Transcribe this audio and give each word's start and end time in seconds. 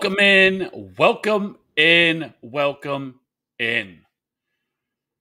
Welcome 0.00 0.18
in, 0.18 0.94
welcome 0.96 1.58
in, 1.76 2.32
welcome 2.40 3.20
in. 3.58 3.98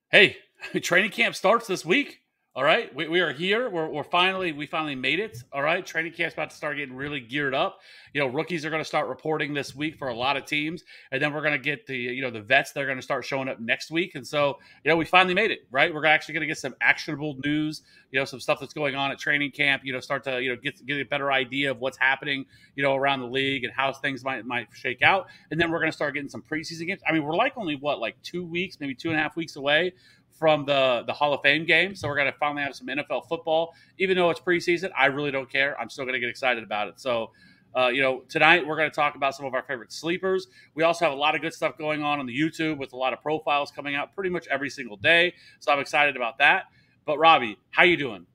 Hey, 0.10 0.38
training 0.82 1.12
camp 1.12 1.36
starts 1.36 1.68
this 1.68 1.84
week. 1.84 2.22
All 2.56 2.64
right, 2.64 2.96
we, 2.96 3.10
we 3.10 3.20
are 3.20 3.34
here. 3.34 3.70
We're, 3.70 3.90
we're 3.90 4.06
finally 4.06 4.54
we 4.54 4.68
finally 4.68 4.96
made 4.96 5.20
it. 5.20 5.44
All 5.52 5.62
right, 5.62 5.86
training 5.86 6.14
camp's 6.14 6.36
about 6.36 6.52
to 6.52 6.56
start 6.56 6.78
getting 6.78 6.96
really 6.96 7.20
geared 7.20 7.54
up. 7.54 7.82
You 8.14 8.22
know, 8.22 8.28
rookies 8.28 8.66
are 8.66 8.70
going 8.70 8.82
to 8.82 8.88
start 8.88 9.08
reporting 9.08 9.54
this 9.54 9.76
week 9.76 9.98
for 9.98 10.08
a 10.08 10.14
lot 10.14 10.38
of 10.38 10.46
teams, 10.46 10.84
and 11.12 11.22
then 11.22 11.34
we're 11.34 11.42
going 11.42 11.54
to 11.54 11.60
get 11.60 11.86
the 11.86 11.98
you 11.98 12.22
know 12.22 12.32
the 12.32 12.42
vets. 12.42 12.72
They're 12.72 12.86
going 12.86 12.98
to 12.98 13.04
start 13.04 13.26
showing 13.26 13.50
up 13.50 13.60
next 13.60 13.92
week, 13.92 14.16
and 14.16 14.26
so 14.26 14.60
you 14.84 14.90
know 14.90 14.98
we 14.98 15.06
finally 15.06 15.34
made 15.34 15.52
it. 15.52 15.60
Right, 15.72 15.94
we're 15.94 16.06
actually 16.06 16.34
going 16.34 16.42
to 16.42 16.48
get 16.48 16.58
some 16.58 16.76
actionable 16.82 17.38
news. 17.44 17.82
You 18.12 18.20
know, 18.20 18.26
some 18.26 18.40
stuff 18.40 18.60
that's 18.60 18.74
going 18.74 18.96
on 18.96 19.12
at 19.12 19.20
training 19.20 19.52
camp. 19.52 19.84
You 19.86 19.94
know, 19.94 20.00
start 20.00 20.24
to 20.26 20.42
you 20.42 20.50
know 20.50 20.56
get 20.62 20.86
get 20.86 21.00
a 21.00 21.06
better 21.06 21.32
idea 21.32 21.72
of 21.72 21.80
what's 21.80 21.98
happening. 21.98 22.46
You 22.76 22.84
know, 22.84 22.96
around 22.96 23.20
the 23.22 23.28
league 23.28 23.64
and 23.64 23.74
how 23.74 23.94
things 23.94 24.24
might 24.24 24.46
might 24.46 24.68
shake 24.74 25.02
out, 25.02 25.28
and 25.52 25.60
then 25.60 25.72
we're 25.72 25.80
going 25.80 25.92
to 25.92 25.96
start 25.96 26.14
getting 26.14 26.30
some 26.30 26.42
preseason 26.42 26.88
games. 26.88 27.02
I 27.08 27.12
mean, 27.12 27.24
we're 27.24 27.36
like 27.36 27.58
only 27.58 27.76
what 27.76 28.00
like 28.00 28.22
two 28.24 28.46
weeks, 28.46 28.80
maybe 28.80 28.96
two 28.96 29.10
and 29.10 29.20
a 29.20 29.22
half 29.22 29.36
weeks 29.36 29.56
away 29.56 29.94
from 30.40 30.66
the 30.66 31.04
the 31.06 31.14
Hall 31.14 31.34
of 31.34 31.42
Fame 31.42 31.66
game. 31.66 31.94
So 31.94 32.08
we're 32.08 32.16
going 32.16 32.32
to 32.32 32.38
finally 32.40 32.64
have 32.64 32.74
some 32.74 32.88
NFL 32.88 33.28
football. 33.28 33.74
Even 34.00 34.16
though 34.16 34.30
it's 34.30 34.40
preseason, 34.40 34.90
I 34.98 35.08
really 35.08 35.32
don't 35.32 35.52
care. 35.52 35.80
I'm 35.80 35.90
still 35.90 36.06
going 36.06 36.14
to 36.14 36.20
get 36.20 36.30
excited 36.30 36.64
about 36.64 36.88
it. 36.88 37.00
So, 37.00 37.32
uh, 37.76 37.88
you 37.88 38.02
know, 38.02 38.24
tonight 38.30 38.66
we're 38.66 38.76
going 38.76 38.90
to 38.90 38.96
talk 38.96 39.16
about 39.16 39.36
some 39.36 39.46
of 39.46 39.54
our 39.54 39.64
favorite 39.64 39.92
sleepers. 39.92 40.48
We 40.76 40.84
also 40.84 41.06
have 41.06 41.14
a 41.14 41.18
lot 41.18 41.36
of 41.36 41.42
good 41.42 41.54
stuff 41.54 41.78
going 41.78 42.04
on 42.04 42.20
on 42.20 42.26
the 42.26 42.38
YouTube 42.38 42.78
with 42.78 42.94
a 42.94 42.98
lot 42.98 43.14
of 43.14 43.22
profiles 43.22 43.72
coming 43.72 43.96
out 43.96 44.14
pretty 44.16 44.30
much 44.30 44.48
every 44.48 44.70
single 44.70 44.98
day. 44.98 45.34
So 45.60 45.72
I'm 45.72 45.80
excited 45.80 46.16
about 46.16 46.38
that. 46.40 46.66
But 47.06 47.20
Robbie, 47.20 47.58
how 47.72 47.84
you 47.84 47.98
doing? 47.98 48.26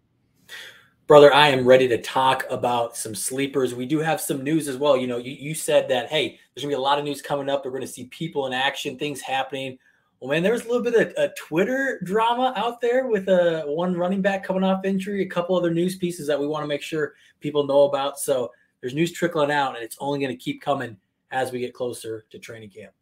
Brother, 1.06 1.34
I 1.34 1.49
am 1.49 1.67
ready 1.67 1.87
to 1.89 2.00
talk 2.00 2.47
about 2.49 2.97
some 2.97 3.15
sleepers. 3.15 3.75
We 3.75 3.84
do 3.84 3.99
have 3.99 4.21
some 4.21 4.43
news 4.43 4.69
as 4.69 4.78
well. 4.78 4.97
You 4.97 5.06
know, 5.06 5.19
you, 5.19 5.33
you 5.33 5.55
said 5.55 5.89
that, 5.91 6.09
hey, 6.09 6.39
there's 6.55 6.62
going 6.62 6.71
to 6.71 6.77
be 6.77 6.81
a 6.81 6.81
lot 6.81 6.99
of 6.99 7.05
news 7.05 7.21
coming 7.21 7.50
up. 7.50 7.65
We're 7.65 7.73
going 7.73 7.83
to 7.83 7.87
see 7.87 8.06
people 8.06 8.47
in 8.47 8.55
action, 8.55 8.99
things 8.99 9.21
happening. 9.21 9.78
Well, 10.19 10.31
man, 10.31 10.43
there 10.43 10.53
was 10.53 10.65
a 10.65 10.69
little 10.69 10.83
bit 10.83 10.94
of 10.94 11.12
a 11.19 11.34
Twitter 11.37 12.00
drama 12.05 12.55
out 12.56 12.81
there 12.81 13.09
with 13.09 13.28
a 13.28 13.65
uh, 13.65 13.67
one 13.67 13.94
running 13.94 14.23
back 14.23 14.43
coming 14.43 14.65
off 14.65 14.87
injury, 14.87 15.23
a 15.23 15.27
couple 15.27 15.55
other 15.55 15.71
news 15.71 15.97
pieces 15.97 16.27
that 16.27 16.41
we 16.41 16.47
want 16.47 16.62
to 16.62 16.69
make 16.69 16.81
sure 16.81 17.12
people 17.41 17.67
know 17.67 17.83
about. 17.83 18.19
So 18.19 18.50
there's 18.84 18.93
news 18.93 19.12
trickling 19.12 19.50
out, 19.50 19.77
and 19.77 19.83
it's 19.83 19.97
only 19.99 20.19
going 20.19 20.31
to 20.31 20.37
keep 20.37 20.61
coming 20.61 20.99
as 21.31 21.50
we 21.50 21.59
get 21.59 21.72
closer 21.72 22.27
to 22.28 22.39
training 22.39 22.69
camp. 22.69 22.93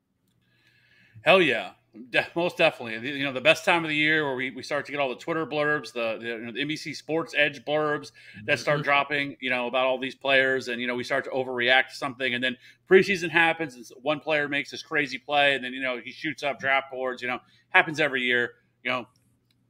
Hell 1.23 1.43
yeah. 1.43 1.73
De- 2.11 2.25
most 2.37 2.57
definitely. 2.57 3.19
You 3.19 3.25
know, 3.25 3.33
the 3.33 3.41
best 3.41 3.65
time 3.65 3.83
of 3.85 3.89
the 3.89 3.97
year 3.97 4.25
where 4.25 4.37
we, 4.37 4.53
we 4.53 4.63
start 4.63 4.87
to 4.87 4.93
get 4.93 5.01
all 5.01 5.09
the 5.09 5.17
Twitter 5.17 5.45
blurbs, 5.45 5.93
the, 5.93 6.19
the, 6.21 6.25
you 6.25 6.39
know, 6.39 6.53
the 6.53 6.61
NBC 6.61 6.95
Sports 6.95 7.35
Edge 7.37 7.65
blurbs 7.65 8.13
that 8.45 8.61
start 8.61 8.77
mm-hmm. 8.77 8.85
dropping, 8.85 9.37
you 9.41 9.51
know, 9.51 9.67
about 9.67 9.85
all 9.87 9.99
these 9.99 10.15
players. 10.15 10.69
And, 10.69 10.81
you 10.81 10.87
know, 10.87 10.95
we 10.95 11.03
start 11.03 11.25
to 11.25 11.31
overreact 11.31 11.89
to 11.89 11.97
something. 11.97 12.33
And 12.33 12.45
then 12.45 12.57
preseason 12.89 13.29
happens 13.29 13.75
and 13.75 13.85
one 14.03 14.21
player 14.21 14.49
makes 14.49 14.71
this 14.71 14.85
crazy 14.85 15.19
play. 15.19 15.57
And 15.57 15.65
then, 15.65 15.73
you 15.73 15.83
know, 15.83 15.99
he 15.99 16.13
shoots 16.13 16.45
up 16.45 16.61
draft 16.61 16.93
boards, 16.93 17.23
you 17.23 17.27
know, 17.27 17.41
happens 17.71 17.99
every 17.99 18.23
year. 18.23 18.53
You 18.85 18.93
know, 18.93 19.07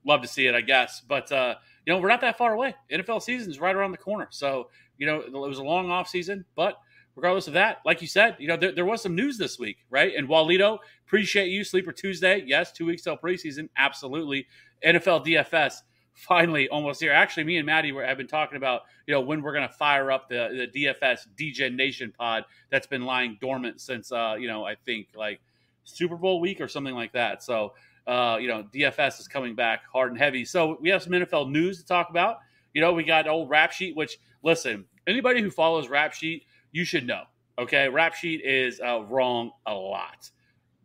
love 0.05 0.21
to 0.21 0.29
see 0.29 0.47
it, 0.47 0.55
I 0.55 0.61
guess. 0.61 1.01
But, 1.01 1.33
uh, 1.33 1.55
you 1.87 1.93
know, 1.95 2.01
we're 2.01 2.09
not 2.09 2.21
that 2.21 2.37
far 2.37 2.53
away. 2.53 2.75
NFL 2.93 3.23
season 3.23 3.51
is 3.51 3.59
right 3.59 3.75
around 3.75 3.93
the 3.93 3.99
corner. 3.99 4.29
So, 4.31 4.69
you 5.03 5.09
know, 5.09 5.45
it 5.45 5.49
was 5.49 5.59
a 5.59 5.65
long 5.65 5.91
off 5.91 6.09
season, 6.09 6.45
but– 6.55 6.79
regardless 7.15 7.47
of 7.47 7.55
that, 7.55 7.79
like 7.85 8.01
you 8.01 8.09
said, 8.09 8.37
you 8.39 8.49
know, 8.49 8.57
there, 8.57 8.73
there, 8.73 8.85
was 8.85 9.03
some 9.03 9.15
news 9.15 9.37
this 9.37 9.59
week, 9.59 9.79
right? 9.91 10.15
And 10.17 10.29
Walito, 10.29 10.79
appreciate 11.07 11.49
you. 11.49 11.65
Sleeper 11.65 11.93
Tuesday. 11.93 12.43
Yes, 12.47 12.73
two 12.73 12.87
weeks 12.87 13.03
till 13.03 13.17
preseason. 13.17 13.69
Absolutely. 13.77 14.47
NFL 14.85 15.27
DFS 15.27 15.75
finally 16.15 16.69
almost 16.69 17.01
here. 17.01 17.13
Actually, 17.13 17.45
me 17.45 17.59
and 17.59 17.67
Maddie 17.67 17.93
were, 17.93 18.05
have 18.05 18.17
been 18.17 18.27
talking 18.27 18.57
about, 18.57 18.83
you 19.07 19.15
know, 19.15 19.21
when 19.21 19.43
we're 19.43 19.53
going 19.53 19.69
to 19.69 19.75
fire 19.75 20.11
up 20.11 20.29
the, 20.29 20.69
the 20.73 20.85
DFS 20.85 21.27
DJ 21.39 21.75
Nation 21.75 22.13
pod 22.17 22.45
that's 22.71 22.87
been 22.87 23.05
lying 23.05 23.39
dormant 23.41 23.81
since, 23.81 24.11
uh, 24.11 24.37
you 24.39 24.49
know, 24.49 24.65
I 24.65 24.75
think 24.75 25.09
like 25.15 25.41
Super 25.85 26.17
Bowl 26.17 26.41
week 26.41 26.61
or 26.61 26.69
something 26.69 26.95
like 26.95 27.13
that. 27.13 27.43
So, 27.43 27.75
uh, 28.07 28.39
you 28.41 28.49
know, 28.49 28.65
DFS 28.75 29.21
is 29.21 29.29
coming 29.29 29.55
back 29.55 29.83
hard 29.93 30.11
and 30.11 30.19
heavy. 30.19 30.45
So 30.45 30.79
we 30.81 30.89
have 30.89 31.03
some 31.03 31.13
NFL 31.13 31.51
news 31.51 31.79
to 31.79 31.85
talk 31.85 32.11
about. 32.11 32.39
You 32.75 32.81
know, 32.81 32.95
we 32.95 33.05
got 33.05 33.29
old 33.29 33.51
rap 33.51 33.71
sheet, 33.71 33.95
which 33.95 34.19
listen, 34.43 34.85
anybody 35.07 35.43
who 35.43 35.51
follows 35.51 35.89
rap 35.89 36.13
sheet, 36.13 36.45
you 36.73 36.85
should 36.85 37.07
know. 37.07 37.23
Okay, 37.59 37.89
Rap 37.89 38.15
Sheet 38.15 38.41
is 38.45 38.81
uh, 38.81 39.03
wrong 39.03 39.51
a 39.67 39.75
lot, 39.75 40.31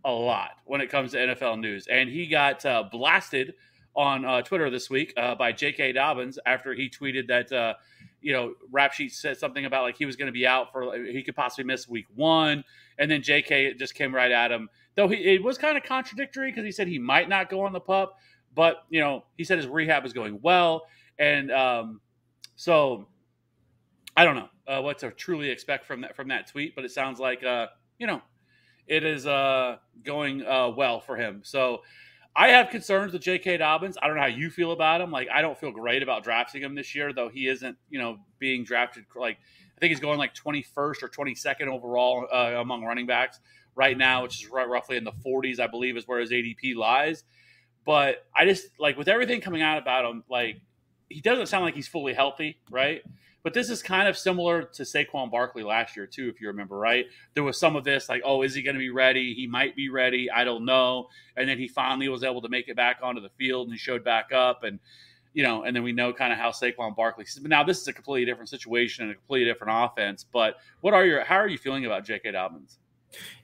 a 0.03 0.11
lot 0.11 0.51
when 0.65 0.81
it 0.81 0.89
comes 0.89 1.11
to 1.11 1.17
NFL 1.17 1.59
news, 1.59 1.87
and 1.87 2.09
he 2.09 2.27
got 2.27 2.65
uh, 2.65 2.83
blasted 2.91 3.53
on 3.95 4.25
uh, 4.25 4.41
Twitter 4.41 4.69
this 4.69 4.89
week 4.89 5.13
uh, 5.17 5.33
by 5.33 5.51
J.K. 5.51 5.93
Dobbins 5.93 6.37
after 6.45 6.73
he 6.73 6.89
tweeted 6.89 7.27
that 7.27 7.51
uh, 7.53 7.73
you 8.21 8.33
know 8.33 8.53
Rap 8.69 8.91
Sheet 8.91 9.13
said 9.13 9.37
something 9.37 9.63
about 9.63 9.83
like 9.83 9.97
he 9.97 10.05
was 10.05 10.17
going 10.17 10.27
to 10.27 10.33
be 10.33 10.45
out 10.45 10.73
for 10.73 10.93
he 11.05 11.23
could 11.23 11.35
possibly 11.35 11.63
miss 11.63 11.87
Week 11.87 12.05
One, 12.15 12.65
and 12.99 13.09
then 13.09 13.21
J.K. 13.21 13.75
just 13.75 13.95
came 13.95 14.13
right 14.13 14.31
at 14.31 14.51
him. 14.51 14.69
Though 14.95 15.07
he, 15.07 15.15
it 15.15 15.41
was 15.41 15.57
kind 15.57 15.77
of 15.77 15.83
contradictory 15.83 16.51
because 16.51 16.65
he 16.65 16.71
said 16.71 16.89
he 16.89 16.99
might 16.99 17.29
not 17.29 17.49
go 17.49 17.61
on 17.61 17.71
the 17.71 17.79
pup, 17.79 18.17
but 18.53 18.83
you 18.89 18.99
know 18.99 19.23
he 19.37 19.45
said 19.45 19.57
his 19.57 19.67
rehab 19.67 20.05
is 20.05 20.11
going 20.11 20.39
well, 20.41 20.83
and 21.17 21.49
um, 21.49 22.01
so 22.57 23.07
I 24.17 24.25
don't 24.25 24.35
know 24.35 24.49
uh, 24.67 24.81
what 24.81 24.97
to 24.99 25.11
truly 25.11 25.49
expect 25.49 25.85
from 25.85 26.01
that 26.01 26.15
from 26.15 26.27
that 26.29 26.47
tweet, 26.47 26.75
but 26.75 26.83
it 26.83 26.91
sounds 26.91 27.19
like 27.19 27.43
uh, 27.43 27.67
you 27.99 28.07
know 28.07 28.21
it 28.87 29.03
is 29.03 29.27
uh, 29.27 29.77
going 30.03 30.43
uh, 30.45 30.69
well 30.75 30.99
for 30.99 31.15
him. 31.15 31.41
So 31.43 31.83
I 32.35 32.49
have 32.49 32.69
concerns 32.69 33.13
with 33.13 33.21
J.K. 33.21 33.57
Dobbins. 33.57 33.95
I 34.01 34.07
don't 34.07 34.15
know 34.15 34.23
how 34.23 34.27
you 34.27 34.49
feel 34.49 34.71
about 34.71 35.01
him. 35.01 35.11
Like 35.11 35.27
I 35.31 35.43
don't 35.43 35.57
feel 35.57 35.71
great 35.71 36.01
about 36.01 36.23
drafting 36.23 36.63
him 36.63 36.73
this 36.73 36.95
year, 36.95 37.13
though 37.13 37.29
he 37.29 37.47
isn't 37.47 37.77
you 37.91 37.99
know 37.99 38.17
being 38.39 38.63
drafted 38.63 39.05
like 39.15 39.37
I 39.77 39.79
think 39.79 39.91
he's 39.91 39.99
going 39.99 40.17
like 40.17 40.33
21st 40.33 41.03
or 41.03 41.09
22nd 41.09 41.67
overall 41.67 42.27
uh, 42.33 42.59
among 42.59 42.83
running 42.83 43.05
backs 43.05 43.39
right 43.75 43.95
now, 43.95 44.23
which 44.23 44.43
is 44.43 44.49
roughly 44.49 44.97
in 44.97 45.03
the 45.03 45.11
40s, 45.11 45.59
I 45.59 45.67
believe, 45.67 45.95
is 45.95 46.07
where 46.07 46.19
his 46.19 46.31
ADP 46.31 46.75
lies. 46.75 47.23
But 47.85 48.25
I 48.35 48.45
just 48.45 48.67
like 48.79 48.97
with 48.97 49.07
everything 49.07 49.41
coming 49.41 49.61
out 49.61 49.77
about 49.77 50.09
him, 50.09 50.23
like 50.27 50.59
he 51.07 51.21
doesn't 51.21 51.45
sound 51.45 51.63
like 51.63 51.75
he's 51.75 51.87
fully 51.87 52.13
healthy, 52.15 52.59
right? 52.71 53.03
But 53.43 53.53
this 53.53 53.69
is 53.69 53.81
kind 53.81 54.07
of 54.07 54.17
similar 54.17 54.63
to 54.63 54.83
Saquon 54.83 55.31
Barkley 55.31 55.63
last 55.63 55.95
year, 55.95 56.05
too, 56.05 56.27
if 56.27 56.41
you 56.41 56.47
remember, 56.47 56.77
right? 56.77 57.05
There 57.33 57.43
was 57.43 57.57
some 57.57 57.75
of 57.75 57.83
this, 57.83 58.09
like, 58.09 58.21
oh, 58.25 58.41
is 58.41 58.53
he 58.53 58.61
going 58.61 58.75
to 58.75 58.79
be 58.79 58.89
ready? 58.89 59.33
He 59.33 59.47
might 59.47 59.75
be 59.75 59.89
ready. 59.89 60.29
I 60.29 60.43
don't 60.43 60.65
know. 60.65 61.07
And 61.37 61.47
then 61.47 61.57
he 61.57 61.67
finally 61.67 62.09
was 62.09 62.23
able 62.23 62.41
to 62.41 62.49
make 62.49 62.67
it 62.67 62.75
back 62.75 62.99
onto 63.01 63.21
the 63.21 63.29
field 63.37 63.67
and 63.67 63.73
he 63.73 63.77
showed 63.77 64.03
back 64.03 64.33
up. 64.33 64.63
And, 64.63 64.79
you 65.33 65.43
know, 65.43 65.63
and 65.63 65.75
then 65.75 65.83
we 65.83 65.93
know 65.93 66.11
kind 66.11 66.33
of 66.33 66.39
how 66.39 66.49
Saquon 66.49 66.95
Barkley. 66.95 67.25
Now 67.43 67.63
this 67.63 67.79
is 67.79 67.87
a 67.87 67.93
completely 67.93 68.25
different 68.25 68.49
situation 68.49 69.03
and 69.03 69.11
a 69.11 69.15
completely 69.15 69.45
different 69.45 69.73
offense. 69.75 70.25
But 70.29 70.55
what 70.81 70.93
are 70.93 71.05
your, 71.05 71.23
how 71.23 71.35
are 71.35 71.47
you 71.47 71.57
feeling 71.57 71.85
about 71.85 72.05
J.K. 72.05 72.31
Dobbins? 72.31 72.79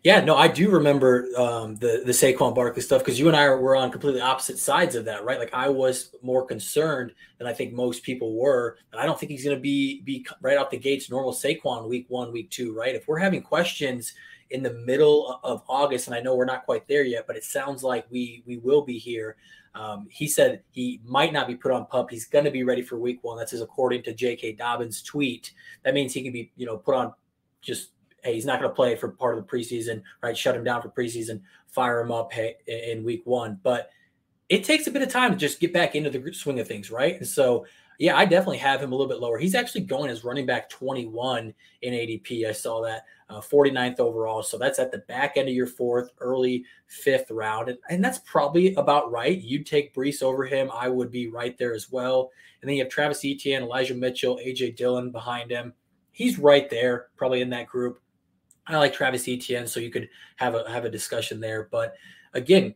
Yeah, 0.03 0.19
no, 0.19 0.35
I 0.35 0.49
do 0.49 0.69
remember 0.69 1.27
um, 1.37 1.75
the 1.77 2.03
the 2.05 2.11
Saquon 2.11 2.53
Barkley 2.53 2.81
stuff 2.81 3.01
because 3.01 3.17
you 3.17 3.29
and 3.29 3.37
I 3.37 3.47
were 3.49 3.75
on 3.75 3.89
completely 3.89 4.19
opposite 4.19 4.59
sides 4.59 4.95
of 4.95 5.05
that, 5.05 5.23
right? 5.23 5.39
Like 5.39 5.53
I 5.53 5.69
was 5.69 6.13
more 6.21 6.45
concerned 6.45 7.13
than 7.37 7.47
I 7.47 7.53
think 7.53 7.73
most 7.73 8.03
people 8.03 8.35
were. 8.35 8.77
And 8.91 8.99
I 8.99 9.05
don't 9.05 9.17
think 9.17 9.31
he's 9.31 9.45
going 9.45 9.55
to 9.55 9.61
be 9.61 10.01
be 10.01 10.25
right 10.41 10.57
out 10.57 10.71
the 10.71 10.77
gates 10.77 11.09
normal 11.09 11.31
Saquon 11.31 11.87
week 11.87 12.05
one, 12.09 12.33
week 12.33 12.49
two, 12.49 12.75
right? 12.75 12.95
If 12.95 13.07
we're 13.07 13.19
having 13.19 13.41
questions 13.41 14.13
in 14.49 14.61
the 14.61 14.73
middle 14.73 15.39
of 15.41 15.63
August, 15.69 16.07
and 16.07 16.15
I 16.15 16.19
know 16.19 16.35
we're 16.35 16.45
not 16.45 16.65
quite 16.65 16.87
there 16.87 17.03
yet, 17.03 17.25
but 17.25 17.37
it 17.37 17.45
sounds 17.45 17.81
like 17.81 18.05
we 18.09 18.43
we 18.45 18.57
will 18.57 18.81
be 18.81 18.97
here. 18.97 19.37
Um, 19.73 20.07
he 20.09 20.27
said 20.27 20.61
he 20.71 21.01
might 21.05 21.33
not 21.33 21.47
be 21.47 21.55
put 21.55 21.71
on 21.71 21.85
pup. 21.87 22.09
He's 22.09 22.25
going 22.25 22.45
to 22.45 22.51
be 22.51 22.63
ready 22.63 22.81
for 22.81 22.99
week 22.99 23.23
one. 23.23 23.37
That's 23.37 23.51
his 23.51 23.61
according 23.61 24.03
to 24.03 24.13
J.K. 24.13 24.53
Dobbins' 24.53 25.01
tweet. 25.01 25.53
That 25.83 25.93
means 25.93 26.13
he 26.13 26.21
can 26.21 26.31
be, 26.31 26.51
you 26.57 26.65
know, 26.65 26.77
put 26.77 26.93
on 26.93 27.13
just 27.61 27.91
hey, 28.23 28.33
he's 28.33 28.45
not 28.45 28.59
going 28.59 28.69
to 28.69 28.75
play 28.75 28.95
for 28.95 29.09
part 29.09 29.37
of 29.37 29.45
the 29.45 29.51
preseason, 29.51 30.01
right? 30.21 30.37
Shut 30.37 30.55
him 30.55 30.63
down 30.63 30.81
for 30.81 30.89
preseason, 30.89 31.41
fire 31.67 31.99
him 31.99 32.11
up 32.11 32.31
hey, 32.31 32.55
in 32.67 33.03
week 33.03 33.21
one. 33.25 33.59
But 33.63 33.89
it 34.49 34.63
takes 34.63 34.87
a 34.87 34.91
bit 34.91 35.01
of 35.01 35.09
time 35.09 35.31
to 35.31 35.37
just 35.37 35.59
get 35.59 35.73
back 35.73 35.95
into 35.95 36.09
the 36.09 36.33
swing 36.33 36.59
of 36.59 36.67
things, 36.67 36.91
right? 36.91 37.17
And 37.17 37.27
so, 37.27 37.65
yeah, 37.99 38.17
I 38.17 38.25
definitely 38.25 38.57
have 38.57 38.81
him 38.81 38.91
a 38.91 38.95
little 38.95 39.09
bit 39.09 39.19
lower. 39.19 39.37
He's 39.37 39.55
actually 39.55 39.81
going 39.81 40.09
as 40.09 40.23
running 40.23 40.45
back 40.45 40.69
21 40.69 41.53
in 41.81 41.93
ADP. 41.93 42.47
I 42.47 42.51
saw 42.51 42.81
that 42.83 43.05
uh, 43.29 43.39
49th 43.39 43.99
overall. 43.99 44.43
So 44.43 44.57
that's 44.57 44.79
at 44.79 44.91
the 44.91 44.99
back 44.99 45.37
end 45.37 45.47
of 45.47 45.55
your 45.55 45.67
fourth, 45.67 46.09
early 46.19 46.65
fifth 46.87 47.31
round. 47.31 47.69
And, 47.69 47.77
and 47.89 48.03
that's 48.03 48.19
probably 48.19 48.75
about 48.75 49.11
right. 49.11 49.41
You'd 49.41 49.65
take 49.65 49.95
Breece 49.95 50.21
over 50.21 50.45
him. 50.45 50.69
I 50.73 50.89
would 50.89 51.11
be 51.11 51.29
right 51.29 51.57
there 51.57 51.73
as 51.73 51.91
well. 51.91 52.29
And 52.61 52.69
then 52.69 52.77
you 52.77 52.83
have 52.83 52.91
Travis 52.91 53.25
Etienne, 53.25 53.63
Elijah 53.63 53.95
Mitchell, 53.95 54.39
AJ 54.45 54.75
Dillon 54.75 55.11
behind 55.11 55.51
him. 55.51 55.73
He's 56.11 56.37
right 56.37 56.69
there, 56.69 57.07
probably 57.17 57.41
in 57.41 57.49
that 57.49 57.67
group. 57.67 58.02
I 58.67 58.77
like 58.77 58.93
Travis 58.93 59.27
Etienne, 59.27 59.67
so 59.67 59.79
you 59.79 59.89
could 59.89 60.09
have 60.37 60.55
a 60.55 60.69
have 60.69 60.85
a 60.85 60.89
discussion 60.89 61.39
there. 61.39 61.67
But 61.71 61.95
again, 62.33 62.73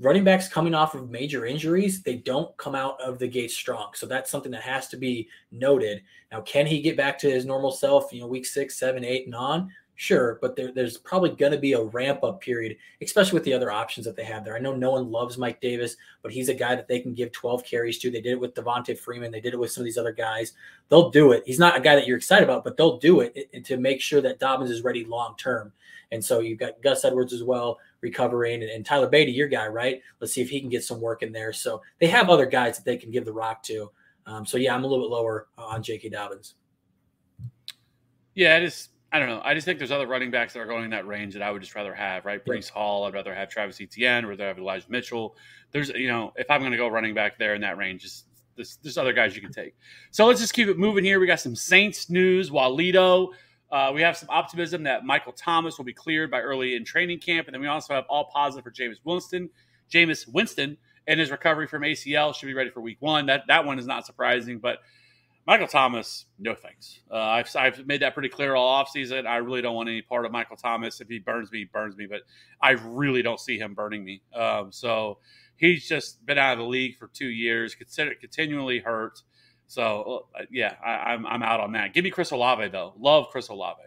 running 0.00 0.24
backs 0.24 0.48
coming 0.48 0.74
off 0.74 0.94
of 0.94 1.10
major 1.10 1.46
injuries, 1.46 2.02
they 2.02 2.16
don't 2.16 2.56
come 2.56 2.74
out 2.74 3.00
of 3.00 3.18
the 3.18 3.28
gate 3.28 3.50
strong. 3.50 3.90
So 3.94 4.06
that's 4.06 4.30
something 4.30 4.52
that 4.52 4.62
has 4.62 4.88
to 4.88 4.96
be 4.96 5.28
noted. 5.50 6.02
Now, 6.32 6.40
can 6.42 6.66
he 6.66 6.80
get 6.80 6.96
back 6.96 7.18
to 7.20 7.30
his 7.30 7.44
normal 7.44 7.72
self, 7.72 8.12
you 8.12 8.20
know, 8.20 8.26
week 8.26 8.46
six, 8.46 8.78
seven, 8.78 9.04
eight, 9.04 9.26
and 9.26 9.34
on? 9.34 9.70
Sure, 9.98 10.38
but 10.42 10.54
there, 10.54 10.72
there's 10.72 10.98
probably 10.98 11.30
going 11.30 11.52
to 11.52 11.58
be 11.58 11.72
a 11.72 11.82
ramp 11.82 12.22
up 12.22 12.42
period, 12.42 12.76
especially 13.00 13.32
with 13.32 13.44
the 13.44 13.54
other 13.54 13.72
options 13.72 14.04
that 14.04 14.14
they 14.14 14.24
have 14.24 14.44
there. 14.44 14.54
I 14.54 14.58
know 14.58 14.76
no 14.76 14.90
one 14.90 15.10
loves 15.10 15.38
Mike 15.38 15.58
Davis, 15.62 15.96
but 16.22 16.30
he's 16.30 16.50
a 16.50 16.54
guy 16.54 16.74
that 16.74 16.86
they 16.86 17.00
can 17.00 17.14
give 17.14 17.32
12 17.32 17.64
carries 17.64 17.98
to. 18.00 18.10
They 18.10 18.20
did 18.20 18.32
it 18.32 18.40
with 18.40 18.54
Devonta 18.54 18.98
Freeman. 18.98 19.32
They 19.32 19.40
did 19.40 19.54
it 19.54 19.58
with 19.58 19.70
some 19.70 19.80
of 19.80 19.86
these 19.86 19.96
other 19.96 20.12
guys. 20.12 20.52
They'll 20.90 21.10
do 21.10 21.32
it. 21.32 21.44
He's 21.46 21.58
not 21.58 21.78
a 21.78 21.80
guy 21.80 21.94
that 21.96 22.06
you're 22.06 22.18
excited 22.18 22.44
about, 22.44 22.62
but 22.62 22.76
they'll 22.76 22.98
do 22.98 23.20
it 23.20 23.64
to 23.64 23.78
make 23.78 24.02
sure 24.02 24.20
that 24.20 24.38
Dobbins 24.38 24.70
is 24.70 24.84
ready 24.84 25.06
long 25.06 25.34
term. 25.38 25.72
And 26.12 26.22
so 26.22 26.40
you've 26.40 26.58
got 26.58 26.82
Gus 26.82 27.02
Edwards 27.02 27.32
as 27.32 27.42
well 27.42 27.78
recovering, 28.02 28.62
and, 28.62 28.70
and 28.70 28.84
Tyler 28.84 29.10
Badie, 29.10 29.34
your 29.34 29.48
guy, 29.48 29.66
right? 29.66 30.02
Let's 30.20 30.34
see 30.34 30.42
if 30.42 30.50
he 30.50 30.60
can 30.60 30.68
get 30.68 30.84
some 30.84 31.00
work 31.00 31.22
in 31.22 31.32
there. 31.32 31.54
So 31.54 31.80
they 32.00 32.06
have 32.08 32.28
other 32.28 32.46
guys 32.46 32.76
that 32.76 32.84
they 32.84 32.98
can 32.98 33.10
give 33.10 33.24
the 33.24 33.32
rock 33.32 33.62
to. 33.64 33.90
Um, 34.26 34.44
so 34.44 34.58
yeah, 34.58 34.74
I'm 34.74 34.84
a 34.84 34.86
little 34.86 35.06
bit 35.06 35.10
lower 35.10 35.46
on 35.56 35.82
J.K. 35.82 36.10
Dobbins. 36.10 36.54
Yeah, 38.34 38.58
it 38.58 38.64
is 38.64 38.90
I 39.16 39.18
don't 39.18 39.28
know. 39.28 39.40
I 39.42 39.54
just 39.54 39.64
think 39.64 39.78
there's 39.78 39.90
other 39.90 40.06
running 40.06 40.30
backs 40.30 40.52
that 40.52 40.60
are 40.60 40.66
going 40.66 40.84
in 40.84 40.90
that 40.90 41.06
range 41.06 41.32
that 41.32 41.42
I 41.42 41.50
would 41.50 41.62
just 41.62 41.74
rather 41.74 41.94
have, 41.94 42.26
right? 42.26 42.38
Yeah. 42.44 42.52
Breece 42.52 42.68
Hall, 42.68 43.04
I'd 43.04 43.14
rather 43.14 43.34
have 43.34 43.48
Travis 43.48 43.80
Etienne, 43.80 44.26
or 44.26 44.28
rather 44.28 44.46
have 44.46 44.58
Elijah 44.58 44.84
Mitchell. 44.90 45.36
There's, 45.72 45.88
you 45.88 46.08
know, 46.08 46.34
if 46.36 46.50
I'm 46.50 46.60
going 46.60 46.72
to 46.72 46.76
go 46.76 46.86
running 46.88 47.14
back 47.14 47.38
there 47.38 47.54
in 47.54 47.62
that 47.62 47.78
range, 47.78 48.02
just 48.02 48.26
there's, 48.56 48.78
there's 48.82 48.98
other 48.98 49.14
guys 49.14 49.34
you 49.34 49.40
can 49.40 49.52
take. 49.52 49.74
So 50.10 50.26
let's 50.26 50.38
just 50.38 50.52
keep 50.52 50.68
it 50.68 50.78
moving 50.78 51.02
here. 51.02 51.18
We 51.18 51.26
got 51.26 51.40
some 51.40 51.56
Saints 51.56 52.10
news. 52.10 52.50
Walito. 52.50 53.30
Uh, 53.72 53.90
we 53.94 54.02
have 54.02 54.18
some 54.18 54.28
optimism 54.28 54.82
that 54.82 55.06
Michael 55.06 55.32
Thomas 55.32 55.78
will 55.78 55.86
be 55.86 55.94
cleared 55.94 56.30
by 56.30 56.40
early 56.40 56.76
in 56.76 56.84
training 56.84 57.18
camp, 57.18 57.48
and 57.48 57.54
then 57.54 57.62
we 57.62 57.68
also 57.68 57.94
have 57.94 58.04
all 58.10 58.30
positive 58.34 58.64
for 58.64 58.70
Jameis 58.70 58.98
Winston. 59.02 59.48
Jameis 59.90 60.30
Winston 60.30 60.76
and 61.06 61.18
his 61.18 61.30
recovery 61.30 61.66
from 61.66 61.82
ACL 61.82 62.34
should 62.34 62.46
be 62.46 62.54
ready 62.54 62.68
for 62.68 62.82
Week 62.82 62.98
One. 63.00 63.24
That 63.26 63.44
that 63.48 63.64
one 63.64 63.78
is 63.78 63.86
not 63.86 64.04
surprising, 64.04 64.58
but 64.58 64.80
Michael 65.46 65.68
Thomas, 65.68 66.26
no 66.40 66.54
thanks. 66.54 67.00
Uh, 67.10 67.18
I've, 67.18 67.54
I've 67.54 67.86
made 67.86 68.02
that 68.02 68.14
pretty 68.14 68.28
clear 68.28 68.56
all 68.56 68.84
offseason. 68.84 69.26
I 69.26 69.36
really 69.36 69.62
don't 69.62 69.76
want 69.76 69.88
any 69.88 70.02
part 70.02 70.26
of 70.26 70.32
Michael 70.32 70.56
Thomas. 70.56 71.00
If 71.00 71.08
he 71.08 71.20
burns 71.20 71.52
me, 71.52 71.68
burns 71.72 71.96
me, 71.96 72.06
but 72.06 72.22
I 72.60 72.72
really 72.72 73.22
don't 73.22 73.38
see 73.38 73.56
him 73.56 73.72
burning 73.72 74.04
me. 74.04 74.22
Um, 74.34 74.72
so 74.72 75.18
he's 75.56 75.88
just 75.88 76.24
been 76.26 76.36
out 76.36 76.54
of 76.54 76.58
the 76.58 76.64
league 76.64 76.98
for 76.98 77.08
two 77.08 77.28
years, 77.28 77.76
consider, 77.76 78.14
continually 78.14 78.80
hurt. 78.80 79.22
So 79.68 80.26
uh, 80.36 80.42
yeah, 80.50 80.74
I, 80.84 81.14
am 81.14 81.26
I'm, 81.26 81.34
I'm 81.34 81.42
out 81.44 81.60
on 81.60 81.72
that. 81.72 81.94
Give 81.94 82.02
me 82.02 82.10
Chris 82.10 82.32
Olave 82.32 82.68
though. 82.68 82.94
Love 82.98 83.28
Chris 83.30 83.48
Olave. 83.48 83.82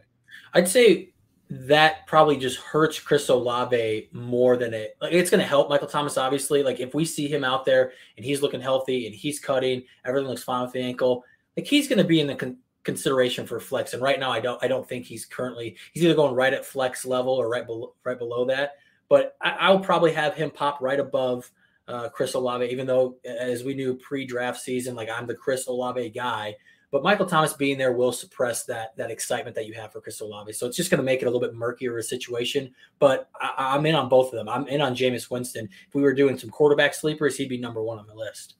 I'd 0.54 0.68
say 0.68 1.14
that 1.50 2.08
probably 2.08 2.38
just 2.38 2.58
hurts 2.58 3.00
Chris 3.00 3.28
Olave 3.28 4.10
more 4.14 4.56
than 4.56 4.74
it. 4.74 4.96
Like 5.02 5.12
it's 5.12 5.30
going 5.30 5.42
to 5.42 5.48
help 5.48 5.70
Michael 5.70 5.88
Thomas, 5.88 6.18
obviously. 6.18 6.64
Like 6.64 6.80
if 6.80 6.94
we 6.94 7.04
see 7.04 7.28
him 7.28 7.44
out 7.44 7.66
there 7.66 7.92
and 8.16 8.26
he's 8.26 8.42
looking 8.42 8.62
healthy 8.62 9.08
and 9.08 9.16
he's 9.16 9.42
cutting, 9.42 9.84
everything 10.06 10.30
looks 10.30 10.44
fine 10.44 10.64
with 10.64 10.72
the 10.72 10.82
ankle 10.82 11.26
like 11.60 11.68
he's 11.68 11.90
going 11.90 11.98
to 11.98 12.06
be 12.06 12.22
in 12.22 12.28
the 12.28 12.36
con- 12.36 12.58
consideration 12.84 13.46
for 13.46 13.60
flex. 13.60 13.94
And 13.94 14.02
right 14.02 14.18
now, 14.18 14.32
I 14.32 14.40
don't 14.40 14.64
I 14.64 14.68
don't 14.68 14.88
think 14.88 15.06
he's 15.06 15.26
currently 15.26 15.76
he's 15.92 16.04
either 16.04 16.16
going 16.16 16.34
right 16.34 16.54
at 16.54 16.66
flex 16.66 17.06
level 17.06 17.34
or 17.34 17.50
right 17.50 17.66
below 17.66 17.94
right 18.06 18.18
below 18.18 18.46
that. 18.46 18.78
But 19.10 19.36
I, 19.42 19.72
will 19.72 19.80
probably 19.80 20.14
have 20.14 20.36
him 20.36 20.52
pop 20.52 20.82
right 20.82 21.00
above 21.00 21.52
uh, 21.88 22.10
Chris 22.10 22.36
Olave, 22.36 22.70
even 22.70 22.86
though 22.86 23.18
as 23.26 23.64
we 23.64 23.74
knew 23.74 23.96
pre-draft 23.96 24.62
season, 24.62 24.96
like 24.96 25.10
I'm 25.10 25.26
the 25.26 25.34
Chris 25.34 25.66
Olave 25.68 26.12
guy. 26.12 26.56
But 26.92 27.04
Michael 27.04 27.26
Thomas 27.26 27.54
being 27.54 27.78
there 27.78 27.92
will 27.92 28.12
suppress 28.12 28.66
that 28.66 28.96
that 28.96 29.12
excitement 29.12 29.56
that 29.56 29.66
you 29.66 29.74
have 29.74 29.92
for 29.92 30.00
Chris 30.00 30.22
Olave. 30.22 30.54
So 30.54 30.66
it's 30.66 30.78
just 30.78 30.90
going 30.90 31.00
to 31.00 31.04
make 31.04 31.22
it 31.22 31.26
a 31.26 31.30
little 31.30 31.46
bit 31.46 31.56
murkier 31.56 31.98
a 31.98 32.04
situation. 32.04 32.74
But 33.00 33.30
I, 33.42 33.76
am 33.76 33.86
in 33.86 33.96
on 33.96 34.08
both 34.08 34.28
of 34.28 34.38
them. 34.38 34.48
I'm 34.48 34.68
in 34.68 34.80
on 34.80 34.96
Jameis 34.96 35.30
Winston. 35.30 35.68
If 35.88 35.94
we 35.94 36.04
were 36.04 36.14
doing 36.14 36.38
some 36.38 36.50
quarterback 36.50 36.94
sleepers, 36.94 37.36
he'd 37.36 37.50
be 37.50 37.58
number 37.58 37.84
one 37.84 38.00
on 38.00 38.08
the 38.08 38.16
list. 38.16 38.56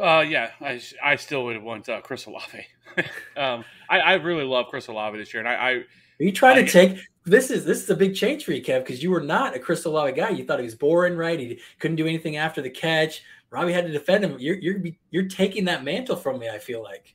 Uh, 0.00 0.24
yeah, 0.26 0.50
I, 0.60 0.80
I 1.02 1.16
still 1.16 1.44
would 1.44 1.62
want 1.62 1.88
uh, 1.88 2.00
Chris 2.00 2.26
Olave. 2.26 2.66
um, 3.36 3.64
I, 3.88 4.00
I 4.00 4.12
really 4.14 4.44
love 4.44 4.66
Chris 4.68 4.88
Olave 4.88 5.18
this 5.18 5.32
year, 5.32 5.40
and 5.40 5.48
I, 5.48 5.54
I 5.54 5.70
are 5.72 5.84
you 6.18 6.32
trying 6.32 6.58
I, 6.58 6.62
to 6.62 6.70
take 6.70 6.98
this 7.24 7.50
is 7.50 7.64
this 7.64 7.82
is 7.82 7.90
a 7.90 7.96
big 7.96 8.14
change 8.14 8.44
for 8.44 8.52
you, 8.52 8.62
Kev, 8.62 8.80
because 8.80 9.02
you 9.02 9.10
were 9.10 9.20
not 9.20 9.54
a 9.54 9.58
Chris 9.58 9.84
Olave 9.84 10.12
guy. 10.12 10.30
You 10.30 10.44
thought 10.44 10.58
he 10.58 10.64
was 10.64 10.74
boring, 10.74 11.16
right? 11.16 11.38
He 11.38 11.60
couldn't 11.78 11.96
do 11.96 12.06
anything 12.06 12.36
after 12.36 12.62
the 12.62 12.70
catch. 12.70 13.22
Robbie 13.50 13.72
had 13.72 13.86
to 13.86 13.92
defend 13.92 14.24
him. 14.24 14.36
You're 14.38 14.56
you're 14.56 14.80
you're 15.10 15.28
taking 15.28 15.64
that 15.66 15.84
mantle 15.84 16.16
from 16.16 16.38
me. 16.38 16.48
I 16.48 16.58
feel 16.58 16.82
like. 16.82 17.14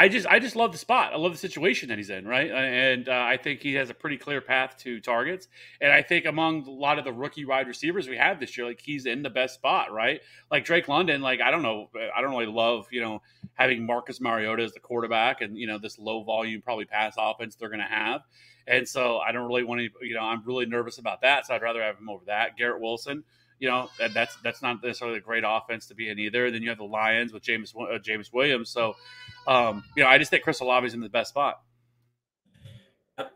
I 0.00 0.08
just 0.08 0.28
I 0.28 0.38
just 0.38 0.54
love 0.54 0.70
the 0.70 0.78
spot. 0.78 1.12
I 1.12 1.16
love 1.16 1.32
the 1.32 1.38
situation 1.38 1.88
that 1.88 1.98
he's 1.98 2.08
in, 2.08 2.24
right? 2.24 2.48
And 2.52 3.08
uh, 3.08 3.12
I 3.12 3.36
think 3.36 3.60
he 3.60 3.74
has 3.74 3.90
a 3.90 3.94
pretty 3.94 4.16
clear 4.16 4.40
path 4.40 4.76
to 4.78 5.00
targets. 5.00 5.48
And 5.80 5.92
I 5.92 6.02
think 6.02 6.24
among 6.24 6.68
a 6.68 6.70
lot 6.70 7.00
of 7.00 7.04
the 7.04 7.12
rookie 7.12 7.44
wide 7.44 7.66
receivers 7.66 8.06
we 8.06 8.16
have 8.16 8.38
this 8.38 8.56
year, 8.56 8.68
like 8.68 8.80
he's 8.80 9.06
in 9.06 9.24
the 9.24 9.30
best 9.30 9.56
spot, 9.56 9.92
right? 9.92 10.20
Like 10.52 10.64
Drake 10.64 10.86
London, 10.86 11.20
like 11.20 11.40
I 11.40 11.50
don't 11.50 11.62
know, 11.62 11.90
I 12.16 12.20
don't 12.20 12.30
really 12.30 12.46
love 12.46 12.86
you 12.92 13.00
know 13.00 13.22
having 13.54 13.84
Marcus 13.84 14.20
Mariota 14.20 14.62
as 14.62 14.72
the 14.72 14.80
quarterback, 14.80 15.40
and 15.40 15.58
you 15.58 15.66
know 15.66 15.78
this 15.78 15.98
low 15.98 16.22
volume 16.22 16.62
probably 16.62 16.84
pass 16.84 17.16
offense 17.18 17.56
they're 17.56 17.68
going 17.68 17.80
to 17.80 17.84
have. 17.84 18.22
And 18.68 18.86
so 18.86 19.18
I 19.18 19.32
don't 19.32 19.48
really 19.48 19.64
want 19.64 19.80
to, 19.80 20.06
you 20.06 20.14
know, 20.14 20.20
I'm 20.20 20.44
really 20.44 20.66
nervous 20.66 20.98
about 20.98 21.22
that. 21.22 21.46
So 21.46 21.54
I'd 21.54 21.62
rather 21.62 21.82
have 21.82 21.96
him 21.96 22.10
over 22.10 22.24
that. 22.26 22.56
Garrett 22.58 22.82
Wilson, 22.82 23.24
you 23.58 23.68
know 23.68 23.90
that, 23.98 24.14
that's 24.14 24.36
that's 24.42 24.62
not 24.62 24.82
necessarily 24.82 25.18
a 25.18 25.20
great 25.20 25.44
offense 25.46 25.86
to 25.86 25.94
be 25.94 26.08
in 26.08 26.18
either. 26.18 26.50
Then 26.50 26.62
you 26.62 26.68
have 26.68 26.78
the 26.78 26.84
Lions 26.84 27.32
with 27.32 27.42
James 27.42 27.74
uh, 27.78 27.98
James 27.98 28.32
Williams. 28.32 28.70
So, 28.70 28.94
um, 29.46 29.84
you 29.96 30.02
know, 30.02 30.08
I 30.08 30.18
just 30.18 30.30
think 30.30 30.44
Chris 30.44 30.60
Olave 30.60 30.86
is 30.86 30.94
in 30.94 31.00
the 31.00 31.08
best 31.08 31.30
spot. 31.30 31.60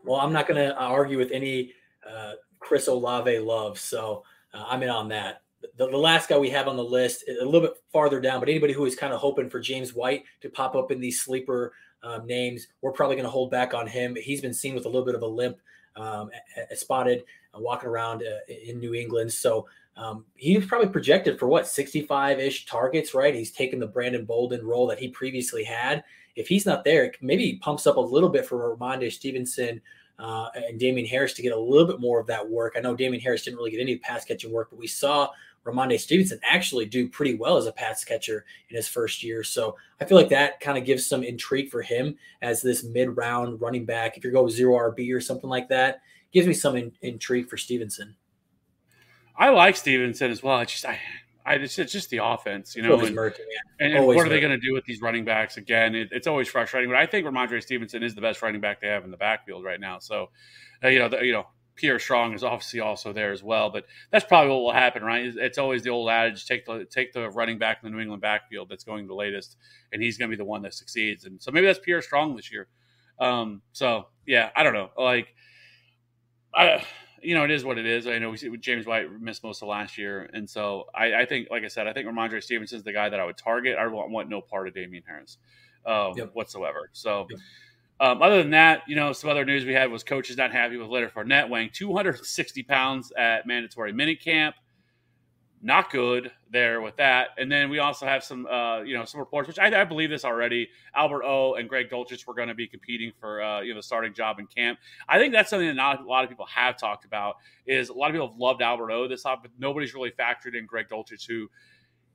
Well, 0.05 0.19
I'm 0.19 0.31
not 0.31 0.47
going 0.47 0.65
to 0.65 0.75
argue 0.75 1.17
with 1.17 1.31
any 1.31 1.73
uh, 2.09 2.33
Chris 2.59 2.87
Olave 2.87 3.39
love, 3.39 3.77
so 3.77 4.23
uh, 4.53 4.63
I'm 4.67 4.81
in 4.83 4.89
on 4.89 5.09
that. 5.09 5.41
The, 5.77 5.87
the, 5.87 5.97
last 5.97 6.29
guy 6.29 6.37
we 6.37 6.49
have 6.51 6.67
on 6.67 6.77
the 6.77 6.83
list, 6.83 7.25
a 7.27 7.43
little 7.45 7.61
bit 7.61 7.73
farther 7.91 8.19
down, 8.19 8.39
but 8.39 8.49
anybody 8.49 8.73
who 8.73 8.85
is 8.85 8.95
kind 8.95 9.13
of 9.13 9.19
hoping 9.19 9.49
for 9.49 9.59
James 9.59 9.93
White 9.93 10.23
to 10.41 10.49
pop 10.49 10.75
up 10.75 10.91
in 10.91 10.99
these 10.99 11.21
sleeper 11.21 11.73
um, 12.03 12.25
names, 12.25 12.67
we're 12.81 12.91
probably 12.91 13.15
going 13.15 13.25
to 13.25 13.31
hold 13.31 13.49
back 13.49 13.73
on 13.73 13.87
him. 13.87 14.15
He's 14.15 14.41
been 14.41 14.53
seen 14.53 14.75
with 14.75 14.85
a 14.85 14.89
little 14.89 15.05
bit 15.05 15.15
of 15.15 15.21
a 15.21 15.27
limp, 15.27 15.57
um, 15.95 16.29
spotted 16.73 17.23
uh, 17.53 17.59
walking 17.59 17.89
around 17.89 18.23
uh, 18.23 18.53
in 18.53 18.79
New 18.79 18.93
England. 18.93 19.31
So 19.31 19.67
um, 19.95 20.25
he's 20.35 20.65
probably 20.65 20.89
projected 20.89 21.37
for 21.37 21.47
what 21.47 21.67
65 21.67 22.39
ish 22.39 22.65
targets, 22.65 23.13
right? 23.13 23.35
He's 23.35 23.51
taken 23.51 23.79
the 23.79 23.87
Brandon 23.87 24.25
Bolden 24.25 24.65
role 24.65 24.87
that 24.87 24.99
he 24.99 25.09
previously 25.09 25.63
had. 25.63 26.03
If 26.35 26.47
he's 26.47 26.65
not 26.65 26.83
there, 26.83 27.11
maybe 27.21 27.43
he 27.43 27.55
pumps 27.57 27.85
up 27.85 27.97
a 27.97 28.01
little 28.01 28.29
bit 28.29 28.45
for 28.45 28.75
Rhamondre 28.75 29.11
Stevenson 29.11 29.81
uh, 30.17 30.47
and 30.55 30.79
Damien 30.79 31.05
Harris 31.05 31.33
to 31.33 31.41
get 31.41 31.53
a 31.53 31.59
little 31.59 31.87
bit 31.87 31.99
more 31.99 32.19
of 32.19 32.27
that 32.27 32.47
work. 32.47 32.73
I 32.75 32.79
know 32.79 32.95
Damien 32.95 33.21
Harris 33.21 33.43
didn't 33.43 33.57
really 33.57 33.71
get 33.71 33.81
any 33.81 33.97
pass 33.97 34.25
catching 34.25 34.51
work, 34.51 34.69
but 34.71 34.79
we 34.79 34.87
saw 34.87 35.29
Rhamondre 35.63 35.99
Stevenson 35.99 36.39
actually 36.43 36.85
do 36.85 37.07
pretty 37.07 37.35
well 37.35 37.55
as 37.55 37.67
a 37.67 37.71
pass 37.71 38.03
catcher 38.03 38.45
in 38.69 38.75
his 38.75 38.87
first 38.87 39.23
year. 39.23 39.43
So 39.43 39.77
I 40.01 40.05
feel 40.05 40.17
like 40.17 40.29
that 40.29 40.59
kind 40.59 40.77
of 40.77 40.85
gives 40.85 41.05
some 41.05 41.23
intrigue 41.23 41.69
for 41.69 41.81
him 41.81 42.15
as 42.41 42.61
this 42.61 42.83
mid 42.83 43.15
round 43.15 43.61
running 43.61 43.85
back. 43.85 44.17
If 44.17 44.23
you're 44.23 44.33
going 44.33 44.49
zero 44.49 44.75
RB 44.75 45.15
or 45.15 45.21
something 45.21 45.49
like 45.49 45.69
that, 45.69 46.01
gives 46.31 46.47
me 46.47 46.53
some 46.53 46.75
in, 46.75 46.91
intrigue 47.01 47.47
for 47.47 47.57
Stevenson. 47.57 48.15
I 49.35 49.49
like 49.49 49.75
Stevenson 49.75 50.31
as 50.31 50.43
well. 50.43 50.57
I 50.57 50.65
just 50.65 50.85
I 50.85 50.99
I 51.45 51.57
just 51.57 51.77
it's 51.79 51.91
just 51.91 52.09
the 52.09 52.23
offense, 52.23 52.75
you 52.75 52.83
know. 52.83 52.99
And, 52.99 53.15
murky, 53.15 53.43
and, 53.79 53.93
and 53.93 54.05
what 54.05 54.17
are 54.17 54.29
they 54.29 54.39
going 54.39 54.57
to 54.57 54.65
do 54.65 54.73
with 54.73 54.85
these 54.85 55.01
running 55.01 55.25
backs 55.25 55.57
again? 55.57 55.95
It, 55.95 56.09
it's 56.11 56.27
always 56.27 56.47
frustrating, 56.47 56.89
but 56.89 56.97
I 56.97 57.05
think 57.05 57.25
Rhamondre 57.25 57.61
Stevenson 57.61 58.03
is 58.03 58.15
the 58.15 58.21
best 58.21 58.41
running 58.41 58.61
back 58.61 58.81
they 58.81 58.87
have 58.87 59.03
in 59.03 59.11
the 59.11 59.17
backfield 59.17 59.63
right 59.63 59.79
now. 59.79 59.99
So, 59.99 60.29
uh, 60.83 60.87
you 60.87 60.99
know, 60.99 61.09
the, 61.09 61.25
you 61.25 61.33
know, 61.33 61.47
Pierre 61.75 61.99
Strong 61.99 62.33
is 62.33 62.43
obviously 62.43 62.79
also 62.79 63.11
there 63.11 63.31
as 63.31 63.43
well, 63.43 63.69
but 63.69 63.85
that's 64.11 64.25
probably 64.25 64.51
what 64.51 64.61
will 64.61 64.73
happen, 64.73 65.03
right? 65.03 65.25
It's 65.35 65.57
always 65.57 65.83
the 65.83 65.89
old 65.89 66.09
adage: 66.09 66.45
take 66.45 66.65
the 66.65 66.85
take 66.85 67.13
the 67.13 67.29
running 67.29 67.57
back 67.57 67.79
in 67.83 67.89
the 67.89 67.95
New 67.95 68.01
England 68.01 68.21
backfield 68.21 68.69
that's 68.69 68.83
going 68.83 69.07
the 69.07 69.15
latest, 69.15 69.57
and 69.91 70.01
he's 70.01 70.17
going 70.17 70.29
to 70.29 70.37
be 70.37 70.41
the 70.41 70.45
one 70.45 70.61
that 70.61 70.73
succeeds. 70.73 71.25
And 71.25 71.41
so 71.41 71.51
maybe 71.51 71.65
that's 71.65 71.79
Pierre 71.79 72.01
Strong 72.01 72.35
this 72.35 72.51
year. 72.51 72.67
Um, 73.19 73.61
so 73.73 74.07
yeah, 74.25 74.49
I 74.55 74.63
don't 74.63 74.73
know, 74.73 74.91
like 74.97 75.35
I 76.53 76.85
you 77.23 77.35
know, 77.35 77.43
it 77.43 77.51
is 77.51 77.63
what 77.63 77.77
it 77.77 77.85
is. 77.85 78.07
I 78.07 78.19
know 78.19 78.29
we 78.29 78.37
see 78.37 78.55
James 78.57 78.85
White 78.85 79.11
missed 79.19 79.43
most 79.43 79.61
of 79.61 79.67
last 79.67 79.97
year, 79.97 80.29
and 80.33 80.49
so 80.49 80.85
I, 80.93 81.13
I 81.21 81.25
think, 81.25 81.47
like 81.49 81.63
I 81.63 81.67
said, 81.67 81.87
I 81.87 81.93
think 81.93 82.07
Rhamondre 82.07 82.41
Stevenson 82.41 82.77
is 82.77 82.83
the 82.83 82.93
guy 82.93 83.09
that 83.09 83.19
I 83.19 83.25
would 83.25 83.37
target. 83.37 83.77
I 83.77 83.87
want, 83.87 84.11
want 84.11 84.29
no 84.29 84.41
part 84.41 84.67
of 84.67 84.73
Damien 84.73 85.03
Harris 85.07 85.37
um, 85.85 86.13
yep. 86.15 86.31
whatsoever. 86.33 86.89
So, 86.93 87.27
yep. 87.29 87.39
um, 87.99 88.21
other 88.21 88.41
than 88.41 88.51
that, 88.51 88.83
you 88.87 88.95
know, 88.95 89.13
some 89.13 89.29
other 89.29 89.45
news 89.45 89.65
we 89.65 89.73
had 89.73 89.91
was 89.91 90.03
coaches 90.03 90.37
not 90.37 90.51
happy 90.51 90.77
with 90.77 90.87
Leonard 90.87 91.13
Fournette 91.13 91.49
weighing 91.49 91.69
260 91.73 92.63
pounds 92.63 93.11
at 93.17 93.47
mandatory 93.47 93.93
minicamp 93.93 94.53
not 95.63 95.89
good 95.89 96.29
there 96.51 96.81
with 96.81 96.97
that. 96.97 97.29
And 97.37 97.49
then 97.49 97.69
we 97.69 97.79
also 97.79 98.05
have 98.05 98.21
some, 98.21 98.45
uh, 98.45 98.81
you 98.81 98.95
know, 98.95 99.05
some 99.05 99.19
reports, 99.19 99.47
which 99.47 99.57
I, 99.57 99.81
I, 99.81 99.85
believe 99.85 100.09
this 100.09 100.25
already. 100.25 100.69
Albert 100.93 101.23
O 101.23 101.53
and 101.55 101.69
Greg 101.69 101.89
Dulcich 101.89 102.27
were 102.27 102.33
going 102.33 102.49
to 102.49 102.53
be 102.53 102.67
competing 102.67 103.13
for, 103.17 103.41
uh, 103.41 103.61
you 103.61 103.73
know, 103.73 103.79
the 103.79 103.83
starting 103.83 104.13
job 104.13 104.39
in 104.39 104.47
camp. 104.47 104.77
I 105.07 105.17
think 105.17 105.33
that's 105.33 105.49
something 105.49 105.67
that 105.67 105.75
not 105.75 106.01
a 106.01 106.05
lot 106.05 106.25
of 106.25 106.29
people 106.29 106.45
have 106.47 106.77
talked 106.77 107.05
about. 107.05 107.37
Is 107.65 107.87
a 107.87 107.93
lot 107.93 108.09
of 108.09 108.13
people 108.13 108.27
have 108.27 108.37
loved 108.37 108.61
Albert 108.61 108.91
O 108.91 109.07
this 109.07 109.25
off, 109.25 109.41
but 109.41 109.51
nobody's 109.57 109.93
really 109.93 110.11
factored 110.11 110.53
in 110.53 110.65
Greg 110.65 110.89
Dulcich, 110.89 111.25
who 111.25 111.49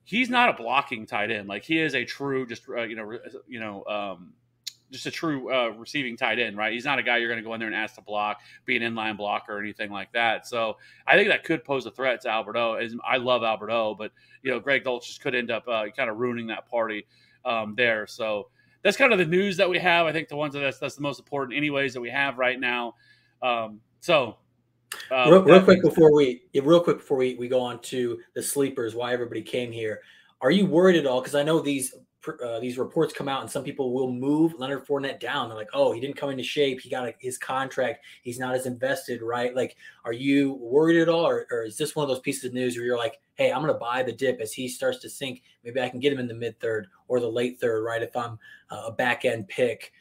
he's 0.05 0.29
not 0.29 0.51
a 0.51 0.53
blocking 0.53 1.07
tight 1.07 1.31
end. 1.31 1.49
Like 1.49 1.65
he 1.65 1.79
is 1.79 1.95
a 1.95 2.05
true, 2.05 2.47
just 2.47 2.69
uh, 2.69 2.83
you 2.83 2.97
know, 2.97 3.19
you 3.47 3.61
know, 3.61 3.85
um, 3.87 4.35
just 4.91 5.07
a 5.07 5.11
true 5.11 5.53
uh, 5.53 5.71
receiving 5.71 6.17
tight 6.17 6.39
end, 6.39 6.57
right? 6.57 6.73
He's 6.73 6.85
not 6.85 6.99
a 6.99 7.03
guy 7.03 7.19
you're 7.19 7.29
going 7.29 7.43
to 7.43 7.47
go 7.47 7.55
in 7.55 7.61
there 7.61 7.69
and 7.69 7.77
ask 7.77 7.97
to 7.97 8.01
block, 8.01 8.41
be 8.65 8.77
an 8.77 8.83
inline 8.83 9.17
blocker 9.17 9.57
or 9.57 9.61
anything 9.61 9.91
like 9.91 10.13
that. 10.13 10.47
So 10.47 10.77
I 11.07 11.17
think 11.17 11.29
that 11.29 11.45
could 11.45 11.65
pose 11.65 11.87
a 11.87 11.91
threat 11.91 12.21
to 12.23 12.31
Albert 12.31 12.57
O. 12.57 12.81
I 13.07 13.17
love 13.17 13.43
Albert 13.43 13.71
O, 13.71 13.95
but 13.95 14.13
you 14.43 14.51
know 14.51 14.61
Greg 14.61 14.85
Dulcich 14.85 15.21
could 15.21 15.35
end 15.35 15.51
up 15.51 15.67
uh, 15.69 15.87
kind 15.97 16.11
of 16.11 16.19
ruining 16.19 16.47
that 16.49 16.69
party 16.69 17.07
um, 17.45 17.75
there. 17.77 18.07
So 18.07 18.49
that's 18.83 18.97
kind 18.97 19.13
of 19.13 19.19
the 19.19 19.27
news 19.27 19.57
that 19.57 19.69
we 19.69 19.79
have. 19.79 20.07
I 20.07 20.13
think 20.13 20.29
the 20.29 20.37
ones 20.37 20.55
that 20.55 20.61
that's, 20.61 20.79
that's 20.79 20.95
the 20.95 21.03
most 21.03 21.19
important, 21.19 21.57
anyways, 21.57 21.95
that 21.95 22.01
we 22.01 22.11
have 22.11 22.39
right 22.39 22.59
now. 22.59 22.95
Um, 23.43 23.81
so. 24.01 24.37
Uh, 25.11 25.31
real, 25.31 25.43
real 25.43 25.63
quick 25.63 25.83
before 25.83 26.11
we 26.15 26.41
real 26.63 26.81
quick 26.81 26.97
before 26.97 27.19
we, 27.19 27.35
we 27.35 27.47
go 27.47 27.61
on 27.61 27.79
to 27.83 28.19
the 28.35 28.43
sleepers 28.43 28.95
why 28.95 29.13
everybody 29.13 29.43
came 29.43 29.71
here 29.71 30.01
are 30.41 30.51
you 30.51 30.65
worried 30.65 30.97
at 30.97 31.07
all 31.07 31.21
because 31.21 31.35
i 31.35 31.43
know 31.43 31.61
these 31.61 31.95
uh, 32.43 32.61
these 32.61 32.79
reports 32.79 33.13
come 33.13 33.29
out 33.29 33.43
and 33.43 33.51
some 33.51 33.65
people 33.65 33.93
will 33.93 34.11
move 34.11 34.55
Leonard 34.59 34.87
Fournette 34.87 35.21
down. 35.21 35.49
They're 35.49 35.59
like, 35.59 35.71
oh, 35.73 35.93
he 35.93 36.01
didn't 36.01 36.17
come 36.17 36.31
into 36.31 36.43
shape. 36.43 36.81
He 36.81 36.91
got 36.91 37.09
a, 37.09 37.15
his 37.19 37.39
contract. 37.39 38.05
He's 38.23 38.39
not 38.39 38.55
as 38.55 38.67
invested, 38.67 39.23
right? 39.23 39.55
Like, 39.55 39.77
are 40.05 40.13
you 40.13 40.55
worried 40.55 41.01
at 41.01 41.09
all? 41.09 41.27
Or, 41.27 41.47
or, 41.51 41.65
is 41.65 41.77
this 41.77 41.97
one 41.97 42.05
of 42.05 42.09
those 42.09 42.21
pieces 42.21 42.45
of 42.45 42.55
news 42.55 42.77
where 42.77 42.85
you're 42.85 42.99
like, 42.99 43.21
hey, 43.35 43.53
I'm 43.53 43.63
going 43.63 43.73
to 43.73 43.79
buy 43.79 44.03
the 44.03 44.13
dip 44.13 44.41
as 44.41 44.53
he 44.53 44.69
starts 44.69 44.99
to 45.01 45.11
sink. 45.11 45.43
Maybe 45.65 45.81
I 45.81 45.89
can 45.89 46.01
get 46.01 46.13
him 46.13 46.19
in 46.19 46.29
the 46.29 46.35
mid 46.35 46.59
third 46.61 46.89
or 47.09 47.21
the 47.21 47.31
late 47.31 47.61
third, 47.61 47.83
right? 47.83 48.03
If 48.03 48.17
I'm 48.17 48.39
uh, 48.71 48.85
a 48.87 48.93
back 48.93 49.25
end 49.25 49.49
pick. 49.49 49.93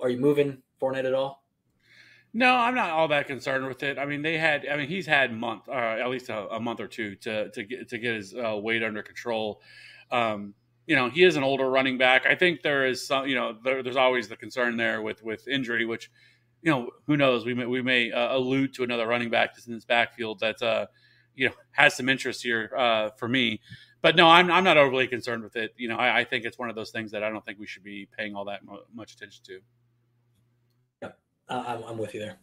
Are 0.00 0.10
you 0.10 0.18
moving 0.18 0.62
Fournette 0.80 1.06
at 1.06 1.14
all? 1.14 1.44
No, 2.36 2.52
I'm 2.52 2.74
not 2.74 2.90
all 2.90 3.06
that 3.08 3.28
concerned 3.28 3.66
with 3.66 3.84
it. 3.84 3.96
I 3.96 4.06
mean, 4.06 4.20
they 4.20 4.36
had. 4.36 4.66
I 4.66 4.76
mean, 4.76 4.88
he's 4.88 5.06
had 5.06 5.32
month, 5.32 5.68
uh, 5.68 5.72
at 5.72 6.10
least 6.10 6.28
a, 6.30 6.48
a, 6.48 6.60
month 6.60 6.80
or 6.80 6.88
two 6.88 7.14
to 7.16 7.48
to 7.50 7.62
get 7.62 7.88
to 7.90 7.98
get 7.98 8.16
his 8.16 8.34
uh, 8.34 8.56
weight 8.56 8.82
under 8.82 9.04
control. 9.04 9.62
Um, 10.10 10.52
you 10.86 10.96
know, 10.96 11.08
he 11.08 11.24
is 11.24 11.36
an 11.36 11.42
older 11.42 11.68
running 11.70 11.98
back. 11.98 12.26
I 12.26 12.34
think 12.34 12.62
there 12.62 12.86
is 12.86 13.06
some, 13.06 13.26
you 13.26 13.34
know, 13.34 13.56
there, 13.64 13.82
there's 13.82 13.96
always 13.96 14.28
the 14.28 14.36
concern 14.36 14.76
there 14.76 15.02
with 15.02 15.22
with 15.22 15.48
injury, 15.48 15.84
which, 15.86 16.10
you 16.62 16.70
know, 16.70 16.90
who 17.06 17.16
knows? 17.16 17.44
We 17.44 17.54
may 17.54 17.66
we 17.66 17.82
may 17.82 18.12
uh, 18.12 18.36
allude 18.36 18.74
to 18.74 18.82
another 18.82 19.06
running 19.06 19.30
back 19.30 19.54
that's 19.54 19.66
in 19.66 19.74
this 19.74 19.84
backfield 19.84 20.40
that, 20.40 20.60
uh, 20.62 20.86
you 21.34 21.48
know, 21.48 21.54
has 21.72 21.96
some 21.96 22.08
interest 22.08 22.42
here 22.42 22.70
uh, 22.76 23.10
for 23.16 23.28
me. 23.28 23.60
But 24.02 24.16
no, 24.16 24.28
I'm 24.28 24.50
I'm 24.50 24.64
not 24.64 24.76
overly 24.76 25.06
concerned 25.06 25.42
with 25.42 25.56
it. 25.56 25.72
You 25.78 25.88
know, 25.88 25.96
I, 25.96 26.20
I 26.20 26.24
think 26.24 26.44
it's 26.44 26.58
one 26.58 26.68
of 26.68 26.76
those 26.76 26.90
things 26.90 27.10
that 27.12 27.24
I 27.24 27.30
don't 27.30 27.44
think 27.44 27.58
we 27.58 27.66
should 27.66 27.84
be 27.84 28.06
paying 28.16 28.34
all 28.34 28.44
that 28.44 28.60
much 28.94 29.14
attention 29.14 29.42
to. 29.46 29.60
Yeah, 31.02 31.12
I'm, 31.48 31.82
I'm 31.84 31.98
with 31.98 32.12
you 32.12 32.20
there. 32.20 32.38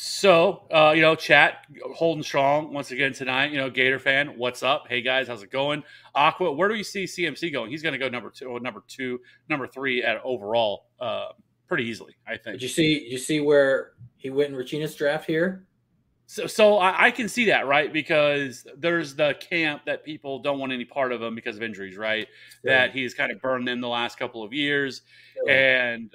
So, 0.00 0.62
uh, 0.72 0.92
you 0.94 1.02
know, 1.02 1.16
chat 1.16 1.66
holding 1.96 2.22
strong 2.22 2.72
once 2.72 2.92
again 2.92 3.12
tonight. 3.12 3.50
You 3.50 3.58
know, 3.58 3.68
Gator 3.68 3.98
fan, 3.98 4.34
what's 4.36 4.62
up? 4.62 4.86
Hey 4.88 5.02
guys, 5.02 5.26
how's 5.26 5.42
it 5.42 5.50
going? 5.50 5.82
Aqua, 6.14 6.52
where 6.52 6.68
do 6.68 6.76
you 6.76 6.84
see 6.84 7.02
CMC 7.02 7.52
going? 7.52 7.68
He's 7.68 7.82
going 7.82 7.94
to 7.94 7.98
go 7.98 8.08
number 8.08 8.30
two, 8.30 8.60
number 8.60 8.84
two, 8.86 9.20
number 9.48 9.66
three 9.66 10.04
at 10.04 10.20
overall, 10.22 10.84
uh, 11.00 11.30
pretty 11.66 11.82
easily, 11.86 12.14
I 12.28 12.36
think. 12.36 12.60
Did 12.60 12.62
you 12.62 12.68
see? 12.68 13.00
Did 13.00 13.10
you 13.10 13.18
see 13.18 13.40
where 13.40 13.94
he 14.16 14.30
went 14.30 14.50
in 14.50 14.54
Rachina's 14.54 14.94
draft 14.94 15.26
here? 15.26 15.66
So, 16.26 16.46
so 16.46 16.78
I, 16.78 17.06
I, 17.06 17.10
can 17.10 17.28
see 17.28 17.46
that, 17.46 17.66
right? 17.66 17.92
Because 17.92 18.64
there's 18.76 19.16
the 19.16 19.34
camp 19.40 19.82
that 19.86 20.04
people 20.04 20.38
don't 20.38 20.60
want 20.60 20.70
any 20.70 20.84
part 20.84 21.10
of 21.10 21.20
him 21.20 21.34
because 21.34 21.56
of 21.56 21.64
injuries, 21.64 21.96
right? 21.96 22.28
Yeah. 22.62 22.86
That 22.86 22.92
he's 22.92 23.14
kind 23.14 23.32
of 23.32 23.40
burned 23.40 23.68
in 23.68 23.80
the 23.80 23.88
last 23.88 24.16
couple 24.16 24.44
of 24.44 24.52
years, 24.52 25.02
yeah. 25.44 25.52
and 25.54 26.14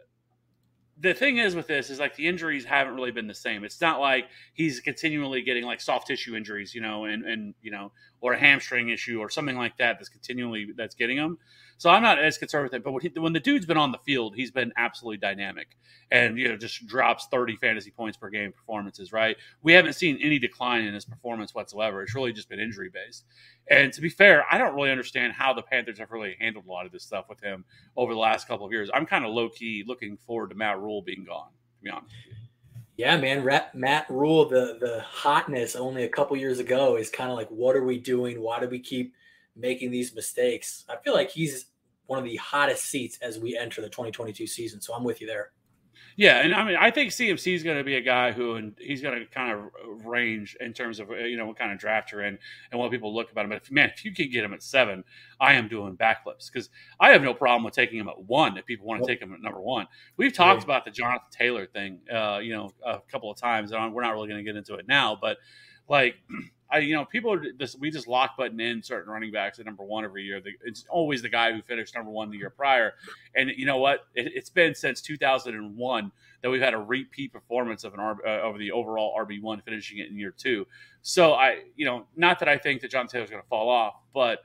the 1.00 1.14
thing 1.14 1.38
is 1.38 1.56
with 1.56 1.68
this 1.68 1.90
is 1.90 2.00
like 2.00 2.16
the 2.16 2.28
injuries 2.28 2.66
haven't 2.66 2.96
really 2.96 3.12
been 3.12 3.28
the 3.28 3.34
same. 3.34 3.64
It's 3.64 3.82
not 3.82 4.00
like 4.00 4.28
he's 4.54 4.80
continually 4.80 5.42
getting 5.42 5.64
like 5.64 5.82
soft 5.82 6.08
tissue 6.08 6.36
injuries, 6.36 6.76
you 6.76 6.82
know, 6.82 7.06
and 7.06 7.26
and 7.26 7.56
you 7.62 7.72
know, 7.72 7.92
or 8.22 8.34
a 8.34 8.40
hamstring 8.40 8.90
issue 8.90 9.20
or 9.20 9.30
something 9.30 9.58
like 9.58 9.78
that 9.78 9.98
that's 9.98 10.10
continually 10.10 10.68
that's 10.76 10.96
getting 10.96 11.18
him. 11.18 11.38
So 11.77 11.89
I'm 11.89 12.03
not 12.03 12.20
as 12.20 12.38
concerned 12.38 12.63
with 12.63 12.74
it. 12.74 12.84
But 12.84 12.92
when, 12.92 13.01
he, 13.01 13.20
when 13.20 13.34
the 13.34 13.39
dude's 13.39 13.65
been 13.65 13.77
on 13.77 13.92
the 13.92 13.98
field, 14.00 14.36
he's 14.36 14.51
been 14.51 14.72
absolutely 14.77 15.18
dynamic, 15.18 15.77
and 16.12 16.38
you 16.38 16.50
know 16.50 16.58
just 16.58 16.86
drops 16.88 17.27
30 17.32 17.56
fantasy 17.58 17.92
points 17.92 18.18
per 18.18 18.30
game 18.30 18.51
performances. 18.51 19.12
Right? 19.12 19.38
We 19.62 19.74
haven't 19.74 19.94
seen 19.94 20.20
any 20.22 20.39
decline 20.39 20.86
in 20.86 20.94
his 20.94 21.06
performance 21.06 21.53
whatsoever. 21.53 22.03
It's 22.03 22.15
really 22.15 22.34
just 22.34 22.50
been 22.50 22.60
injury 22.60 22.89
based. 22.94 23.25
And 23.70 23.94
to 23.94 24.01
be 24.01 24.10
fair, 24.10 24.46
I 24.51 24.58
don't 24.58 24.75
really 24.75 24.92
understand 24.92 25.34
how 25.34 25.53
the 25.53 25.62
Panthers 25.62 26.00
have 26.00 26.12
really 26.12 26.36
handled 26.39 26.65
a 26.65 26.72
lot 26.72 26.86
of 26.86 26.92
this 26.92 27.03
stuff 27.03 27.25
with 27.30 27.42
him 27.42 27.63
over 27.96 28.13
the 28.13 28.20
last 28.20 28.48
couple 28.48 28.65
of 28.65 28.72
years. 28.72 28.89
I'm 28.94 29.06
kind 29.06 29.25
of 29.25 29.32
low 29.32 29.50
key 29.50 29.84
looking 29.88 30.18
forward 30.18 30.50
to 30.50 30.56
Matt 30.56 30.80
Rhule 30.80 31.01
being 31.01 31.24
gone. 31.24 31.50
To 31.50 31.84
be 31.84 31.89
honest. 31.89 32.13
Yeah, 32.96 33.18
man, 33.18 33.44
Matt 33.74 34.06
Rhule, 34.10 34.48
the 34.48 34.77
the 34.80 35.01
hotness 35.01 35.75
only 35.75 36.03
a 36.03 36.10
couple 36.10 36.38
years 36.38 36.60
ago 36.60 36.96
is 36.96 37.10
kind 37.10 37.32
of 37.32 37.36
like, 37.36 37.50
what 37.50 37.75
are 37.75 37.84
we 37.84 37.98
doing? 37.98 38.39
Why 38.39 38.60
do 38.60 38.68
we 38.68 38.80
keep 38.80 39.15
making 39.56 39.92
these 39.92 40.14
mistakes. 40.16 40.86
I 40.90 40.98
feel 41.04 41.14
like 41.14 41.30
he's 41.30 41.68
one 42.08 42.20
of 42.20 42.26
the 42.26 42.36
hottest 42.38 42.86
seats 42.86 43.18
as 43.22 43.40
we 43.40 43.58
enter 43.58 43.82
the 43.82 43.90
2022 43.90 44.48
season. 44.48 44.82
So 44.82 44.94
I'm 44.94 45.04
with 45.04 45.22
you 45.22 45.28
there. 45.28 45.52
Yeah, 46.16 46.42
and 46.42 46.54
I 46.54 46.64
mean, 46.64 46.76
I 46.76 46.92
think 46.92 47.12
CMC 47.12 47.56
is 47.56 47.64
going 47.64 47.78
to 47.78 47.84
be 47.84 47.96
a 47.96 48.02
guy 48.02 48.32
who, 48.32 48.56
and 48.56 48.76
he's 48.80 49.02
going 49.02 49.20
to 49.20 49.26
kind 49.26 49.52
of 49.52 50.06
range 50.06 50.56
in 50.60 50.72
terms 50.74 51.00
of 51.00 51.10
you 51.10 51.38
know 51.38 51.48
what 51.48 51.58
kind 51.58 51.72
of 51.72 51.80
draft 51.80 52.12
you're 52.12 52.22
in 52.22 52.38
and 52.72 52.80
what 52.80 52.92
people 52.92 53.14
look 53.14 53.32
about 53.32 53.46
him. 53.46 53.50
But 53.50 53.64
if, 53.64 53.72
man, 53.72 53.90
if 53.94 54.06
you 54.06 54.14
can 54.14 54.30
get 54.30 54.44
him 54.44 54.54
at 54.54 54.62
seven, 54.62 55.04
I 55.40 55.54
am 55.54 55.68
doing 55.68 55.98
backflips 55.98 56.52
because 56.52 56.70
I 57.00 57.10
have 57.12 57.24
no 57.24 57.34
problem 57.34 57.64
with 57.64 57.74
taking 57.74 58.00
him 58.00 58.10
at 58.10 58.22
one 58.22 58.58
if 58.58 58.66
people 58.66 58.86
want 58.86 59.04
to 59.04 59.08
take 59.08 59.22
him 59.22 59.34
at 59.34 59.42
number 59.42 59.60
one. 59.60 59.88
We've 60.18 60.34
talked 60.34 60.62
yeah. 60.62 60.66
about 60.66 60.86
the 60.86 60.92
Jonathan 60.92 61.28
Taylor 61.32 61.66
thing, 61.66 62.00
uh, 62.14 62.40
you 62.44 62.54
know, 62.54 62.70
a 62.86 63.00
couple 63.12 63.32
of 63.32 63.38
times, 63.38 63.72
and 63.72 63.94
we're 63.94 64.04
not 64.04 64.14
really 64.14 64.28
going 64.28 64.44
to 64.44 64.44
get 64.44 64.56
into 64.56 64.76
it 64.76 64.88
now, 64.88 65.18
but 65.20 65.38
like 65.90 66.16
I, 66.74 66.80
you 66.80 66.96
know, 66.96 67.06
people 67.06 67.32
are 67.32 67.39
just 67.60 67.80
we 67.80 67.92
just 67.92 68.08
lock 68.08 68.36
button 68.36 68.60
in 68.60 68.82
certain 68.82 69.12
running 69.12 69.32
backs 69.32 69.60
at 69.60 69.65
number 69.65 69.84
one 69.84 70.03
every 70.03 70.24
year. 70.24 70.42
It's 70.65 70.86
always 70.89 71.22
the 71.22 71.30
guy 71.30 71.51
who 71.51 71.62
finished 71.62 71.94
number 71.94 72.10
one 72.10 72.32
the 72.32 72.38
year 72.38 72.50
prior, 72.50 72.94
and 73.36 73.51
you 73.56 73.68
know 73.68 73.77
what? 73.77 74.08
It, 74.15 74.34
has 74.36 74.50
been 74.50 74.74
since 74.74 75.00
2001 75.01 76.12
that 76.42 76.50
we've 76.50 76.62
had 76.62 76.74
a 76.74 76.80
repeat 76.80 77.32
performance 77.32 77.84
of 77.84 77.94
an 77.94 78.00
uh, 78.00 78.42
over 78.42 78.58
the 78.58 78.72
overall 78.72 79.15
RB 79.18 79.39
one, 79.39 79.62
finishing 79.62 80.00
it 80.00 80.10
in 80.10 80.18
year 80.18 80.34
two. 80.36 80.65
So 81.03 81.34
I, 81.34 81.60
you 81.75 81.86
know, 81.86 82.08
not 82.15 82.39
that 82.39 82.50
I 82.50 82.58
think 82.58 82.82
that 82.82 82.89
John 82.89 83.08
Taylor's 83.08 83.30
going 83.30 83.44
to 83.44 83.48
fall 83.48 83.70
off, 83.70 83.94
but 84.12 84.39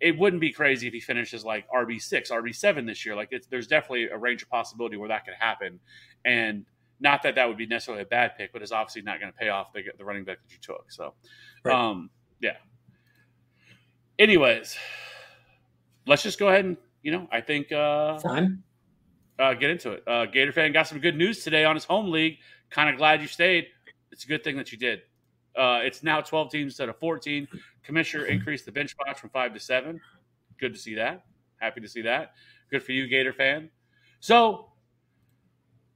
it 0.00 0.18
wouldn't 0.18 0.40
be 0.40 0.52
crazy 0.52 0.86
if 0.86 0.92
he 0.92 1.00
finishes 1.00 1.44
like 1.46 1.66
RB 1.74 2.00
six, 2.00 2.30
RB 2.30 2.54
seven 2.54 2.84
this 2.84 3.06
year. 3.06 3.16
Like 3.16 3.32
there's 3.48 3.66
definitely 3.66 4.08
a 4.08 4.18
range 4.18 4.42
of 4.42 4.50
possibility 4.50 4.98
where 4.98 5.08
that 5.08 5.24
could 5.24 5.34
happen, 5.38 5.80
and 6.26 6.66
not 7.00 7.22
that 7.22 7.34
that 7.34 7.48
would 7.48 7.56
be 7.56 7.66
necessarily 7.66 8.02
a 8.02 8.06
bad 8.06 8.32
pick, 8.36 8.52
but 8.52 8.62
it's 8.62 8.72
obviously 8.72 9.02
not 9.02 9.20
going 9.20 9.32
to 9.32 9.38
pay 9.38 9.48
off 9.48 9.72
the, 9.72 9.82
the 9.96 10.04
running 10.04 10.24
back 10.24 10.38
that 10.42 10.52
you 10.52 10.58
took. 10.60 10.92
So, 10.92 11.14
right. 11.64 11.74
um, 11.74 12.10
yeah. 12.40 12.56
Anyways, 14.18 14.76
let's 16.06 16.22
just 16.22 16.38
go 16.38 16.48
ahead 16.48 16.64
and 16.64 16.76
you 17.02 17.10
know 17.10 17.26
I 17.32 17.40
think 17.40 17.72
uh, 17.72 18.18
time 18.18 18.62
uh, 19.38 19.54
get 19.54 19.70
into 19.70 19.92
it. 19.92 20.02
Uh, 20.06 20.26
Gator 20.26 20.52
fan 20.52 20.72
got 20.72 20.86
some 20.86 21.00
good 21.00 21.16
news 21.16 21.42
today 21.42 21.64
on 21.64 21.74
his 21.74 21.84
home 21.84 22.10
league. 22.10 22.38
Kind 22.68 22.90
of 22.90 22.96
glad 22.96 23.22
you 23.22 23.26
stayed. 23.26 23.66
It's 24.12 24.24
a 24.24 24.28
good 24.28 24.44
thing 24.44 24.56
that 24.56 24.70
you 24.70 24.78
did. 24.78 25.00
Uh, 25.56 25.80
it's 25.82 26.02
now 26.02 26.20
12 26.20 26.50
teams 26.50 26.72
instead 26.72 26.88
of 26.88 26.98
14. 26.98 27.48
Commissioner 27.82 28.26
increased 28.26 28.66
the 28.66 28.72
bench 28.72 28.90
spots 28.90 29.20
from 29.20 29.30
five 29.30 29.52
to 29.54 29.60
seven. 29.60 30.00
Good 30.58 30.74
to 30.74 30.78
see 30.78 30.94
that. 30.96 31.24
Happy 31.60 31.80
to 31.80 31.88
see 31.88 32.02
that. 32.02 32.34
Good 32.70 32.82
for 32.82 32.92
you, 32.92 33.08
Gator 33.08 33.32
fan. 33.32 33.70
So 34.20 34.69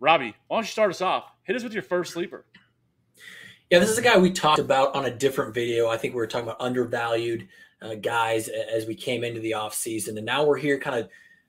Robbie, 0.05 0.35
why 0.49 0.59
don't 0.59 0.65
you 0.65 0.71
start 0.71 0.91
us 0.91 1.01
off? 1.01 1.33
Hit 1.45 1.57
us 1.57 1.63
with 1.63 1.73
your 1.73 1.83
first 1.83 2.13
sleeper. 2.13 2.45
Yeah, 3.71 3.79
this 3.79 3.89
is 3.89 3.97
a 3.97 4.03
guy 4.03 4.19
we 4.19 4.31
talked 4.31 4.59
about 4.59 4.95
on 4.95 5.07
a 5.07 5.11
different 5.11 5.55
video. 5.55 5.89
I 5.89 5.97
think 5.97 6.13
we 6.13 6.19
were 6.19 6.27
talking 6.27 6.47
about 6.47 6.61
undervalued 6.61 7.49
uh, 7.81 7.95
guys 7.95 8.49
as 8.49 8.85
we 8.85 8.95
came 8.95 9.25
into 9.25 9.41
the 9.41 9.53
offseason. 9.53 10.19
And 10.19 10.27
now 10.27 10.45
we're 10.45 10.59
here 10.59 10.79
kind 10.79 10.99
of 10.99 11.09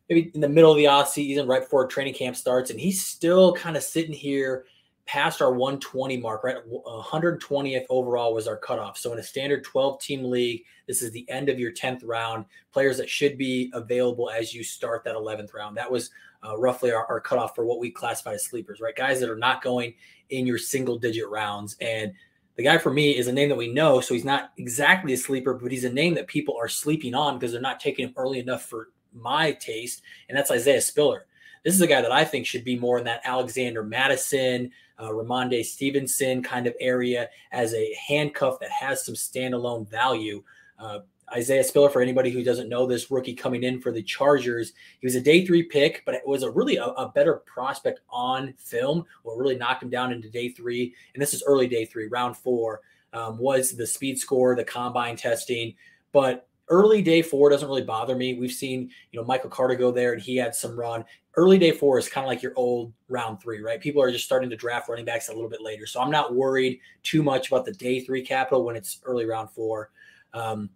maybe 0.09 0.31
in 0.33 0.39
the 0.39 0.47
middle 0.47 0.71
of 0.71 0.77
the 0.77 0.85
offseason, 0.85 1.49
right 1.49 1.63
before 1.63 1.85
training 1.85 2.13
camp 2.13 2.37
starts. 2.37 2.69
And 2.69 2.79
he's 2.79 3.03
still 3.03 3.53
kind 3.53 3.75
of 3.75 3.83
sitting 3.83 4.13
here 4.13 4.63
past 5.05 5.41
our 5.41 5.51
120 5.51 6.15
mark, 6.15 6.45
right? 6.45 6.55
120th 6.65 7.85
overall 7.89 8.33
was 8.33 8.47
our 8.47 8.55
cutoff. 8.55 8.97
So 8.97 9.11
in 9.11 9.19
a 9.19 9.23
standard 9.23 9.65
12 9.65 9.99
team 9.99 10.23
league, 10.23 10.63
this 10.87 11.01
is 11.01 11.11
the 11.11 11.29
end 11.29 11.49
of 11.49 11.59
your 11.59 11.73
10th 11.73 12.03
round. 12.05 12.45
Players 12.71 12.97
that 12.97 13.09
should 13.09 13.37
be 13.37 13.69
available 13.73 14.29
as 14.29 14.53
you 14.53 14.63
start 14.63 15.03
that 15.03 15.15
11th 15.15 15.53
round. 15.53 15.75
That 15.75 15.91
was 15.91 16.09
uh, 16.45 16.57
roughly 16.57 16.91
our, 16.91 17.05
our 17.07 17.19
cutoff 17.19 17.55
for 17.55 17.65
what 17.65 17.79
we 17.79 17.89
classify 17.89 18.33
as 18.33 18.45
sleepers, 18.45 18.79
right? 18.79 18.95
Guys 18.95 19.19
that 19.19 19.29
are 19.29 19.37
not 19.37 19.63
going 19.63 19.93
in 20.29 20.45
your 20.45 20.57
single 20.57 20.97
digit 20.97 21.27
rounds. 21.29 21.75
And 21.81 22.13
the 22.55 22.63
guy 22.63 22.77
for 22.77 22.91
me 22.91 23.11
is 23.17 23.27
a 23.27 23.33
name 23.33 23.49
that 23.49 23.57
we 23.57 23.71
know. 23.71 23.99
So 24.01 24.13
he's 24.13 24.25
not 24.25 24.51
exactly 24.57 25.13
a 25.13 25.17
sleeper, 25.17 25.53
but 25.53 25.71
he's 25.71 25.83
a 25.83 25.91
name 25.91 26.13
that 26.15 26.27
people 26.27 26.55
are 26.57 26.69
sleeping 26.69 27.13
on 27.13 27.37
because 27.37 27.51
they're 27.51 27.61
not 27.61 27.79
taking 27.79 28.07
him 28.07 28.13
early 28.17 28.39
enough 28.39 28.65
for 28.65 28.89
my 29.13 29.51
taste. 29.53 30.01
And 30.29 30.37
that's 30.37 30.51
Isaiah 30.51 30.81
Spiller. 30.81 31.25
This 31.63 31.73
is 31.73 31.81
a 31.81 31.87
guy 31.87 32.01
that 32.01 32.11
I 32.11 32.23
think 32.23 32.45
should 32.45 32.63
be 32.63 32.77
more 32.77 32.99
in 32.99 33.05
that 33.05 33.21
Alexander 33.23 33.83
Mattison, 33.83 34.71
uh, 34.99 35.09
Rhamondre 35.09 35.65
Stevenson 35.65 36.43
kind 36.43 36.67
of 36.67 36.75
area 36.79 37.29
as 37.51 37.73
a 37.73 37.93
handcuff 38.07 38.59
that 38.59 38.69
has 38.69 39.03
some 39.03 39.15
standalone 39.15 39.89
value. 39.89 40.43
Uh, 40.77 40.99
Isaiah 41.33 41.63
Spiller, 41.63 41.89
for 41.89 42.01
anybody 42.01 42.29
who 42.29 42.43
doesn't 42.43 42.69
know 42.69 42.85
this 42.85 43.09
rookie 43.09 43.33
coming 43.33 43.63
in 43.63 43.81
for 43.81 43.91
the 43.91 44.03
Chargers, 44.03 44.73
he 44.99 45.07
was 45.07 45.15
a 45.15 45.21
day 45.21 45.45
three 45.45 45.63
pick, 45.63 46.03
but 46.05 46.13
it 46.13 46.21
was 46.25 46.43
a 46.43 46.51
really 46.51 46.77
a, 46.77 46.85
a, 46.85 47.09
better 47.09 47.41
prospect 47.45 48.01
on 48.09 48.53
film. 48.57 49.05
What 49.23 49.37
really 49.37 49.57
knocked 49.57 49.83
him 49.83 49.89
down 49.89 50.11
into 50.11 50.29
day 50.29 50.49
three, 50.49 50.93
and 51.13 51.21
this 51.21 51.33
is 51.33 51.43
early 51.47 51.67
day 51.67 51.85
three, 51.85 52.07
round 52.07 52.37
four, 52.37 52.81
um, 53.13 53.37
was 53.39 53.71
the 53.71 53.87
speed 53.87 54.19
score, 54.19 54.55
the 54.55 54.63
combine 54.63 55.15
testing. 55.15 55.73
But 56.11 56.47
early 56.69 57.01
day 57.01 57.21
four 57.21 57.49
doesn't 57.49 57.67
really 57.67 57.83
bother 57.83 58.15
me. 58.15 58.35
We've 58.35 58.51
seen, 58.51 58.91
you 59.11 59.19
know, 59.19 59.25
Michael 59.25 59.49
Carter 59.49 59.75
go 59.75 59.91
there 59.91 60.13
and 60.13 60.21
he 60.21 60.35
had 60.35 60.53
some 60.53 60.77
run. 60.77 61.05
Early 61.37 61.57
day 61.57 61.71
four 61.71 61.97
is 61.97 62.07
kind 62.07 62.25
of 62.25 62.29
like 62.29 62.41
your 62.41 62.53
old 62.55 62.93
round 63.09 63.41
three, 63.41 63.61
right? 63.61 63.81
People 63.81 64.01
are 64.01 64.11
just 64.11 64.25
starting 64.25 64.49
to 64.49 64.55
draft 64.55 64.89
running 64.89 65.05
backs 65.05 65.29
a 65.29 65.33
little 65.33 65.49
bit 65.49 65.61
later. 65.61 65.85
So 65.85 66.01
I'm 66.01 66.11
not 66.11 66.35
worried 66.35 66.79
too 67.03 67.23
much 67.23 67.49
about 67.49 67.65
the 67.65 67.73
day 67.73 67.99
three 67.99 68.21
capital 68.21 68.63
when 68.63 68.75
it's 68.75 68.99
early 69.03 69.25
round 69.25 69.49
four. 69.51 69.91
Um, 70.33 70.69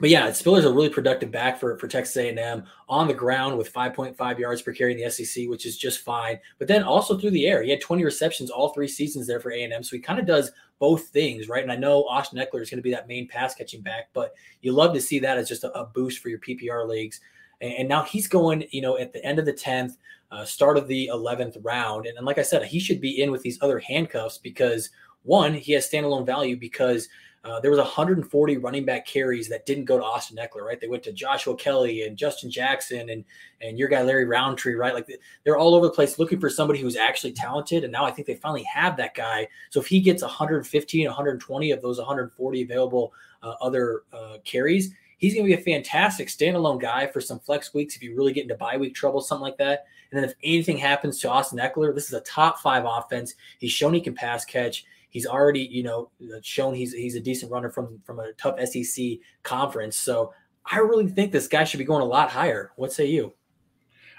but 0.00 0.10
yeah, 0.10 0.28
Spiller's 0.28 0.64
a 0.64 0.72
really 0.72 0.88
productive 0.88 1.30
back 1.30 1.58
for, 1.58 1.76
for 1.78 1.88
Texas 1.88 2.16
A&M 2.16 2.64
on 2.88 3.08
the 3.08 3.14
ground 3.14 3.56
with 3.58 3.72
5.5 3.72 4.38
yards 4.38 4.62
per 4.62 4.72
carry 4.72 4.92
in 4.92 4.98
the 4.98 5.10
SEC, 5.10 5.48
which 5.48 5.66
is 5.66 5.76
just 5.76 6.00
fine. 6.00 6.38
But 6.58 6.68
then 6.68 6.82
also 6.82 7.18
through 7.18 7.30
the 7.30 7.46
air, 7.46 7.62
he 7.62 7.70
had 7.70 7.80
20 7.80 8.04
receptions 8.04 8.50
all 8.50 8.70
three 8.70 8.88
seasons 8.88 9.26
there 9.26 9.40
for 9.40 9.52
A&M. 9.52 9.82
So 9.82 9.96
he 9.96 10.02
kind 10.02 10.18
of 10.18 10.26
does 10.26 10.52
both 10.78 11.08
things, 11.08 11.48
right? 11.48 11.62
And 11.62 11.72
I 11.72 11.76
know 11.76 12.04
Austin 12.04 12.38
Ekeler 12.38 12.62
is 12.62 12.70
going 12.70 12.78
to 12.78 12.82
be 12.82 12.92
that 12.92 13.08
main 13.08 13.28
pass 13.28 13.54
catching 13.54 13.82
back, 13.82 14.08
but 14.12 14.34
you 14.60 14.72
love 14.72 14.94
to 14.94 15.00
see 15.00 15.18
that 15.20 15.38
as 15.38 15.48
just 15.48 15.64
a, 15.64 15.72
a 15.78 15.86
boost 15.86 16.20
for 16.20 16.28
your 16.28 16.40
PPR 16.40 16.88
leagues. 16.88 17.20
And, 17.60 17.72
and, 17.74 17.88
now 17.88 18.02
he's 18.02 18.26
going, 18.26 18.64
you 18.70 18.82
know, 18.82 18.98
at 18.98 19.12
the 19.12 19.24
end 19.24 19.38
of 19.38 19.46
the 19.46 19.52
10th, 19.52 19.96
uh, 20.30 20.44
start 20.44 20.78
of 20.78 20.88
the 20.88 21.10
11th 21.12 21.58
round. 21.62 22.06
And, 22.06 22.16
and 22.16 22.26
like 22.26 22.38
I 22.38 22.42
said, 22.42 22.64
he 22.64 22.80
should 22.80 23.00
be 23.00 23.22
in 23.22 23.30
with 23.30 23.42
these 23.42 23.58
other 23.60 23.78
handcuffs 23.78 24.38
because 24.38 24.90
one, 25.22 25.54
he 25.54 25.72
has 25.72 25.88
standalone 25.88 26.26
value 26.26 26.56
because– 26.56 27.08
uh, 27.44 27.58
there 27.58 27.72
was 27.72 27.80
140 27.80 28.56
running 28.58 28.84
back 28.84 29.04
carries 29.04 29.48
that 29.48 29.66
didn't 29.66 29.84
go 29.84 29.98
to 29.98 30.04
Austin 30.04 30.36
Ekeler, 30.36 30.62
right? 30.62 30.80
They 30.80 30.86
went 30.86 31.02
to 31.04 31.12
Joshua 31.12 31.56
Kelley 31.56 32.02
and 32.02 32.16
Justin 32.16 32.50
Jackson 32.50 33.10
and 33.10 33.24
and 33.60 33.78
your 33.78 33.88
guy 33.88 34.02
Larry 34.02 34.26
Rountree, 34.26 34.74
right? 34.74 34.94
Like 34.94 35.08
they're 35.44 35.56
all 35.56 35.74
over 35.74 35.86
the 35.86 35.92
place 35.92 36.18
looking 36.18 36.38
for 36.38 36.48
somebody 36.48 36.80
who's 36.80 36.96
actually 36.96 37.32
talented. 37.32 37.82
And 37.82 37.92
now 37.92 38.04
I 38.04 38.12
think 38.12 38.26
they 38.26 38.36
finally 38.36 38.64
have 38.64 38.96
that 38.96 39.14
guy. 39.14 39.48
So 39.70 39.80
if 39.80 39.86
he 39.86 40.00
gets 40.00 40.22
115, 40.22 41.06
120 41.06 41.70
of 41.72 41.82
those 41.82 41.98
140 41.98 42.62
available 42.62 43.12
uh, 43.42 43.54
other 43.60 44.02
uh, 44.12 44.38
carries, 44.44 44.92
he's 45.18 45.34
going 45.34 45.46
to 45.46 45.56
be 45.56 45.60
a 45.60 45.64
fantastic 45.64 46.28
standalone 46.28 46.80
guy 46.80 47.06
for 47.08 47.20
some 47.20 47.40
flex 47.40 47.74
weeks 47.74 47.96
if 47.96 48.02
you 48.02 48.16
really 48.16 48.32
get 48.32 48.42
into 48.42 48.56
bye 48.56 48.76
week 48.76 48.94
trouble, 48.94 49.20
something 49.20 49.42
like 49.42 49.58
that. 49.58 49.86
And 50.10 50.20
then 50.20 50.28
if 50.28 50.36
anything 50.44 50.76
happens 50.76 51.18
to 51.20 51.30
Austin 51.30 51.58
Ekeler, 51.58 51.94
this 51.94 52.06
is 52.06 52.12
a 52.12 52.20
top 52.20 52.60
five 52.60 52.84
offense. 52.86 53.34
He's 53.58 53.72
shown 53.72 53.94
he 53.94 54.00
can 54.00 54.14
pass 54.14 54.44
catch. 54.44 54.84
He's 55.12 55.26
already, 55.26 55.60
you 55.60 55.82
know, 55.82 56.10
shown 56.40 56.74
he's 56.74 56.94
he's 56.94 57.16
a 57.16 57.20
decent 57.20 57.52
runner 57.52 57.68
from 57.68 58.00
from 58.02 58.18
a 58.18 58.32
tough 58.32 58.58
SEC 58.66 59.18
conference. 59.42 59.94
So 59.94 60.32
I 60.64 60.78
really 60.78 61.06
think 61.06 61.32
this 61.32 61.48
guy 61.48 61.64
should 61.64 61.78
be 61.78 61.84
going 61.84 62.00
a 62.00 62.06
lot 62.06 62.30
higher. 62.30 62.72
What 62.76 62.92
say 62.92 63.06
you? 63.06 63.34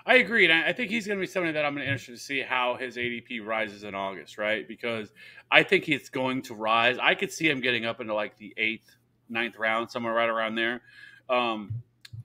I 0.06 0.15
agree, 0.15 0.48
and 0.48 0.54
I 0.54 0.72
think 0.72 0.91
he's 0.91 1.08
going 1.08 1.18
to 1.18 1.22
be 1.22 1.28
somebody 1.28 1.54
that 1.54 1.65
I'm 1.65 1.78
interested 1.80 2.12
to 2.12 2.18
see 2.18 2.41
how 2.41 2.76
his 2.76 2.96
ADP 2.96 3.44
rises 3.44 3.86
in 3.86 3.96
August, 3.96 4.38
right? 4.38 4.68
Because 4.68 5.13
I 5.50 5.63
think 5.63 5.84
he's 5.84 6.10
going 6.10 6.44
to 6.44 6.56
rise. 6.56 6.98
I 7.02 7.15
could 7.15 7.32
see 7.32 7.50
him 7.50 7.60
getting 7.60 7.86
up 7.86 8.02
into 8.02 8.13
like 8.13 8.38
the 8.38 8.54
eighth, 8.58 8.96
ninth 9.30 9.58
round, 9.58 9.89
somewhere 9.89 10.13
right 10.13 10.30
around 10.30 10.56
there. 10.56 10.82
Um, 11.28 11.74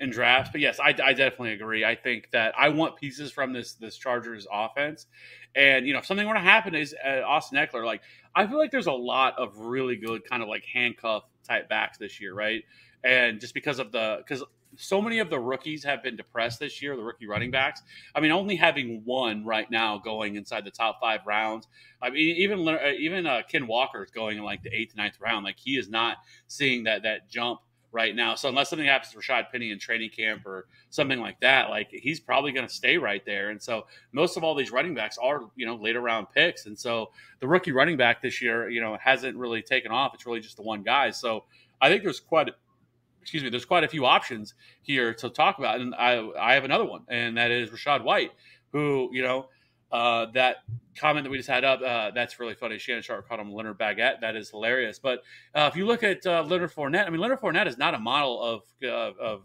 in 0.00 0.10
drafts. 0.10 0.50
But 0.52 0.60
yes, 0.60 0.78
I, 0.80 0.94
I, 1.02 1.12
definitely 1.12 1.52
agree. 1.52 1.84
I 1.84 1.94
think 1.94 2.30
that 2.32 2.54
I 2.56 2.68
want 2.68 2.96
pieces 2.96 3.32
from 3.32 3.52
this 3.52 3.74
this 3.74 3.96
Chargers 3.96 4.46
offense, 4.52 5.06
and 5.54 5.86
you 5.86 5.92
know, 5.92 5.98
if 5.98 6.06
something 6.06 6.26
were 6.26 6.34
to 6.34 6.40
happen, 6.40 6.74
is 6.74 6.94
uh, 7.04 7.22
Austin 7.26 7.58
Ekeler. 7.58 7.84
Like 7.84 8.02
I 8.34 8.46
feel 8.46 8.58
like 8.58 8.70
there's 8.70 8.86
a 8.86 8.92
lot 8.92 9.38
of 9.38 9.58
really 9.58 9.96
good 9.96 10.24
kind 10.28 10.42
of 10.42 10.48
like 10.48 10.64
handcuff 10.64 11.24
type 11.46 11.68
backs 11.68 11.98
this 11.98 12.20
year, 12.20 12.34
right? 12.34 12.64
And 13.04 13.40
just 13.40 13.54
because 13.54 13.78
of 13.78 13.92
the 13.92 14.18
because 14.18 14.44
so 14.76 15.00
many 15.00 15.18
of 15.18 15.30
the 15.30 15.38
rookies 15.38 15.82
have 15.84 16.02
been 16.02 16.16
depressed 16.16 16.60
this 16.60 16.82
year, 16.82 16.96
the 16.96 17.02
rookie 17.02 17.26
running 17.26 17.50
backs. 17.50 17.82
I 18.14 18.20
mean, 18.20 18.30
only 18.30 18.56
having 18.56 19.02
one 19.04 19.44
right 19.44 19.70
now 19.70 19.98
going 19.98 20.36
inside 20.36 20.64
the 20.64 20.70
top 20.70 21.00
five 21.00 21.20
rounds. 21.26 21.66
I 22.02 22.10
mean, 22.10 22.36
even 22.36 22.66
uh, 22.68 22.78
even 22.98 23.26
uh, 23.26 23.42
Ken 23.48 23.66
Walker 23.66 24.04
is 24.04 24.10
going 24.10 24.38
in 24.38 24.44
like 24.44 24.62
the 24.62 24.74
eighth, 24.74 24.94
ninth 24.96 25.18
round. 25.20 25.44
Like 25.44 25.58
he 25.58 25.76
is 25.76 25.88
not 25.88 26.18
seeing 26.46 26.84
that 26.84 27.02
that 27.02 27.28
jump 27.28 27.60
right 27.90 28.14
now. 28.14 28.34
So 28.34 28.48
unless 28.48 28.70
something 28.70 28.86
happens 28.86 29.12
to 29.12 29.18
Rashad 29.18 29.50
Penny 29.50 29.70
in 29.70 29.78
training 29.78 30.10
camp 30.10 30.46
or 30.46 30.66
something 30.90 31.20
like 31.20 31.40
that, 31.40 31.70
like 31.70 31.88
he's 31.90 32.20
probably 32.20 32.52
going 32.52 32.66
to 32.66 32.72
stay 32.72 32.98
right 32.98 33.24
there. 33.24 33.50
And 33.50 33.60
so 33.62 33.86
most 34.12 34.36
of 34.36 34.44
all 34.44 34.54
these 34.54 34.70
running 34.70 34.94
backs 34.94 35.16
are, 35.18 35.42
you 35.56 35.66
know, 35.66 35.76
later 35.76 36.00
round 36.00 36.26
picks. 36.34 36.66
And 36.66 36.78
so 36.78 37.10
the 37.40 37.48
rookie 37.48 37.72
running 37.72 37.96
back 37.96 38.20
this 38.20 38.42
year, 38.42 38.68
you 38.68 38.80
know, 38.80 38.96
hasn't 39.02 39.36
really 39.36 39.62
taken 39.62 39.90
off. 39.90 40.12
It's 40.14 40.26
really 40.26 40.40
just 40.40 40.56
the 40.56 40.62
one 40.62 40.82
guy. 40.82 41.10
So 41.10 41.44
I 41.80 41.88
think 41.88 42.02
there's 42.02 42.20
quite, 42.20 42.50
excuse 43.22 43.42
me, 43.42 43.48
there's 43.48 43.64
quite 43.64 43.84
a 43.84 43.88
few 43.88 44.04
options 44.04 44.54
here 44.82 45.14
to 45.14 45.30
talk 45.30 45.58
about. 45.58 45.80
And 45.80 45.94
I, 45.94 46.28
I 46.38 46.54
have 46.54 46.64
another 46.64 46.84
one, 46.84 47.02
and 47.08 47.36
that 47.36 47.50
is 47.50 47.70
Rachaad 47.70 48.04
White, 48.04 48.32
who, 48.72 49.08
you 49.12 49.22
know, 49.22 49.48
uh, 49.90 50.26
that 50.32 50.56
comment 50.96 51.24
that 51.24 51.30
we 51.30 51.36
just 51.36 51.48
had 51.48 51.64
up, 51.64 51.80
uh, 51.80 52.10
that's 52.10 52.40
really 52.40 52.54
funny. 52.54 52.78
Shannon 52.78 53.02
Sharpe 53.02 53.28
called 53.28 53.40
him 53.40 53.52
Leonard 53.52 53.78
Baguette. 53.78 54.20
That 54.20 54.36
is 54.36 54.50
hilarious. 54.50 54.98
But 54.98 55.22
uh, 55.54 55.68
if 55.70 55.76
you 55.76 55.86
look 55.86 56.02
at 56.02 56.26
uh, 56.26 56.42
Leonard 56.42 56.72
Fournette, 56.72 57.06
I 57.06 57.10
mean, 57.10 57.20
Leonard 57.20 57.40
Fournette 57.40 57.66
is 57.66 57.78
not 57.78 57.94
a 57.94 57.98
model 57.98 58.42
of 58.42 58.62
uh, 58.82 59.12
of 59.20 59.42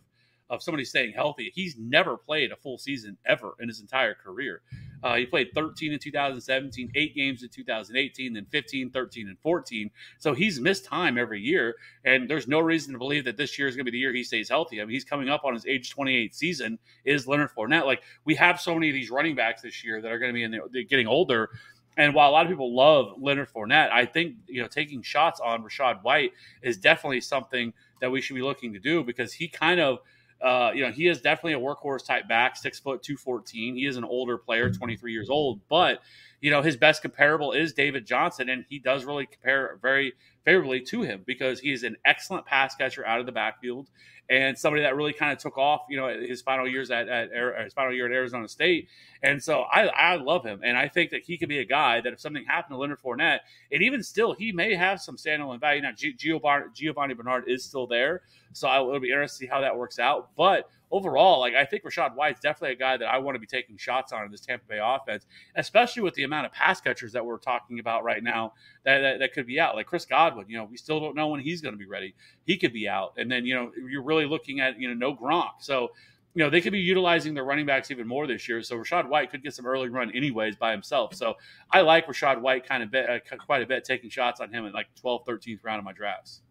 of 0.53 0.61
somebody 0.61 0.85
staying 0.85 1.13
healthy. 1.13 1.51
He's 1.55 1.75
never 1.79 2.15
played 2.15 2.51
a 2.51 2.55
full 2.55 2.77
season 2.77 3.17
ever 3.25 3.55
in 3.59 3.67
his 3.67 3.81
entire 3.81 4.13
career. 4.13 4.61
Uh, 5.01 5.15
he 5.15 5.25
played 5.25 5.49
13 5.53 5.91
in 5.91 5.99
2017, 5.99 6.91
eight 6.95 7.15
games 7.15 7.43
in 7.43 7.49
2018, 7.49 8.33
then 8.33 8.45
15, 8.51 8.91
13, 8.91 9.27
and 9.27 9.39
14. 9.39 9.89
So 10.19 10.33
he's 10.33 10.59
missed 10.59 10.85
time 10.85 11.17
every 11.17 11.41
year. 11.41 11.75
And 12.05 12.29
there's 12.29 12.47
no 12.47 12.59
reason 12.59 12.93
to 12.93 12.99
believe 12.99 13.25
that 13.25 13.35
this 13.35 13.57
year 13.57 13.67
is 13.67 13.75
going 13.75 13.85
to 13.85 13.91
be 13.91 13.95
the 13.97 13.99
year 13.99 14.13
he 14.13 14.23
stays 14.23 14.47
healthy. 14.47 14.79
I 14.79 14.85
mean, 14.85 14.93
he's 14.93 15.03
coming 15.03 15.27
up 15.27 15.43
on 15.43 15.55
his 15.55 15.65
age 15.65 15.89
28 15.89 16.35
season, 16.35 16.77
is 17.03 17.27
Leonard 17.27 17.49
Fournette. 17.57 17.85
Like, 17.85 18.03
we 18.23 18.35
have 18.35 18.61
so 18.61 18.75
many 18.75 18.89
of 18.89 18.93
these 18.93 19.09
running 19.09 19.35
backs 19.35 19.63
this 19.63 19.83
year 19.83 20.01
that 20.01 20.11
are 20.11 20.19
going 20.19 20.29
to 20.29 20.33
be 20.33 20.43
in 20.43 20.51
the, 20.51 20.85
getting 20.85 21.07
older. 21.07 21.49
And 21.97 22.13
while 22.13 22.29
a 22.29 22.31
lot 22.31 22.45
of 22.45 22.49
people 22.49 22.75
love 22.75 23.15
Leonard 23.19 23.49
Fournette, 23.53 23.91
I 23.91 24.05
think 24.05 24.35
you 24.47 24.61
know 24.61 24.67
taking 24.67 25.01
shots 25.01 25.39
on 25.39 25.63
Rachaad 25.63 26.03
White 26.03 26.31
is 26.61 26.77
definitely 26.77 27.21
something 27.21 27.71
that 28.01 28.09
we 28.09 28.19
should 28.19 28.35
be 28.35 28.41
looking 28.41 28.73
to 28.73 28.79
do 28.79 29.03
because 29.03 29.33
he 29.33 29.47
kind 29.47 29.79
of 29.79 29.99
uh, 30.41 30.71
you 30.73 30.81
know, 30.83 30.91
he 30.91 31.07
is 31.07 31.21
definitely 31.21 31.53
a 31.53 31.59
workhorse 31.59 32.05
type 32.05 32.27
back, 32.27 32.55
six 32.55 32.79
foot 32.79 33.03
two 33.03 33.17
fourteen. 33.17 33.75
He 33.75 33.85
is 33.85 33.97
an 33.97 34.03
older 34.03 34.37
player, 34.37 34.69
mm-hmm. 34.69 34.77
twenty 34.77 34.97
three 34.97 35.13
years 35.13 35.29
old, 35.29 35.61
but 35.69 36.01
you 36.43 36.51
know 36.51 36.61
his 36.61 36.75
best 36.75 37.01
comparable 37.01 37.53
is 37.53 37.71
David 37.71 38.05
Johnson, 38.05 38.49
and 38.49 38.65
he 38.67 38.77
does 38.77 39.05
really 39.05 39.25
compare 39.25 39.79
very 39.81 40.11
favorably 40.43 40.81
to 40.81 41.01
him 41.01 41.23
because 41.25 41.61
he 41.61 41.71
is 41.71 41.83
an 41.83 41.95
excellent 42.03 42.45
pass 42.45 42.75
catcher 42.75 43.05
out 43.05 43.21
of 43.21 43.25
the 43.25 43.31
backfield 43.31 43.89
and 44.29 44.57
somebody 44.57 44.83
that 44.83 44.95
really 44.95 45.13
kind 45.13 45.31
of 45.31 45.37
took 45.37 45.57
off, 45.57 45.81
you 45.89 45.97
know, 45.97 46.07
his 46.07 46.41
final 46.41 46.67
years 46.67 46.91
at, 46.91 47.07
at 47.07 47.29
uh, 47.31 47.63
his 47.63 47.73
final 47.73 47.93
year 47.93 48.07
at 48.07 48.11
Arizona 48.11 48.47
State. 48.47 48.89
And 49.21 49.41
so 49.41 49.61
I, 49.61 49.87
I 49.87 50.15
love 50.17 50.45
him, 50.45 50.59
and 50.63 50.77
I 50.77 50.89
think 50.89 51.11
that 51.11 51.21
he 51.23 51.37
could 51.37 51.47
be 51.47 51.59
a 51.59 51.65
guy 51.65 52.01
that 52.01 52.11
if 52.11 52.19
something 52.19 52.43
happened 52.43 52.75
to 52.75 52.77
Leonard 52.77 52.99
Fournette, 53.01 53.39
and 53.71 53.81
even 53.81 54.03
still, 54.03 54.33
he 54.33 54.51
may 54.51 54.75
have 54.75 55.01
some 55.01 55.15
standalone 55.15 55.61
value. 55.61 55.81
Now 55.81 55.91
Giovani 55.93 57.13
Bernard 57.13 57.45
is 57.47 57.63
still 57.63 57.87
there, 57.87 58.21
so 58.51 58.67
I 58.67 58.79
will 58.79 58.99
be 58.99 59.11
interested 59.11 59.37
to 59.37 59.45
see 59.45 59.49
how 59.49 59.61
that 59.61 59.77
works 59.77 59.97
out. 59.97 60.31
But 60.35 60.69
overall, 60.93 61.39
like 61.39 61.55
I 61.55 61.65
think 61.65 61.83
Rachaad 61.83 62.15
White's 62.15 62.39
definitely 62.39 62.75
a 62.75 62.77
guy 62.77 62.95
that 62.97 63.07
I 63.07 63.17
want 63.17 63.35
to 63.35 63.39
be 63.39 63.47
taking 63.47 63.75
shots 63.77 64.13
on 64.13 64.23
in 64.23 64.31
this 64.31 64.41
Tampa 64.41 64.65
Bay 64.67 64.79
offense, 64.81 65.25
especially 65.55 66.03
with 66.03 66.13
the 66.13 66.23
amount 66.23 66.45
of 66.45 66.53
pass 66.53 66.79
catchers 66.79 67.11
that 67.13 67.25
we're 67.25 67.39
talking 67.39 67.79
about 67.79 68.03
right 68.03 68.23
now 68.23 68.53
that, 68.85 68.99
that, 68.99 69.19
that 69.19 69.33
could 69.33 69.47
be 69.47 69.59
out. 69.59 69.75
Like 69.75 69.87
Chris 69.87 70.05
Godwin, 70.05 70.45
you 70.47 70.57
know, 70.57 70.65
we 70.65 70.77
still 70.77 70.99
don't 70.99 71.15
know 71.15 71.27
when 71.27 71.41
he's 71.41 71.61
going 71.61 71.73
to 71.73 71.79
be 71.79 71.87
ready. 71.87 72.13
He 72.45 72.57
could 72.57 72.71
be 72.71 72.87
out, 72.87 73.13
and 73.17 73.29
then 73.29 73.45
you 73.45 73.55
know 73.55 73.71
you're 73.89 74.03
really 74.03 74.25
looking 74.25 74.59
at 74.59 74.79
you 74.79 74.87
know 74.87 74.93
no 74.93 75.15
Gronk, 75.15 75.53
so 75.59 75.89
you 76.35 76.43
know, 76.43 76.49
they 76.49 76.61
could 76.61 76.71
be 76.71 76.79
utilizing 76.79 77.33
their 77.33 77.43
running 77.43 77.65
backs 77.65 77.91
even 77.91 78.07
more 78.07 78.25
this 78.25 78.49
year. 78.49 78.61
So 78.63 78.75
Rachaad 78.75 79.07
White 79.07 79.29
could 79.29 79.43
get 79.43 79.53
some 79.53 79.67
early 79.67 79.89
run 79.89 80.11
anyways 80.15 80.55
by 80.55 80.71
himself. 80.71 81.13
So 81.13 81.35
I 81.71 81.81
like 81.81 82.07
Rachaad 82.07 82.41
White 82.41 82.67
kind 82.67 82.81
of 82.81 82.89
bit, 82.89 83.07
uh, 83.07 83.19
quite 83.45 83.61
a 83.61 83.67
bit, 83.67 83.83
taking 83.83 84.09
shots 84.09 84.39
on 84.39 84.51
him 84.51 84.65
in 84.65 84.73
like 84.73 84.87
12th, 85.03 85.27
13th 85.27 85.59
round 85.63 85.77
of 85.77 85.85
my 85.85 85.93
drafts. 85.93 86.41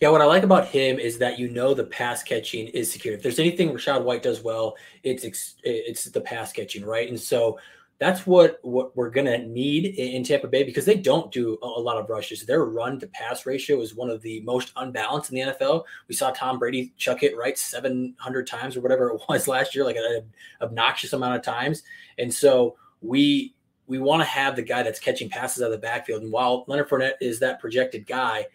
Yeah, 0.00 0.10
what 0.10 0.20
I 0.20 0.26
like 0.26 0.42
about 0.42 0.66
him 0.68 0.98
is 0.98 1.18
that 1.18 1.38
you 1.38 1.48
know 1.48 1.72
the 1.74 1.84
pass 1.84 2.22
catching 2.22 2.68
is 2.68 2.92
secure. 2.92 3.14
If 3.14 3.22
there's 3.22 3.38
anything 3.38 3.70
Rachaad 3.70 4.02
White 4.02 4.22
does 4.22 4.42
well, 4.42 4.76
it's 5.02 5.24
it's 5.62 6.04
the 6.04 6.20
pass 6.20 6.52
catching, 6.52 6.84
right? 6.84 7.08
And 7.08 7.18
so 7.18 7.58
that's 7.98 8.26
what 8.26 8.58
what 8.62 8.96
we're 8.96 9.10
gonna 9.10 9.38
need 9.38 9.86
in, 9.86 10.24
Tampa 10.24 10.48
Bay 10.48 10.64
because 10.64 10.84
they 10.84 10.96
don't 10.96 11.30
do 11.32 11.56
a, 11.62 11.66
a, 11.66 11.80
lot 11.80 11.96
of 11.96 12.10
rushes. 12.10 12.44
Their 12.44 12.64
run 12.64 12.98
to 13.00 13.06
pass 13.06 13.46
ratio 13.46 13.80
is 13.80 13.94
one 13.94 14.10
of 14.10 14.20
the 14.20 14.40
most 14.40 14.72
unbalanced 14.76 15.30
in 15.30 15.36
the 15.36 15.52
NFL. 15.52 15.84
We 16.08 16.14
saw 16.14 16.30
Tom 16.30 16.58
Brady 16.58 16.92
chuck 16.96 17.22
it 17.22 17.36
right 17.36 17.56
700 17.56 18.46
times 18.46 18.76
or 18.76 18.80
whatever 18.80 19.10
it 19.10 19.22
was 19.28 19.46
last 19.46 19.74
year, 19.74 19.84
like 19.84 19.96
an 19.96 20.24
obnoxious 20.60 21.12
amount 21.12 21.36
of 21.36 21.42
times. 21.42 21.82
And 22.18 22.32
so 22.32 22.76
we 23.00 23.54
we 23.86 23.98
want 23.98 24.22
to 24.22 24.26
have 24.26 24.56
the 24.56 24.62
guy 24.62 24.82
that's 24.82 24.98
catching 24.98 25.28
passes 25.28 25.62
out 25.62 25.66
of 25.66 25.72
the 25.72 25.78
backfield. 25.78 26.22
And 26.22 26.32
while 26.32 26.64
Leonard 26.66 26.88
Fournette 26.88 27.14
is 27.20 27.38
that 27.40 27.60
projected 27.60 28.06
guy, 28.06 28.46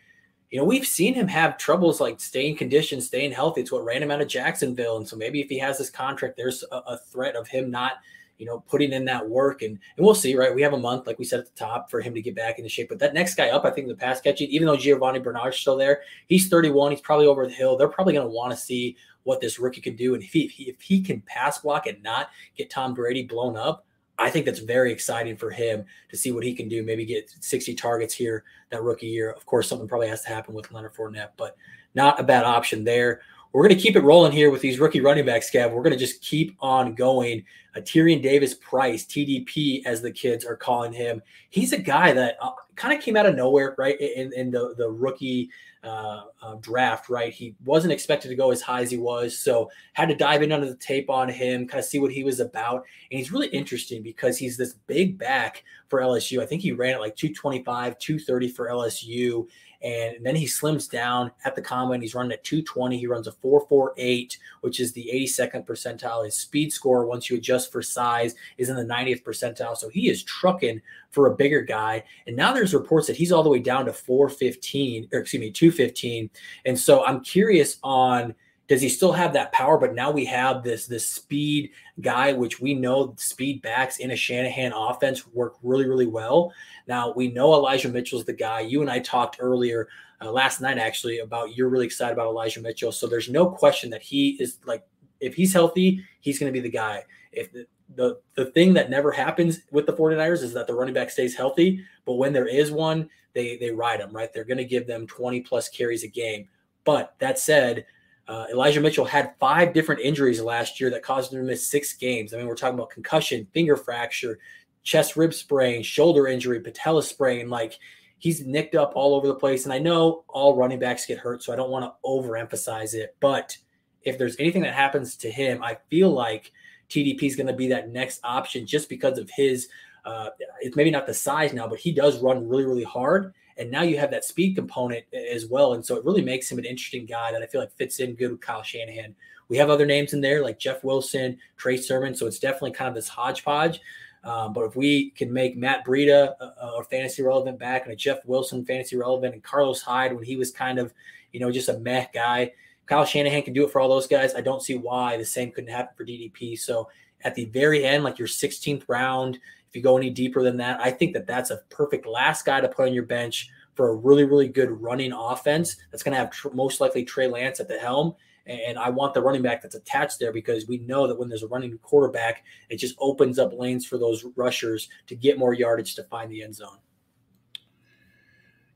you 0.51 0.57
know, 0.57 0.65
we've 0.65 0.85
seen 0.85 1.13
him 1.13 1.27
have 1.27 1.57
troubles 1.57 2.01
like 2.01 2.19
staying 2.19 2.57
conditioned, 2.57 3.03
staying 3.03 3.31
healthy. 3.31 3.61
It's 3.61 3.71
what 3.71 3.85
ran 3.85 4.01
him 4.01 4.11
out 4.11 4.21
of 4.21 4.27
Jacksonville. 4.27 4.97
And 4.97 5.07
so 5.07 5.15
maybe 5.15 5.41
if 5.41 5.49
he 5.49 5.59
has 5.59 5.77
this 5.77 5.89
contract, 5.89 6.37
there's 6.37 6.63
a, 6.71 6.77
a 6.77 6.97
threat 6.97 7.35
of 7.35 7.47
him 7.47 7.69
not– 7.69 7.93
you 8.39 8.45
know, 8.45 8.61
putting 8.67 8.93
in 8.93 9.05
that 9.05 9.29
work. 9.29 9.61
And 9.61 9.77
and 9.97 10.05
we'll 10.05 10.15
see, 10.15 10.35
right? 10.35 10.55
We 10.55 10.63
have 10.63 10.73
a 10.73 10.79
month, 10.79 11.05
like 11.05 11.19
we 11.19 11.25
said 11.25 11.41
at 11.41 11.45
the 11.45 11.59
top, 11.59 11.91
for 11.91 12.01
him 12.01 12.15
to 12.15 12.21
get 12.21 12.35
back 12.35 12.57
into 12.57 12.69
shape. 12.69 12.89
But 12.89 12.97
that 12.99 13.13
next 13.13 13.35
guy 13.35 13.49
up, 13.49 13.65
I 13.65 13.69
think 13.69 13.87
the 13.87 13.95
pass 13.95 14.21
catching, 14.21 14.49
even 14.49 14.65
though 14.65 14.77
Giovani 14.77 15.19
Bernard's 15.19 15.57
still 15.57 15.77
there, 15.77 16.01
he's 16.27 16.47
31. 16.47 16.91
He's 16.91 17.01
probably 17.01 17.27
over 17.27 17.45
the 17.45 17.53
hill. 17.53 17.77
They're 17.77 17.89
probably 17.89 18.13
going 18.13 18.25
to 18.25 18.33
want 18.33 18.51
to 18.51 18.57
see 18.57 18.95
what 19.23 19.41
this 19.41 19.59
rookie 19.59 19.81
can 19.81 19.95
do. 19.95 20.15
And 20.15 20.23
if 20.23 20.31
he, 20.31 20.45
if 20.45 20.51
he, 20.51 20.63
if 20.69 20.81
he 20.81 21.01
can 21.01 21.21
pass 21.21 21.59
block 21.59 21.85
and 21.85 22.01
not 22.01 22.29
get 22.57 22.69
Tom 22.69 22.93
Brady 22.93 23.23
blown 23.23 23.57
up, 23.57 23.85
I 24.19 24.29
think 24.29 24.45
that's 24.45 24.59
very 24.59 24.91
exciting 24.91 25.37
for 25.37 25.49
him 25.49 25.85
to 26.09 26.17
see 26.17 26.31
what 26.31 26.43
he 26.43 26.53
can 26.53 26.67
do. 26.67 26.83
Maybe 26.83 27.05
get 27.05 27.31
60 27.39 27.73
targets 27.75 28.13
here 28.13 28.43
that 28.69 28.83
rookie 28.83 29.07
year. 29.07 29.31
Of 29.31 29.45
course, 29.45 29.69
something 29.69 29.87
probably 29.87 30.09
has 30.09 30.21
to 30.23 30.29
happen 30.29 30.53
with 30.53 30.71
Leonard 30.71 30.93
Fournette, 30.93 31.31
but 31.37 31.55
not 31.95 32.19
a 32.19 32.23
bad 32.23 32.43
option 32.43 32.83
there. 32.83 33.21
We're 33.51 33.63
going 33.63 33.75
to 33.75 33.81
keep 33.81 33.95
it 33.95 34.03
rolling 34.03 34.31
here 34.31 34.51
with 34.51 34.61
these 34.61 34.79
rookie 34.79 35.01
running 35.01 35.25
backs, 35.25 35.49
Kev. 35.49 35.71
We're 35.71 35.81
going 35.81 35.97
to 35.97 35.99
just 35.99 36.21
keep 36.21 36.55
on 36.59 36.93
going. 36.93 37.43
A 37.75 37.81
Tyrion 37.81 38.21
Davis 38.21 38.55
Price, 38.55 39.05
TDP, 39.05 39.85
as 39.85 40.01
the 40.01 40.11
kids 40.11 40.43
are 40.43 40.55
calling 40.55 40.91
him. 40.91 41.21
He's 41.49 41.71
a 41.71 41.77
guy 41.77 42.13
that 42.13 42.35
uh, 42.41 42.51
kind 42.75 42.97
of 42.97 43.03
came 43.03 43.15
out 43.15 43.25
of 43.25 43.35
nowhere, 43.35 43.75
right? 43.77 43.99
In, 43.99 44.33
in 44.33 44.51
the, 44.51 44.73
the 44.77 44.89
rookie 44.89 45.49
uh, 45.83 46.23
uh, 46.41 46.55
draft, 46.55 47.09
right? 47.09 47.31
He 47.31 47.55
wasn't 47.63 47.93
expected 47.93 48.29
to 48.29 48.35
go 48.35 48.51
as 48.51 48.61
high 48.61 48.81
as 48.81 48.91
he 48.91 48.97
was. 48.97 49.37
So 49.37 49.69
had 49.93 50.09
to 50.09 50.15
dive 50.15 50.41
in 50.41 50.51
under 50.51 50.67
the 50.67 50.75
tape 50.75 51.09
on 51.09 51.29
him, 51.29 51.67
kind 51.67 51.79
of 51.79 51.85
see 51.85 51.99
what 51.99 52.11
he 52.11 52.23
was 52.23 52.39
about. 52.39 52.85
And 53.11 53.19
he's 53.19 53.31
really 53.31 53.47
interesting 53.47 54.03
because 54.03 54.37
he's 54.37 54.57
this 54.57 54.73
big 54.87 55.17
back 55.17 55.63
for 55.87 56.01
LSU. 56.01 56.41
I 56.41 56.45
think 56.45 56.61
he 56.61 56.71
ran 56.71 56.95
at 56.95 56.99
like 56.99 57.15
225, 57.15 57.97
230 57.97 58.49
for 58.49 58.67
LSU. 58.67 59.47
And 59.81 60.25
then 60.25 60.35
he 60.35 60.45
slims 60.45 60.89
down 60.89 61.31
at 61.45 61.55
the 61.55 61.61
combine. 61.61 62.01
He's 62.01 62.15
running 62.15 62.33
at 62.33 62.43
220. 62.43 62.97
He 62.97 63.07
runs 63.07 63.27
a 63.27 63.31
448, 63.31 64.37
which 64.61 64.79
is 64.79 64.91
the 64.91 65.09
82nd 65.13 65.65
percentile. 65.65 66.25
His 66.25 66.35
speed 66.35 66.73
score, 66.73 67.05
once 67.05 67.29
you 67.29 67.37
adjust 67.37 67.71
for 67.71 67.81
size, 67.81 68.35
is 68.57 68.69
in 68.69 68.75
the 68.75 68.83
90th 68.83 69.23
percentile. 69.23 69.77
So 69.77 69.87
he 69.87 70.09
is 70.09 70.23
trucking 70.23 70.81
for 71.11 71.27
a 71.27 71.35
bigger 71.35 71.61
guy. 71.61 72.03
And 72.27 72.35
now 72.35 72.51
there's 72.51 72.73
reports 72.73 73.07
that 73.07 73.15
he's 73.15 73.31
all 73.31 73.43
the 73.43 73.49
way 73.49 73.59
down 73.59 73.85
to 73.85 73.93
415, 73.93 75.09
or 75.13 75.19
excuse 75.19 75.39
me, 75.39 75.51
215. 75.51 76.29
And 76.65 76.77
so 76.77 77.05
I'm 77.05 77.21
curious 77.21 77.77
on 77.81 78.35
does 78.69 78.81
he 78.81 78.87
still 78.87 79.11
have 79.11 79.33
that 79.33 79.51
power? 79.51 79.79
But 79.79 79.95
now 79.95 80.11
we 80.11 80.23
have 80.25 80.63
this 80.63 80.85
this 80.85 81.05
speed 81.05 81.71
guy, 82.01 82.33
which 82.33 82.61
we 82.61 82.75
know 82.75 83.15
speed 83.17 83.63
backs 83.63 83.97
in 83.97 84.11
a 84.11 84.15
Shanahan 84.15 84.71
offense 84.73 85.27
work 85.27 85.55
really 85.63 85.87
really 85.87 86.05
well. 86.05 86.53
Now 86.87 87.11
we 87.11 87.29
know 87.29 87.53
Elijah 87.53 87.89
Mitchell's 87.89 88.25
the 88.25 88.33
guy. 88.33 88.61
You 88.61 88.81
and 88.81 88.89
I 88.89 88.99
talked 88.99 89.37
earlier 89.39 89.89
uh, 90.21 90.31
last 90.31 90.61
night 90.61 90.77
actually 90.77 91.19
about 91.19 91.55
you're 91.57 91.67
really 91.67 91.87
excited 91.87 92.13
about 92.13 92.27
Elijah 92.27 92.61
Mitchell. 92.61 92.91
So 92.91 93.07
there's 93.07 93.27
no 93.27 93.49
question 93.49 93.89
that 93.89 94.03
he 94.03 94.37
is 94.39 94.59
like 94.65 94.85
if 95.19 95.33
he's 95.33 95.51
healthy, 95.51 96.05
he's 96.21 96.39
going 96.39 96.53
to 96.53 96.57
be 96.57 96.61
the 96.61 96.69
guy. 96.69 97.03
If 97.31 97.51
the, 97.51 97.65
the 97.95 98.21
the 98.35 98.45
thing 98.51 98.75
that 98.75 98.91
never 98.91 99.11
happens 99.11 99.61
with 99.71 99.87
the 99.87 99.93
49ers 99.93 100.43
is 100.43 100.53
that 100.53 100.67
the 100.67 100.75
running 100.75 100.93
back 100.93 101.09
stays 101.09 101.35
healthy, 101.35 101.83
but 102.05 102.13
when 102.13 102.33
there 102.33 102.47
is 102.47 102.71
one, 102.71 103.09
they 103.33 103.57
they 103.57 103.71
ride 103.71 103.99
them, 103.99 104.15
right? 104.15 104.31
They're 104.31 104.43
going 104.43 104.59
to 104.59 104.63
give 104.63 104.85
them 104.85 105.07
20 105.07 105.41
plus 105.41 105.69
carries 105.69 106.03
a 106.03 106.07
game. 106.07 106.47
But 106.85 107.15
that 107.17 107.39
said, 107.39 107.85
uh, 108.29 108.45
Elijah 108.51 108.79
Mitchell 108.79 109.05
had 109.05 109.33
five 109.39 109.73
different 109.73 110.01
injuries 110.01 110.39
last 110.39 110.79
year 110.79 110.91
that 110.91 111.01
caused 111.01 111.33
him 111.33 111.39
to 111.39 111.45
miss 111.45 111.67
six 111.67 111.93
games. 111.93 112.31
I 112.31 112.37
mean, 112.37 112.45
we're 112.45 112.55
talking 112.55 112.75
about 112.75 112.91
concussion, 112.91 113.47
finger 113.53 113.75
fracture, 113.75 114.37
chest 114.83 115.15
rib 115.15 115.33
sprain, 115.33 115.81
shoulder 115.81 116.27
injury, 116.27 116.59
patella 116.59 117.01
sprain. 117.01 117.49
Like 117.49 117.79
he's 118.19 118.45
nicked 118.45 118.75
up 118.75 118.91
all 118.93 119.15
over 119.15 119.25
the 119.25 119.33
place. 119.33 119.63
And 119.65 119.73
I 119.73 119.79
know 119.79 120.25
all 120.27 120.55
running 120.55 120.77
backs 120.77 121.07
get 121.07 121.17
hurt, 121.17 121.41
so 121.41 121.51
I 121.51 121.55
don't 121.55 121.71
want 121.71 121.85
to 121.85 121.93
overemphasize 122.07 122.93
it. 122.93 123.15
But 123.19 123.57
if 124.03 124.19
there's 124.19 124.35
anything 124.37 124.61
that 124.61 124.75
happens 124.75 125.15
to 125.17 125.31
him, 125.31 125.63
I 125.63 125.79
feel 125.89 126.11
like 126.11 126.51
TDP 126.87 127.23
is 127.23 127.35
going 127.35 127.47
to 127.47 127.53
be 127.53 127.69
that 127.69 127.89
next 127.89 128.19
option 128.23 128.67
just 128.67 128.89
because 128.89 129.17
of 129.17 129.27
his. 129.35 129.69
Uh, 130.05 130.29
it's 130.61 130.75
maybe 130.75 130.91
not 130.91 131.07
the 131.07 131.13
size 131.15 131.51
now, 131.51 131.67
but 131.67 131.79
he 131.79 131.91
does 131.91 132.21
run 132.21 132.47
really, 132.47 132.65
really 132.65 132.83
hard. 132.83 133.33
And 133.59 133.69
now 133.69 133.83
you 133.83 133.97
have 133.97 134.11
that 134.11 134.23
speed 134.23 134.55
component 134.55 135.05
as 135.13 135.45
well. 135.45 135.73
And 135.73 135.85
so 135.85 135.95
it 135.95 136.05
really 136.05 136.21
makes 136.21 136.49
him 136.49 136.57
an 136.57 136.65
interesting 136.65 137.05
guy 137.05 137.31
that 137.31 137.43
I 137.43 137.45
feel 137.45 137.61
like 137.61 137.73
fits 137.73 137.99
in 137.99 138.15
good 138.15 138.31
with 138.31 138.41
Kyle 138.41 138.63
Shanahan. 138.63 139.13
We 139.49 139.57
have 139.57 139.69
other 139.69 139.85
names 139.85 140.13
in 140.13 140.21
there 140.21 140.41
like 140.41 140.59
Jeff 140.59 140.83
Wilson, 140.83 141.37
Trey 141.57 141.77
Sermon. 141.77 142.15
So 142.15 142.25
it's 142.25 142.39
definitely 142.39 142.71
kind 142.71 142.87
of 142.87 142.95
this 142.95 143.09
hodgepodge. 143.09 143.81
Um, 144.23 144.53
but 144.53 144.65
if 144.65 144.75
we 144.75 145.11
can 145.11 145.31
make 145.31 145.57
Matt 145.57 145.85
Breida 145.85 146.33
a, 146.39 146.43
a, 146.43 146.83
fantasy 146.83 147.21
relevant 147.21 147.57
back 147.57 147.83
and 147.83 147.93
a 147.93 147.95
Jeff 147.95 148.25
Wilson 148.25 148.65
fantasy 148.65 148.97
relevant 148.97 149.33
and 149.33 149.43
Carlos 149.43 149.81
Hyde 149.81 150.13
when 150.13 150.23
he 150.23 150.35
was 150.35 150.51
kind 150.51 150.77
of, 150.77 150.93
you 151.31 151.39
know, 151.39 151.51
just 151.51 151.69
a 151.69 151.79
meh 151.79 152.05
guy, 152.13 152.51
Kyle 152.85 153.05
Shanahan 153.05 153.43
can 153.43 153.53
do 153.53 153.63
it 153.63 153.71
for 153.71 153.79
all 153.79 153.87
those 153.87 154.07
guys. 154.07 154.35
I 154.35 154.41
don't 154.41 154.61
see 154.61 154.75
why 154.75 155.15
the 155.15 155.25
same 155.25 155.51
couldn't 155.51 155.69
happen 155.69 155.95
for 155.95 156.03
DDP. 156.03 156.59
So 156.59 156.89
at 157.21 157.35
the 157.35 157.45
very 157.45 157.85
end, 157.85 158.03
like 158.03 158.19
your 158.19 158.27
16th 158.27 158.83
round, 158.87 159.39
if 159.69 159.75
you 159.75 159.81
go 159.81 159.97
any 159.97 160.09
deeper 160.09 160.43
than 160.43 160.57
that, 160.57 160.79
I 160.81 160.91
think 160.91 161.13
that 161.13 161.27
that's 161.27 161.51
a 161.51 161.61
perfect 161.69 162.07
last 162.07 162.45
guy 162.45 162.59
to 162.59 162.67
put 162.67 162.87
on 162.87 162.93
your 162.93 163.03
bench 163.03 163.49
for 163.75 163.89
a 163.89 163.95
really, 163.95 164.25
really 164.25 164.47
good 164.47 164.69
running 164.81 165.13
offense 165.13 165.77
that's 165.91 166.03
going 166.03 166.13
to 166.13 166.17
have 166.17 166.31
tr- 166.31 166.49
most 166.49 166.81
likely 166.81 167.05
Trey 167.05 167.27
Lance 167.27 167.59
at 167.59 167.67
the 167.67 167.77
helm. 167.77 168.15
And 168.45 168.79
I 168.79 168.89
want 168.89 169.13
the 169.13 169.21
running 169.21 169.43
back 169.43 169.61
that's 169.61 169.75
attached 169.75 170.19
there 170.19 170.33
because 170.33 170.67
we 170.67 170.79
know 170.79 171.07
that 171.07 171.19
when 171.19 171.29
there's 171.29 171.43
a 171.43 171.47
running 171.47 171.77
quarterback, 171.77 172.43
it 172.69 172.77
just 172.77 172.95
opens 172.99 173.37
up 173.37 173.53
lanes 173.53 173.85
for 173.85 173.99
those 173.99 174.25
rushers 174.35 174.89
to 175.05 175.15
get 175.15 175.37
more 175.37 175.53
yardage 175.53 175.93
to 175.95 176.03
find 176.03 176.31
the 176.31 176.41
end 176.41 176.55
zone. 176.55 176.79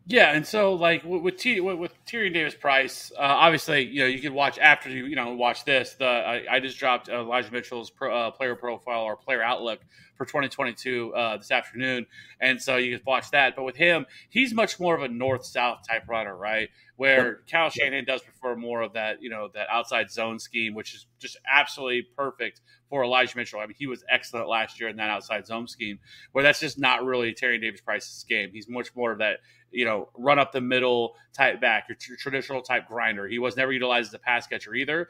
Yeah, 0.05 0.33
and 0.33 0.45
so 0.45 0.73
like 0.73 1.03
with 1.05 1.37
T, 1.37 1.61
with, 1.61 1.77
with 1.77 1.93
Tyrion 2.05 2.33
Davis 2.33 2.55
Price, 2.55 3.11
uh, 3.17 3.21
obviously 3.21 3.85
you 3.85 4.01
know 4.01 4.05
you 4.05 4.19
can 4.19 4.33
watch 4.33 4.59
after 4.59 4.89
you 4.89 5.05
you 5.05 5.15
know 5.15 5.33
watch 5.33 5.63
this. 5.63 5.93
The 5.93 6.05
I, 6.05 6.55
I 6.55 6.59
just 6.59 6.77
dropped 6.77 7.07
Elijah 7.07 7.51
Mitchell's 7.51 7.89
pro, 7.89 8.13
uh, 8.13 8.31
player 8.31 8.55
profile 8.55 9.03
or 9.03 9.15
player 9.15 9.41
outlook 9.41 9.79
for 10.17 10.25
2022 10.25 11.13
uh, 11.15 11.37
this 11.37 11.51
afternoon, 11.51 12.05
and 12.41 12.61
so 12.61 12.75
you 12.75 12.97
can 12.97 13.05
watch 13.05 13.31
that. 13.31 13.55
But 13.55 13.63
with 13.63 13.77
him, 13.77 14.05
he's 14.29 14.53
much 14.53 14.77
more 14.77 14.93
of 14.93 15.03
a 15.03 15.07
north 15.07 15.45
south 15.45 15.87
type 15.87 16.03
runner, 16.09 16.35
right? 16.35 16.67
Where 16.97 17.35
Cal 17.47 17.69
Shanahan 17.69 18.03
does 18.03 18.21
prefer 18.21 18.57
more 18.57 18.81
of 18.81 18.93
that 18.93 19.21
you 19.21 19.29
know 19.29 19.49
that 19.53 19.67
outside 19.69 20.11
zone 20.11 20.37
scheme, 20.37 20.73
which 20.73 20.93
is 20.93 21.07
just 21.17 21.37
absolutely 21.49 22.07
perfect 22.17 22.59
for 22.89 23.05
Elijah 23.05 23.37
Mitchell. 23.37 23.61
I 23.61 23.67
mean, 23.67 23.75
he 23.79 23.87
was 23.87 24.03
excellent 24.09 24.49
last 24.49 24.81
year 24.81 24.89
in 24.89 24.97
that 24.97 25.09
outside 25.09 25.47
zone 25.47 25.67
scheme, 25.67 25.99
where 26.33 26.43
that's 26.43 26.59
just 26.59 26.77
not 26.77 27.05
really 27.05 27.33
Terry 27.33 27.57
Davis 27.57 27.79
Price's 27.79 28.25
game. 28.27 28.49
He's 28.51 28.67
much 28.67 28.93
more 28.95 29.13
of 29.13 29.19
that 29.19 29.39
you 29.73 29.85
know, 29.85 30.09
run 30.17 30.39
up 30.39 30.51
the 30.51 30.61
middle 30.61 31.15
type 31.33 31.59
back, 31.59 31.85
your 31.89 31.95
t- 31.95 32.15
traditional 32.17 32.61
type 32.61 32.87
grinder. 32.87 33.27
He 33.27 33.39
was 33.39 33.57
never 33.57 33.71
utilized 33.71 34.09
as 34.09 34.13
a 34.13 34.19
pass 34.19 34.47
catcher 34.47 34.75
either. 34.75 35.07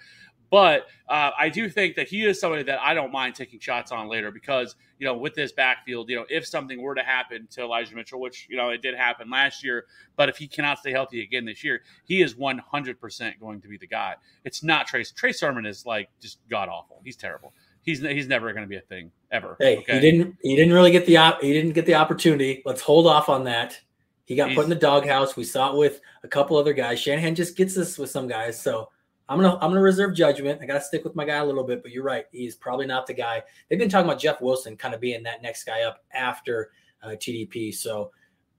But 0.53 0.85
uh, 1.09 1.31
I 1.35 1.49
do 1.49 1.67
think 1.67 1.95
that 1.95 2.07
he 2.07 2.25
is 2.25 2.39
somebody 2.39 2.61
that 2.61 2.79
I 2.79 2.93
don't 2.93 3.11
mind 3.11 3.33
taking 3.33 3.59
shots 3.59 3.91
on 3.91 4.07
later 4.07 4.29
because, 4.29 4.75
you 4.99 5.07
know, 5.07 5.17
with 5.17 5.33
this 5.33 5.51
backfield, 5.51 6.11
you 6.11 6.15
know, 6.15 6.25
if 6.29 6.45
something 6.45 6.79
were 6.79 6.93
to 6.93 7.01
happen 7.01 7.47
to 7.53 7.63
Elijah 7.63 7.95
Mitchell, 7.95 8.19
which, 8.19 8.45
you 8.51 8.55
know, 8.55 8.69
it 8.69 8.83
did 8.83 8.93
happen 8.93 9.31
last 9.31 9.63
year, 9.63 9.85
but 10.15 10.29
if 10.29 10.37
he 10.37 10.47
cannot 10.47 10.77
stay 10.77 10.91
healthy 10.91 11.23
again 11.23 11.43
this 11.45 11.63
year, 11.63 11.81
he 12.05 12.21
is 12.21 12.35
100% 12.35 13.39
going 13.39 13.61
to 13.61 13.67
be 13.67 13.79
the 13.79 13.87
guy. 13.87 14.13
It's 14.45 14.61
not 14.61 14.85
Trace. 14.85 15.11
Trey 15.11 15.31
Sermon 15.31 15.65
is 15.65 15.87
like 15.87 16.09
just 16.21 16.37
god 16.47 16.69
awful. 16.69 17.01
He's 17.03 17.15
terrible. 17.15 17.51
He's, 17.81 18.01
he's 18.01 18.27
never 18.27 18.53
going 18.53 18.63
to 18.63 18.69
be 18.69 18.77
a 18.77 18.81
thing 18.81 19.11
ever. 19.31 19.57
Hey, 19.59 19.77
okay? 19.77 19.95
he 19.95 19.99
didn't 19.99 20.37
he 20.43 20.55
didn't 20.55 20.73
really 20.73 20.91
get 20.91 21.07
the 21.07 21.17
op- 21.17 21.41
he 21.41 21.51
didn't 21.51 21.71
get 21.71 21.87
the 21.87 21.95
opportunity. 21.95 22.61
Let's 22.63 22.81
hold 22.81 23.07
off 23.07 23.27
on 23.27 23.45
that. 23.45 23.81
He 24.25 24.35
got 24.35 24.49
He's, 24.49 24.55
put 24.55 24.63
in 24.63 24.69
the 24.69 24.75
doghouse. 24.75 25.35
We 25.35 25.43
saw 25.43 25.73
it 25.73 25.77
with 25.77 26.01
a 26.23 26.27
couple 26.27 26.57
other 26.57 26.73
guys. 26.73 26.99
Shanahan 26.99 27.35
just 27.35 27.57
gets 27.57 27.75
this 27.75 27.97
with 27.97 28.09
some 28.09 28.27
guys. 28.27 28.61
So 28.61 28.89
I'm 29.29 29.39
gonna 29.39 29.55
I'm 29.55 29.71
gonna 29.71 29.81
reserve 29.81 30.15
judgment. 30.15 30.61
I 30.61 30.65
gotta 30.65 30.81
stick 30.81 31.03
with 31.03 31.15
my 31.15 31.25
guy 31.25 31.37
a 31.37 31.45
little 31.45 31.63
bit, 31.63 31.81
but 31.81 31.91
you're 31.91 32.03
right. 32.03 32.25
He's 32.31 32.55
probably 32.55 32.85
not 32.85 33.07
the 33.07 33.13
guy. 33.13 33.43
They've 33.69 33.79
been 33.79 33.89
talking 33.89 34.09
about 34.09 34.19
Jeff 34.19 34.41
Wilson 34.41 34.77
kind 34.77 34.93
of 34.93 35.01
being 35.01 35.23
that 35.23 35.41
next 35.41 35.63
guy 35.63 35.83
up 35.83 36.03
after 36.13 36.71
uh, 37.01 37.09
TDP. 37.09 37.73
So 37.73 38.11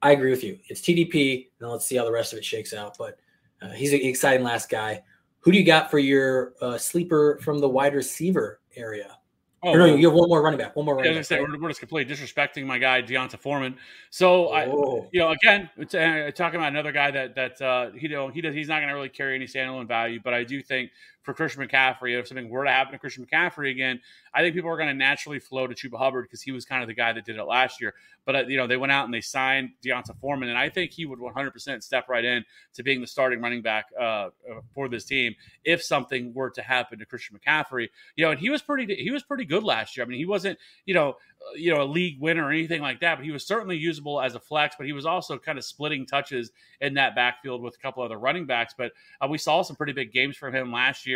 I 0.03 0.13
agree 0.13 0.31
with 0.31 0.45
you. 0.45 0.59
It's 0.69 0.81
TDP. 0.81 1.49
Now 1.61 1.69
let's 1.69 1.87
see 1.87 1.97
how 1.97 2.05
the 2.05 2.13
rest 2.13 2.33
of 2.33 2.39
it 2.39 2.45
shakes 2.45 2.75
out. 2.75 2.97
But 2.99 3.19
uh, 3.63 3.71
he's 3.71 3.93
an 3.93 4.01
exciting 4.03 4.45
last 4.45 4.69
guy. 4.69 5.03
Who 5.41 5.53
do 5.53 5.59
you 5.59 5.65
got 5.65 5.91
for 5.91 5.99
your 5.99 6.55
uh, 6.61 6.79
sleeper 6.79 7.39
from 7.43 7.59
the 7.59 7.69
wide 7.69 7.95
receiver 7.95 8.61
area? 8.77 9.19
Oh, 9.65 9.75
no, 9.75 9.87
you 9.87 10.07
have 10.09 10.15
one 10.15 10.29
more 10.29 10.43
running 10.43 10.59
back. 10.59 10.77
One 10.77 10.85
more 10.85 10.95
running 10.95 11.13
yeah, 11.13 11.19
back. 11.19 11.27
Say, 11.27 11.41
we're, 11.41 11.59
we're, 11.59 11.69
just 11.69 11.81
completely 11.81 12.15
disrespecting 12.15 12.67
my 12.67 12.79
guy 12.79 13.01
D'Onta 13.01 13.39
Foreman. 13.39 13.77
So 14.11 14.49
I, 14.49 14.67
Oh. 14.67 15.09
you 15.11 15.21
know, 15.21 15.31
again, 15.31 15.71
it's, 15.77 15.95
uh, 15.95 16.31
talking 16.35 16.61
about 16.61 16.69
another 16.69 16.93
guy 16.93 17.11
that 17.11 17.35
that 17.35 17.61
uh, 17.63 17.91
he 17.93 18.03
you 18.03 18.09
know 18.11 18.29
he 18.29 18.41
does 18.41 18.55
he's 18.55 18.69
not 18.69 18.81
going 18.81 18.89
to 18.89 18.95
really 18.95 19.09
carry 19.09 19.35
any 19.35 19.47
standalone 19.47 19.89
value, 19.89 20.21
but 20.23 20.35
I 20.35 20.45
do 20.45 20.63
think 20.63 20.91
for 21.25 21.35
Christian 21.35 21.67
McCaffrey, 21.67 22.19
if 22.19 22.29
something 22.29 22.49
were 22.49 22.65
to 22.65 22.71
happen 22.71 22.93
to 22.93 22.99
Christian 22.99 23.27
McCaffrey 23.27 23.71
again, 23.71 24.01
I 24.35 24.43
think 24.43 24.55
people 24.55 24.71
are 24.71 24.77
going 24.77 24.89
to 24.89 24.95
naturally 24.95 25.39
flow 25.41 25.67
to 25.67 25.75
Chuba 25.75 25.99
Hubbard 25.99 26.25
because 26.25 26.43
he 26.43 26.53
was 26.53 26.65
kind 26.65 26.83
of 26.83 26.89
the 26.89 26.95
guy 26.95 27.13
that 27.13 27.25
did 27.25 27.37
it 27.37 27.45
last 27.45 27.81
year. 27.81 27.95
But 28.25 28.37
uh, 28.37 28.47
you 28.47 28.57
know, 28.57 28.67
they 28.67 28.77
went 28.77 28.93
out 28.93 29.05
and 29.05 29.13
they 29.13 29.21
signed 29.21 29.71
D'Onta 29.83 30.15
Foreman, 30.21 30.49
and 30.49 30.59
I 30.59 30.69
think 30.69 30.93
he 30.93 31.07
would 31.07 31.19
100% 31.19 31.83
step 31.83 32.09
right 32.09 32.25
in 32.25 32.45
to 32.75 32.83
being 32.83 33.01
the 33.01 33.07
starting 33.07 33.41
running 33.41 33.63
back 33.63 33.87
uh, 33.99 34.03
uh, 34.03 34.31
for 34.75 34.89
this 34.89 35.05
team 35.05 35.35
if 35.65 35.83
something 35.83 36.33
were 36.35 36.51
to 36.51 36.63
happen 36.63 36.99
to 36.99 37.07
Christian 37.07 37.39
McCaffrey. 37.39 37.89
You 38.17 38.25
know, 38.25 38.31
and 38.31 38.41
he 38.41 38.51
was 38.51 38.63
pretty 38.63 38.95
he 38.95 39.11
was 39.11 39.23
pretty 39.23 39.45
good 39.45 39.63
last 39.63 39.97
year. 39.97 40.05
I 40.05 40.09
mean, 40.09 40.19
he 40.19 40.27
wasn't 40.27 40.59
you 40.85 40.95
know 40.95 41.11
uh, 41.11 41.55
you 41.55 41.75
know 41.75 41.83
a 41.83 41.85
league 41.85 42.21
winner 42.21 42.45
or 42.47 42.51
anything 42.51 42.83
like 42.83 43.01
that, 43.01 43.17
but 43.17 43.25
he 43.25 43.31
was 43.31 43.47
certainly 43.47 43.77
usable 43.77 44.21
as 44.21 44.35
a 44.35 44.41
flex. 44.41 44.77
But 44.77 44.87
he 44.87 44.93
was 44.93 45.07
also 45.07 45.39
kind 45.39 45.59
of 45.59 45.65
splitting 45.65 46.07
touches 46.07 46.51
in 46.81 46.95
that 46.95 47.15
backfield 47.15 47.63
with 47.63 47.75
a 47.77 47.79
couple 47.79 48.03
other 48.03 48.19
running 48.19 48.47
backs. 48.47 48.75
But 48.77 48.93
uh, 49.21 49.29
we 49.29 49.39
saw 49.39 49.63
some 49.63 49.77
pretty 49.77 49.93
big 49.93 50.13
games 50.13 50.37
from 50.37 50.55
him 50.55 50.73
last 50.73 51.07
year. 51.07 51.14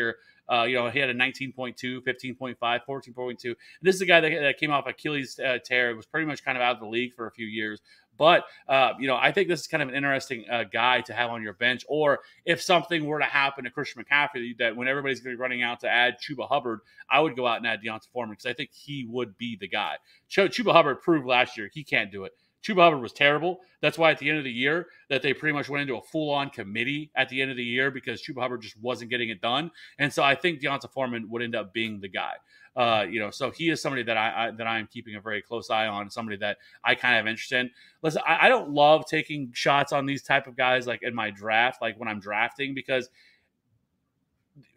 Uh, 0.50 0.62
you 0.62 0.74
know, 0.74 0.88
he 0.88 0.98
had 0.98 1.10
a 1.10 1.14
19.2, 1.14 1.76
15.5, 2.00 2.56
14.2. 2.58 3.54
This 3.82 3.94
is 3.94 4.00
a 4.00 4.06
guy 4.06 4.20
that, 4.20 4.30
that 4.30 4.58
came 4.58 4.70
off 4.70 4.86
Achilles 4.86 5.38
uh, 5.38 5.58
tear, 5.62 5.94
was 5.94 6.06
pretty 6.06 6.26
much 6.26 6.42
kind 6.42 6.56
of 6.56 6.62
out 6.62 6.74
of 6.76 6.80
the 6.80 6.86
league 6.86 7.14
for 7.14 7.26
a 7.26 7.30
few 7.30 7.46
years. 7.46 7.80
But, 8.16 8.46
uh, 8.68 8.94
you 8.98 9.06
know, 9.06 9.16
I 9.16 9.30
think 9.30 9.48
this 9.48 9.60
is 9.60 9.66
kind 9.68 9.82
of 9.82 9.90
an 9.90 9.94
interesting 9.94 10.44
uh, 10.50 10.64
guy 10.64 11.02
to 11.02 11.12
have 11.12 11.30
on 11.30 11.42
your 11.42 11.52
bench. 11.52 11.84
Or 11.88 12.20
if 12.44 12.60
something 12.60 13.06
were 13.06 13.20
to 13.20 13.24
happen 13.24 13.64
to 13.64 13.70
Christian 13.70 14.02
McCaffrey, 14.02 14.58
that 14.58 14.74
when 14.74 14.88
everybody's 14.88 15.20
going 15.20 15.34
to 15.34 15.38
be 15.38 15.40
running 15.40 15.62
out 15.62 15.80
to 15.80 15.88
add 15.88 16.16
Chuba 16.18 16.48
Hubbard, 16.48 16.80
I 17.08 17.20
would 17.20 17.36
go 17.36 17.46
out 17.46 17.58
and 17.58 17.66
add 17.66 17.80
D'Onta 17.80 18.08
Foreman 18.12 18.32
because 18.32 18.46
I 18.46 18.54
think 18.54 18.70
he 18.72 19.06
would 19.08 19.38
be 19.38 19.56
the 19.56 19.68
guy. 19.68 19.96
Ch- 20.28 20.38
Chuba 20.38 20.72
Hubbard 20.72 21.00
proved 21.00 21.26
last 21.26 21.56
year 21.56 21.70
he 21.72 21.84
can't 21.84 22.10
do 22.10 22.24
it. 22.24 22.32
Chuba 22.62 22.82
Hubbard 22.82 23.00
was 23.00 23.12
terrible. 23.12 23.60
That's 23.80 23.96
why 23.96 24.10
at 24.10 24.18
the 24.18 24.28
end 24.28 24.38
of 24.38 24.44
the 24.44 24.50
year 24.50 24.88
that 25.08 25.22
they 25.22 25.32
pretty 25.32 25.52
much 25.52 25.68
went 25.68 25.82
into 25.82 25.96
a 25.96 26.02
full-on 26.02 26.50
committee 26.50 27.10
at 27.14 27.28
the 27.28 27.40
end 27.40 27.50
of 27.50 27.56
the 27.56 27.64
year 27.64 27.90
because 27.90 28.22
Chuba 28.22 28.40
Hubbard 28.40 28.62
just 28.62 28.80
wasn't 28.80 29.10
getting 29.10 29.28
it 29.28 29.40
done. 29.40 29.70
And 29.98 30.12
so 30.12 30.22
I 30.22 30.34
think 30.34 30.60
D'Onta 30.60 30.90
Foreman 30.90 31.30
would 31.30 31.42
end 31.42 31.54
up 31.54 31.72
being 31.72 32.00
the 32.00 32.08
guy. 32.08 32.34
Uh, 32.76 33.04
you 33.08 33.18
know, 33.18 33.30
so 33.30 33.50
he 33.50 33.70
is 33.70 33.82
somebody 33.82 34.04
that 34.04 34.16
I, 34.16 34.46
I 34.46 34.50
that 34.52 34.66
I 34.68 34.78
am 34.78 34.86
keeping 34.86 35.16
a 35.16 35.20
very 35.20 35.42
close 35.42 35.68
eye 35.68 35.88
on. 35.88 36.08
Somebody 36.10 36.36
that 36.38 36.58
I 36.84 36.94
kind 36.94 37.14
of 37.14 37.18
have 37.18 37.26
interest 37.26 37.50
in. 37.50 37.70
Listen, 38.02 38.22
I, 38.24 38.46
I 38.46 38.48
don't 38.48 38.70
love 38.70 39.04
taking 39.06 39.50
shots 39.52 39.92
on 39.92 40.06
these 40.06 40.22
type 40.22 40.46
of 40.46 40.56
guys 40.56 40.86
like 40.86 41.02
in 41.02 41.12
my 41.12 41.30
draft, 41.30 41.82
like 41.82 41.98
when 41.98 42.08
I'm 42.08 42.20
drafting, 42.20 42.74
because 42.74 43.10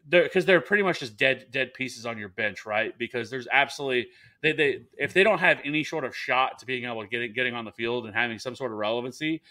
they're 0.08 0.24
because 0.24 0.46
they're 0.46 0.62
pretty 0.62 0.84
much 0.84 1.00
just 1.00 1.18
dead 1.18 1.48
dead 1.52 1.74
pieces 1.74 2.06
on 2.06 2.18
your 2.18 2.30
bench, 2.30 2.66
right? 2.66 2.98
Because 2.98 3.30
there's 3.30 3.48
absolutely 3.52 4.08
they 4.42 4.52
they 4.52 4.82
if 4.98 5.14
they 5.14 5.24
don't 5.24 5.40
have 5.40 5.60
any 5.64 5.84
sort 5.84 6.04
of 6.04 6.16
shot 6.16 6.60
to 6.60 6.66
being 6.66 6.86
able 6.86 7.02
to 7.02 7.08
get 7.08 7.34
getting 7.34 7.54
on 7.54 7.66
the 7.66 7.72
field 7.72 8.06
and 8.06 8.16
having 8.16 8.40
some 8.40 8.56
sort 8.56 8.72
of 8.72 8.78
relevancy, 8.78 9.42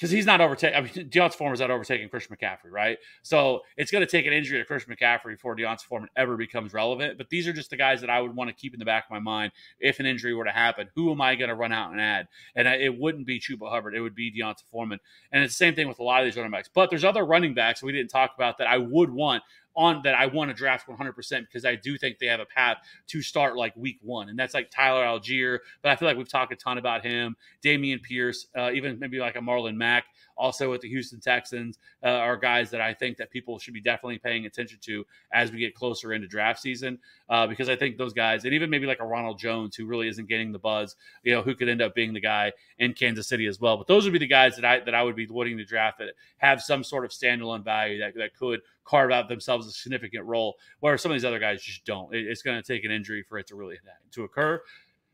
because 0.00 0.10
he's 0.10 0.24
not 0.24 0.40
overtaking. 0.40 0.78
I 0.78 0.80
mean, 0.80 1.10
D'Onta 1.10 1.34
Foreman 1.34 1.52
is 1.52 1.60
not 1.60 1.70
overtaking 1.70 2.08
Christian 2.08 2.34
McCaffrey, 2.34 2.70
right? 2.70 2.96
So 3.22 3.60
it's 3.76 3.90
going 3.90 4.00
to 4.00 4.10
take 4.10 4.24
an 4.24 4.32
injury 4.32 4.58
to 4.58 4.64
Christian 4.64 4.96
McCaffrey 4.96 5.32
before 5.32 5.54
D'Onta 5.54 5.84
Foreman 5.84 6.08
ever 6.16 6.38
becomes 6.38 6.72
relevant. 6.72 7.18
But 7.18 7.28
these 7.28 7.46
are 7.46 7.52
just 7.52 7.68
the 7.68 7.76
guys 7.76 8.00
that 8.00 8.08
I 8.08 8.18
would 8.22 8.34
want 8.34 8.48
to 8.48 8.54
keep 8.54 8.72
in 8.72 8.78
the 8.78 8.86
back 8.86 9.04
of 9.04 9.10
my 9.10 9.18
mind 9.18 9.52
if 9.78 10.00
an 10.00 10.06
injury 10.06 10.32
were 10.32 10.46
to 10.46 10.52
happen. 10.52 10.88
Who 10.94 11.10
am 11.10 11.20
I 11.20 11.34
going 11.34 11.50
to 11.50 11.54
run 11.54 11.70
out 11.70 11.92
and 11.92 12.00
add? 12.00 12.28
And 12.56 12.66
I, 12.66 12.76
it 12.76 12.98
wouldn't 12.98 13.26
be 13.26 13.38
Chuba 13.38 13.68
Hubbard; 13.68 13.94
it 13.94 14.00
would 14.00 14.14
be 14.14 14.30
D'Onta 14.30 14.64
Foreman. 14.70 15.00
And 15.32 15.44
it's 15.44 15.52
the 15.52 15.58
same 15.58 15.74
thing 15.74 15.86
with 15.86 15.98
a 15.98 16.02
lot 16.02 16.22
of 16.22 16.26
these 16.26 16.36
running 16.36 16.50
backs. 16.50 16.70
But 16.72 16.88
there's 16.88 17.04
other 17.04 17.26
running 17.26 17.52
backs 17.52 17.82
we 17.82 17.92
didn't 17.92 18.10
talk 18.10 18.32
about 18.34 18.56
that 18.56 18.68
I 18.68 18.78
would 18.78 19.10
want 19.10 19.42
on 19.80 20.02
that 20.02 20.14
I 20.14 20.26
want 20.26 20.50
to 20.50 20.54
draft 20.54 20.86
100% 20.86 21.40
because 21.40 21.64
I 21.64 21.74
do 21.74 21.96
think 21.96 22.18
they 22.18 22.26
have 22.26 22.38
a 22.38 22.44
path 22.44 22.76
to 23.06 23.22
start 23.22 23.56
like 23.56 23.74
week 23.76 23.98
one. 24.02 24.28
And 24.28 24.38
that's 24.38 24.52
like 24.52 24.70
Tyler 24.70 25.04
Allgeier, 25.04 25.60
but 25.80 25.90
I 25.90 25.96
feel 25.96 26.06
like 26.06 26.18
we've 26.18 26.28
talked 26.28 26.52
a 26.52 26.56
ton 26.56 26.76
about 26.76 27.02
him. 27.02 27.34
Dameon 27.64 28.02
Pierce, 28.02 28.48
uh, 28.56 28.72
even 28.72 28.98
maybe 28.98 29.18
like 29.18 29.36
a 29.36 29.38
Marlon 29.38 29.76
Mack, 29.76 30.04
also 30.36 30.70
with 30.70 30.82
the 30.82 30.88
Houston 30.88 31.18
Texans, 31.18 31.78
uh, 32.04 32.08
are 32.08 32.36
guys 32.36 32.70
that 32.70 32.82
I 32.82 32.92
think 32.92 33.16
that 33.16 33.30
people 33.30 33.58
should 33.58 33.72
be 33.72 33.80
definitely 33.80 34.18
paying 34.18 34.44
attention 34.44 34.78
to 34.82 35.06
as 35.32 35.50
we 35.50 35.58
get 35.58 35.74
closer 35.74 36.12
into 36.12 36.28
draft 36.28 36.60
season. 36.60 36.98
Uh, 37.30 37.46
because 37.46 37.70
I 37.70 37.76
think 37.76 37.96
those 37.96 38.12
guys, 38.12 38.44
and 38.44 38.52
even 38.52 38.68
maybe 38.68 38.86
like 38.86 39.00
a 39.00 39.06
Ronald 39.06 39.38
Jones, 39.38 39.76
who 39.76 39.86
really 39.86 40.08
isn't 40.08 40.28
getting 40.28 40.52
the 40.52 40.58
buzz, 40.58 40.94
you 41.22 41.34
know, 41.34 41.40
who 41.40 41.54
could 41.54 41.70
end 41.70 41.80
up 41.80 41.94
being 41.94 42.12
the 42.12 42.20
guy 42.20 42.52
in 42.78 42.92
Kansas 42.92 43.28
City 43.28 43.46
as 43.46 43.60
well. 43.60 43.78
But 43.78 43.86
those 43.86 44.04
would 44.04 44.12
be 44.12 44.18
the 44.18 44.26
guys 44.26 44.56
that 44.56 44.64
I 44.66 44.80
that 44.80 44.94
I 44.94 45.02
would 45.02 45.16
be 45.16 45.26
wanting 45.26 45.56
to 45.56 45.64
draft 45.64 45.98
that 46.00 46.10
have 46.36 46.60
some 46.60 46.84
sort 46.84 47.06
of 47.06 47.12
standalone 47.12 47.64
value 47.64 47.98
that, 48.00 48.14
that 48.16 48.34
could 48.34 48.60
carve 48.84 49.10
out 49.10 49.28
themselves 49.28 49.66
a 49.66 49.70
significant 49.70 50.24
role, 50.24 50.56
where 50.80 50.96
some 50.98 51.10
of 51.10 51.14
these 51.14 51.24
other 51.24 51.38
guys 51.38 51.62
just 51.62 51.84
don't. 51.84 52.14
It, 52.14 52.26
it's 52.26 52.42
going 52.42 52.60
to 52.60 52.66
take 52.66 52.84
an 52.84 52.90
injury 52.90 53.22
for 53.22 53.38
it 53.38 53.46
to 53.48 53.56
really 53.56 53.76
to 54.12 54.24
occur. 54.24 54.60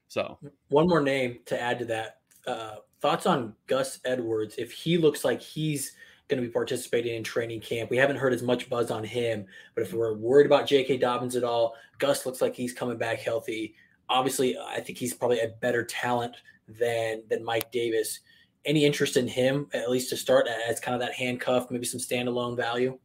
So 0.08 0.38
one 0.68 0.88
more 0.88 1.00
name 1.00 1.40
to 1.46 1.60
add 1.60 1.78
to 1.80 1.84
that. 1.86 2.20
Uh, 2.46 2.76
thoughts 3.00 3.26
on 3.26 3.54
Gus 3.66 3.98
Edwards? 4.04 4.54
If 4.56 4.72
he 4.72 4.98
looks 4.98 5.24
like 5.24 5.40
he's 5.40 5.92
going 6.28 6.40
to 6.40 6.46
be 6.46 6.52
participating 6.52 7.14
in 7.14 7.24
training 7.24 7.60
camp, 7.60 7.90
we 7.90 7.96
haven't 7.96 8.16
heard 8.16 8.32
as 8.32 8.42
much 8.42 8.68
buzz 8.68 8.90
on 8.90 9.04
him. 9.04 9.46
But 9.74 9.82
if 9.82 9.92
we're 9.92 10.14
worried 10.14 10.46
about 10.46 10.66
J.K. 10.66 10.98
Dobbins 10.98 11.36
at 11.36 11.44
all, 11.44 11.74
Gus 11.98 12.26
looks 12.26 12.40
like 12.40 12.54
he's 12.54 12.72
coming 12.72 12.98
back 12.98 13.18
healthy. 13.18 13.74
Obviously, 14.08 14.56
I 14.58 14.80
think 14.80 14.98
he's 14.98 15.14
probably 15.14 15.40
a 15.40 15.48
better 15.60 15.84
talent 15.84 16.36
than 16.68 17.22
than 17.28 17.44
Mike 17.44 17.70
Davis. 17.72 18.20
Any 18.64 18.84
interest 18.84 19.16
in 19.16 19.28
him, 19.28 19.68
at 19.72 19.90
least 19.90 20.10
to 20.10 20.16
start 20.16 20.48
as 20.48 20.80
kind 20.80 20.94
of 20.94 21.00
that 21.00 21.14
handcuff, 21.14 21.70
maybe 21.70 21.86
some 21.86 22.00
standalone 22.00 22.56
value? 22.56 22.98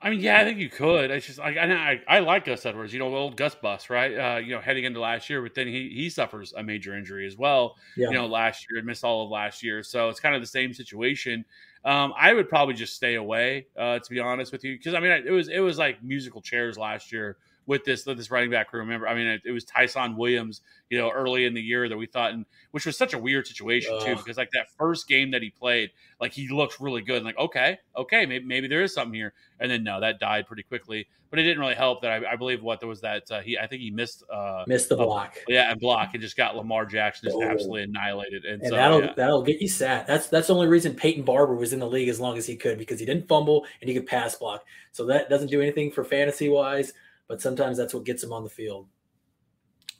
I 0.00 0.10
mean, 0.10 0.20
yeah, 0.20 0.38
I 0.38 0.44
think 0.44 0.58
you 0.58 0.68
could. 0.68 1.10
It's 1.10 1.26
just 1.26 1.38
like 1.38 1.56
I, 1.56 1.72
I, 1.72 2.00
I 2.06 2.18
like 2.20 2.44
Gus 2.44 2.64
Edwards, 2.64 2.92
you 2.92 3.00
know, 3.00 3.14
old 3.14 3.36
Gus 3.36 3.54
Bus, 3.54 3.90
right? 3.90 4.14
Uh, 4.14 4.38
you 4.38 4.54
know, 4.54 4.60
heading 4.60 4.84
into 4.84 5.00
last 5.00 5.28
year, 5.28 5.42
but 5.42 5.54
then 5.54 5.66
he 5.66 5.90
he 5.92 6.08
suffers 6.08 6.52
a 6.56 6.62
major 6.62 6.96
injury 6.96 7.26
as 7.26 7.36
well. 7.36 7.76
Yeah. 7.96 8.08
You 8.08 8.14
know, 8.14 8.26
last 8.26 8.66
year 8.70 8.78
and 8.78 8.86
missed 8.86 9.02
all 9.02 9.24
of 9.24 9.30
last 9.30 9.62
year, 9.62 9.82
so 9.82 10.08
it's 10.08 10.20
kind 10.20 10.34
of 10.34 10.40
the 10.40 10.46
same 10.46 10.72
situation. 10.72 11.44
Um, 11.84 12.12
I 12.18 12.32
would 12.32 12.48
probably 12.48 12.74
just 12.74 12.94
stay 12.94 13.14
away, 13.14 13.66
uh, 13.76 13.98
to 13.98 14.10
be 14.10 14.20
honest 14.20 14.52
with 14.52 14.62
you, 14.64 14.76
because 14.76 14.94
I 14.94 15.00
mean, 15.00 15.10
it 15.10 15.30
was 15.30 15.48
it 15.48 15.60
was 15.60 15.78
like 15.78 16.02
musical 16.02 16.40
chairs 16.42 16.78
last 16.78 17.10
year 17.10 17.36
with 17.68 17.84
this 17.84 18.04
with 18.06 18.16
this 18.16 18.30
running 18.32 18.50
back 18.50 18.68
crew. 18.70 18.80
Remember, 18.80 19.06
I 19.06 19.14
mean, 19.14 19.26
it, 19.28 19.42
it 19.44 19.52
was 19.52 19.64
Ty'Son 19.64 20.16
Williams, 20.16 20.62
you 20.90 20.98
know, 20.98 21.10
early 21.10 21.44
in 21.44 21.54
the 21.54 21.60
year 21.62 21.88
that 21.88 21.96
we 21.96 22.06
thought, 22.06 22.32
and 22.32 22.44
which 22.72 22.84
was 22.86 22.96
such 22.96 23.14
a 23.14 23.18
weird 23.18 23.46
situation 23.46 23.92
too, 24.00 24.16
because 24.16 24.36
like 24.36 24.50
that 24.52 24.66
first 24.76 25.06
game 25.06 25.30
that 25.30 25.42
he 25.42 25.50
played, 25.50 25.90
like 26.20 26.32
he 26.32 26.48
looked 26.48 26.80
really 26.80 27.02
good, 27.02 27.18
and 27.18 27.26
like 27.26 27.38
okay, 27.38 27.78
okay, 27.96 28.26
maybe 28.26 28.44
maybe 28.44 28.66
there 28.66 28.82
is 28.82 28.92
something 28.92 29.14
here, 29.14 29.34
and 29.60 29.70
then 29.70 29.84
no, 29.84 30.00
that 30.00 30.18
died 30.18 30.46
pretty 30.48 30.64
quickly. 30.64 31.06
But 31.30 31.38
it 31.38 31.42
didn't 31.42 31.58
really 31.60 31.74
help 31.74 32.00
that 32.00 32.10
I, 32.24 32.32
I 32.32 32.36
believe 32.36 32.62
what 32.62 32.80
there 32.80 32.88
was 32.88 33.02
that 33.02 33.30
uh, 33.30 33.40
he 33.42 33.58
I 33.58 33.66
think 33.66 33.82
he 33.82 33.90
missed 33.90 34.24
uh 34.32 34.64
Missed 34.66 34.88
the 34.88 34.94
a- 34.96 35.04
block. 35.04 35.36
yeah 35.46 35.70
and 35.70 35.78
block 35.78 36.14
and 36.14 36.22
just 36.22 36.38
got 36.38 36.56
Lamar 36.56 36.86
Jackson 36.86 37.26
just 37.28 37.36
Oh. 37.36 37.42
absolutely 37.42 37.82
annihilated, 37.82 38.46
and, 38.46 38.62
And 38.62 38.70
so 38.70 38.76
that'll 38.76 39.00
yeah. 39.02 39.12
that'll 39.14 39.42
get 39.42 39.60
you 39.60 39.68
sat. 39.68 40.06
That's 40.06 40.28
that's 40.28 40.46
the 40.46 40.54
only 40.54 40.68
reason 40.68 40.94
Peyton 40.94 41.24
Barber 41.24 41.54
was 41.54 41.74
in 41.74 41.80
the 41.80 41.86
league 41.86 42.08
as 42.08 42.18
long 42.18 42.38
as 42.38 42.46
he 42.46 42.56
could 42.56 42.78
because 42.78 42.98
he 42.98 43.04
didn't 43.04 43.28
fumble 43.28 43.66
and 43.82 43.90
he 43.90 43.94
could 43.94 44.06
pass 44.06 44.36
block. 44.36 44.64
So 44.92 45.04
that 45.04 45.28
doesn't 45.28 45.48
do 45.50 45.60
anything 45.60 45.90
for 45.90 46.02
fantasy 46.02 46.48
wise, 46.48 46.94
but 47.28 47.40
sometimes 47.40 47.76
that's 47.76 47.94
what 47.94 48.04
gets 48.04 48.24
him 48.24 48.32
on 48.32 48.42
the 48.42 48.50
field. 48.50 48.88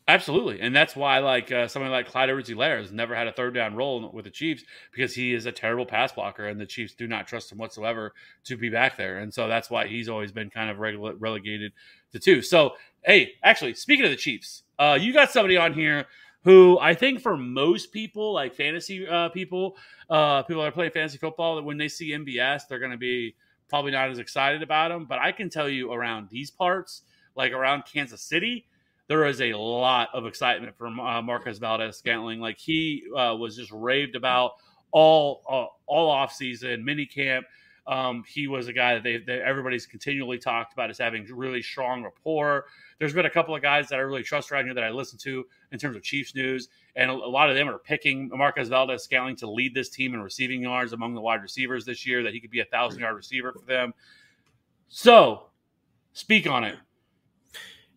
Absolutely, 0.08 0.62
and 0.62 0.74
that's 0.74 0.96
why 0.96 1.18
like 1.18 1.52
uh, 1.52 1.68
somebody 1.68 1.92
like 1.92 2.08
Clyde 2.08 2.30
Edwards-Helaire 2.30 2.80
has 2.80 2.90
never 2.90 3.14
had 3.14 3.28
a 3.28 3.32
third 3.32 3.52
down 3.52 3.76
role 3.76 4.10
with 4.10 4.24
the 4.24 4.30
Chiefs 4.30 4.64
because 4.90 5.14
he 5.14 5.34
is 5.34 5.44
a 5.44 5.52
terrible 5.52 5.84
pass 5.84 6.12
blocker, 6.12 6.46
and 6.46 6.58
the 6.58 6.64
Chiefs 6.64 6.94
do 6.94 7.06
not 7.06 7.26
trust 7.26 7.52
him 7.52 7.58
whatsoever 7.58 8.14
to 8.44 8.56
be 8.56 8.70
back 8.70 8.96
there, 8.96 9.18
and 9.18 9.32
so 9.32 9.48
that's 9.48 9.68
why 9.68 9.86
he's 9.86 10.08
always 10.08 10.32
been 10.32 10.48
kind 10.48 10.70
of 10.70 10.78
regula- 10.78 11.14
relegated 11.16 11.72
to 12.12 12.18
two. 12.18 12.40
So, 12.40 12.72
hey, 13.04 13.32
actually, 13.44 13.74
speaking 13.74 14.06
of 14.06 14.10
the 14.10 14.16
Chiefs, 14.16 14.62
uh, 14.78 14.98
you 14.98 15.12
got 15.12 15.30
somebody 15.30 15.58
on 15.58 15.74
here 15.74 16.06
who 16.42 16.78
I 16.78 16.94
think 16.94 17.20
for 17.20 17.36
most 17.36 17.92
people, 17.92 18.32
like 18.32 18.54
fantasy 18.54 19.06
uh, 19.06 19.28
people, 19.28 19.76
uh, 20.08 20.42
people 20.44 20.62
that 20.62 20.68
are 20.68 20.72
playing 20.72 20.92
fantasy 20.92 21.18
football, 21.18 21.56
that 21.56 21.64
when 21.64 21.76
they 21.76 21.88
see 21.88 22.12
MVS, 22.12 22.62
they're 22.66 22.78
going 22.78 22.92
to 22.92 22.96
be 22.96 23.34
probably 23.68 23.92
not 23.92 24.08
as 24.08 24.18
excited 24.18 24.62
about 24.62 24.90
him. 24.90 25.04
But 25.04 25.18
I 25.18 25.32
can 25.32 25.50
tell 25.50 25.68
you 25.68 25.92
around 25.92 26.28
these 26.30 26.50
parts, 26.50 27.02
like 27.38 27.52
around 27.52 27.84
Kansas 27.90 28.20
City 28.20 28.66
there 29.08 29.24
is 29.24 29.40
a 29.40 29.54
lot 29.54 30.10
of 30.12 30.26
excitement 30.26 30.76
for 30.76 30.86
uh, 30.86 31.22
Marquez 31.22 31.58
Valdes-Scantling. 31.58 32.40
Like 32.40 32.58
he 32.58 33.04
uh, 33.16 33.34
was 33.36 33.56
just 33.56 33.72
raved 33.72 34.14
about 34.14 34.52
all 34.92 35.42
uh, 35.48 35.66
all 35.86 36.10
off 36.10 36.32
season, 36.32 36.84
mini 36.84 37.06
camp. 37.06 37.46
Um, 37.86 38.22
he 38.28 38.48
was 38.48 38.68
a 38.68 38.72
guy 38.74 38.94
that 38.94 39.02
they, 39.02 39.16
that 39.16 39.40
everybody's 39.40 39.86
continually 39.86 40.36
talked 40.36 40.74
about 40.74 40.90
as 40.90 40.98
having 40.98 41.24
really 41.24 41.62
strong 41.62 42.04
rapport. 42.04 42.66
There's 42.98 43.14
been 43.14 43.24
a 43.24 43.30
couple 43.30 43.56
of 43.56 43.62
guys 43.62 43.88
that 43.88 43.96
I 43.96 44.00
really 44.00 44.22
trust 44.22 44.52
around 44.52 44.66
here 44.66 44.74
that 44.74 44.84
I 44.84 44.90
listen 44.90 45.18
to 45.20 45.46
in 45.72 45.78
terms 45.78 45.96
of 45.96 46.02
Chiefs 46.02 46.34
news, 46.34 46.68
and 46.96 47.10
a, 47.10 47.14
a 47.14 47.16
lot 47.16 47.48
of 47.48 47.56
them 47.56 47.66
are 47.66 47.78
picking 47.78 48.28
Marquez 48.28 48.68
Valdes-Scantling 48.68 49.36
to 49.36 49.50
lead 49.50 49.74
this 49.74 49.88
team 49.88 50.12
in 50.12 50.20
receiving 50.20 50.62
yards 50.62 50.92
among 50.92 51.14
the 51.14 51.20
wide 51.22 51.40
receivers 51.40 51.86
this 51.86 52.06
year. 52.06 52.22
That 52.22 52.34
he 52.34 52.40
could 52.40 52.50
be 52.50 52.60
a 52.60 52.66
thousand 52.66 53.00
yard 53.00 53.16
receiver 53.16 53.54
for 53.54 53.64
them. 53.64 53.94
So, 54.88 55.44
speak 56.12 56.46
on 56.46 56.64
it. 56.64 56.76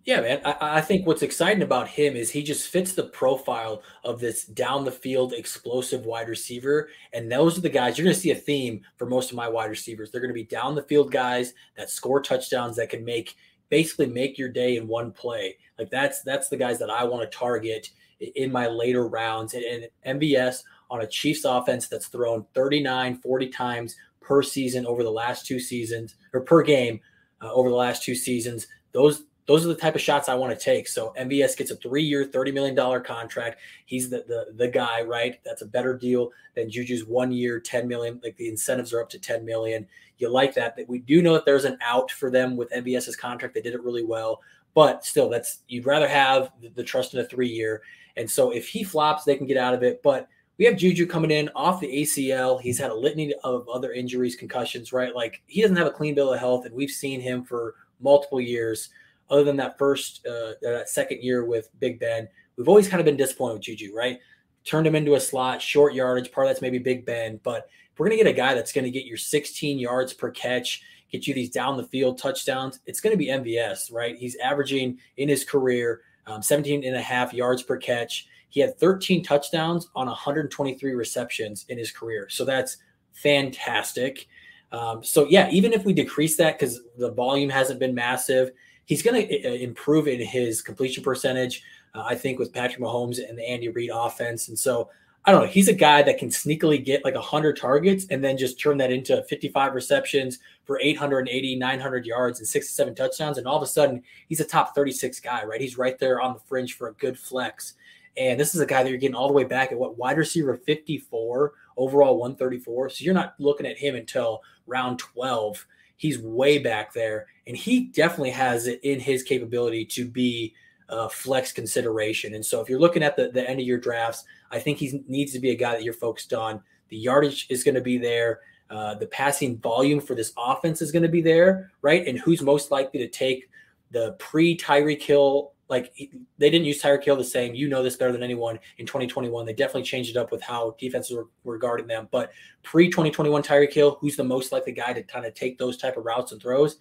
Yeah, 0.04 0.22
man. 0.22 0.42
I, 0.44 0.56
I 0.78 0.82
think 0.82 1.06
what's 1.06 1.22
exciting 1.22 1.62
about 1.62 1.88
him 1.88 2.16
is 2.16 2.32
he 2.32 2.42
just 2.42 2.70
fits 2.70 2.94
the 2.94 3.04
profile 3.04 3.84
of 4.04 4.20
this 4.20 4.46
down 4.46 4.84
the 4.84 4.92
field 4.92 5.34
explosive 5.34 6.06
wide 6.06 6.28
receiver. 6.28 6.90
And 7.14 7.32
those 7.32 7.58
are 7.58 7.62
the 7.62 7.70
guys 7.70 7.98
you're 7.98 8.06
going 8.06 8.16
to 8.16 8.20
see 8.20 8.32
a 8.32 8.36
theme 8.36 8.82
for 8.98 9.06
most 9.06 9.30
of 9.30 9.38
my 9.38 9.48
wide 9.48 9.70
receivers. 9.70 10.10
They're 10.10 10.22
going 10.22 10.34
to 10.34 10.34
be 10.34 10.44
down 10.44 10.76
the 10.76 10.84
field 10.84 11.12
guys 11.12 11.54
that 11.78 11.90
score 11.90 12.22
touchdowns 12.22 12.78
that 12.78 12.90
can 12.90 13.06
make 13.06 13.36
basically 13.70 14.08
make 14.08 14.38
your 14.38 14.50
day 14.50 14.76
in 14.78 14.88
one 14.88 15.12
play. 15.12 15.58
Like 15.78 15.92
that's 15.92 16.24
that's 16.24 16.50
the 16.50 16.58
guys 16.58 16.80
that 16.80 16.90
I 16.90 17.04
want 17.04 17.30
to 17.30 17.38
target 17.38 17.90
in 18.20 18.52
my 18.52 18.68
later 18.68 19.08
rounds. 19.08 19.54
And, 19.54 19.64
and 19.64 20.20
MVS 20.20 20.64
on 20.90 21.02
a 21.02 21.08
Chiefs 21.08 21.46
offense 21.46 21.88
that's 21.88 22.08
thrown 22.08 22.46
39, 22.54 23.18
40 23.18 23.48
times 23.50 23.96
per 24.20 24.42
season 24.42 24.86
over 24.86 25.04
the 25.04 25.12
last 25.12 25.46
two 25.46 25.60
seasons 25.60 26.16
or 26.34 26.42
per 26.42 26.64
game 26.64 27.00
uh, 27.42 27.52
over 27.54 27.70
the 27.70 27.76
last 27.76 28.04
two 28.04 28.16
seasons. 28.16 28.68
Those 28.92 29.24
those 29.52 29.66
are 29.66 29.68
the 29.68 29.76
type 29.76 29.96
of 29.96 30.02
shots 30.02 30.30
I 30.30 30.36
want 30.36 30.58
to 30.58 30.64
take. 30.64 30.88
So 30.88 31.14
MVS 31.20 31.58
gets 31.58 31.72
a 31.72 31.76
three-year, 31.76 32.24
thirty 32.24 32.54
million 32.54 32.74
dollar 32.74 33.02
contract. 33.02 33.60
He's 33.86 34.10
the, 34.10 34.24
the 34.26 34.54
the 34.56 34.68
guy, 34.70 35.02
right? 35.02 35.42
That's 35.44 35.62
a 35.62 35.66
better 35.66 35.98
deal 35.98 36.32
than 36.56 36.70
Juju's 36.70 37.06
one-year, 37.06 37.60
ten 37.60 37.86
million. 37.86 38.22
Like 38.24 38.38
the 38.38 38.48
incentives 38.48 38.94
are 38.94 39.02
up 39.02 39.10
to 39.10 39.20
ten 39.20 39.44
million. 39.44 39.86
You 40.20 40.30
like 40.30 40.54
that? 40.54 40.78
That 40.78 40.88
we 40.88 41.00
do 41.00 41.22
know 41.22 41.34
that 41.34 41.44
there's 41.44 41.66
an 41.66 41.78
out 41.82 42.12
for 42.12 42.32
them 42.32 42.56
with 42.56 42.72
MVS's 42.72 43.18
contract. 43.18 43.54
They 43.54 43.62
did 43.62 43.74
it 43.74 43.84
really 43.84 44.06
well, 44.06 44.42
but 44.74 45.04
still, 45.04 45.28
that's 45.28 45.60
you'd 45.68 45.86
rather 45.86 46.08
have 46.08 46.54
the, 46.62 46.70
the 46.70 46.84
trust 46.84 47.14
in 47.14 47.20
a 47.20 47.26
three-year. 47.26 47.82
And 48.16 48.32
so 48.32 48.52
if 48.52 48.70
he 48.70 48.86
flops, 48.86 49.26
they 49.26 49.36
can 49.36 49.48
get 49.48 49.58
out 49.58 49.74
of 49.74 49.84
it. 49.84 50.02
But 50.02 50.30
we 50.60 50.64
have 50.64 50.78
Juju 50.78 51.08
coming 51.08 51.32
in 51.32 51.50
off 51.56 51.82
the 51.82 51.88
ACL. 51.88 52.62
He's 52.62 52.80
had 52.80 52.92
a 52.92 52.96
litany 52.96 53.34
of 53.44 53.68
other 53.68 53.92
injuries, 53.92 54.38
concussions, 54.38 54.94
right? 54.94 55.14
Like 55.14 55.42
he 55.48 55.62
doesn't 55.62 55.76
have 55.76 55.88
a 55.88 55.92
clean 55.92 56.16
bill 56.16 56.32
of 56.32 56.40
health, 56.40 56.66
and 56.66 56.74
we've 56.74 56.90
seen 56.90 57.20
him 57.20 57.44
for 57.44 57.76
multiple 58.00 58.40
years 58.40 58.90
other 59.32 59.44
than 59.44 59.58
that 59.58 59.78
first, 59.78 60.26
uh, 60.28 60.54
that 60.62 60.90
second 60.90 61.24
year 61.24 61.46
with 61.46 61.70
Big 61.80 62.00
Ben, 62.00 62.28
we've 62.58 62.68
always 62.68 62.88
kind 62.88 63.00
of 63.00 63.06
been 63.06 63.18
disappointed 63.18 63.54
with 63.54 63.64
Juju, 63.64 63.96
right? 63.96 64.20
Turned 64.66 64.86
him 64.86 64.96
into 64.96 65.16
a 65.16 65.20
slot, 65.20 65.62
short 65.62 65.96
yardage. 65.96 66.32
Part 66.32 66.46
of 66.46 66.50
that's 66.50 66.62
maybe 66.62 66.78
Big 66.78 67.06
Ben, 67.06 67.40
but 67.42 67.68
if 67.92 68.00
we're 68.00 68.08
going 68.08 68.18
to 68.18 68.24
get 68.24 68.32
a 68.32 68.38
guy 68.38 68.54
that's 68.54 68.72
going 68.72 68.86
to 68.86 68.92
get 68.92 69.06
your 69.06 69.18
16 69.18 69.80
yards 69.80 70.14
per 70.14 70.30
catch, 70.30 70.84
get 71.12 71.26
you 71.26 71.34
these 71.34 71.50
down 71.50 71.78
the 71.78 71.84
field 71.84 72.18
touchdowns, 72.18 72.80
it's 72.86 73.02
going 73.02 73.12
to 73.12 73.18
be 73.18 73.28
MVS, 73.28 73.92
right? 73.92 74.16
He's 74.16 74.38
averaging 74.38 75.00
in 75.18 75.28
his 75.28 75.44
career 75.44 76.02
um, 76.28 76.42
17 76.42 76.84
and 76.84 76.96
a 76.96 77.02
half 77.02 77.34
yards 77.34 77.64
per 77.64 77.78
catch. 77.78 78.28
He 78.50 78.60
had 78.60 78.78
13 78.78 79.24
touchdowns 79.24 79.90
on 79.96 80.08
123 80.08 80.94
receptions 80.94 81.66
in 81.70 81.78
his 81.78 81.92
career. 81.92 82.28
So 82.30 82.46
that's 82.46 82.78
fantastic. 83.12 84.28
Um, 84.72 85.04
so 85.04 85.26
yeah, 85.30 85.50
even 85.52 85.74
if 85.74 85.84
we 85.84 85.94
decrease 85.94 86.38
that 86.38 86.58
because 86.58 86.82
the 86.98 87.12
volume 87.12 87.50
hasn't 87.50 87.80
been 87.80 87.96
massive, 87.96 88.52
he's 88.86 89.02
going 89.02 89.28
to 89.28 89.48
uh, 89.48 89.54
improve 89.54 90.08
in 90.08 90.20
his 90.20 90.62
completion 90.62 91.04
percentage. 91.04 91.64
Uh, 91.94 92.04
I 92.06 92.16
think 92.16 92.40
with 92.40 92.54
Patrick 92.54 92.82
Mahomes 92.82 93.18
and 93.28 93.38
the 93.38 93.48
Andy 93.48 93.70
Reid 93.70 93.92
offense, 93.94 94.48
and 94.48 94.58
so 94.58 94.90
I 95.24 95.32
don't 95.32 95.42
know. 95.42 95.48
He's 95.48 95.68
a 95.68 95.74
guy 95.74 96.02
that 96.02 96.18
can 96.18 96.30
sneakily 96.30 96.84
get 96.84 97.06
like 97.06 97.14
100 97.14 97.56
targets 97.56 98.08
and 98.10 98.24
then 98.24 98.38
just 98.38 98.60
turn 98.60 98.78
that 98.78 98.92
into 98.92 99.24
55 99.24 99.76
receptions 99.76 100.40
for 100.64 100.80
880, 100.80 101.58
900 101.58 102.06
yards 102.08 102.40
and 102.40 102.48
six 102.48 102.68
to 102.68 102.74
seven 102.74 102.96
touchdowns. 102.96 103.38
And 103.38 103.46
all 103.46 103.56
of 103.58 103.62
a 103.62 103.68
sudden, 103.68 104.02
he's 104.30 104.40
a 104.40 104.46
top 104.46 104.74
36 104.74 105.20
guy, 105.20 105.44
right? 105.44 105.62
He's 105.62 105.78
right 105.78 106.00
there 106.00 106.20
on 106.22 106.34
the 106.34 106.40
fringe 106.40 106.74
for 106.76 106.88
a 106.88 106.94
good 106.94 107.20
flex. 107.20 107.76
And 108.18 108.40
this 108.40 108.56
is 108.56 108.62
a 108.62 108.66
guy 108.66 108.82
that 108.82 108.90
you're 108.90 108.98
getting 108.98 109.16
all 109.16 109.28
the 109.28 109.34
way 109.34 109.44
back 109.44 109.72
at 109.72 109.78
what 109.78 109.96
wide 109.96 110.18
receiver 110.18 110.58
54, 110.58 111.54
overall 111.78 112.18
134. 112.18 112.90
So 112.90 113.04
you're 113.04 113.14
not 113.14 113.36
looking 113.38 113.68
at 113.68 113.78
him 113.78 113.96
until 113.96 114.42
round 114.66 114.98
12 114.98 115.68
he's 116.02 116.18
way 116.18 116.58
back 116.58 116.92
there, 116.94 117.28
and 117.46 117.56
he 117.56 117.82
definitely 117.82 118.32
has 118.32 118.66
it 118.66 118.80
in 118.82 119.00
his 119.00 119.22
capability 119.22 119.86
to 119.86 120.10
be 120.10 120.56
a 120.90 121.08
flex 121.08 121.52
consideration. 121.52 122.34
And 122.34 122.44
so, 122.44 122.60
if 122.60 122.68
you're 122.68 122.80
looking 122.80 123.04
at 123.04 123.16
the, 123.16 123.30
the 123.30 123.48
end 123.48 123.60
of 123.60 123.68
your 123.68 123.78
drafts, 123.78 124.26
I 124.50 124.58
think 124.58 124.80
he 124.80 125.04
needs 125.08 125.32
to 125.34 125.40
be 125.40 125.52
a 125.52 125.56
guy 125.56 125.74
that 125.74 125.84
you're 125.84 125.94
focused 125.94 126.34
on. 126.34 126.60
The 126.90 126.98
yardage 126.98 127.46
is 127.52 127.64
going 127.64 127.76
to 127.76 127.82
be 127.82 128.00
there. 128.00 128.40
Uh, 128.72 128.96
the 128.96 129.06
passing 129.08 129.60
volume 129.60 130.02
for 130.02 130.16
this 130.16 130.34
offense 130.38 130.82
is 130.82 130.92
going 130.92 131.04
to 131.04 131.10
be 131.10 131.22
there, 131.22 131.72
right? 131.84 132.08
And 132.08 132.18
who's 132.18 132.42
most 132.42 132.72
likely 132.72 133.00
to 133.02 133.08
take 133.08 133.48
the 133.92 134.14
pre 134.14 134.58
Tyreek 134.58 135.04
Hill 135.04 135.52
like 135.72 135.96
they 136.38 136.50
didn't 136.50 136.66
use 136.66 136.82
Tyreek 136.82 137.04
Hill 137.04 137.16
the 137.16 137.24
same. 137.24 137.56
You 137.56 137.70
know 137.70 137.82
this 137.82 137.96
better 137.96 138.12
than 138.12 138.22
anyone. 138.22 138.60
In 138.78 138.86
2021, 138.86 139.46
they 139.46 139.54
definitely 139.54 139.84
changed 139.84 140.12
it 140.12 140.18
up 140.18 140.32
with 140.32 140.42
how 140.44 140.76
defenses 140.78 141.16
were, 141.16 141.30
were 141.44 141.58
guarding 141.58 141.88
them. 141.88 142.10
But 142.12 142.32
pre 142.62 142.90
2021 142.90 143.42
Tyreek 143.42 143.74
Hill, 143.74 143.98
who's 144.02 144.18
the 144.18 144.24
most 144.24 144.52
likely 144.52 144.74
guy 144.74 144.94
to 144.94 145.02
kind 145.02 145.26
of 145.26 145.34
take 145.34 145.58
those 145.58 145.78
type 145.78 145.98
of 145.98 146.06
routes 146.06 146.34
and 146.34 146.42
throws? 146.42 146.78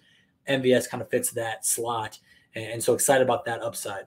MVS 0.47 0.89
kind 0.89 1.01
of 1.01 1.09
fits 1.09 1.31
that 1.31 1.65
slot, 1.65 2.19
and 2.53 2.83
so 2.83 2.93
excited 2.93 3.23
about 3.23 3.45
that 3.45 3.63
upside. 3.63 4.05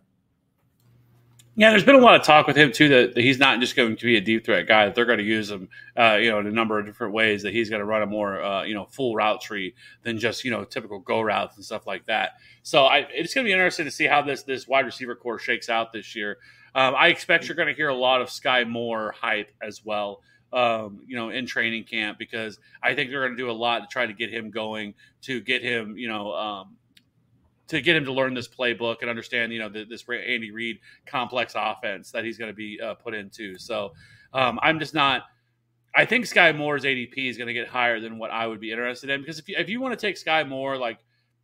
Yeah, 1.57 1.71
there's 1.71 1.85
been 1.85 1.95
a 1.95 1.99
lot 1.99 2.17
of 2.17 2.27
talk 2.27 2.49
with 2.49 2.57
him 2.57 2.73
too 2.73 2.89
that, 2.89 3.15
that 3.15 3.21
he's 3.21 3.39
not 3.39 3.61
just 3.61 3.77
going 3.77 3.95
to 3.95 4.05
be 4.05 4.17
a 4.17 4.21
deep 4.21 4.45
threat 4.45 4.67
guy. 4.67 4.87
That 4.87 4.97
they're 4.97 5.05
going 5.05 5.19
to 5.19 5.25
use 5.25 5.51
him, 5.51 5.69
uh, 5.97 6.15
you 6.15 6.29
know, 6.29 6.41
in 6.41 6.49
a 6.49 6.51
number 6.51 6.81
of 6.81 6.87
different 6.87 7.13
ways. 7.15 7.45
That 7.45 7.53
he's 7.53 7.71
going 7.71 7.79
to 7.79 7.87
run 7.87 8.03
a 8.03 8.07
more, 8.07 8.43
uh, 8.43 8.65
you 8.65 8.75
know, 8.75 8.87
full 8.87 9.15
route 9.15 9.41
tree 9.41 9.75
than 10.03 10.19
just 10.19 10.45
you 10.45 10.51
know 10.51 10.65
typical 10.65 10.99
go 10.99 11.21
routes 11.21 11.55
and 11.55 11.65
stuff 11.65 11.87
like 11.87 12.07
that. 12.07 12.33
So 12.65 12.87
I, 12.87 13.07
it's 13.11 13.35
going 13.35 13.45
to 13.45 13.49
be 13.49 13.53
interesting 13.53 13.85
to 13.85 13.93
see 13.93 14.07
how 14.07 14.23
this 14.23 14.43
this 14.43 14.67
wide 14.67 14.85
receiver 14.85 15.15
corps 15.15 15.39
shakes 15.39 15.69
out 15.69 15.93
this 15.93 16.17
year. 16.17 16.39
Um, 16.75 16.95
I 16.97 17.07
expect 17.07 17.47
you're 17.47 17.55
going 17.55 17.69
to 17.69 17.75
hear 17.75 17.89
a 17.89 17.95
lot 17.95 18.21
of 18.21 18.31
Sky 18.31 18.65
Moore 18.65 19.15
hype 19.17 19.53
as 19.63 19.85
well. 19.85 20.23
Um, 20.53 21.01
you 21.07 21.17
know, 21.17 21.31
in 21.31 21.47
training 21.47 21.83
camp 21.85 22.17
because 22.17 22.61
I 22.81 22.95
think 22.95 23.11
they're 23.11 23.23
going 23.23 23.37
to 23.37 23.37
do 23.37 23.51
a 23.51 23.53
lot 23.53 23.81
to 23.81 23.87
try 23.89 24.07
to 24.07 24.13
get 24.13 24.33
him 24.33 24.51
going, 24.51 24.95
to 25.23 25.41
get 25.41 25.63
him, 25.63 25.97
you 25.97 26.07
know, 26.07 26.33
um, 26.33 26.77
to 27.69 27.81
get 27.81 27.97
him 27.97 28.05
to 28.05 28.13
learn 28.13 28.35
this 28.35 28.49
playbook 28.49 28.97
and 29.01 29.09
understand, 29.09 29.53
you 29.53 29.59
know, 29.59 29.69
the, 29.69 29.85
this 29.85 30.05
Andy 30.09 30.51
Reid 30.51 30.79
complex 31.07 31.55
offense 31.57 32.11
that 32.11 32.25
he's 32.25 32.39
going 32.39 32.51
to 32.51 32.55
be 32.55 32.79
uh, 32.81 32.95
put 32.95 33.15
into. 33.15 33.59
So 33.59 33.93
um, 34.33 34.59
I'm 34.63 34.79
just 34.79 34.95
not. 34.95 35.25
I 35.97 36.05
think 36.05 36.27
Sky 36.27 36.51
Moore's 36.51 36.83
ADP 36.83 37.17
is 37.17 37.37
going 37.39 37.47
to 37.47 37.55
get 37.55 37.69
higher 37.69 38.01
than 38.01 38.19
what 38.19 38.33
I 38.33 38.47
would 38.49 38.61
be 38.61 38.73
interested 38.73 39.11
in 39.11 39.21
because 39.21 39.39
if 39.39 39.49
you, 39.49 39.55
if 39.57 39.69
you 39.69 39.81
want 39.81 39.99
to 39.99 40.07
take 40.07 40.17
Sky 40.17 40.43
Moore 40.43 40.77
like 40.77 40.99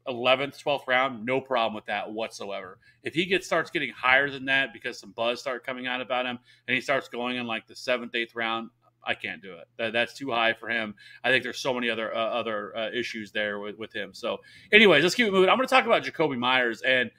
11th, 0.09 0.63
12th 0.63 0.89
round, 0.89 1.25
no 1.25 1.41
problem 1.41 1.75
with 1.75 1.87
that 1.87 2.11
whatsoever. 2.11 2.79
If 3.05 3.15
he 3.15 3.27
gets 3.27 3.47
starts 3.47 3.71
getting 3.71 3.91
higher 3.91 4.29
than 4.29 4.45
that 4.47 4.73
because 4.73 4.99
some 4.99 5.13
buzz 5.13 5.41
start 5.41 5.65
coming 5.65 5.87
out 5.87 6.01
about 6.01 6.27
him 6.27 6.39
and 6.67 6.75
he 6.75 6.81
starts 6.81 7.09
going 7.09 7.37
in 7.37 7.47
like 7.47 7.67
the 7.67 7.77
seventh, 7.77 8.15
eighth 8.15 8.35
round, 8.35 8.71
I 9.05 9.15
can't 9.15 9.43
do 9.43 9.55
it. 9.55 9.69
That, 9.79 9.93
that's 9.93 10.15
too 10.15 10.31
high 10.31 10.53
for 10.53 10.69
him. 10.69 10.95
I 11.25 11.31
think 11.31 11.43
there's 11.43 11.59
so 11.59 11.75
many 11.75 11.91
other 11.91 12.15
uh, 12.15 12.19
other 12.19 12.77
uh, 12.77 12.91
issues 12.91 13.33
there 13.33 13.59
with, 13.59 13.79
with 13.79 13.93
him. 13.95 14.13
So, 14.13 14.39
anyways, 14.73 15.03
let's 15.03 15.15
keep 15.15 15.27
it 15.27 15.33
moving. 15.33 15.49
I'm 15.49 15.57
going 15.57 15.69
to 15.69 15.75
talk 15.75 15.87
about 15.87 16.05
Jakobi 16.05 16.39
Myers, 16.39 16.83
and 16.83 17.11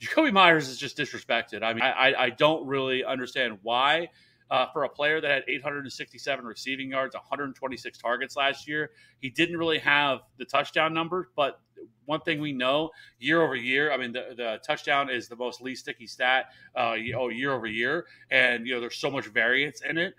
Jakobi 0.00 0.32
Myers 0.32 0.68
is 0.68 0.78
just 0.78 0.96
disrespected. 0.96 1.62
I 1.62 1.72
mean, 1.72 1.82
I, 1.82 2.14
I 2.14 2.30
don't 2.30 2.66
really 2.66 3.04
understand 3.04 3.58
why. 3.62 4.08
Uh, 4.48 4.64
for 4.72 4.84
a 4.84 4.88
player 4.88 5.20
that 5.20 5.28
had 5.28 5.42
867 5.48 6.44
receiving 6.44 6.90
yards, 6.90 7.16
126 7.16 7.98
targets 7.98 8.36
last 8.36 8.68
year, 8.68 8.92
he 9.18 9.28
didn't 9.28 9.56
really 9.56 9.80
have 9.80 10.20
the 10.38 10.44
touchdown 10.44 10.94
number. 10.94 11.30
But 11.34 11.58
one 12.04 12.20
thing 12.20 12.40
we 12.40 12.52
know 12.52 12.90
year 13.18 13.42
over 13.42 13.56
year, 13.56 13.92
I 13.92 13.96
mean, 13.96 14.12
the, 14.12 14.34
the 14.36 14.60
touchdown 14.64 15.10
is 15.10 15.28
the 15.28 15.34
most 15.34 15.60
least 15.60 15.82
sticky 15.82 16.06
stat 16.06 16.46
uh, 16.76 16.94
oh, 17.16 17.28
year 17.28 17.52
over 17.52 17.66
year, 17.66 18.06
and 18.30 18.66
you 18.66 18.74
know 18.74 18.80
there's 18.80 18.98
so 18.98 19.10
much 19.10 19.26
variance 19.26 19.82
in 19.82 19.98
it. 19.98 20.14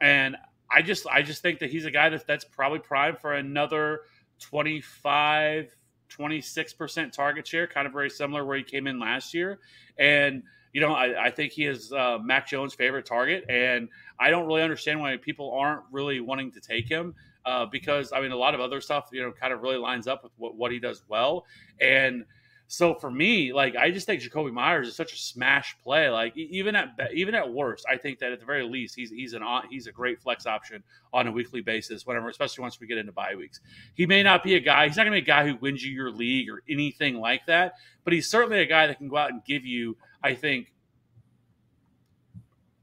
And 0.00 0.36
I 0.74 0.82
just 0.82 1.06
I 1.06 1.22
just 1.22 1.42
think 1.42 1.60
that 1.60 1.70
he's 1.70 1.84
a 1.84 1.90
guy 1.90 2.08
that 2.08 2.26
that's 2.26 2.44
probably 2.44 2.78
primed 2.78 3.18
for 3.18 3.34
another 3.34 4.00
25 4.40 5.74
26% 6.18 7.12
target 7.12 7.46
share, 7.46 7.66
kind 7.66 7.86
of 7.86 7.92
very 7.92 8.10
similar 8.10 8.44
where 8.44 8.56
he 8.56 8.62
came 8.62 8.86
in 8.86 8.98
last 8.98 9.32
year. 9.34 9.60
And, 9.98 10.42
you 10.72 10.80
know, 10.80 10.92
I, 10.92 11.26
I 11.26 11.30
think 11.30 11.52
he 11.52 11.64
is 11.64 11.92
uh, 11.92 12.18
Mac 12.22 12.48
Jones' 12.48 12.74
favorite 12.74 13.06
target. 13.06 13.44
And 13.48 13.88
I 14.20 14.30
don't 14.30 14.46
really 14.46 14.62
understand 14.62 15.00
why 15.00 15.16
people 15.16 15.52
aren't 15.52 15.82
really 15.90 16.20
wanting 16.20 16.52
to 16.52 16.60
take 16.60 16.88
him 16.88 17.14
uh, 17.46 17.66
because, 17.66 18.12
I 18.12 18.20
mean, 18.20 18.32
a 18.32 18.36
lot 18.36 18.54
of 18.54 18.60
other 18.60 18.80
stuff, 18.80 19.08
you 19.12 19.22
know, 19.22 19.32
kind 19.32 19.52
of 19.52 19.62
really 19.62 19.78
lines 19.78 20.06
up 20.06 20.22
with 20.22 20.32
what, 20.36 20.54
what 20.54 20.70
he 20.70 20.78
does 20.78 21.02
well. 21.08 21.46
And, 21.80 22.24
so 22.72 22.94
for 22.94 23.10
me, 23.10 23.52
like 23.52 23.76
I 23.76 23.90
just 23.90 24.06
think 24.06 24.22
Jakobi 24.22 24.50
Myers 24.50 24.88
is 24.88 24.96
such 24.96 25.12
a 25.12 25.16
smash 25.16 25.76
play. 25.84 26.08
Like 26.08 26.34
even 26.34 26.74
at 26.74 26.96
even 27.12 27.34
at 27.34 27.52
worst, 27.52 27.84
I 27.86 27.98
think 27.98 28.18
that 28.20 28.32
at 28.32 28.40
the 28.40 28.46
very 28.46 28.62
least 28.64 28.94
he's 28.96 29.10
he's 29.10 29.34
an 29.34 29.42
he's 29.68 29.88
a 29.88 29.92
great 29.92 30.22
flex 30.22 30.46
option 30.46 30.82
on 31.12 31.26
a 31.26 31.32
weekly 31.32 31.60
basis. 31.60 32.06
Whenever, 32.06 32.30
especially 32.30 32.62
once 32.62 32.80
we 32.80 32.86
get 32.86 32.96
into 32.96 33.12
bye 33.12 33.34
weeks, 33.36 33.60
he 33.92 34.06
may 34.06 34.22
not 34.22 34.42
be 34.42 34.54
a 34.54 34.60
guy. 34.60 34.88
He's 34.88 34.96
not 34.96 35.04
going 35.04 35.12
to 35.12 35.20
be 35.22 35.30
a 35.30 35.34
guy 35.34 35.46
who 35.46 35.56
wins 35.56 35.84
you 35.84 35.92
your 35.92 36.10
league 36.10 36.48
or 36.48 36.62
anything 36.66 37.16
like 37.16 37.44
that. 37.44 37.74
But 38.04 38.14
he's 38.14 38.30
certainly 38.30 38.60
a 38.60 38.66
guy 38.66 38.86
that 38.86 38.96
can 38.96 39.08
go 39.08 39.18
out 39.18 39.32
and 39.32 39.44
give 39.44 39.66
you, 39.66 39.98
I 40.24 40.34
think, 40.34 40.71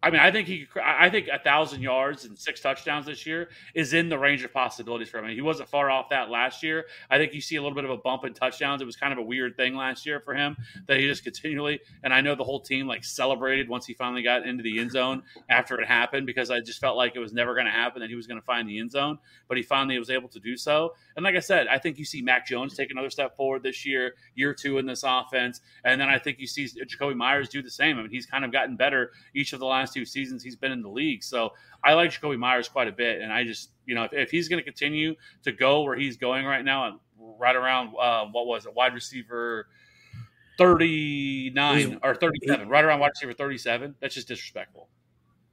I 0.01 0.09
mean, 0.09 0.21
I 0.21 0.31
think 0.31 0.47
he, 0.47 0.65
I 0.81 1.09
think 1.09 1.27
a 1.27 1.39
thousand 1.39 1.81
yards 1.81 2.23
and 2.23 2.39
six 2.39 2.61
touchdowns 2.61 3.05
this 3.05 3.25
year 3.25 3.49
is 3.73 3.93
in 3.93 4.07
the 4.07 4.17
range 4.17 4.43
of 4.45 4.53
possibilities 4.53 5.09
for 5.09 5.17
him. 5.17 5.25
I 5.25 5.27
mean, 5.27 5.35
he 5.35 5.41
wasn't 5.41 5.67
far 5.67 5.91
off 5.91 6.07
that 6.09 6.29
last 6.29 6.63
year. 6.63 6.85
I 7.09 7.17
think 7.17 7.33
you 7.33 7.41
see 7.41 7.57
a 7.57 7.61
little 7.61 7.75
bit 7.75 7.83
of 7.83 7.89
a 7.89 7.97
bump 7.97 8.23
in 8.23 8.33
touchdowns. 8.33 8.81
It 8.81 8.85
was 8.85 8.95
kind 8.95 9.11
of 9.11 9.19
a 9.19 9.21
weird 9.21 9.57
thing 9.57 9.75
last 9.75 10.05
year 10.05 10.21
for 10.21 10.33
him 10.33 10.55
that 10.87 10.97
he 10.97 11.05
just 11.05 11.25
continually, 11.25 11.81
and 12.01 12.13
I 12.13 12.21
know 12.21 12.33
the 12.33 12.45
whole 12.45 12.61
team 12.61 12.87
like 12.87 13.03
celebrated 13.03 13.67
once 13.67 13.85
he 13.85 13.93
finally 13.93 14.23
got 14.23 14.47
into 14.47 14.63
the 14.63 14.79
end 14.79 14.91
zone 14.91 15.21
after 15.49 15.77
it 15.79 15.85
happened 15.85 16.25
because 16.25 16.49
I 16.49 16.61
just 16.61 16.79
felt 16.79 16.95
like 16.95 17.17
it 17.17 17.19
was 17.19 17.33
never 17.33 17.53
going 17.53 17.65
to 17.65 17.71
happen 17.71 17.99
that 17.99 18.09
he 18.09 18.15
was 18.15 18.25
going 18.25 18.39
to 18.39 18.45
find 18.45 18.69
the 18.69 18.79
end 18.79 18.91
zone, 18.91 19.17
but 19.49 19.57
he 19.57 19.63
finally 19.63 19.99
was 19.99 20.09
able 20.09 20.29
to 20.29 20.39
do 20.39 20.55
so. 20.55 20.93
And 21.17 21.25
like 21.25 21.35
I 21.35 21.39
said, 21.39 21.67
I 21.67 21.77
think 21.77 21.99
you 21.99 22.05
see 22.05 22.21
Mac 22.21 22.47
Jones 22.47 22.73
take 22.73 22.89
another 22.89 23.09
step 23.09 23.35
forward 23.35 23.63
this 23.63 23.85
year, 23.85 24.13
year 24.35 24.53
two 24.53 24.77
in 24.77 24.85
this 24.85 25.03
offense, 25.05 25.59
and 25.83 25.99
then 25.99 26.07
I 26.07 26.19
think 26.19 26.39
you 26.39 26.47
see 26.47 26.65
Jakobi 26.65 27.17
Myers 27.17 27.49
do 27.49 27.61
the 27.61 27.69
same. 27.69 27.99
I 27.99 28.01
mean, 28.03 28.11
he's 28.11 28.25
kind 28.25 28.45
of 28.45 28.53
gotten 28.53 28.77
better 28.77 29.11
each 29.33 29.51
of 29.51 29.59
the 29.59 29.65
last 29.65 29.88
two 29.93 30.05
seasons 30.05 30.43
he's 30.43 30.55
been 30.55 30.71
in 30.71 30.81
the 30.81 30.89
league. 30.89 31.23
So 31.23 31.53
I 31.83 31.93
like 31.93 32.11
Jakobi 32.11 32.37
Myers 32.37 32.67
quite 32.67 32.87
a 32.87 32.91
bit, 32.91 33.21
and 33.21 33.31
I 33.31 33.43
just 33.43 33.71
you 33.85 33.95
know 33.95 34.03
if, 34.03 34.13
if 34.13 34.31
he's 34.31 34.47
going 34.47 34.59
to 34.59 34.63
continue 34.63 35.15
to 35.43 35.51
go 35.51 35.81
where 35.81 35.95
he's 35.95 36.17
going 36.17 36.45
right 36.45 36.63
now, 36.63 36.87
and 36.87 36.99
right 37.39 37.55
around 37.55 37.93
uh, 37.99 38.25
what 38.25 38.47
was 38.47 38.65
it, 38.65 38.73
wide 38.73 38.93
receiver. 38.93 39.67
39 40.57 41.77
he's, 41.77 41.97
or 42.03 42.13
37, 42.13 42.65
he, 42.65 42.69
right 42.69 42.83
around 42.83 42.99
wide 42.99 43.11
receiver 43.15 43.31
37. 43.31 43.95
That's 44.01 44.13
just 44.13 44.27
disrespectful. 44.27 44.89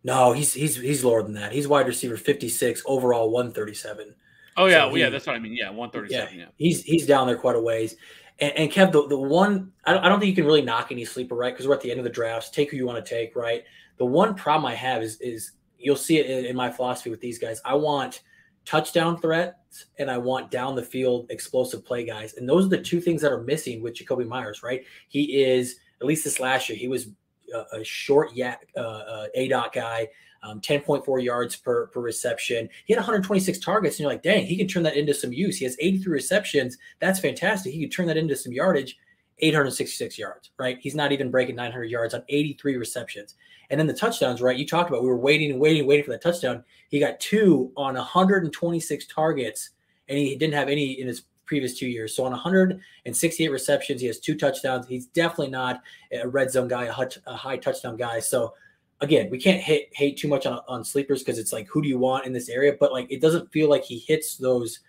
No, 0.02 0.32
he's 0.32 0.52
he's 0.52 0.76
he's 0.76 1.04
lower 1.04 1.22
than 1.22 1.34
that. 1.34 1.52
He's 1.52 1.68
wide 1.68 1.86
receiver 1.86 2.16
56, 2.16 2.82
overall 2.86 3.30
137. 3.30 4.14
Oh 4.56 4.66
yeah, 4.66 4.72
so 4.72 4.86
well, 4.86 4.94
he, 4.94 5.00
yeah, 5.02 5.10
that's 5.10 5.26
what 5.26 5.36
I 5.36 5.38
mean. 5.38 5.52
Yeah, 5.52 5.70
137. 5.70 6.38
Yeah, 6.38 6.44
yeah, 6.44 6.50
he's 6.56 6.82
he's 6.82 7.06
down 7.06 7.26
there 7.26 7.36
quite 7.36 7.56
a 7.56 7.60
ways. 7.60 7.96
And, 8.38 8.52
and 8.56 8.70
Kev, 8.70 8.92
the, 8.92 9.06
the 9.08 9.18
one 9.18 9.72
I 9.84 9.92
don't, 9.92 10.04
I 10.04 10.08
don't 10.08 10.20
think 10.20 10.30
you 10.30 10.36
can 10.36 10.46
really 10.46 10.62
knock 10.62 10.92
any 10.92 11.04
sleeper, 11.04 11.34
right? 11.34 11.52
Because 11.52 11.66
we're 11.66 11.74
at 11.74 11.80
the 11.80 11.90
end 11.90 12.00
of 12.00 12.04
the 12.04 12.10
drafts. 12.10 12.50
Take 12.50 12.70
who 12.70 12.76
you 12.76 12.86
want 12.86 13.04
to 13.04 13.08
take, 13.08 13.34
right? 13.36 13.64
The 13.98 14.04
one 14.04 14.34
problem 14.34 14.66
I 14.66 14.74
have 14.74 15.02
is 15.02 15.20
is 15.20 15.52
you'll 15.78 15.96
see 15.96 16.18
it 16.18 16.26
in, 16.26 16.44
in 16.46 16.56
my 16.56 16.70
philosophy 16.70 17.10
with 17.10 17.20
these 17.20 17.38
guys. 17.38 17.60
I 17.64 17.74
want 17.74 18.22
touchdown 18.64 19.18
threats 19.20 19.86
and 19.98 20.10
I 20.10 20.18
want 20.18 20.50
down 20.50 20.74
the 20.74 20.82
field 20.82 21.26
explosive 21.30 21.84
play 21.84 22.04
guys. 22.04 22.34
And 22.34 22.48
those 22.48 22.66
are 22.66 22.70
the 22.70 22.80
two 22.80 23.00
things 23.00 23.22
that 23.22 23.32
are 23.32 23.42
missing 23.42 23.80
with 23.80 23.94
Jakobi 23.94 24.26
Myers, 24.26 24.62
right? 24.62 24.84
He 25.08 25.42
is, 25.42 25.76
at 26.00 26.06
least 26.06 26.24
this 26.24 26.40
last 26.40 26.68
year, 26.68 26.76
he 26.76 26.88
was 26.88 27.08
a, 27.54 27.78
a 27.78 27.84
short 27.84 28.34
yak, 28.34 28.66
uh, 28.76 28.80
uh, 28.80 29.26
A 29.34 29.48
dot 29.48 29.72
guy, 29.72 30.08
um, 30.46 30.60
10.4 30.60 31.22
yards 31.22 31.56
per, 31.56 31.88
per 31.88 32.00
reception. 32.00 32.68
He 32.84 32.92
had 32.92 33.00
126 33.00 33.58
targets, 33.58 33.96
and 33.96 34.00
you're 34.00 34.10
like, 34.10 34.22
dang, 34.22 34.46
he 34.46 34.56
can 34.56 34.68
turn 34.68 34.84
that 34.84 34.96
into 34.96 35.12
some 35.12 35.32
use. 35.32 35.58
He 35.58 35.64
has 35.64 35.76
83 35.80 36.12
receptions. 36.12 36.78
That's 37.00 37.20
fantastic. 37.20 37.72
He 37.72 37.80
could 37.80 37.92
turn 37.92 38.06
that 38.06 38.16
into 38.16 38.36
some 38.36 38.52
yardage. 38.52 38.96
866 39.38 40.18
yards, 40.18 40.50
right? 40.58 40.78
He's 40.80 40.94
not 40.94 41.12
even 41.12 41.30
breaking 41.30 41.56
900 41.56 41.84
yards 41.84 42.14
on 42.14 42.22
83 42.30 42.76
receptions. 42.76 43.34
And 43.68 43.78
then 43.78 43.86
the 43.86 43.92
touchdowns, 43.92 44.40
right? 44.40 44.56
You 44.56 44.66
talked 44.66 44.88
about 44.88 45.02
we 45.02 45.10
were 45.10 45.18
waiting 45.18 45.50
and 45.50 45.60
waiting, 45.60 45.86
waiting 45.86 46.06
for 46.06 46.12
that 46.12 46.22
touchdown. 46.22 46.64
He 46.88 46.98
got 46.98 47.20
two 47.20 47.70
on 47.76 47.96
126 47.96 49.06
targets, 49.06 49.70
and 50.08 50.16
he 50.16 50.36
didn't 50.36 50.54
have 50.54 50.70
any 50.70 50.92
in 50.92 51.06
his 51.06 51.24
previous 51.44 51.78
two 51.78 51.86
years. 51.86 52.14
So 52.16 52.24
on 52.24 52.32
168 52.32 53.48
receptions, 53.48 54.00
he 54.00 54.06
has 54.06 54.18
two 54.18 54.36
touchdowns. 54.36 54.86
He's 54.86 55.06
definitely 55.06 55.50
not 55.50 55.82
a 56.12 56.26
red 56.26 56.50
zone 56.50 56.68
guy, 56.68 56.84
a 57.26 57.36
high 57.36 57.58
touchdown 57.58 57.96
guy. 57.96 58.20
So 58.20 58.54
again, 59.00 59.28
we 59.30 59.38
can't 59.38 59.60
hit 59.60 59.88
hate 59.92 60.16
too 60.16 60.28
much 60.28 60.46
on, 60.46 60.60
on 60.68 60.84
sleepers 60.84 61.22
because 61.22 61.38
it's 61.38 61.52
like 61.52 61.66
who 61.68 61.82
do 61.82 61.88
you 61.88 61.98
want 61.98 62.26
in 62.26 62.32
this 62.32 62.48
area? 62.48 62.74
But 62.78 62.92
like 62.92 63.10
it 63.10 63.20
doesn't 63.20 63.52
feel 63.52 63.68
like 63.68 63.84
he 63.84 63.98
hits 63.98 64.36
those 64.36 64.80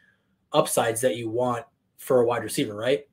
upsides 0.54 1.02
that 1.02 1.18
you 1.18 1.30
want 1.30 1.66
for 1.98 2.22
a 2.22 2.26
wide 2.26 2.44
receiver, 2.44 2.76
right? 2.76 3.06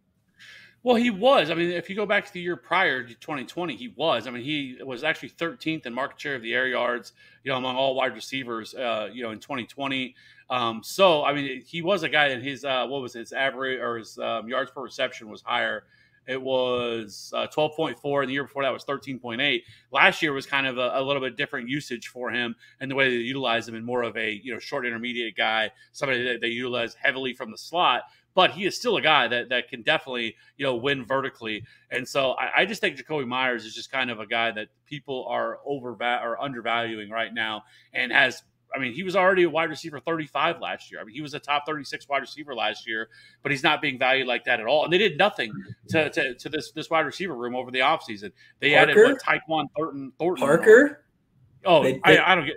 Well, 0.85 0.97
he 0.97 1.09
was. 1.09 1.51
I 1.51 1.55
mean, 1.55 1.71
if 1.71 1.89
you 1.89 1.97
go 1.97 2.05
back 2.05 2.27
to 2.27 2.33
the 2.33 2.43
year 2.43 2.57
prior 2.57 3.03
to 3.03 3.15
2020, 3.15 3.75
he 3.75 3.95
was. 3.97 4.27
I 4.27 4.31
mean, 4.31 4.45
he 4.45 4.77
was 4.85 5.03
actually 5.03 5.31
13th 5.31 5.87
in 5.87 5.95
market 5.95 6.21
share 6.21 6.35
of 6.35 6.43
the 6.43 6.53
air 6.53 6.69
yards, 6.69 7.15
you 7.43 7.51
know, 7.51 7.57
among 7.57 7.77
all 7.77 7.95
wide 7.95 8.13
receivers, 8.15 8.75
uh, 8.75 9.09
you 9.11 9.23
know, 9.23 9.31
in 9.31 9.41
2020. 9.41 10.15
Um, 10.51 10.83
so, 10.85 11.25
I 11.25 11.33
mean, 11.33 11.63
he 11.63 11.81
was 11.81 12.03
a 12.03 12.09
guy, 12.11 12.27
and 12.27 12.45
his 12.45 12.67
uh, 12.67 12.87
what 12.87 13.01
was 13.01 13.15
his 13.15 13.33
average 13.33 13.81
or 13.81 13.97
his 13.97 14.19
um, 14.19 14.47
yards 14.47 14.73
per 14.73 14.83
reception 14.83 15.31
was 15.31 15.41
higher. 15.41 15.85
It 16.27 16.41
was 16.41 17.33
uh, 17.35 17.47
12.4, 17.55 18.21
and 18.21 18.29
the 18.29 18.33
year 18.33 18.45
before 18.45 18.63
that 18.63 18.73
was 18.73 18.85
13.8. 18.85 19.63
Last 19.91 20.23
year 20.23 20.33
was 20.33 20.47
kind 20.47 20.67
of 20.67 20.79
a, 20.79 20.93
a, 20.95 21.03
little 21.03 21.23
bit 21.23 21.37
different 21.37 21.69
usage 21.69 22.09
for 22.09 22.31
him, 22.31 22.55
and 22.81 22.91
the 22.91 22.95
way 22.95 23.11
they 23.11 23.23
utilize 23.23 23.69
him 23.69 23.75
in 23.75 23.85
more 23.85 24.03
of 24.03 24.17
a 24.17 24.41
you 24.43 24.53
know 24.53 24.59
short 24.59 24.87
intermediate 24.87 25.37
guy, 25.37 25.71
somebody 25.93 26.23
that 26.25 26.41
they 26.41 26.49
utilize 26.49 26.95
heavily 26.95 27.35
from 27.35 27.51
the 27.51 27.59
slot 27.59 28.03
but 28.35 28.51
he 28.51 28.67
is 28.67 28.77
still 28.77 28.97
a 28.97 29.01
guy 29.01 29.29
that 29.29 29.49
that 29.49 29.69
can 29.69 29.83
definitely 29.83 30.35
you 30.57 30.67
know 30.67 30.75
win 30.75 31.05
vertically. 31.05 31.65
And 31.91 32.07
so 32.07 32.33
I, 32.33 32.63
I 32.63 32.67
just 32.67 32.81
think 32.81 32.97
Jakobi 32.99 33.27
Myers 33.27 33.65
is 33.65 33.75
just 33.75 33.91
kind 33.91 34.11
of 34.11 34.21
a 34.21 34.27
guy 34.27 34.51
that 34.51 34.69
people 34.87 35.27
are 35.29 35.61
over 35.65 35.97
or 36.01 36.43
undervaluing 36.43 37.11
right 37.11 37.33
now, 37.33 37.65
and 37.93 38.13
has. 38.13 38.43
I 38.75 38.79
mean, 38.79 38.93
he 38.93 39.03
was 39.03 39.15
already 39.15 39.45
a 39.45 39.51
wide 39.51 39.71
receiver 39.71 40.01
35 40.01 40.61
last 40.61 40.91
year. 40.91 41.01
I 41.01 41.05
mean, 41.05 41.15
he 41.15 41.21
was 41.21 41.35
a 41.35 41.39
top 41.39 41.65
36 41.67 42.09
wide 42.09 42.23
receiver 42.23 42.55
last 42.55 42.87
year, 42.87 43.09
but 43.43 43.53
he's 43.53 43.63
not 43.63 43.81
being 43.81 43.99
valued 43.99 44.27
like 44.27 44.45
that 44.45 44.61
at 44.61 44.67
all. 44.67 44.85
And 44.85 44.93
they 44.93 44.99
did 44.99 45.17
nothing 45.17 45.53
to, 45.89 46.11
to, 46.11 46.35
to 46.35 46.49
this 46.49 46.73
this 46.73 46.91
wide 46.91 47.07
receiver 47.07 47.35
room 47.37 47.55
over 47.55 47.71
the 47.71 47.81
offseason. 47.81 48.33
They 48.61 48.75
Parker? 48.75 48.91
added 48.91 48.97
what 48.97 49.23
Tyquan 49.23 49.67
Thornton. 49.77 50.13
Thornton 50.19 50.47
Parker? 50.47 51.05
Oh, 51.65 51.83
they, 51.83 52.01
they, 52.05 52.19
I, 52.19 52.33
I 52.33 52.35
don't 52.35 52.47
get 52.47 52.57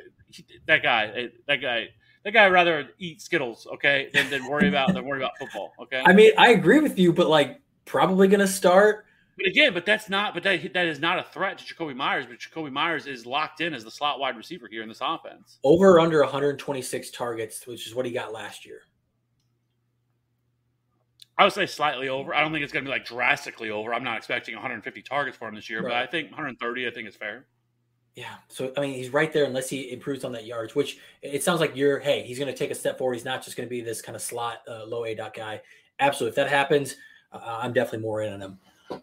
that 0.65 0.83
guy. 0.83 1.05
Eh, 1.15 1.27
that 1.47 1.57
guy 1.57 1.89
that 2.23 2.31
guy 2.33 2.47
rather 2.47 2.89
eat 2.99 3.21
Skittles, 3.21 3.67
okay, 3.75 4.09
than, 4.13 4.29
than 4.29 4.49
worry 4.49 4.67
about 4.67 4.93
than 4.93 5.05
worry 5.05 5.19
about 5.19 5.37
football. 5.37 5.73
Okay. 5.83 6.03
I 6.05 6.13
mean, 6.13 6.31
I 6.37 6.49
agree 6.49 6.79
with 6.79 6.99
you, 6.99 7.13
but 7.13 7.27
like 7.27 7.61
probably 7.85 8.27
gonna 8.27 8.47
start. 8.47 9.05
But 9.37 9.47
again, 9.47 9.73
but 9.73 9.85
that's 9.85 10.09
not 10.09 10.33
but 10.33 10.43
that 10.43 10.73
that 10.73 10.85
is 10.87 10.99
not 10.99 11.19
a 11.19 11.23
threat 11.23 11.59
to 11.59 11.63
Jakobi 11.63 11.95
Myers, 11.95 12.25
but 12.25 12.39
Jakobi 12.39 12.71
Myers 12.71 13.05
is 13.05 13.25
locked 13.25 13.61
in 13.61 13.73
as 13.73 13.83
the 13.83 13.91
slot 13.91 14.19
wide 14.19 14.35
receiver 14.35 14.67
here 14.67 14.81
in 14.81 14.89
this 14.89 14.99
offense. 15.01 15.59
Over 15.63 15.99
under 15.99 16.21
126 16.21 17.11
targets, 17.11 17.67
which 17.67 17.85
is 17.85 17.93
what 17.93 18.05
he 18.05 18.11
got 18.11 18.33
last 18.33 18.65
year. 18.65 18.81
I 21.37 21.43
would 21.43 21.53
say 21.53 21.67
slightly 21.67 22.09
over. 22.09 22.33
I 22.33 22.41
don't 22.41 22.51
think 22.51 22.63
it's 22.63 22.73
going 22.73 22.83
to 22.83 22.89
be 22.89 22.91
like 22.91 23.05
drastically 23.05 23.69
over. 23.69 23.93
I'm 23.93 24.03
not 24.03 24.17
expecting 24.17 24.55
150 24.55 25.03
targets 25.03 25.37
for 25.37 25.47
him 25.47 25.53
this 25.53 25.69
year, 25.69 25.83
right. 25.83 25.89
but 25.89 25.97
I 25.97 26.07
think 26.07 26.31
130. 26.31 26.87
I 26.87 26.91
think 26.91 27.07
is 27.07 27.15
fair. 27.15 27.45
Yeah. 28.15 28.33
So 28.47 28.73
I 28.75 28.81
mean, 28.81 28.95
he's 28.95 29.11
right 29.11 29.31
there 29.31 29.45
unless 29.45 29.69
he 29.69 29.91
improves 29.91 30.23
on 30.23 30.31
that 30.31 30.47
yards, 30.47 30.73
which 30.73 30.97
it 31.21 31.43
sounds 31.43 31.59
like 31.59 31.75
you're. 31.75 31.99
Hey, 31.99 32.23
he's 32.23 32.39
going 32.39 32.51
to 32.51 32.57
take 32.57 32.71
a 32.71 32.75
step 32.75 32.97
forward. 32.97 33.13
He's 33.13 33.25
not 33.25 33.43
just 33.43 33.55
going 33.55 33.67
to 33.67 33.69
be 33.69 33.81
this 33.81 34.01
kind 34.01 34.15
of 34.15 34.21
slot 34.23 34.61
uh, 34.67 34.85
low 34.85 35.05
A 35.05 35.13
dot 35.13 35.35
guy. 35.35 35.61
Absolutely. 35.99 36.29
If 36.29 36.35
that 36.37 36.49
happens, 36.49 36.95
uh, 37.31 37.59
I'm 37.61 37.73
definitely 37.73 37.99
more 37.99 38.23
in 38.23 38.33
on 38.33 38.41
him. 38.41 38.57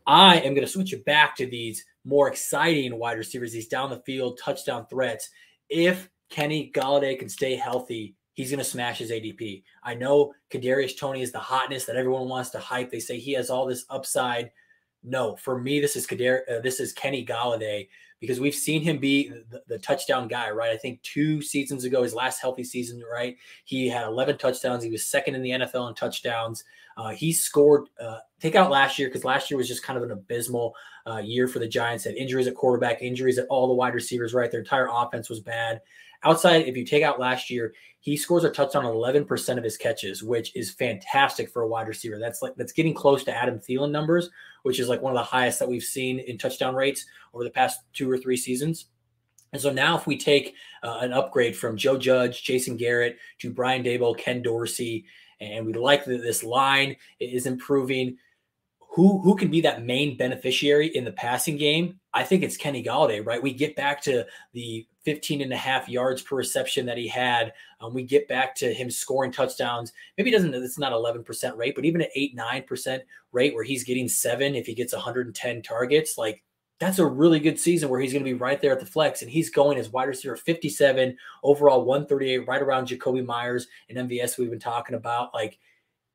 I 0.06 0.38
am 0.38 0.54
going 0.54 0.66
to 0.66 0.72
switch 0.72 0.92
it 0.92 1.04
back 1.04 1.36
to 1.36 1.46
these 1.46 1.84
more 2.04 2.28
exciting 2.28 2.98
wide 2.98 3.18
receivers, 3.18 3.52
these 3.52 3.68
down 3.68 3.90
the 3.90 4.02
field 4.06 4.38
touchdown 4.42 4.86
threats. 4.88 5.30
If 5.68 6.08
Kenny 6.30 6.70
Golladay 6.74 7.18
can 7.18 7.28
stay 7.28 7.56
healthy, 7.56 8.14
he's 8.34 8.50
going 8.50 8.58
to 8.58 8.64
smash 8.64 8.98
his 8.98 9.10
ADP. 9.10 9.62
I 9.82 9.94
know 9.94 10.32
Kadarius 10.50 10.98
Toney 10.98 11.22
is 11.22 11.32
the 11.32 11.38
hotness 11.38 11.86
that 11.86 11.96
everyone 11.96 12.28
wants 12.28 12.50
to 12.50 12.58
hype. 12.58 12.90
They 12.90 13.00
say 13.00 13.18
he 13.18 13.32
has 13.32 13.50
all 13.50 13.66
this 13.66 13.84
upside. 13.90 14.50
No, 15.02 15.36
for 15.36 15.58
me, 15.58 15.80
this 15.80 15.96
is 15.96 16.06
Kadar. 16.06 16.40
Uh, 16.50 16.60
this 16.60 16.80
is 16.80 16.92
Kenny 16.92 17.24
Golladay 17.24 17.88
because 18.20 18.40
we've 18.40 18.54
seen 18.54 18.80
him 18.80 18.98
be 18.98 19.28
the, 19.50 19.62
the, 19.68 19.78
touchdown 19.78 20.28
guy, 20.28 20.50
right? 20.50 20.70
I 20.70 20.78
think 20.78 21.02
two 21.02 21.42
seasons 21.42 21.84
ago, 21.84 22.02
his 22.02 22.14
last 22.14 22.40
healthy 22.40 22.64
season, 22.64 23.02
right? 23.10 23.36
He 23.66 23.86
had 23.86 24.06
11 24.06 24.38
touchdowns. 24.38 24.82
He 24.82 24.90
was 24.90 25.04
second 25.04 25.34
in 25.34 25.42
the 25.42 25.50
NFL 25.50 25.88
in 25.90 25.94
touchdowns. 25.94 26.64
Uh, 26.96 27.10
he 27.10 27.32
scored, 27.32 27.88
uh, 28.00 28.18
take 28.40 28.54
out 28.54 28.70
last 28.70 28.98
year 28.98 29.08
because 29.08 29.24
last 29.24 29.50
year 29.50 29.58
was 29.58 29.68
just 29.68 29.82
kind 29.82 29.96
of 29.96 30.02
an 30.02 30.10
abysmal 30.10 30.74
uh, 31.06 31.18
year 31.18 31.48
for 31.48 31.58
the 31.58 31.68
Giants. 31.68 32.04
Had 32.04 32.14
injuries 32.14 32.46
at 32.46 32.54
quarterback, 32.54 33.02
injuries 33.02 33.38
at 33.38 33.46
all 33.48 33.66
the 33.68 33.74
wide 33.74 33.94
receivers, 33.94 34.34
right? 34.34 34.50
Their 34.50 34.60
entire 34.60 34.88
offense 34.90 35.28
was 35.28 35.40
bad. 35.40 35.80
Outside, 36.22 36.66
if 36.66 36.76
you 36.76 36.84
take 36.84 37.02
out 37.02 37.20
last 37.20 37.50
year, 37.50 37.74
he 38.00 38.16
scores 38.16 38.44
a 38.44 38.50
touchdown 38.50 38.86
on 38.86 38.94
11% 38.94 39.58
of 39.58 39.64
his 39.64 39.76
catches, 39.76 40.22
which 40.22 40.54
is 40.56 40.70
fantastic 40.70 41.50
for 41.50 41.62
a 41.62 41.68
wide 41.68 41.88
receiver. 41.88 42.18
That's 42.18 42.42
like 42.42 42.54
that's 42.56 42.72
getting 42.72 42.94
close 42.94 43.24
to 43.24 43.36
Adam 43.36 43.58
Thielen 43.58 43.90
numbers, 43.90 44.30
which 44.62 44.80
is 44.80 44.88
like 44.88 45.02
one 45.02 45.12
of 45.12 45.18
the 45.18 45.24
highest 45.24 45.58
that 45.58 45.68
we've 45.68 45.82
seen 45.82 46.18
in 46.20 46.38
touchdown 46.38 46.74
rates 46.74 47.04
over 47.34 47.44
the 47.44 47.50
past 47.50 47.80
two 47.92 48.10
or 48.10 48.16
three 48.16 48.36
seasons. 48.36 48.86
And 49.52 49.62
so 49.62 49.70
now, 49.70 49.96
if 49.96 50.06
we 50.06 50.18
take 50.18 50.54
uh, 50.82 50.98
an 51.00 51.12
upgrade 51.12 51.56
from 51.56 51.76
Joe 51.76 51.96
Judge, 51.96 52.42
Jason 52.42 52.76
Garrett 52.76 53.18
to 53.38 53.50
Brian 53.50 53.84
Daboll, 53.84 54.18
Ken 54.18 54.42
Dorsey, 54.42 55.04
and 55.40 55.66
we 55.66 55.72
like 55.74 56.04
that 56.04 56.22
this 56.22 56.42
line 56.42 56.96
is 57.20 57.46
improving, 57.46 58.16
who 58.78 59.20
who 59.20 59.34
can 59.34 59.50
be 59.50 59.60
that 59.62 59.84
main 59.84 60.16
beneficiary 60.16 60.88
in 60.88 61.04
the 61.04 61.12
passing 61.12 61.56
game? 61.56 61.98
I 62.12 62.22
think 62.22 62.42
it's 62.42 62.56
Kenny 62.56 62.82
Golladay, 62.82 63.24
right? 63.26 63.42
We 63.42 63.52
get 63.52 63.74
back 63.74 64.00
to 64.02 64.24
the 64.52 64.86
15 65.04 65.42
and 65.42 65.52
a 65.52 65.56
half 65.56 65.88
yards 65.88 66.22
per 66.22 66.36
reception 66.36 66.86
that 66.86 66.96
he 66.96 67.08
had. 67.08 67.52
Um, 67.80 67.92
we 67.92 68.02
get 68.02 68.26
back 68.28 68.54
to 68.56 68.72
him 68.72 68.90
scoring 68.90 69.32
touchdowns. 69.32 69.92
Maybe 70.16 70.30
he 70.30 70.36
doesn't, 70.36 70.54
it's 70.54 70.78
not 70.78 70.92
11% 70.92 71.56
rate, 71.56 71.74
but 71.74 71.84
even 71.84 72.00
at 72.00 72.10
8, 72.14 72.36
9% 72.36 73.00
rate 73.32 73.54
where 73.54 73.64
he's 73.64 73.84
getting 73.84 74.08
seven 74.08 74.54
if 74.54 74.66
he 74.66 74.74
gets 74.74 74.94
110 74.94 75.62
targets, 75.62 76.16
like 76.16 76.42
that's 76.80 76.98
a 76.98 77.06
really 77.06 77.38
good 77.38 77.58
season 77.58 77.88
where 77.88 78.00
he's 78.00 78.12
going 78.12 78.24
to 78.24 78.30
be 78.30 78.34
right 78.34 78.60
there 78.60 78.72
at 78.72 78.80
the 78.80 78.86
flex 78.86 79.22
and 79.22 79.30
he's 79.30 79.50
going 79.50 79.78
as 79.78 79.90
wide 79.90 80.08
receiver 80.08 80.36
57 80.36 81.16
overall 81.42 81.84
138 81.84 82.48
right 82.48 82.62
around 82.62 82.88
Jakobi 82.88 83.24
Myers 83.24 83.68
and 83.88 83.98
MVS 84.08 84.38
we've 84.38 84.50
been 84.50 84.58
talking 84.58 84.96
about. 84.96 85.32
Like 85.32 85.58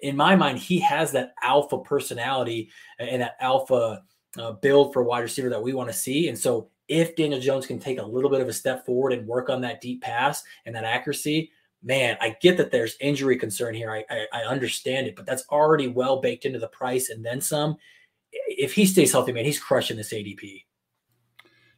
in 0.01 0.15
my 0.15 0.35
mind 0.35 0.57
he 0.57 0.79
has 0.79 1.11
that 1.13 1.33
alpha 1.41 1.79
personality 1.79 2.69
and 2.99 3.21
that 3.21 3.37
alpha 3.39 4.03
uh, 4.37 4.51
build 4.53 4.93
for 4.93 5.03
wide 5.03 5.21
receiver 5.21 5.49
that 5.49 5.63
we 5.63 5.73
want 5.73 5.89
to 5.89 5.95
see. 5.95 6.27
And 6.27 6.37
so 6.37 6.69
if 6.87 7.15
Daniel 7.15 7.39
Jones 7.39 7.65
can 7.65 7.79
take 7.79 7.99
a 7.99 8.05
little 8.05 8.29
bit 8.29 8.41
of 8.41 8.47
a 8.47 8.53
step 8.53 8.85
forward 8.85 9.13
and 9.13 9.27
work 9.27 9.49
on 9.49 9.61
that 9.61 9.81
deep 9.81 10.01
pass 10.01 10.43
and 10.65 10.75
that 10.75 10.83
accuracy 10.83 11.51
man 11.81 12.17
I 12.19 12.35
get 12.41 12.57
that 12.57 12.71
there's 12.71 12.97
injury 12.99 13.37
concern 13.37 13.73
here. 13.73 13.89
I, 13.89 14.03
I, 14.09 14.25
I 14.33 14.41
understand 14.41 15.07
it 15.07 15.15
but 15.15 15.25
that's 15.25 15.45
already 15.49 15.87
well 15.87 16.19
baked 16.19 16.43
into 16.43 16.59
the 16.59 16.67
price 16.67 17.09
and 17.09 17.25
then 17.25 17.39
some 17.39 17.77
if 18.31 18.73
he 18.73 18.85
stays 18.85 19.11
healthy, 19.11 19.31
man, 19.31 19.45
he's 19.45 19.59
crushing 19.59 19.97
this 19.97 20.13
ADP. 20.13 20.63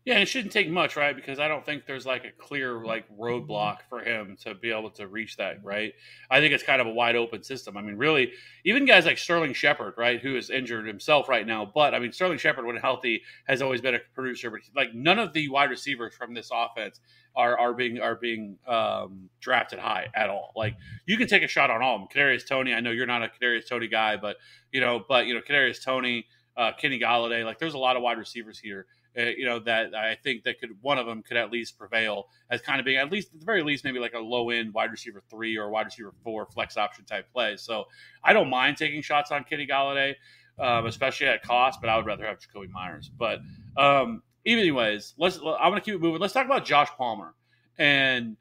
Yeah, 0.03 0.17
it 0.17 0.25
shouldn't 0.25 0.51
take 0.51 0.67
much, 0.67 0.95
right? 0.95 1.15
Because 1.15 1.37
I 1.37 1.47
don't 1.47 1.63
think 1.63 1.85
there's 1.85 2.07
like 2.07 2.25
a 2.25 2.31
clear 2.31 2.83
like 2.83 3.05
roadblock 3.15 3.81
for 3.87 3.99
him 3.99 4.35
to 4.43 4.55
be 4.55 4.71
able 4.71 4.89
to 4.91 5.07
reach 5.07 5.37
that, 5.37 5.63
right? 5.63 5.93
I 6.31 6.39
think 6.39 6.55
it's 6.55 6.63
kind 6.63 6.81
of 6.81 6.87
a 6.87 6.91
wide 6.91 7.15
open 7.15 7.43
system. 7.43 7.77
I 7.77 7.83
mean, 7.83 7.97
really, 7.97 8.31
even 8.65 8.87
guys 8.87 9.05
like 9.05 9.19
Sterling 9.19 9.53
Shepard, 9.53 9.93
right, 9.97 10.19
who 10.19 10.35
is 10.35 10.49
injured 10.49 10.87
himself 10.87 11.29
right 11.29 11.45
now, 11.45 11.71
but 11.71 11.93
I 11.93 11.99
mean, 11.99 12.11
Sterling 12.11 12.39
Shepard, 12.39 12.65
when 12.65 12.77
healthy, 12.77 13.21
has 13.47 13.61
always 13.61 13.79
been 13.79 13.93
a 13.93 13.99
producer. 14.15 14.49
But 14.49 14.61
like 14.75 14.95
none 14.95 15.19
of 15.19 15.33
the 15.33 15.49
wide 15.49 15.69
receivers 15.69 16.15
from 16.15 16.33
this 16.33 16.49
offense 16.51 16.99
are 17.35 17.57
are 17.59 17.73
being 17.75 17.99
are 17.99 18.15
being 18.15 18.57
um, 18.67 19.29
drafted 19.39 19.77
high 19.77 20.07
at 20.15 20.31
all. 20.31 20.51
Like 20.55 20.77
you 21.05 21.15
can 21.15 21.27
take 21.27 21.43
a 21.43 21.47
shot 21.47 21.69
on 21.69 21.83
all 21.83 21.95
of 21.97 22.01
them. 22.01 22.07
Kadarius 22.11 22.47
Toney, 22.47 22.73
I 22.73 22.79
know 22.79 22.89
you're 22.89 23.05
not 23.05 23.21
a 23.21 23.27
Kadarius 23.27 23.69
Toney 23.69 23.87
guy, 23.87 24.17
but 24.17 24.37
you 24.71 24.81
know, 24.81 25.05
but 25.07 25.27
you 25.27 25.35
know, 25.35 25.41
Kadarius 25.47 25.83
Toney 25.83 26.25
uh, 26.57 26.71
Kenny 26.77 26.99
Golladay. 26.99 27.45
Like 27.45 27.59
there's 27.59 27.73
a 27.73 27.79
lot 27.79 27.95
of 27.95 28.03
wide 28.03 28.17
receivers 28.17 28.59
here. 28.59 28.85
Uh, 29.17 29.23
you 29.23 29.45
know 29.45 29.59
that 29.59 29.93
I 29.93 30.15
think 30.15 30.43
that 30.43 30.59
could 30.59 30.69
one 30.81 30.97
of 30.97 31.05
them 31.05 31.21
could 31.21 31.35
at 31.35 31.51
least 31.51 31.77
prevail 31.77 32.29
as 32.49 32.61
kind 32.61 32.79
of 32.79 32.85
being 32.85 32.97
at 32.97 33.11
least 33.11 33.33
at 33.33 33.41
the 33.41 33.45
very 33.45 33.61
least 33.61 33.83
maybe 33.83 33.99
like 33.99 34.13
a 34.13 34.19
low 34.19 34.49
end 34.51 34.73
wide 34.73 34.89
receiver 34.89 35.21
three 35.29 35.57
or 35.57 35.69
wide 35.69 35.85
receiver 35.85 36.13
four 36.23 36.45
flex 36.45 36.77
option 36.77 37.03
type 37.03 37.25
play. 37.33 37.57
So 37.57 37.85
I 38.23 38.31
don't 38.31 38.49
mind 38.49 38.77
taking 38.77 39.01
shots 39.01 39.31
on 39.31 39.43
Kenny 39.43 39.67
Golladay, 39.67 40.15
um, 40.59 40.85
especially 40.85 41.27
at 41.27 41.43
cost, 41.43 41.81
but 41.81 41.89
I 41.89 41.97
would 41.97 42.05
rather 42.05 42.25
have 42.25 42.37
Jakobi 42.39 42.69
Myers. 42.69 43.11
But 43.17 43.39
um, 43.75 44.23
anyways, 44.45 45.13
let's. 45.17 45.37
I 45.39 45.67
want 45.67 45.75
to 45.75 45.81
keep 45.81 45.95
it 45.95 46.01
moving. 46.01 46.21
Let's 46.21 46.33
talk 46.33 46.45
about 46.45 46.63
Josh 46.63 46.89
Palmer. 46.97 47.33
And 47.77 48.37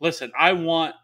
listen, 0.00 0.32
I 0.38 0.52
want 0.52 0.94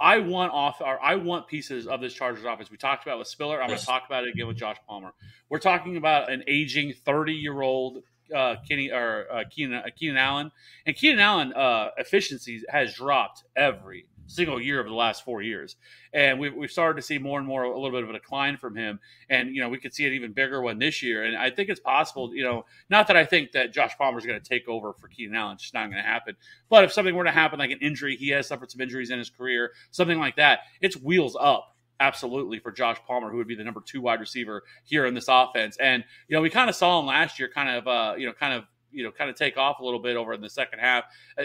I 0.00 0.18
want 0.18 0.52
off 0.52 0.80
or 0.80 1.02
I 1.02 1.16
want 1.16 1.48
pieces 1.48 1.86
of 1.86 2.00
this 2.00 2.14
Chargers 2.14 2.44
offense. 2.44 2.70
We 2.70 2.76
talked 2.76 3.04
about 3.04 3.18
with 3.18 3.28
Spiller. 3.28 3.60
I'm 3.60 3.68
going 3.68 3.78
to 3.78 3.84
talk 3.84 4.04
about 4.06 4.24
it 4.24 4.30
again 4.30 4.46
with 4.46 4.56
Josh 4.56 4.76
Palmer. 4.86 5.12
We're 5.48 5.58
talking 5.58 5.96
about 5.96 6.30
an 6.30 6.44
aging 6.46 6.94
30 7.04 7.32
year 7.32 7.60
old 7.60 8.02
uh, 8.34 8.56
Kenny 8.68 8.90
or 8.90 9.26
uh, 9.30 9.44
Keenan, 9.50 9.82
uh, 9.84 9.88
Keenan 9.96 10.16
Allen, 10.16 10.52
and 10.86 10.94
Keenan 10.94 11.20
Allen 11.20 11.52
uh, 11.52 11.90
efficiency 11.96 12.62
has 12.68 12.94
dropped 12.94 13.44
every 13.56 14.06
single 14.28 14.60
year 14.60 14.78
over 14.78 14.88
the 14.88 14.94
last 14.94 15.24
four 15.24 15.42
years. 15.42 15.76
And 16.12 16.38
we've, 16.38 16.54
we've 16.54 16.70
started 16.70 17.00
to 17.00 17.02
see 17.02 17.18
more 17.18 17.38
and 17.38 17.48
more 17.48 17.64
a 17.64 17.74
little 17.74 17.90
bit 17.90 18.04
of 18.04 18.10
a 18.10 18.12
decline 18.12 18.56
from 18.56 18.76
him. 18.76 19.00
And, 19.28 19.54
you 19.54 19.60
know, 19.60 19.68
we 19.68 19.78
could 19.78 19.92
see 19.92 20.06
an 20.06 20.12
even 20.12 20.32
bigger 20.32 20.62
one 20.62 20.78
this 20.78 21.02
year. 21.02 21.24
And 21.24 21.36
I 21.36 21.50
think 21.50 21.68
it's 21.68 21.80
possible, 21.80 22.34
you 22.34 22.44
know, 22.44 22.64
not 22.88 23.08
that 23.08 23.16
I 23.16 23.24
think 23.24 23.52
that 23.52 23.72
Josh 23.72 23.96
Palmer 23.98 24.18
is 24.18 24.26
going 24.26 24.40
to 24.40 24.48
take 24.48 24.68
over 24.68 24.92
for 24.92 25.08
Keenan 25.08 25.34
Allen. 25.34 25.54
It's 25.54 25.64
just 25.64 25.74
not 25.74 25.90
going 25.90 26.02
to 26.02 26.08
happen. 26.08 26.36
But 26.68 26.84
if 26.84 26.92
something 26.92 27.14
were 27.14 27.24
to 27.24 27.30
happen, 27.30 27.58
like 27.58 27.70
an 27.70 27.80
injury, 27.80 28.16
he 28.16 28.28
has 28.28 28.46
suffered 28.46 28.70
some 28.70 28.80
injuries 28.80 29.10
in 29.10 29.18
his 29.18 29.30
career, 29.30 29.72
something 29.90 30.18
like 30.18 30.36
that, 30.36 30.60
it's 30.80 30.96
wheels 30.96 31.36
up 31.38 31.74
absolutely 32.00 32.58
for 32.58 32.70
Josh 32.70 32.98
Palmer, 33.06 33.30
who 33.30 33.38
would 33.38 33.48
be 33.48 33.56
the 33.56 33.64
number 33.64 33.82
two 33.84 34.00
wide 34.00 34.20
receiver 34.20 34.62
here 34.84 35.06
in 35.06 35.14
this 35.14 35.26
offense. 35.28 35.76
And 35.78 36.04
you 36.28 36.36
know, 36.36 36.42
we 36.42 36.50
kind 36.50 36.70
of 36.70 36.76
saw 36.76 37.00
him 37.00 37.06
last 37.06 37.38
year, 37.38 37.50
kind 37.52 37.70
of, 37.70 37.88
uh, 37.88 38.14
you 38.16 38.26
know, 38.26 38.32
kind 38.32 38.52
of, 38.52 38.64
you 38.90 39.04
know, 39.04 39.10
kind 39.10 39.30
of 39.30 39.36
take 39.36 39.56
off 39.56 39.80
a 39.80 39.84
little 39.84 40.00
bit 40.00 40.16
over 40.16 40.32
in 40.32 40.40
the 40.40 40.48
second 40.48 40.78
half. 40.78 41.04
Uh, 41.38 41.44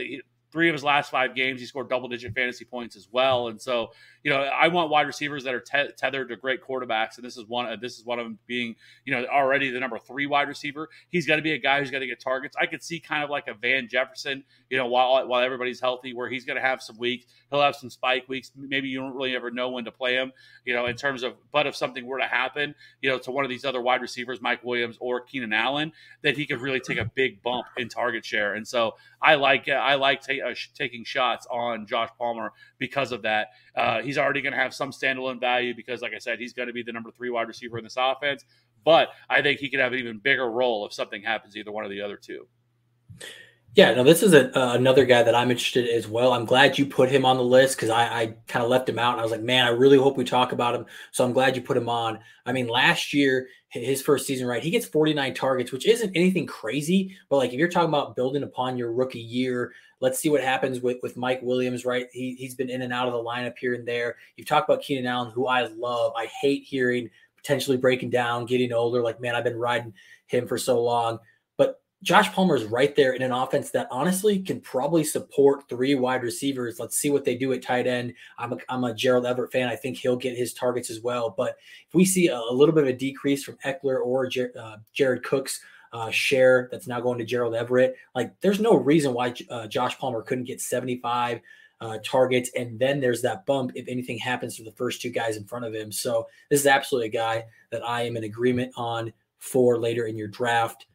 three 0.54 0.70
of 0.70 0.74
his 0.74 0.84
last 0.84 1.12
five 1.12 1.36
games, 1.36 1.60
he 1.60 1.66
scored 1.66 1.90
double 1.90 2.08
digit 2.08 2.34
fantasy 2.34 2.64
points 2.64 2.96
as 2.96 3.10
well. 3.12 3.50
And 3.50 3.60
so, 3.60 3.90
you 4.24 4.32
know, 4.32 4.38
I 4.38 4.70
want 4.70 4.90
wide 4.90 5.06
receivers 5.06 5.44
that 5.44 5.54
are 5.54 5.60
te- 5.60 5.92
tethered 5.98 6.30
to 6.30 6.38
great 6.38 6.64
quarterbacks, 6.64 7.18
and 7.18 7.26
this 7.26 7.38
is 7.38 7.46
one. 7.46 7.78
This 7.82 8.00
is 8.00 8.06
one 8.06 8.20
of 8.20 8.26
them 8.26 8.40
being, 8.48 8.76
you 9.06 9.14
know, 9.14 9.26
already 9.26 9.70
the 9.70 9.80
number 9.80 10.00
three 10.00 10.26
wide 10.26 10.48
receiver. 10.48 10.90
He's 11.10 11.28
got 11.28 11.36
to 11.36 11.42
be 11.42 11.52
a 11.52 11.58
guy 11.58 11.80
who's 11.80 11.92
got 11.92 12.00
to 12.00 12.08
get 12.08 12.22
targets. 12.22 12.56
I 12.60 12.66
could 12.66 12.82
see 12.82 13.00
kind 13.00 13.24
of 13.24 13.30
like 13.30 13.48
a 13.48 13.54
Van 13.54 13.90
Jefferson, 13.90 14.46
you 14.70 14.78
know, 14.78 14.88
while 14.88 15.28
while 15.28 15.44
everybody's 15.44 15.82
healthy, 15.82 16.14
where 16.14 16.30
he's 16.30 16.46
going 16.46 16.56
to 16.56 16.62
have 16.62 16.82
some 16.82 16.98
weeks. 16.98 17.26
He'll 17.52 17.62
have 17.62 17.76
some 17.76 17.90
spike 17.90 18.28
weeks. 18.30 18.52
Maybe 18.56 18.88
you 18.88 19.00
don't 19.00 19.14
really 19.14 19.36
ever 19.36 19.52
know 19.52 19.70
when 19.70 19.86
to 19.86 19.92
play 19.92 20.16
him, 20.16 20.32
you 20.66 20.74
know, 20.74 20.86
in 20.86 20.96
terms 20.96 21.24
of. 21.24 21.34
But 21.52 21.68
if 21.68 21.76
something 21.76 22.06
were 22.06 22.20
to 22.20 22.26
happen, 22.26 22.76
you 23.02 23.10
know, 23.10 23.20
to 23.20 23.32
one 23.32 23.44
of 23.44 23.50
these 23.50 23.66
other 23.66 23.82
wide 23.82 24.02
receivers, 24.02 24.42
Mike 24.42 24.64
Williams 24.64 24.98
or 25.02 25.22
Keenan 25.22 25.54
Allen, 25.54 25.92
that 26.22 26.38
he 26.38 26.46
could 26.46 26.62
really 26.62 26.80
take 26.80 26.98
a 26.98 27.06
big 27.14 27.44
bump 27.44 27.66
in 27.78 27.90
target 27.90 28.26
share. 28.26 28.54
And 28.54 28.66
so 28.68 28.96
I 29.22 29.36
like 29.36 29.68
I 29.70 29.96
like 29.96 30.24
uh, 30.30 30.54
taking 30.76 31.04
shots 31.04 31.46
on 31.52 31.88
Josh 31.88 32.10
Palmer 32.18 32.54
because 32.80 33.12
of 33.12 33.24
that. 33.24 33.50
Uh, 33.76 34.02
he's 34.02 34.13
already 34.18 34.42
going 34.42 34.54
to 34.54 34.60
have 34.60 34.74
some 34.74 34.92
standalone 34.92 35.40
value 35.40 35.74
because, 35.76 36.02
like 36.02 36.14
I 36.14 36.20
said, 36.20 36.40
he's 36.40 36.54
going 36.54 36.68
to 36.68 36.74
be 36.74 36.84
the 36.84 36.92
number 36.92 37.12
three 37.12 37.30
wide 37.30 37.48
receiver 37.48 37.78
in 37.78 37.84
this 37.84 37.96
offense. 37.98 38.44
But 38.86 39.10
I 39.30 39.42
think 39.42 39.60
he 39.60 39.70
could 39.70 39.80
have 39.80 39.94
an 39.94 40.00
even 40.00 40.20
bigger 40.20 40.50
role 40.50 40.86
if 40.86 40.94
something 40.94 41.22
happens, 41.22 41.56
either 41.56 41.72
one 41.72 41.86
of 41.86 41.92
the 41.92 42.02
other 42.02 42.18
two. 42.18 42.48
Yeah, 43.76 43.92
no, 43.96 44.04
this 44.04 44.22
is 44.22 44.34
a, 44.34 44.56
uh, 44.56 44.76
another 44.76 45.04
guy 45.04 45.24
that 45.24 45.34
I'm 45.34 45.50
interested 45.50 45.88
in 45.88 45.98
as 45.98 46.08
well. 46.08 46.32
I'm 46.32 46.46
glad 46.46 46.78
you 46.78 46.86
put 46.86 47.10
him 47.10 47.26
on 47.26 47.38
the 47.38 47.44
list 47.44 47.76
because 47.76 47.90
I, 47.90 48.04
I 48.04 48.26
kind 48.48 48.64
of 48.64 48.70
left 48.70 48.88
him 48.88 49.00
out 49.00 49.14
and 49.14 49.20
I 49.20 49.24
was 49.24 49.32
like, 49.32 49.42
man, 49.42 49.66
I 49.66 49.70
really 49.70 49.98
hope 49.98 50.16
we 50.16 50.24
talk 50.24 50.52
about 50.52 50.76
him. 50.76 50.86
So 51.12 51.26
I'm 51.26 51.34
glad 51.34 51.56
you 51.56 51.64
put 51.64 51.76
him 51.76 51.90
on. 51.90 52.20
I 52.46 52.52
mean, 52.52 52.68
last 52.68 53.16
year, 53.16 53.48
his 53.70 54.00
first 54.00 54.28
season, 54.28 54.46
right, 54.46 54.62
he 54.62 54.70
gets 54.70 54.86
49 54.86 55.34
targets, 55.34 55.72
which 55.72 55.88
isn't 55.88 56.16
anything 56.16 56.46
crazy. 56.46 57.18
But 57.30 57.38
like 57.38 57.52
if 57.52 57.58
you're 57.58 57.68
talking 57.68 57.90
about 57.90 58.16
building 58.16 58.44
upon 58.44 58.78
your 58.78 58.94
rookie 58.94 59.20
year, 59.20 59.74
let's 60.02 60.20
see 60.20 60.30
what 60.30 60.44
happens 60.44 60.82
with, 60.82 60.98
with 61.02 61.18
Mike 61.18 61.42
Williams, 61.42 61.84
right? 61.84 62.06
He, 62.12 62.36
he's 62.36 62.54
been 62.54 62.70
in 62.70 62.84
and 62.84 62.94
out 62.94 63.08
of 63.08 63.14
the 63.14 63.24
lineup 63.24 63.58
here 63.58 63.74
and 63.74 63.88
there. 63.88 64.18
You've 64.36 64.48
talked 64.48 64.70
about 64.70 64.84
Keenan 64.84 65.08
Allen, 65.08 65.32
who 65.32 65.48
I 65.48 65.66
love. 65.66 66.14
I 66.16 66.28
hate 66.28 66.64
hearing 66.64 67.10
potentially 67.38 67.78
breaking 67.78 68.12
down, 68.12 68.46
getting 68.46 68.72
older. 68.72 69.02
Like, 69.02 69.20
man, 69.20 69.36
I've 69.36 69.44
been 69.44 69.58
riding 69.58 69.94
him 70.28 70.48
for 70.48 70.60
so 70.60 70.80
long. 70.82 71.18
Josh 72.04 72.32
Palmer 72.34 72.56
is 72.58 72.66
right 72.66 72.94
there 72.96 73.14
in 73.14 73.22
an 73.22 73.32
offense 73.32 73.72
that 73.72 73.88
honestly 73.90 74.40
can 74.40 74.60
probably 74.60 75.06
support 75.06 75.70
three 75.70 75.96
wide 75.96 76.22
receivers. 76.22 76.78
Let's 76.78 76.98
see 76.98 77.10
what 77.10 77.24
they 77.24 77.36
do 77.36 77.54
at 77.54 77.62
tight 77.62 77.88
end. 77.88 78.14
I'm 78.38 78.52
a, 78.52 78.58
I'm 78.68 78.84
a 78.84 78.94
Gerald 78.94 79.26
Everett 79.26 79.54
fan. 79.54 79.70
I 79.70 79.78
think 79.78 79.98
he'll 79.98 80.18
get 80.18 80.38
his 80.38 80.54
targets 80.54 80.90
as 80.90 81.00
well. 81.00 81.34
But 81.36 81.56
if 81.88 81.94
we 81.94 82.04
see 82.04 82.28
a, 82.28 82.38
a 82.38 82.54
little 82.54 82.76
bit 82.76 82.84
of 82.84 82.90
a 82.90 82.94
decrease 82.94 83.46
from 83.46 83.58
Ekeler 83.66 84.04
or 84.04 84.28
Jer, 84.28 84.52
uh, 84.60 84.78
Jared 84.92 85.24
Cook's 85.24 85.62
uh, 85.94 86.10
share 86.10 86.68
that's 86.72 86.88
now 86.88 87.00
going 87.00 87.20
to 87.20 87.26
Gerald 87.26 87.56
Everett, 87.56 87.96
like 88.14 88.38
there's 88.42 88.60
no 88.60 88.76
reason 88.76 89.14
why 89.14 89.34
uh, 89.50 89.68
Josh 89.68 89.98
Palmer 89.98 90.24
couldn't 90.24 90.44
get 90.44 90.60
75 90.60 91.40
uh, 91.80 92.00
targets. 92.04 92.50
And 92.58 92.78
then 92.78 93.00
there's 93.00 93.22
that 93.22 93.46
bump 93.46 93.72
if 93.76 93.88
anything 93.88 94.18
happens 94.18 94.58
to 94.58 94.64
the 94.64 94.72
first 94.74 95.02
two 95.02 95.10
guys 95.10 95.38
in 95.38 95.46
front 95.46 95.64
of 95.64 95.74
him. 95.74 95.90
So 95.90 96.28
this 96.50 96.60
is 96.60 96.68
absolutely 96.68 97.08
a 97.08 97.12
guy 97.12 97.46
that 97.72 97.88
I 97.88 98.02
am 98.02 98.18
in 98.18 98.26
agreement 98.26 98.74
on 98.76 99.14
for 99.40 99.80
later 99.80 100.08
in 100.08 100.18
your 100.18 100.28
draft. 100.28 100.88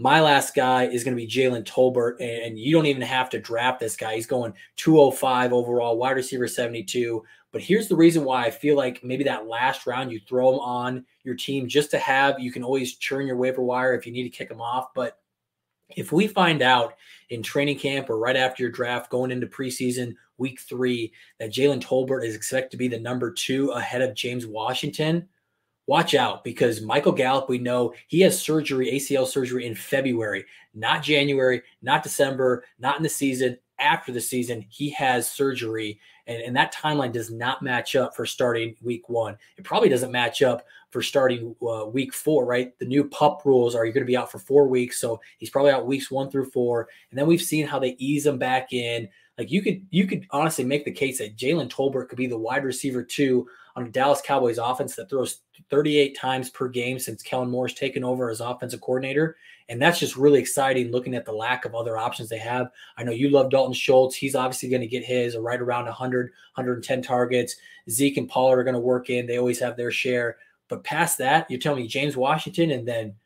My 0.00 0.22
last 0.22 0.54
guy 0.54 0.84
is 0.84 1.04
going 1.04 1.14
to 1.14 1.22
be 1.22 1.30
Jalen 1.30 1.64
Tolbert, 1.64 2.14
and 2.20 2.58
you 2.58 2.72
don't 2.72 2.86
even 2.86 3.02
have 3.02 3.28
to 3.28 3.38
draft 3.38 3.80
this 3.80 3.96
guy. 3.96 4.14
He's 4.14 4.26
going 4.26 4.54
205 4.76 5.52
overall, 5.52 5.98
wide 5.98 6.16
receiver 6.16 6.48
72. 6.48 7.22
But 7.52 7.60
here's 7.60 7.86
the 7.86 7.96
reason 7.96 8.24
why 8.24 8.46
I 8.46 8.50
feel 8.50 8.78
like 8.78 9.04
maybe 9.04 9.24
that 9.24 9.46
last 9.46 9.86
round 9.86 10.10
you 10.10 10.18
throw 10.26 10.54
him 10.54 10.60
on 10.60 11.04
your 11.22 11.34
team 11.34 11.68
just 11.68 11.90
to 11.90 11.98
have. 11.98 12.40
You 12.40 12.50
can 12.50 12.64
always 12.64 12.96
churn 12.96 13.26
your 13.26 13.36
waiver 13.36 13.60
wire 13.60 13.92
if 13.92 14.06
you 14.06 14.12
need 14.12 14.22
to 14.22 14.30
kick 14.30 14.50
him 14.50 14.62
off. 14.62 14.86
But 14.94 15.18
if 15.90 16.12
we 16.12 16.26
find 16.26 16.62
out 16.62 16.94
in 17.28 17.42
training 17.42 17.78
camp 17.78 18.08
or 18.08 18.18
right 18.18 18.36
after 18.36 18.62
your 18.62 18.72
draft, 18.72 19.10
going 19.10 19.30
into 19.30 19.48
preseason 19.48 20.14
week 20.38 20.60
three, 20.62 21.12
that 21.38 21.52
Jalen 21.52 21.82
Tolbert 21.82 22.24
is 22.24 22.34
expected 22.34 22.70
to 22.70 22.78
be 22.78 22.88
the 22.88 22.98
number 22.98 23.30
two 23.30 23.68
ahead 23.72 24.00
of 24.00 24.14
James 24.14 24.46
Washington, 24.46 25.28
watch 25.90 26.14
out 26.14 26.44
because 26.44 26.80
Michael 26.80 27.10
Gallup, 27.10 27.48
we 27.48 27.58
know 27.58 27.92
he 28.06 28.20
has 28.20 28.40
surgery, 28.40 28.92
ACL 28.92 29.26
surgery 29.26 29.66
in 29.66 29.74
February, 29.74 30.44
not 30.72 31.02
January, 31.02 31.62
not 31.82 32.04
December, 32.04 32.62
not 32.78 32.96
in 32.96 33.02
the 33.02 33.08
season. 33.08 33.58
After 33.80 34.12
the 34.12 34.20
season, 34.20 34.64
he 34.68 34.90
has 34.90 35.26
surgery, 35.26 35.98
and, 36.28 36.40
and 36.42 36.54
that 36.54 36.72
timeline 36.72 37.10
does 37.10 37.32
not 37.32 37.60
match 37.60 37.96
up 37.96 38.14
for 38.14 38.24
starting 38.24 38.76
week 38.82 39.08
one. 39.08 39.36
It 39.56 39.64
probably 39.64 39.88
doesn't 39.88 40.12
match 40.12 40.42
up 40.42 40.64
for 40.90 41.02
starting 41.02 41.54
uh, 41.62 41.86
week 41.86 42.12
four, 42.12 42.44
right? 42.44 42.76
The 42.78 42.84
new 42.84 43.04
pup 43.04 43.42
rules 43.44 43.74
are 43.74 43.84
you're 43.84 43.94
going 43.94 44.04
to 44.04 44.10
be 44.10 44.16
out 44.16 44.30
for 44.30 44.38
four 44.38 44.66
weeks, 44.66 45.00
so 45.00 45.20
he's 45.38 45.50
probably 45.50 45.72
out 45.72 45.86
weeks 45.86 46.10
one 46.10 46.30
through 46.30 46.50
four, 46.50 46.88
and 47.10 47.18
then 47.18 47.26
we've 47.26 47.42
seen 47.42 47.66
how 47.66 47.78
they 47.78 47.96
ease 47.98 48.26
him 48.26 48.38
back 48.38 48.72
in. 48.72 49.08
Like 49.38 49.50
you 49.50 49.62
could 49.62 49.86
you 49.90 50.06
could 50.06 50.26
honestly 50.30 50.64
make 50.64 50.84
the 50.84 50.92
case 50.92 51.18
that 51.18 51.36
Jalen 51.36 51.70
Tolbert 51.70 52.08
could 52.08 52.18
be 52.18 52.26
the 52.26 52.36
wide 52.36 52.64
receiver 52.64 53.02
two 53.02 53.48
on 53.76 53.84
a 53.84 53.88
Dallas 53.88 54.20
Cowboys 54.20 54.58
offense 54.58 54.96
that 54.96 55.08
throws 55.08 55.40
38 55.70 56.16
times 56.16 56.50
per 56.50 56.68
game 56.68 56.98
since 56.98 57.22
Kellen 57.22 57.50
Moore's 57.50 57.74
taken 57.74 58.04
over 58.04 58.30
as 58.30 58.40
offensive 58.40 58.80
coordinator. 58.80 59.36
And 59.68 59.80
that's 59.80 60.00
just 60.00 60.16
really 60.16 60.40
exciting 60.40 60.90
looking 60.90 61.14
at 61.14 61.24
the 61.24 61.32
lack 61.32 61.64
of 61.64 61.74
other 61.74 61.96
options 61.96 62.28
they 62.28 62.38
have. 62.38 62.70
I 62.96 63.04
know 63.04 63.12
you 63.12 63.30
love 63.30 63.50
Dalton 63.50 63.72
Schultz. 63.72 64.16
He's 64.16 64.34
obviously 64.34 64.68
going 64.68 64.82
to 64.82 64.88
get 64.88 65.04
his 65.04 65.36
right 65.36 65.60
around 65.60 65.84
100, 65.84 66.26
110 66.54 67.02
targets. 67.02 67.56
Zeke 67.88 68.16
and 68.16 68.28
Pollard 68.28 68.58
are 68.58 68.64
going 68.64 68.74
to 68.74 68.80
work 68.80 69.10
in. 69.10 69.26
They 69.26 69.38
always 69.38 69.60
have 69.60 69.76
their 69.76 69.92
share. 69.92 70.38
But 70.70 70.84
past 70.84 71.18
that, 71.18 71.50
you're 71.50 71.60
telling 71.60 71.82
me 71.82 71.88
James 71.88 72.16
Washington 72.16 72.70
and 72.70 72.88
then 72.88 73.16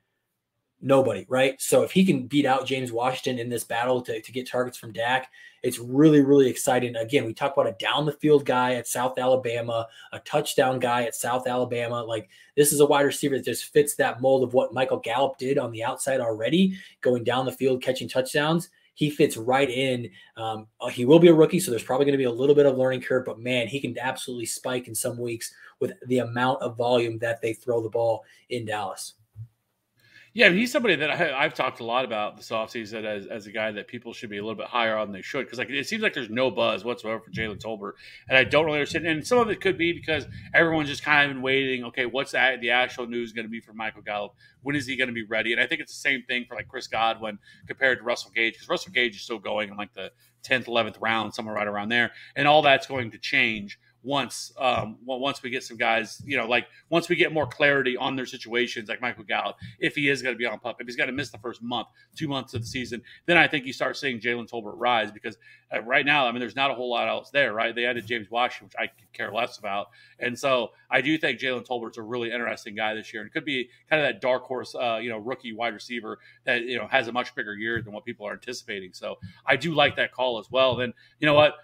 nobody, 0.80 1.24
right? 1.28 1.61
So 1.61 1.82
if 1.82 1.92
he 1.92 2.05
can 2.05 2.26
beat 2.26 2.47
out 2.47 2.66
James 2.66 2.90
Washington 2.90 3.38
in 3.38 3.49
this 3.49 3.64
battle 3.64 4.03
to, 4.03 4.20
to 4.20 4.32
get 4.32 4.49
targets 4.49 4.76
from 4.76 4.92
Dak, 4.92 5.30
it's 5.62 5.78
really, 5.78 6.20
really 6.20 6.49
exciting. 6.49 6.97
Again, 6.97 7.24
we 7.24 7.32
talk 7.32 7.55
about 7.55 7.68
a 7.68 7.76
down 7.78 8.05
the 8.05 8.12
field 8.12 8.45
guy 8.45 8.74
at 8.74 8.86
South 8.86 9.18
Alabama, 9.18 9.86
a 10.12 10.18
touchdown 10.20 10.78
guy 10.78 11.05
at 11.05 11.14
South 11.14 11.47
Alabama. 11.47 12.03
Like 12.03 12.28
this 12.57 12.72
is 12.72 12.80
a 12.80 12.86
wide 12.86 13.03
receiver 13.03 13.36
that 13.36 13.45
just 13.45 13.72
fits 13.72 13.95
that 13.97 14.20
mold 14.20 14.42
of 14.42 14.53
what 14.53 14.74
Michael 14.74 14.99
Gallup 14.99 15.38
did 15.38 15.59
on 15.59 15.70
the 15.70 15.84
outside 15.84 16.20
already, 16.20 16.76
going 17.01 17.24
down 17.24 17.47
the 17.47 17.53
field, 17.53 17.82
catching 17.82 18.09
touchdowns. 18.09 18.68
He 18.95 19.11
fits 19.11 19.36
right 19.36 19.68
in. 19.68 20.11
Um, 20.36 20.66
uh, 20.80 20.88
he 20.88 21.05
will 21.05 21.18
be 21.18 21.28
a 21.28 21.34
rookie, 21.34 21.61
so 21.61 21.70
there's 21.70 21.82
probably 21.82 22.07
going 22.07 22.14
to 22.14 22.18
be 22.18 22.24
a 22.24 22.30
little 22.30 22.55
bit 22.55 22.66
of 22.66 22.76
learning 22.78 23.03
curve, 23.03 23.24
but 23.24 23.40
man, 23.40 23.66
he 23.66 23.80
can 23.80 23.99
absolutely 23.99 24.47
spike 24.47 24.88
in 24.88 24.95
some 24.95 25.18
weeks 25.18 25.53
with 25.80 25.92
the 26.07 26.18
amount 26.18 26.62
of 26.62 26.76
volume 26.76 27.18
that 27.18 27.42
they 27.42 27.53
throw 27.53 27.82
the 27.82 27.88
ball 27.88 28.24
in 28.51 28.64
Dallas. 28.64 29.14
Yeah, 30.37 30.51
he's 30.51 30.72
somebody 30.72 30.97
that 30.97 31.11
I, 31.11 31.45
have 31.45 31.55
talked 31.55 31.78
a 31.78 31.85
lot 31.85 32.05
about 32.05 32.37
this 32.37 32.49
offseason 32.49 33.05
as, 33.05 33.28
as 33.28 33.47
a 33.47 33.53
guy 33.53 33.70
that 33.70 33.87
people 33.87 34.12
should 34.12 34.30
be 34.30 34.39
a 34.39 34.43
little 34.43 34.57
bit 34.57 34.66
higher 34.66 34.97
on 34.97 35.07
than 35.07 35.12
they 35.12 35.22
should 35.22 35.47
because 35.47 35.61
like 35.61 35.70
it 35.70 35.87
seems 35.87 36.03
like 36.03 36.12
there's 36.12 36.28
no 36.28 36.51
buzz 36.51 36.85
whatsoever 36.85 37.20
for 37.20 37.30
Jalen 37.30 37.62
Tolbert, 37.62 37.93
and 38.28 38.37
I 38.37 38.43
don't 38.43 38.64
really 38.64 38.78
understand. 38.78 39.07
And 39.07 39.24
some 39.24 39.39
of 39.39 39.49
it 39.49 39.61
could 39.61 39.78
be 39.78 39.93
because 39.93 40.26
everyone's 40.53 40.89
just 40.89 41.05
kind 41.05 41.30
of 41.30 41.37
been 41.37 41.43
waiting. 41.43 41.85
Okay, 41.85 42.07
what's 42.07 42.32
that, 42.32 42.61
the 42.61 42.70
actual 42.70 43.07
news 43.07 43.32
going 43.32 43.45
to 43.45 43.49
be 43.49 43.61
for 43.61 43.74
Michael 43.74 44.03
Gallup? 44.03 44.35
When 44.62 44.74
is 44.74 44.89
he 44.89 44.97
going 44.97 45.07
to 45.07 45.14
be 45.14 45.22
ready? 45.22 45.53
And 45.53 45.62
I 45.62 45.68
think 45.68 45.80
it's 45.80 45.93
the 45.93 46.01
same 46.01 46.24
thing 46.24 46.47
for 46.49 46.57
like 46.57 46.66
Chris 46.66 46.89
Godwin 46.89 47.39
compared 47.68 47.99
to 47.99 48.05
Russell 48.05 48.32
Gage 48.35 48.55
because 48.55 48.68
Russell 48.68 48.91
Gage 48.91 49.14
is 49.14 49.22
still 49.22 49.39
going 49.39 49.68
in 49.68 49.76
like 49.76 49.95
the 49.95 50.11
tenth, 50.43 50.66
eleventh 50.66 50.99
round, 51.01 51.32
somewhere 51.32 51.55
right 51.55 51.68
around 51.68 51.91
there, 51.91 52.11
and 52.35 52.49
all 52.49 52.61
that's 52.61 52.89
going 52.89 53.12
to 53.12 53.18
change 53.18 53.78
once 54.05 54.52
um, 54.59 54.98
once 55.05 55.42
we 55.42 55.48
get 55.48 55.64
some 55.64 55.78
guys, 55.78 56.22
you 56.26 56.36
know, 56.36 56.46
like 56.46 56.66
once 56.90 57.09
we 57.09 57.16
get 57.16 57.32
more 57.32 57.46
clarity 57.46 57.96
on 57.96 58.14
their 58.14 58.26
situations, 58.26 58.88
like 58.88 59.00
Michael 59.00 59.24
Gallup, 59.24 59.57
if 59.80 59.94
he 59.94 60.11
is 60.11 60.20
going 60.22 60.34
to 60.34 60.38
be 60.38 60.44
on 60.44 60.61
pup, 60.61 60.76
if 60.78 60.86
he's 60.86 60.94
going 60.94 61.09
to 61.09 61.12
miss 61.12 61.30
the 61.30 61.38
first 61.38 61.62
month, 61.62 61.88
two 62.14 62.28
months 62.28 62.52
of 62.52 62.61
the 62.61 62.66
season, 62.66 63.02
then 63.24 63.38
I 63.38 63.48
think 63.48 63.64
you 63.64 63.72
start 63.72 63.96
seeing 63.96 64.20
Jalen 64.20 64.48
Tolbert 64.48 64.74
rise 64.76 65.11
because 65.11 65.38
uh, 65.74 65.80
right 65.80 66.05
now, 66.05 66.28
I 66.28 66.32
mean, 66.32 66.40
there's 66.40 66.55
not 66.55 66.70
a 66.70 66.74
whole 66.74 66.90
lot 66.90 67.09
else 67.09 67.30
there, 67.30 67.55
right? 67.55 67.74
They 67.74 67.86
added 67.86 68.07
James 68.07 68.30
Washington, 68.30 68.66
which 68.66 68.76
I 68.78 68.86
could 68.88 69.12
care 69.14 69.32
less 69.32 69.57
about, 69.59 69.88
and 70.18 70.38
so 70.38 70.72
I 70.90 71.00
do 71.00 71.16
think 71.16 71.40
Jalen 71.40 71.66
Tolbert's 71.66 71.96
a 71.96 72.02
really 72.02 72.30
interesting 72.30 72.74
guy 72.74 72.94
this 72.94 73.12
year, 73.12 73.22
and 73.22 73.32
could 73.32 73.46
be 73.46 73.70
kind 73.88 74.02
of 74.02 74.07
that 74.07 74.20
dark 74.20 74.44
horse, 74.44 74.74
uh, 74.74 74.98
you 75.02 75.09
know, 75.09 75.18
rookie 75.18 75.55
wide 75.55 75.72
receiver 75.72 76.18
that 76.44 76.64
you 76.64 76.78
know 76.78 76.86
has 76.88 77.09
a 77.09 77.12
much 77.12 77.34
bigger 77.34 77.55
year 77.55 77.80
than 77.80 77.94
what 77.94 78.05
people 78.05 78.26
are 78.26 78.32
anticipating. 78.32 78.92
So 78.92 79.16
I 79.46 79.57
do 79.57 79.74
like 79.74 79.96
that 79.96 80.12
call 80.12 80.38
as 80.38 80.50
well. 80.50 80.76
Then 80.76 80.92
you 81.20 81.26
know 81.26 81.34
what? 81.34 81.55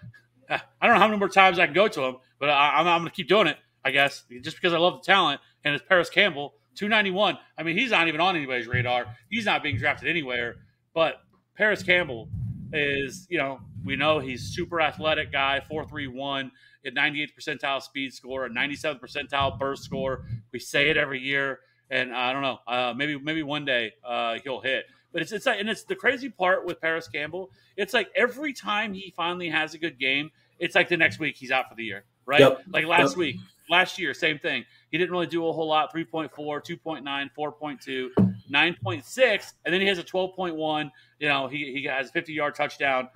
I 0.51 0.87
don't 0.87 0.95
know 0.95 0.99
how 0.99 1.07
many 1.07 1.19
more 1.19 1.29
times 1.29 1.59
I 1.59 1.65
can 1.65 1.73
go 1.73 1.87
to 1.87 2.01
him, 2.01 2.17
but 2.39 2.49
I, 2.49 2.79
am 2.79 2.85
going 2.85 3.05
to 3.05 3.11
keep 3.11 3.27
doing 3.27 3.47
it, 3.47 3.57
I 3.83 3.91
guess, 3.91 4.23
just 4.41 4.57
because 4.57 4.73
I 4.73 4.77
love 4.77 5.01
the 5.01 5.05
talent. 5.05 5.41
And 5.63 5.73
it's 5.73 5.83
Parris 5.87 6.09
Campbell, 6.09 6.53
291. 6.75 7.37
I 7.57 7.63
mean, 7.63 7.77
he's 7.77 7.91
not 7.91 8.07
even 8.07 8.19
on 8.19 8.35
anybody's 8.35 8.67
radar. 8.67 9.05
He's 9.29 9.45
not 9.45 9.63
being 9.63 9.77
drafted 9.77 10.09
anywhere. 10.09 10.55
But 10.93 11.21
Parris 11.55 11.83
Campbell 11.83 12.29
is, 12.73 13.27
you 13.29 13.37
know, 13.37 13.59
we 13.85 13.95
know 13.95 14.19
he's 14.19 14.43
super 14.43 14.81
athletic 14.81 15.31
guy, 15.31 15.61
431 15.67 16.51
at 16.85 16.93
98th 16.93 17.29
percentile 17.39 17.81
speed 17.81 18.13
score, 18.13 18.45
a 18.45 18.49
97th 18.49 18.99
percentile 18.99 19.57
burst 19.57 19.83
score. 19.83 20.25
We 20.51 20.59
say 20.59 20.89
it 20.89 20.97
every 20.97 21.19
year, 21.19 21.59
and 21.89 22.13
I 22.13 22.33
don't 22.33 22.41
know, 22.41 22.59
uh, 22.67 22.93
maybe 22.95 23.19
maybe 23.19 23.43
one 23.43 23.65
day 23.65 23.93
uh, 24.05 24.37
he'll 24.43 24.61
hit. 24.61 24.85
But 25.13 25.21
it's 25.21 25.31
it's 25.31 25.45
like, 25.45 25.59
and 25.59 25.69
it's 25.69 25.83
the 25.83 25.95
crazy 25.95 26.29
part 26.29 26.65
with 26.65 26.79
Parris 26.79 27.07
Campbell. 27.07 27.51
It's 27.77 27.93
like 27.93 28.09
every 28.15 28.53
time 28.53 28.93
he 28.93 29.13
finally 29.15 29.49
has 29.49 29.73
a 29.73 29.77
good 29.77 29.99
game, 29.99 30.31
it's 30.59 30.75
like 30.75 30.87
the 30.87 30.97
next 30.97 31.19
week 31.19 31.35
he's 31.35 31.51
out 31.51 31.67
for 31.69 31.75
the 31.75 31.83
year, 31.83 32.05
right? 32.25 32.39
Yep. 32.39 32.63
Like 32.71 32.85
last 32.85 33.11
yep. 33.11 33.17
week, 33.17 33.35
last 33.69 33.99
year, 33.99 34.13
same 34.13 34.39
thing. 34.39 34.63
He 34.91 34.97
didn't 34.97 35.11
really 35.11 35.27
do 35.27 35.47
a 35.47 35.51
whole 35.51 35.67
lot 35.67 35.93
3.4, 35.93 36.29
2.9, 36.31 37.29
4.2, 37.37 38.09
9.6, 38.51 39.53
and 39.65 39.73
then 39.73 39.81
he 39.81 39.87
has 39.87 39.97
a 39.97 40.03
12.1. 40.03 40.91
You 41.19 41.27
know, 41.27 41.47
he, 41.47 41.73
he 41.73 41.83
has 41.85 42.09
a 42.09 42.11
50 42.11 42.33
yard 42.33 42.55
touchdown. 42.55 43.09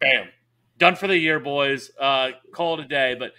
Bam. 0.00 0.28
Done 0.78 0.94
for 0.94 1.06
the 1.06 1.16
year, 1.16 1.40
boys. 1.40 1.90
Uh, 1.98 2.32
call 2.52 2.78
it 2.78 2.84
a 2.84 2.88
day. 2.88 3.16
But 3.18 3.32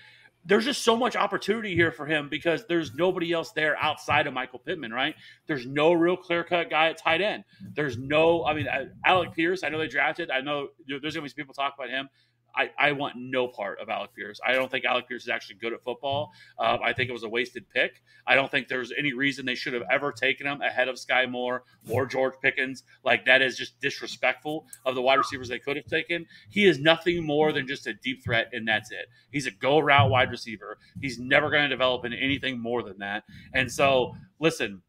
there's 0.48 0.64
just 0.64 0.84
so 0.84 0.96
much 0.96 1.16
opportunity 1.16 1.76
here 1.76 1.92
for 1.92 2.06
him 2.06 2.30
because 2.30 2.66
there's 2.68 2.94
nobody 2.96 3.34
else 3.34 3.52
there 3.52 3.78
outside 3.78 4.28
of 4.28 4.34
Michael 4.34 4.60
Pittman, 4.60 4.94
right? 4.94 5.14
There's 5.46 5.68
no 5.68 5.92
real 5.92 6.16
clear 6.16 6.44
cut 6.44 6.70
guy 6.70 6.88
at 6.90 6.98
tight 6.98 7.22
end. 7.22 7.44
There's 7.76 7.98
no, 7.98 8.46
I 8.46 8.54
mean, 8.54 8.68
uh, 8.68 8.86
Alec 9.06 9.34
Pierce, 9.34 9.64
I 9.64 9.70
know 9.70 9.78
they 9.78 9.88
drafted. 9.88 10.32
I 10.32 10.40
know 10.40 10.70
there's 10.88 11.02
going 11.02 11.14
to 11.14 11.22
be 11.22 11.30
people 11.42 11.54
talk 11.54 11.76
about 11.78 11.90
him. 11.90 12.08
I, 12.56 12.72
I 12.78 12.92
want 12.92 13.16
no 13.18 13.48
part 13.48 13.80
of 13.80 13.90
Alec 13.90 14.14
Pierce. 14.16 14.40
I 14.46 14.54
don't 14.54 14.70
think 14.70 14.86
Alec 14.86 15.08
Pierce 15.08 15.24
is 15.24 15.30
actually 15.30 15.58
good 15.58 15.74
at 15.74 15.84
football. 15.84 16.32
Um, 16.60 16.80
I 16.84 16.94
think 16.94 17.10
it 17.10 17.14
was 17.14 17.24
a 17.24 17.30
wasted 17.30 17.70
pick. 17.70 18.02
I 18.26 18.36
don't 18.36 18.50
think 18.50 18.68
there's 18.68 18.92
any 18.98 19.14
reason 19.14 19.46
they 19.46 19.56
should 19.56 19.74
have 19.74 19.84
ever 19.92 20.12
taken 20.12 20.48
him 20.48 20.62
ahead 20.62 20.88
of 20.88 20.98
Sky 20.98 21.26
Moore 21.26 21.64
or 21.90 22.06
George 22.06 22.34
Pickens. 22.42 22.84
Like 23.04 23.26
that 23.26 23.42
is 23.42 23.58
just 23.58 23.80
disrespectful 23.80 24.66
of 24.86 24.96
the 24.96 25.02
wide 25.02 25.16
receivers 25.16 25.50
they 25.50 25.60
could 25.60 25.78
have 25.78 25.86
taken. 25.86 26.26
He 26.50 26.66
is 26.66 26.80
nothing 26.80 27.24
more 27.24 27.52
than 27.52 27.68
just 27.68 27.88
a 27.88 27.94
deep 27.94 28.24
threat, 28.24 28.50
and 28.54 28.68
that's 28.68 28.92
it. 28.92 29.08
He's 29.32 29.46
a 29.46 29.52
go 29.52 29.80
route 29.80 30.10
wide 30.10 30.32
receiver. 30.32 30.78
He's 31.02 31.20
never 31.20 31.50
going 31.50 31.64
to 31.64 31.70
develop 31.70 32.06
into 32.06 32.18
anything 32.18 32.60
more 32.60 32.82
than 32.84 32.98
that. 33.00 33.24
And 33.54 33.72
so, 33.72 34.16
listen, 34.40 34.82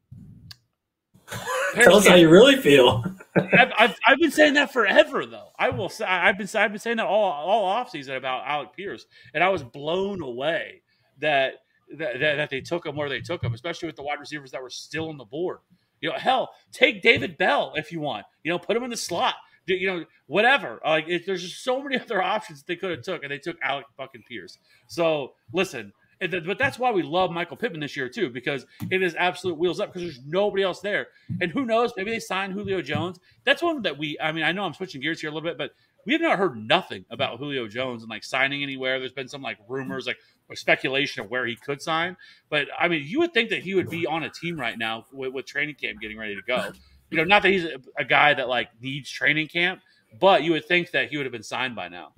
Tell 1.75 1.97
us 1.97 2.07
how 2.07 2.15
you 2.15 2.29
really 2.29 2.57
feel. 2.57 3.05
I've, 3.37 3.73
I've, 3.79 3.97
I've, 4.07 4.19
been 4.19 4.31
saying 4.31 4.55
that 4.55 4.73
forever, 4.73 5.27
though. 5.27 5.49
I 5.59 5.71
will 5.71 5.89
say 5.89 6.05
I've 6.05 6.39
been 6.39 6.49
I've 6.55 6.73
been 6.73 6.81
saying 6.81 6.97
that 6.97 7.07
all 7.07 7.31
all 7.31 7.65
off 7.65 7.91
season 7.91 8.17
about 8.17 8.47
Alec 8.47 8.75
Pierce, 8.77 9.07
and 9.35 9.45
I 9.45 9.49
was 9.49 9.63
blown 9.63 10.23
away 10.23 10.83
that 11.21 11.55
that, 11.97 12.21
that 12.21 12.51
they 12.51 12.61
took 12.61 12.87
him 12.87 12.97
where 12.97 13.09
they 13.09 13.21
took 13.21 13.43
him, 13.43 13.55
especially 13.55 13.87
with 13.87 13.97
the 13.97 14.03
wide 14.03 14.21
receivers 14.21 14.51
that 14.53 14.63
were 14.63 14.71
still 14.71 15.09
on 15.09 15.19
the 15.19 15.25
board. 15.25 15.59
You 16.01 16.11
know, 16.11 16.17
hell, 16.19 16.51
take 16.73 17.03
David 17.03 17.39
Bell 17.39 17.73
if 17.77 17.93
you 17.93 18.01
want. 18.01 18.27
You 18.43 18.53
know, 18.53 18.59
put 18.59 18.77
him 18.77 18.85
in 18.85 18.91
the 18.91 18.97
slot. 18.97 19.35
You 19.67 19.87
know, 19.87 20.05
whatever. 20.27 20.81
Uh, 20.85 20.91
like, 20.91 21.09
it, 21.09 21.27
there's 21.27 21.43
just 21.43 21.63
so 21.63 21.83
many 21.83 21.99
other 22.01 22.23
options 22.23 22.63
they 22.63 22.77
could 22.77 22.91
have 22.91 23.03
took, 23.03 23.23
and 23.23 23.31
they 23.31 23.39
took 23.39 23.57
Alec 23.63 23.87
fucking 23.97 24.25
Pierce. 24.29 24.59
So 24.87 25.35
listen, 25.53 25.93
but 26.21 26.59
that's 26.59 26.79
why 26.79 26.91
we 26.91 27.03
love 27.03 27.31
Michael 27.31 27.57
Pittman 27.57 27.81
this 27.81 27.97
year 27.97 28.09
too, 28.09 28.29
because 28.31 28.67
it 28.91 29.03
is 29.03 29.15
absolute 29.15 29.57
wheels 29.57 29.81
up 29.81 29.93
because 29.93 30.03
there's 30.03 30.27
nobody 30.27 30.63
else 30.63 30.81
there. 30.81 31.09
And 31.41 31.51
who 31.51 31.65
knows? 31.65 31.93
Maybe 31.97 32.11
they 32.11 32.19
sign 32.19 32.51
Julio 32.51 32.83
Jones. 32.83 33.19
That's 33.45 33.63
one 33.63 33.83
that 33.83 33.97
we. 33.97 34.19
I 34.21 34.33
mean, 34.33 34.45
I 34.45 34.53
know 34.53 34.65
I'm 34.65 34.75
switching 34.75 35.01
gears 35.01 35.21
here 35.21 35.31
a 35.31 35.33
little 35.33 35.49
bit, 35.49 35.59
but 35.59 35.73
we 36.05 36.13
have 36.15 36.23
not 36.23 36.39
heard 36.39 36.57
nothing 36.57 37.05
about 37.11 37.39
Julio 37.39 37.69
Jones 37.69 38.03
and 38.03 38.11
like 38.11 38.25
signing 38.25 38.63
anywhere. 38.63 38.99
There's 38.99 39.13
been 39.13 39.29
some 39.29 39.43
like 39.43 39.59
rumors, 39.69 40.07
like 40.07 40.17
speculation 40.55 41.23
of 41.23 41.31
where 41.31 41.47
he 41.47 41.55
could 41.55 41.83
sign. 41.83 42.17
But 42.49 42.69
I 42.79 42.89
mean, 42.89 43.05
you 43.07 43.21
would 43.21 43.35
think 43.35 43.51
that 43.51 43.63
he 43.63 43.75
would 43.75 43.91
be 43.91 44.07
on 44.07 44.23
a 44.23 44.31
team 44.31 44.59
right 44.59 44.79
now 44.79 45.05
with, 45.13 45.33
with 45.33 45.47
training 45.47 45.75
camp 45.75 46.01
getting 46.01 46.19
ready 46.19 46.35
to 46.35 46.43
go. 46.47 46.73
You 47.11 47.19
know, 47.19 47.25
not 47.25 47.43
that 47.43 47.51
he's 47.51 47.65
a, 47.65 47.81
a 47.99 48.05
guy 48.05 48.35
that 48.35 48.49
like 48.49 48.71
needs 48.81 49.11
training 49.11 49.49
camp, 49.49 49.81
but 50.19 50.43
you 50.43 50.53
would 50.53 50.67
think 50.67 50.91
that 50.93 51.11
he 51.11 51.17
would 51.17 51.27
have 51.27 51.33
been 51.33 51.43
signed 51.43 51.77
by 51.77 51.89
now. 51.89 52.13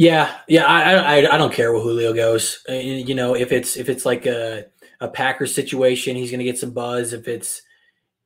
Yeah, 0.00 0.34
yeah, 0.48 0.64
I, 0.64 0.94
I, 0.94 1.34
I 1.34 1.36
don't 1.36 1.52
care 1.52 1.74
where 1.74 1.82
Julio 1.82 2.14
goes. 2.14 2.64
Uh, 2.66 2.72
you 2.72 3.14
know, 3.14 3.34
if 3.34 3.52
it's 3.52 3.76
if 3.76 3.90
it's 3.90 4.06
like 4.06 4.24
a 4.24 4.64
a 4.98 5.08
Packers 5.08 5.54
situation, 5.54 6.16
he's 6.16 6.30
going 6.30 6.38
to 6.38 6.44
get 6.46 6.56
some 6.56 6.70
buzz. 6.70 7.12
If 7.12 7.28
it's 7.28 7.60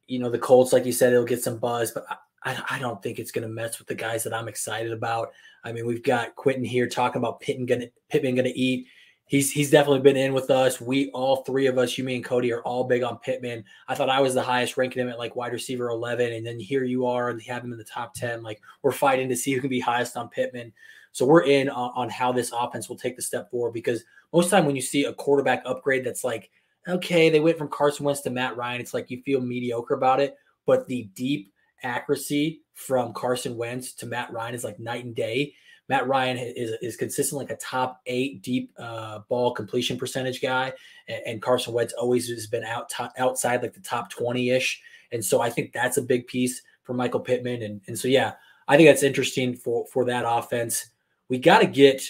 you 0.07 0.21
know 0.21 0.31
the 0.31 0.39
Colts, 0.39 0.73
like 0.73 0.87
you 0.87 0.93
said, 0.93 1.11
he'll 1.11 1.25
get 1.25 1.43
some 1.43 1.59
buzz. 1.59 1.91
But 1.91 2.07
I, 2.45 2.63
I 2.71 2.79
don't 2.79 3.03
think 3.03 3.19
it's 3.19 3.33
going 3.33 3.43
to 3.43 3.53
mess 3.53 3.81
with 3.81 3.89
the 3.89 3.97
guys 3.97 4.23
that 4.23 4.33
I'm 4.33 4.47
excited 4.47 4.93
about. 4.93 5.33
I 5.65 5.73
mean, 5.73 5.85
we've 5.85 6.05
got 6.05 6.37
Quentin 6.37 6.63
here 6.63 6.89
talking 6.89 7.19
about 7.19 7.41
Pittman 7.41 7.67
going 7.67 7.81
to 7.81 7.91
Pittman 8.09 8.37
going 8.37 8.45
to 8.45 8.57
eat. 8.57 8.87
He's 9.27 9.51
he's 9.51 9.73
definitely 9.73 10.03
been 10.03 10.17
in 10.17 10.33
with 10.33 10.51
us. 10.51 10.81
We 10.81 11.11
all 11.11 11.39
three 11.39 11.67
of 11.67 11.77
us, 11.77 11.99
you, 11.99 12.05
me, 12.05 12.15
and 12.15 12.25
Cody, 12.25 12.53
are 12.53 12.63
all 12.63 12.85
big 12.85 13.03
on 13.03 13.19
Pittman. 13.19 13.65
I 13.89 13.97
thought 13.97 14.11
I 14.11 14.21
was 14.21 14.35
the 14.35 14.43
highest 14.43 14.77
ranking 14.77 15.03
him 15.03 15.09
at 15.09 15.19
like 15.19 15.35
wide 15.35 15.53
receiver 15.53 15.89
11, 15.89 16.35
and 16.35 16.47
then 16.47 16.61
here 16.61 16.85
you 16.85 17.07
are, 17.07 17.31
and 17.31 17.41
they 17.41 17.53
have 17.53 17.65
him 17.65 17.73
in 17.73 17.79
the 17.79 17.85
top 17.85 18.15
10. 18.15 18.45
Like 18.45 18.61
we're 18.85 18.93
fighting 18.93 19.29
to 19.31 19.37
see 19.37 19.53
who 19.55 19.61
can 19.61 19.71
be 19.71 19.81
highest 19.81 20.17
on 20.17 20.29
Pittman. 20.29 20.73
So 21.15 21.25
we're 21.25 21.45
in 21.45 21.69
on, 21.69 21.93
on 21.95 22.11
how 22.11 22.33
this 22.33 22.51
offense 22.53 22.89
will 22.89 22.97
take 22.97 23.15
the 23.15 23.23
step 23.23 23.49
forward 23.49 23.71
because 23.71 24.03
most 24.33 24.51
time 24.51 24.67
when 24.67 24.75
you 24.75 24.83
see 24.83 25.05
a 25.05 25.15
quarterback 25.15 25.63
upgrade 25.65 26.05
that's 26.05 26.25
like, 26.25 26.51
okay, 26.89 27.31
they 27.31 27.39
went 27.39 27.57
from 27.57 27.69
Carson 27.69 28.05
Wentz 28.05 28.21
to 28.23 28.31
Matt 28.31 28.57
Ryan, 28.57 28.81
it's 28.81 28.93
like 28.93 29.13
you 29.13 29.23
feel 29.23 29.41
mediocre 29.41 29.95
about 29.95 30.19
it. 30.19 30.37
But 30.67 30.89
the 30.89 31.09
deep 31.15 31.53
accuracy 31.85 32.63
from 32.73 33.13
Carson 33.13 33.57
Wentz 33.57 33.93
to 33.95 34.07
Matt 34.07 34.33
Ryan 34.33 34.57
is 34.57 34.65
like 34.65 34.81
night 34.81 35.05
and 35.05 35.15
day. 35.15 35.55
Matt 35.89 36.09
Ryan 36.09 36.37
is, 36.37 36.73
is 36.83 36.97
consistent 36.97 37.39
like 37.39 37.51
a 37.51 37.57
top 37.57 38.01
eight 38.07 38.43
deep 38.43 38.73
uh, 38.77 39.21
ball 39.29 39.53
completion 39.53 39.97
percentage 39.97 40.43
guy, 40.43 40.73
and, 41.07 41.23
and, 41.27 41.43
Carson 41.43 41.75
Wentz 41.75 41.93
always 41.93 42.29
has 42.29 42.47
been 42.49 42.65
out 42.65 42.89
top, 42.89 43.13
outside 43.19 43.63
like 43.63 43.75
the 43.75 43.81
top 43.81 44.11
twenty 44.11 44.51
ish, 44.51 44.81
and 45.13 45.23
so 45.23 45.43
I 45.43 45.51
think 45.51 45.73
that's 45.73 45.99
a 45.99 46.03
big 46.03 46.27
piece 46.27 46.63
for 46.83 46.95
Michael 46.95 47.21
Pittman, 47.21 47.63
and 47.63 47.83
and 47.87 47.99
so 47.99 48.09
yeah, 48.09 48.33
I 48.67 48.79
think 48.79 48.89
that's 48.89 49.03
interesting 49.03 49.55
for 49.55 49.87
for 49.93 50.07
that 50.07 50.25
offense 50.27 50.87
we 51.35 51.41
got 51.41 51.59
to 51.59 51.67
get 51.67 52.01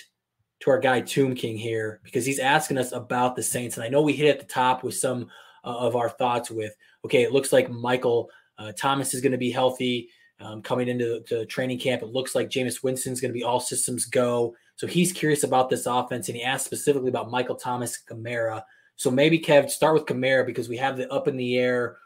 to 0.61 0.71
our 0.71 0.79
guy 0.79 1.01
Tomb 1.01 1.35
King 1.35 1.57
here 1.57 1.99
because 2.05 2.27
he's 2.27 2.39
asking 2.39 2.77
us 2.77 2.93
about 2.93 3.35
the 3.37 3.43
Saints. 3.43 3.79
And 3.79 3.83
I 3.83 3.89
know 3.89 4.03
we 4.03 4.13
hit 4.13 4.29
at 4.29 4.39
the 4.39 4.45
top 4.45 4.85
with 4.85 4.95
some 4.95 5.31
uh, 5.65 5.79
of 5.79 5.97
our 5.97 6.11
thoughts 6.11 6.51
with, 6.51 6.77
okay, 7.07 7.23
it 7.23 7.33
looks 7.33 7.51
like 7.51 7.71
Michael 7.71 8.29
uh, 8.59 8.73
Thomas 8.79 9.15
is 9.15 9.23
going 9.23 9.33
to 9.33 9.39
be 9.39 9.51
healthy 9.51 10.11
um, 10.41 10.61
coming 10.61 10.89
into 10.89 11.23
the 11.31 11.47
training 11.47 11.79
camp. 11.79 12.03
It 12.03 12.11
looks 12.11 12.35
like 12.35 12.51
Jameis 12.51 12.83
Winston's 12.83 13.19
going 13.19 13.31
to 13.31 13.39
be 13.39 13.45
all 13.45 13.61
systems 13.61 14.05
go. 14.05 14.55
So 14.77 14.87
he's 14.87 15.11
curious 15.11 15.43
about 15.43 15.71
this 15.71 15.87
offense 15.87 16.29
and 16.29 16.37
he 16.37 16.45
asked 16.45 16.67
specifically 16.67 17.09
about 17.09 17.31
Michael 17.31 17.57
Thomas 17.57 17.99
Kamara. 18.07 18.63
So 18.97 19.11
maybe 19.11 19.39
Kev, 19.39 19.71
start 19.71 19.95
with 19.95 20.05
Kamara 20.05 20.45
because 20.45 20.69
we 20.69 20.77
have 20.77 20.99
the 20.99 21.11
up 21.11 21.29
in 21.29 21.39
the 21.39 21.57
air. 21.57 21.97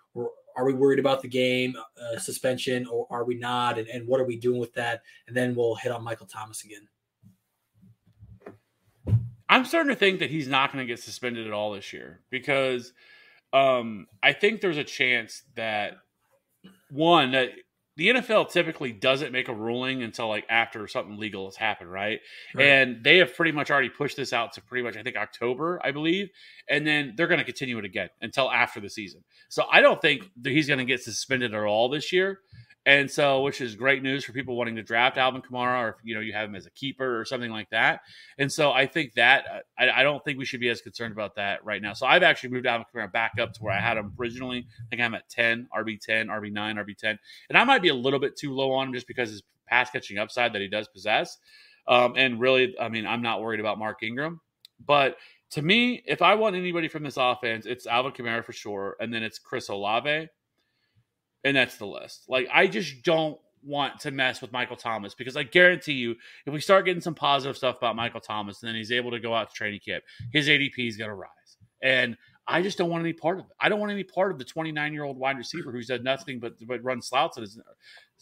Are 0.57 0.65
we 0.65 0.73
worried 0.73 1.01
about 1.01 1.21
the 1.21 1.29
game 1.29 1.75
uh, 2.01 2.21
suspension 2.21 2.87
or 2.87 3.09
are 3.11 3.25
we 3.25 3.35
not? 3.35 3.77
And, 3.77 3.89
and 3.89 4.07
what 4.07 4.21
are 4.21 4.25
we 4.25 4.37
doing 4.37 4.61
with 4.61 4.73
that? 4.75 5.03
And 5.27 5.37
then 5.37 5.57
we'll 5.57 5.75
hit 5.75 5.91
on 5.91 6.05
Michael 6.05 6.29
Thomas 6.29 6.63
again. 6.63 6.87
I'm 9.49 9.65
starting 9.65 9.91
to 9.91 9.97
think 9.97 10.21
that 10.21 10.31
he's 10.31 10.49
not 10.49 10.73
going 10.73 10.87
to 10.87 10.91
get 10.91 11.01
suspended 11.01 11.47
at 11.47 11.53
all 11.53 11.73
this 11.73 11.93
year 11.93 12.21
because 12.31 12.93
um, 13.53 14.07
I 14.23 14.33
think 14.33 14.61
there's 14.61 14.77
a 14.77 14.85
chance 14.85 15.43
that 15.57 15.95
one 16.91 17.33
that 17.33 17.51
the 17.97 18.11
NFL 18.11 18.51
typically 18.51 18.93
doesn't 18.93 19.33
make 19.33 19.49
a 19.49 19.53
ruling 19.53 20.05
until 20.05 20.29
like 20.29 20.47
after 20.49 20.87
something 20.87 21.19
legal 21.19 21.47
has 21.47 21.57
happened, 21.57 21.91
right? 21.91 22.21
right? 22.55 22.65
And 22.65 23.03
they 23.03 23.19
have 23.19 23.35
pretty 23.35 23.51
much 23.51 23.73
already 23.73 23.89
pushed 23.89 24.17
this 24.17 24.33
out 24.33 24.53
to 24.53 24.63
pretty 24.63 24.85
much 24.85 24.97
I 24.97 25.03
think 25.03 25.17
October, 25.17 25.81
I 25.83 25.91
believe, 25.91 26.29
and 26.71 26.87
then 26.87 27.15
they're 27.17 27.27
going 27.27 27.41
to 27.41 27.45
continue 27.45 27.77
it 27.77 27.85
again 27.85 28.09
until 28.23 28.51
after 28.53 28.79
the 28.79 28.89
season. 28.89 29.25
So 29.49 29.65
I 29.71 29.81
don't 29.81 30.01
think 30.01 30.31
that 30.43 30.53
he's 30.53 30.69
going 30.69 30.79
to 30.79 30.85
get 30.85 31.03
suspended 31.03 31.53
at 31.53 31.65
all 31.65 31.89
this 31.89 32.13
year. 32.13 32.39
And 32.89 33.11
so, 33.11 33.43
which 33.43 33.61
is 33.61 33.75
great 33.75 34.03
news 34.03 34.25
for 34.25 34.33
people 34.33 34.57
wanting 34.57 34.77
to 34.77 34.83
draft 34.83 35.19
Alvin 35.19 35.43
Kamara, 35.43 35.83
or 35.83 35.89
if 35.91 35.97
you 36.05 36.15
know 36.15 36.23
you 36.23 36.33
have 36.33 36.49
him 36.49 36.55
as 36.55 36.65
a 36.65 36.71
keeper 36.71 37.21
or 37.21 37.27
something 37.27 37.51
like 37.51 37.69
that. 37.69 38.01
And 38.39 38.51
so, 38.51 38.73
I 38.73 38.87
think 38.87 39.13
that 39.13 39.45
I, 39.79 39.91
I, 39.91 40.03
don't 40.03 40.25
think 40.25 40.39
we 40.39 40.47
should 40.47 40.61
be 40.61 40.71
as 40.71 40.81
concerned 40.81 41.13
about 41.13 41.35
that 41.35 41.63
right 41.67 41.83
now. 41.83 41.93
So, 41.93 42.07
I've 42.07 42.23
actually 42.23 42.49
moved 42.49 42.65
Alvin 42.65 42.87
Kamara 42.91 43.13
back 43.13 43.33
up 43.39 43.53
to 43.53 43.63
where 43.63 43.75
I 43.75 43.79
had 43.79 43.99
him 43.99 44.15
originally. 44.19 44.67
I 44.67 44.89
think 44.89 45.03
I'm 45.03 45.15
at 45.15 45.29
10, 45.29 45.69
RB 45.77 46.01
10, 46.01 46.29
RB 46.29 46.51
9, 46.51 46.77
RB 46.77 46.97
10, 46.97 47.19
and 47.51 47.59
I 47.59 47.65
might 47.65 47.83
be 47.83 47.91
a 47.91 47.95
little 47.95 48.19
bit 48.19 48.39
too 48.39 48.55
low 48.55 48.73
on 48.73 48.89
him 48.89 48.95
just 48.95 49.07
because 49.07 49.29
his 49.33 49.43
pass 49.67 49.91
catching 49.91 50.17
upside 50.17 50.55
that 50.55 50.63
he 50.63 50.69
does 50.69 50.89
possess. 50.89 51.37
Um, 51.89 52.15
and 52.17 52.41
really, 52.41 52.75
I 52.81 52.89
mean, 52.89 53.07
I'm 53.07 53.21
not 53.21 53.43
worried 53.43 53.61
about 53.61 53.79
Mark 53.79 54.03
Ingram, 54.03 54.41
but 54.87 55.19
to 55.51 55.61
me, 55.61 56.03
if 56.07 56.23
I 56.23 56.37
want 56.37 56.57
anybody 56.57 56.89
from 56.89 57.03
this 57.03 57.19
offense, 57.19 57.67
it's 57.67 57.87
Alvin 57.87 58.13
Kamara 58.13 58.43
for 58.43 58.55
sure, 58.55 58.97
and 58.99 59.13
then 59.13 59.23
it's 59.23 59.39
Chris 59.39 59.69
Olave, 59.69 60.29
and 61.45 61.57
that's 61.57 61.77
the 61.77 61.87
list. 61.87 62.25
Like 62.29 62.49
I 62.53 62.67
just 62.67 63.03
don't 63.03 63.39
want 63.65 64.01
to 64.01 64.11
mess 64.11 64.41
with 64.41 64.53
Michael 64.53 64.77
Thomas 64.77 65.15
because 65.15 65.37
I 65.37 65.43
guarantee 65.43 65.95
you, 65.95 66.15
if 66.47 66.53
we 66.53 66.61
start 66.61 66.85
getting 66.85 67.01
some 67.01 67.15
positive 67.15 67.57
stuff 67.57 67.77
about 67.79 67.97
Michael 67.97 68.21
Thomas, 68.21 68.63
and 68.63 68.69
then 68.69 68.77
he's 68.77 68.93
able 68.93 69.11
to 69.11 69.21
go 69.21 69.35
out 69.35 69.51
to 69.51 69.55
training 69.55 69.81
camp, 69.85 70.05
his 70.33 70.49
ADP 70.49 70.89
is 70.89 70.97
going 70.97 71.11
to 71.11 71.15
rise. 71.15 71.29
And 71.83 72.17
I 72.47 72.63
just 72.63 72.79
don't 72.79 72.89
want 72.89 73.03
any 73.03 73.13
part 73.13 73.39
of 73.39 73.45
it. 73.45 73.53
I 73.61 73.69
don't 73.69 73.79
want 73.79 73.93
any 73.93 74.05
part 74.05 74.33
of 74.33 74.39
the 74.39 74.45
29 74.45 74.93
year 74.93 75.05
old 75.05 75.19
wide 75.19 75.37
receiver 75.37 75.71
who's 75.71 75.89
done 75.89 76.03
nothing 76.03 76.41
but, 76.41 76.55
but 76.67 76.83
run 76.83 77.03
slouts 77.03 77.37
in 77.37 77.43
his, 77.43 77.61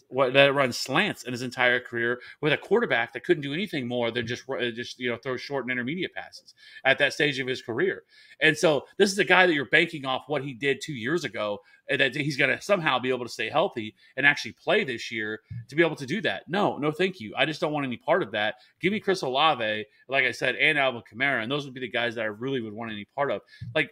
what 0.08 0.32
that 0.34 0.54
runs 0.54 0.76
slants 0.76 1.24
in 1.24 1.32
his 1.32 1.42
entire 1.42 1.80
career 1.80 2.20
with 2.40 2.52
a 2.52 2.56
quarterback 2.56 3.12
that 3.12 3.24
couldn't 3.24 3.42
do 3.42 3.52
anything 3.52 3.86
more 3.88 4.10
than 4.10 4.26
just 4.26 4.44
just 4.74 4.98
you 4.98 5.10
know 5.10 5.16
throw 5.16 5.36
short 5.36 5.64
and 5.64 5.72
intermediate 5.72 6.14
passes 6.14 6.54
at 6.84 6.98
that 6.98 7.12
stage 7.12 7.38
of 7.38 7.46
his 7.46 7.62
career. 7.62 8.04
And 8.40 8.56
so 8.56 8.86
this 8.98 9.10
is 9.10 9.18
a 9.18 9.24
guy 9.24 9.46
that 9.46 9.54
you're 9.54 9.66
banking 9.66 10.04
off 10.04 10.24
what 10.26 10.44
he 10.44 10.54
did 10.54 10.80
two 10.80 10.94
years 10.94 11.24
ago, 11.24 11.60
and 11.88 12.00
that 12.00 12.14
he's 12.14 12.36
going 12.36 12.56
to 12.56 12.62
somehow 12.62 12.98
be 12.98 13.08
able 13.08 13.24
to 13.24 13.32
stay 13.32 13.48
healthy 13.48 13.94
and 14.16 14.26
actually 14.26 14.52
play 14.52 14.84
this 14.84 15.10
year 15.10 15.40
to 15.68 15.76
be 15.76 15.82
able 15.82 15.96
to 15.96 16.06
do 16.06 16.20
that. 16.22 16.44
No, 16.48 16.76
no, 16.78 16.90
thank 16.92 17.20
you. 17.20 17.34
I 17.36 17.46
just 17.46 17.60
don't 17.60 17.72
want 17.72 17.86
any 17.86 17.96
part 17.96 18.22
of 18.22 18.32
that. 18.32 18.56
Give 18.80 18.92
me 18.92 19.00
Chris 19.00 19.22
Olave, 19.22 19.84
like 20.08 20.24
I 20.24 20.30
said, 20.30 20.56
and 20.56 20.78
Alvin 20.78 21.02
Kamara, 21.02 21.42
and 21.42 21.50
those 21.50 21.64
would 21.64 21.74
be 21.74 21.80
the 21.80 21.88
guys 21.88 22.14
that 22.14 22.22
I 22.22 22.26
really 22.26 22.60
would 22.60 22.72
want 22.72 22.92
any 22.92 23.06
part 23.14 23.30
of. 23.30 23.42
Like 23.74 23.90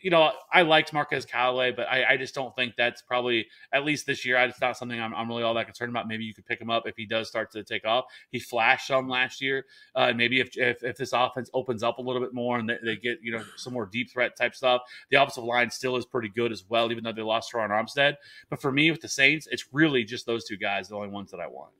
you 0.00 0.10
know, 0.10 0.32
I 0.52 0.62
liked 0.62 0.92
Marquez 0.92 1.24
Callaway, 1.24 1.72
but 1.72 1.88
I, 1.88 2.04
I, 2.10 2.16
just 2.16 2.34
don't 2.34 2.54
think 2.54 2.74
that's 2.76 3.00
probably 3.02 3.46
at 3.72 3.84
least 3.84 4.06
this 4.06 4.24
year. 4.24 4.36
It's 4.36 4.60
not 4.60 4.76
something 4.76 5.00
I'm, 5.00 5.14
I'm, 5.14 5.28
really 5.28 5.42
all 5.42 5.54
that 5.54 5.66
concerned 5.66 5.90
about. 5.90 6.06
Maybe 6.06 6.24
you 6.24 6.34
could 6.34 6.46
pick 6.46 6.60
him 6.60 6.70
up 6.70 6.86
if 6.86 6.96
he 6.96 7.06
does 7.06 7.28
start 7.28 7.50
to 7.52 7.64
take 7.64 7.86
off. 7.86 8.04
He 8.30 8.38
flashed 8.38 8.88
some 8.88 9.08
last 9.08 9.40
year. 9.40 9.64
Uh, 9.94 10.12
maybe 10.14 10.40
if, 10.40 10.56
if, 10.56 10.82
if 10.82 10.96
this 10.96 11.12
offense 11.12 11.50
opens 11.54 11.82
up 11.82 11.98
a 11.98 12.02
little 12.02 12.20
bit 12.20 12.34
more 12.34 12.58
and 12.58 12.68
they, 12.68 12.78
they, 12.84 12.96
get 12.96 13.18
you 13.22 13.32
know 13.32 13.42
some 13.56 13.72
more 13.72 13.86
deep 13.86 14.10
threat 14.10 14.36
type 14.36 14.54
stuff, 14.54 14.82
the 15.10 15.16
offensive 15.16 15.44
line 15.44 15.70
still 15.70 15.96
is 15.96 16.04
pretty 16.04 16.28
good 16.28 16.52
as 16.52 16.64
well, 16.68 16.90
even 16.90 17.02
though 17.02 17.12
they 17.12 17.22
lost 17.22 17.52
Terron 17.52 17.70
Armstead. 17.70 18.16
But 18.50 18.60
for 18.60 18.72
me 18.72 18.90
with 18.90 19.00
the 19.00 19.08
Saints, 19.08 19.48
it's 19.50 19.64
really 19.72 20.04
just 20.04 20.26
those 20.26 20.44
two 20.44 20.56
guys, 20.56 20.88
the 20.88 20.96
only 20.96 21.08
ones 21.08 21.30
that 21.30 21.40
I 21.40 21.46
want. 21.46 21.72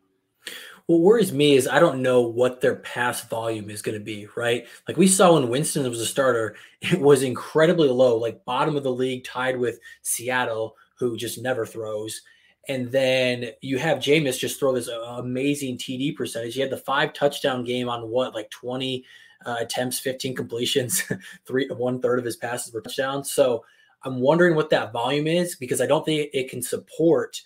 What 0.87 1.01
worries 1.01 1.33
me 1.33 1.55
is 1.55 1.69
I 1.69 1.79
don't 1.79 2.03
know 2.03 2.23
what 2.23 2.61
their 2.61 2.77
pass 2.77 3.23
volume 3.29 3.71
is 3.71 3.83
going 3.83 3.97
to 3.97 4.05
be, 4.05 4.27
right? 4.37 4.67
Like 4.89 4.97
we 4.97 5.07
saw 5.07 5.35
when 5.35 5.49
Winston 5.49 5.89
was 5.89 6.01
a 6.01 6.07
starter, 6.07 6.57
it 6.81 7.01
was 7.01 7.23
incredibly 7.23 7.89
low, 7.89 8.17
like 8.17 8.45
bottom 8.45 8.77
of 8.77 8.83
the 8.83 8.93
league, 8.93 9.25
tied 9.25 9.57
with 9.57 9.79
Seattle, 10.03 10.77
who 10.97 11.17
just 11.17 11.41
never 11.41 11.65
throws. 11.65 12.23
And 12.69 12.91
then 12.91 13.51
you 13.63 13.79
have 13.79 13.99
Jameis 13.99 14.39
just 14.39 14.59
throw 14.59 14.73
this 14.73 14.89
amazing 14.89 15.79
TD 15.79 16.15
percentage. 16.17 16.55
He 16.55 16.61
had 16.61 16.71
the 16.71 16.77
five 16.77 17.13
touchdown 17.13 17.65
game 17.65 17.89
on 17.89 18.09
what, 18.09 18.35
like 18.35 18.51
20 18.51 19.05
uh, 19.47 19.57
attempts, 19.61 19.99
15 19.99 20.37
completions, 20.37 21.03
three 21.47 21.69
one 21.69 22.01
third 22.01 22.19
of 22.19 22.25
his 22.25 22.37
passes 22.37 22.73
were 22.73 22.81
touchdowns. 22.81 23.33
So 23.33 23.65
I'm 24.03 24.21
wondering 24.21 24.55
what 24.55 24.71
that 24.71 24.93
volume 24.93 25.27
is 25.27 25.57
because 25.57 25.81
I 25.81 25.87
don't 25.87 26.05
think 26.05 26.31
it 26.33 26.51
can 26.51 26.63
support 26.63 27.41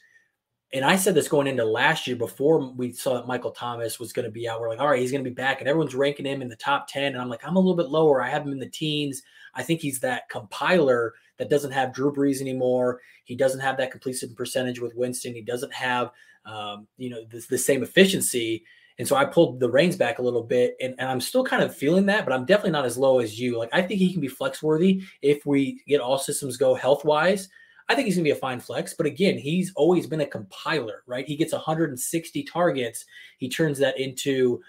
and 0.75 0.85
I 0.85 0.97
said 0.97 1.15
this 1.15 1.29
going 1.29 1.47
into 1.47 1.65
last 1.65 2.09
year 2.09 2.17
before 2.17 2.59
we 2.73 2.91
saw 2.93 3.15
that 3.15 3.29
Michael 3.29 3.53
Thomas 3.53 4.01
was 4.01 4.13
going 4.13 4.25
to 4.25 4.31
be 4.31 4.49
out. 4.49 4.61
We're 4.61 4.69
like, 4.69 4.81
all 4.81 4.89
right, 4.89 5.01
he's 5.01 5.13
going 5.13 5.23
to 5.23 5.31
be 5.31 5.35
back, 5.35 5.61
and 5.61 5.69
everyone's 5.69 5.95
ranking 5.95 6.27
him 6.27 6.43
in 6.43 6.49
the 6.49 6.57
top 6.57 6.89
10. 6.89 7.13
And 7.13 7.23
I'm 7.23 7.29
like, 7.29 7.47
I'm 7.47 7.55
a 7.55 7.61
little 7.61 7.77
bit 7.77 7.91
lower. 7.91 8.21
I 8.21 8.29
have 8.29 8.43
him 8.43 8.51
in 8.51 8.59
the 8.59 8.69
teens. 8.69 9.23
I 9.55 9.63
think 9.63 9.81
he's 9.81 10.01
that 10.01 10.29
compiler 10.29 11.15
that 11.39 11.49
doesn't 11.49 11.71
have 11.71 11.95
Drew 11.95 12.13
Brees 12.13 12.41
anymore. 12.41 13.01
He 13.23 13.37
doesn't 13.37 13.61
have 13.61 13.77
that 13.77 13.93
completion 13.93 14.35
percentage 14.35 14.81
with 14.81 14.97
Winston. 14.97 15.33
He 15.33 15.43
doesn't 15.43 15.73
have, 15.73 16.11
um, 16.45 16.89
you 16.99 17.09
know, 17.09 17.25
the, 17.31 17.45
the, 17.51 17.59
same 17.59 17.85
efficiency. 17.85 18.65
And 18.99 19.07
so 19.07 19.15
I 19.15 19.27
pulled 19.27 19.61
the 19.61 19.71
reins 19.71 19.95
back 19.95 20.19
a 20.19 20.23
little 20.23 20.43
bit, 20.43 20.77
and, 20.81 20.97
and 20.99 21.09
I'm 21.09 21.21
still 21.21 21.45
kind 21.45 21.63
of 21.63 21.75
feeling 21.75 22.07
that, 22.07 22.25
but 22.27 22.33
I'm 22.33 22.47
definitely 22.47 22.73
not 22.73 22.85
as 22.85 22.99
low 22.99 23.21
as 23.21 23.39
you. 23.39 23.59
Like 23.59 23.71
I 23.73 23.81
think 23.81 24.01
he 24.01 24.11
can 24.13 24.21
be 24.21 24.29
flex 24.29 24.61
worthy 24.61 25.03
if 25.23 25.47
we 25.47 25.83
get 25.87 26.01
all 26.01 26.19
systems 26.19 26.57
go 26.57 26.75
health 26.75 27.05
wise. 27.05 27.49
I 27.89 27.95
think 27.95 28.07
he's 28.07 28.17
going 28.17 28.25
to 28.25 28.29
be 28.29 28.37
a 28.37 28.41
fine 28.41 28.61
flex. 28.61 28.95
But 28.95 29.07
again, 29.07 29.37
he's 29.37 29.73
always 29.77 30.07
been 30.07 30.21
a 30.21 30.27
compiler, 30.27 31.03
right? 31.07 31.27
He 31.27 31.37
gets 31.37 31.53
160 31.53 32.43
targets. 32.45 33.05
He 33.39 33.49
turns 33.49 33.79
that 33.79 33.99
into, 33.99 34.63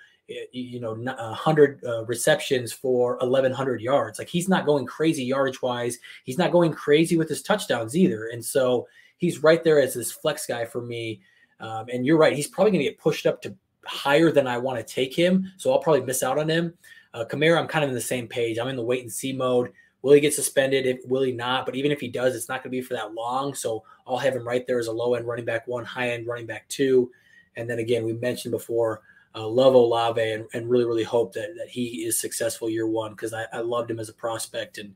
you 0.52 0.80
know, 0.80 0.94
100 0.94 1.84
uh, 1.86 2.06
receptions 2.06 2.74
for 2.74 3.18
1,100 3.22 3.82
yards. 3.82 4.20
Like 4.20 4.28
he's 4.28 4.50
not 4.50 4.66
going 4.66 4.86
crazy 4.86 5.24
yardage 5.24 5.62
wise. 5.62 5.98
He's 6.24 6.38
not 6.38 6.52
going 6.52 6.74
crazy 6.74 7.16
with 7.18 7.30
his 7.30 7.42
touchdowns 7.42 7.96
either. 7.96 8.28
And 8.28 8.44
so 8.44 8.88
he's 9.18 9.44
right 9.44 9.64
there 9.64 9.80
as 9.80 9.94
this 9.94 10.12
flex 10.12 10.46
guy 10.46 10.66
for 10.66 10.82
me. 10.82 11.22
Um, 11.62 11.86
and 11.92 12.06
you're 12.06 12.18
right. 12.18 12.36
He's 12.36 12.48
probably 12.48 12.72
going 12.72 12.84
to 12.84 12.90
get 12.90 13.00
pushed 13.00 13.26
up 13.26 13.42
to 13.44 13.56
higher 13.86 14.32
than 14.32 14.48
I 14.48 14.58
want 14.58 14.78
to 14.78 14.94
take 14.94 15.16
him. 15.16 15.52
So 15.58 15.72
I'll 15.72 15.80
probably 15.80 16.02
miss 16.02 16.24
out 16.24 16.38
on 16.38 16.50
him. 16.50 16.74
Uh, 17.14 17.24
Kamara, 17.24 17.58
I'm 17.58 17.68
kind 17.68 17.86
of 17.86 17.90
in 17.90 17.96
the 17.96 18.02
same 18.02 18.28
page. 18.28 18.60
I'm 18.60 18.68
in 18.68 18.76
the 18.76 18.84
wait 18.84 19.04
and 19.04 19.12
see 19.12 19.32
mode. 19.32 19.72
Will 20.06 20.14
he 20.14 20.20
get 20.20 20.36
suspended? 20.36 20.86
If 20.86 21.00
will 21.08 21.24
he 21.24 21.32
not? 21.32 21.66
But 21.66 21.76
even 21.76 21.92
if 21.92 22.00
he 22.00 22.08
does, 22.08 22.36
it's 22.36 22.48
not 22.48 22.62
going 22.62 22.70
to 22.70 22.78
be 22.78 22.82
for 22.84 22.94
that 22.94 23.16
long. 23.16 23.56
So 23.56 23.84
I'll 24.06 24.20
have 24.20 24.36
him 24.36 24.48
right 24.48 24.64
there 24.68 24.78
as 24.78 24.86
a 24.86 24.92
low 24.92 25.16
end 25.16 25.26
running 25.26 25.46
back 25.46 25.68
one, 25.68 25.84
high 25.84 26.12
end 26.12 26.28
running 26.28 26.46
back 26.46 26.70
two. 26.70 27.10
And 27.56 27.68
then 27.68 27.80
again, 27.80 28.06
we 28.06 28.14
mentioned 28.14 28.52
before, 28.52 29.02
uh, 29.34 29.48
love 29.48 29.74
Olave 29.74 30.22
and, 30.22 30.46
and 30.54 30.70
really, 30.70 30.86
really 30.86 31.04
hope 31.04 31.34
that, 31.34 31.56
that 31.58 31.70
he 31.70 32.06
is 32.06 32.20
successful 32.20 32.70
year 32.70 32.88
one 32.88 33.14
because 33.14 33.34
I, 33.34 33.46
I 33.52 33.62
loved 33.62 33.90
him 33.90 34.00
as 34.00 34.08
a 34.08 34.14
prospect 34.14 34.78
and 34.78 34.94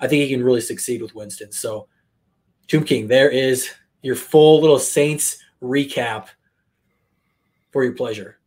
I 0.00 0.08
think 0.08 0.22
he 0.22 0.30
can 0.30 0.42
really 0.42 0.62
succeed 0.62 1.02
with 1.02 1.14
Winston. 1.14 1.52
So, 1.52 1.88
Tomb 2.66 2.84
King, 2.84 3.08
there 3.08 3.28
is 3.28 3.68
your 4.00 4.16
full 4.16 4.62
little 4.62 4.78
Saints 4.78 5.36
recap 5.62 6.28
for 7.72 7.84
your 7.84 7.92
pleasure. 7.92 8.38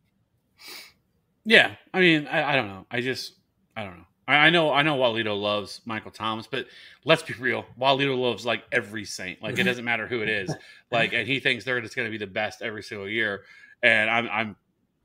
Yeah, 1.45 1.76
I 1.93 1.99
mean, 1.99 2.26
I, 2.26 2.53
I 2.53 2.55
don't 2.55 2.68
know. 2.68 2.88
I 2.89 2.99
just, 2.99 3.34
I 3.78 3.84
don't 3.84 3.95
know. 3.95 4.05
I 4.36 4.50
know, 4.52 4.72
I 4.72 4.84
know, 4.84 4.96
Walito 4.96 5.40
loves 5.40 5.82
Michael 5.86 6.12
Thomas, 6.12 6.46
but 6.46 6.68
let's 7.04 7.24
be 7.24 7.34
real. 7.34 7.66
Walito 7.80 8.18
loves 8.18 8.46
like 8.46 8.64
every 8.72 9.04
Saint. 9.04 9.42
Like 9.42 9.58
it 9.58 9.64
doesn't 9.64 9.86
matter 9.86 10.08
who 10.08 10.22
it 10.22 10.30
is. 10.30 10.54
Like, 10.92 11.14
and 11.14 11.28
he 11.28 11.40
thinks 11.40 11.64
they're 11.64 11.82
just 11.82 11.96
going 11.96 12.08
to 12.08 12.12
be 12.12 12.18
the 12.18 12.26
best 12.26 12.64
every 12.64 12.82
single 12.82 13.08
year. 13.08 13.44
And 13.84 14.10
I'm, 14.10 14.28
I'm, 14.28 14.56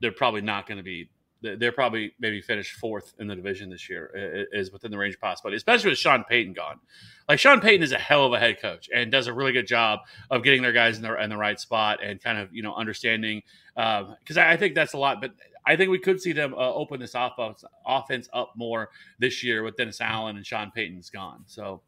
they're 0.00 0.12
probably 0.12 0.40
not 0.40 0.66
going 0.66 0.78
to 0.78 0.82
be. 0.82 1.10
They're 1.42 1.72
probably 1.72 2.14
maybe 2.18 2.40
finish 2.40 2.72
fourth 2.72 3.12
in 3.18 3.26
the 3.26 3.36
division 3.36 3.68
this 3.68 3.90
year 3.90 4.48
is 4.50 4.72
within 4.72 4.90
the 4.90 4.96
range 4.96 5.16
of 5.16 5.20
possibility, 5.20 5.58
especially 5.58 5.90
with 5.90 5.98
Sean 5.98 6.24
Payton 6.24 6.54
gone. 6.54 6.80
Like 7.28 7.38
Sean 7.38 7.60
Payton 7.60 7.82
is 7.82 7.92
a 7.92 7.98
hell 7.98 8.24
of 8.24 8.32
a 8.32 8.38
head 8.38 8.62
coach 8.62 8.88
and 8.94 9.12
does 9.12 9.26
a 9.26 9.32
really 9.34 9.52
good 9.52 9.66
job 9.66 10.00
of 10.30 10.42
getting 10.42 10.62
their 10.62 10.72
guys 10.72 10.96
in 10.96 11.02
the 11.02 11.22
in 11.22 11.28
the 11.28 11.36
right 11.36 11.60
spot 11.60 12.02
and 12.02 12.18
kind 12.18 12.38
of 12.38 12.54
you 12.54 12.62
know 12.62 12.74
understanding 12.74 13.42
because 13.74 14.38
um, 14.38 14.38
I, 14.38 14.52
I 14.52 14.56
think 14.56 14.74
that's 14.74 14.94
a 14.94 14.98
lot. 14.98 15.20
But 15.20 15.32
I 15.66 15.76
think 15.76 15.90
we 15.90 15.98
could 15.98 16.20
see 16.20 16.32
them 16.32 16.54
uh, 16.54 16.72
open 16.74 17.00
this 17.00 17.14
offense 17.14 17.64
offense 17.86 18.28
up 18.32 18.52
more 18.56 18.90
this 19.18 19.42
year 19.42 19.62
with 19.62 19.76
Dennis 19.76 20.00
Allen 20.00 20.36
and 20.36 20.46
Sean 20.46 20.70
Payton's 20.70 21.10
gone. 21.10 21.42
So, 21.46 21.80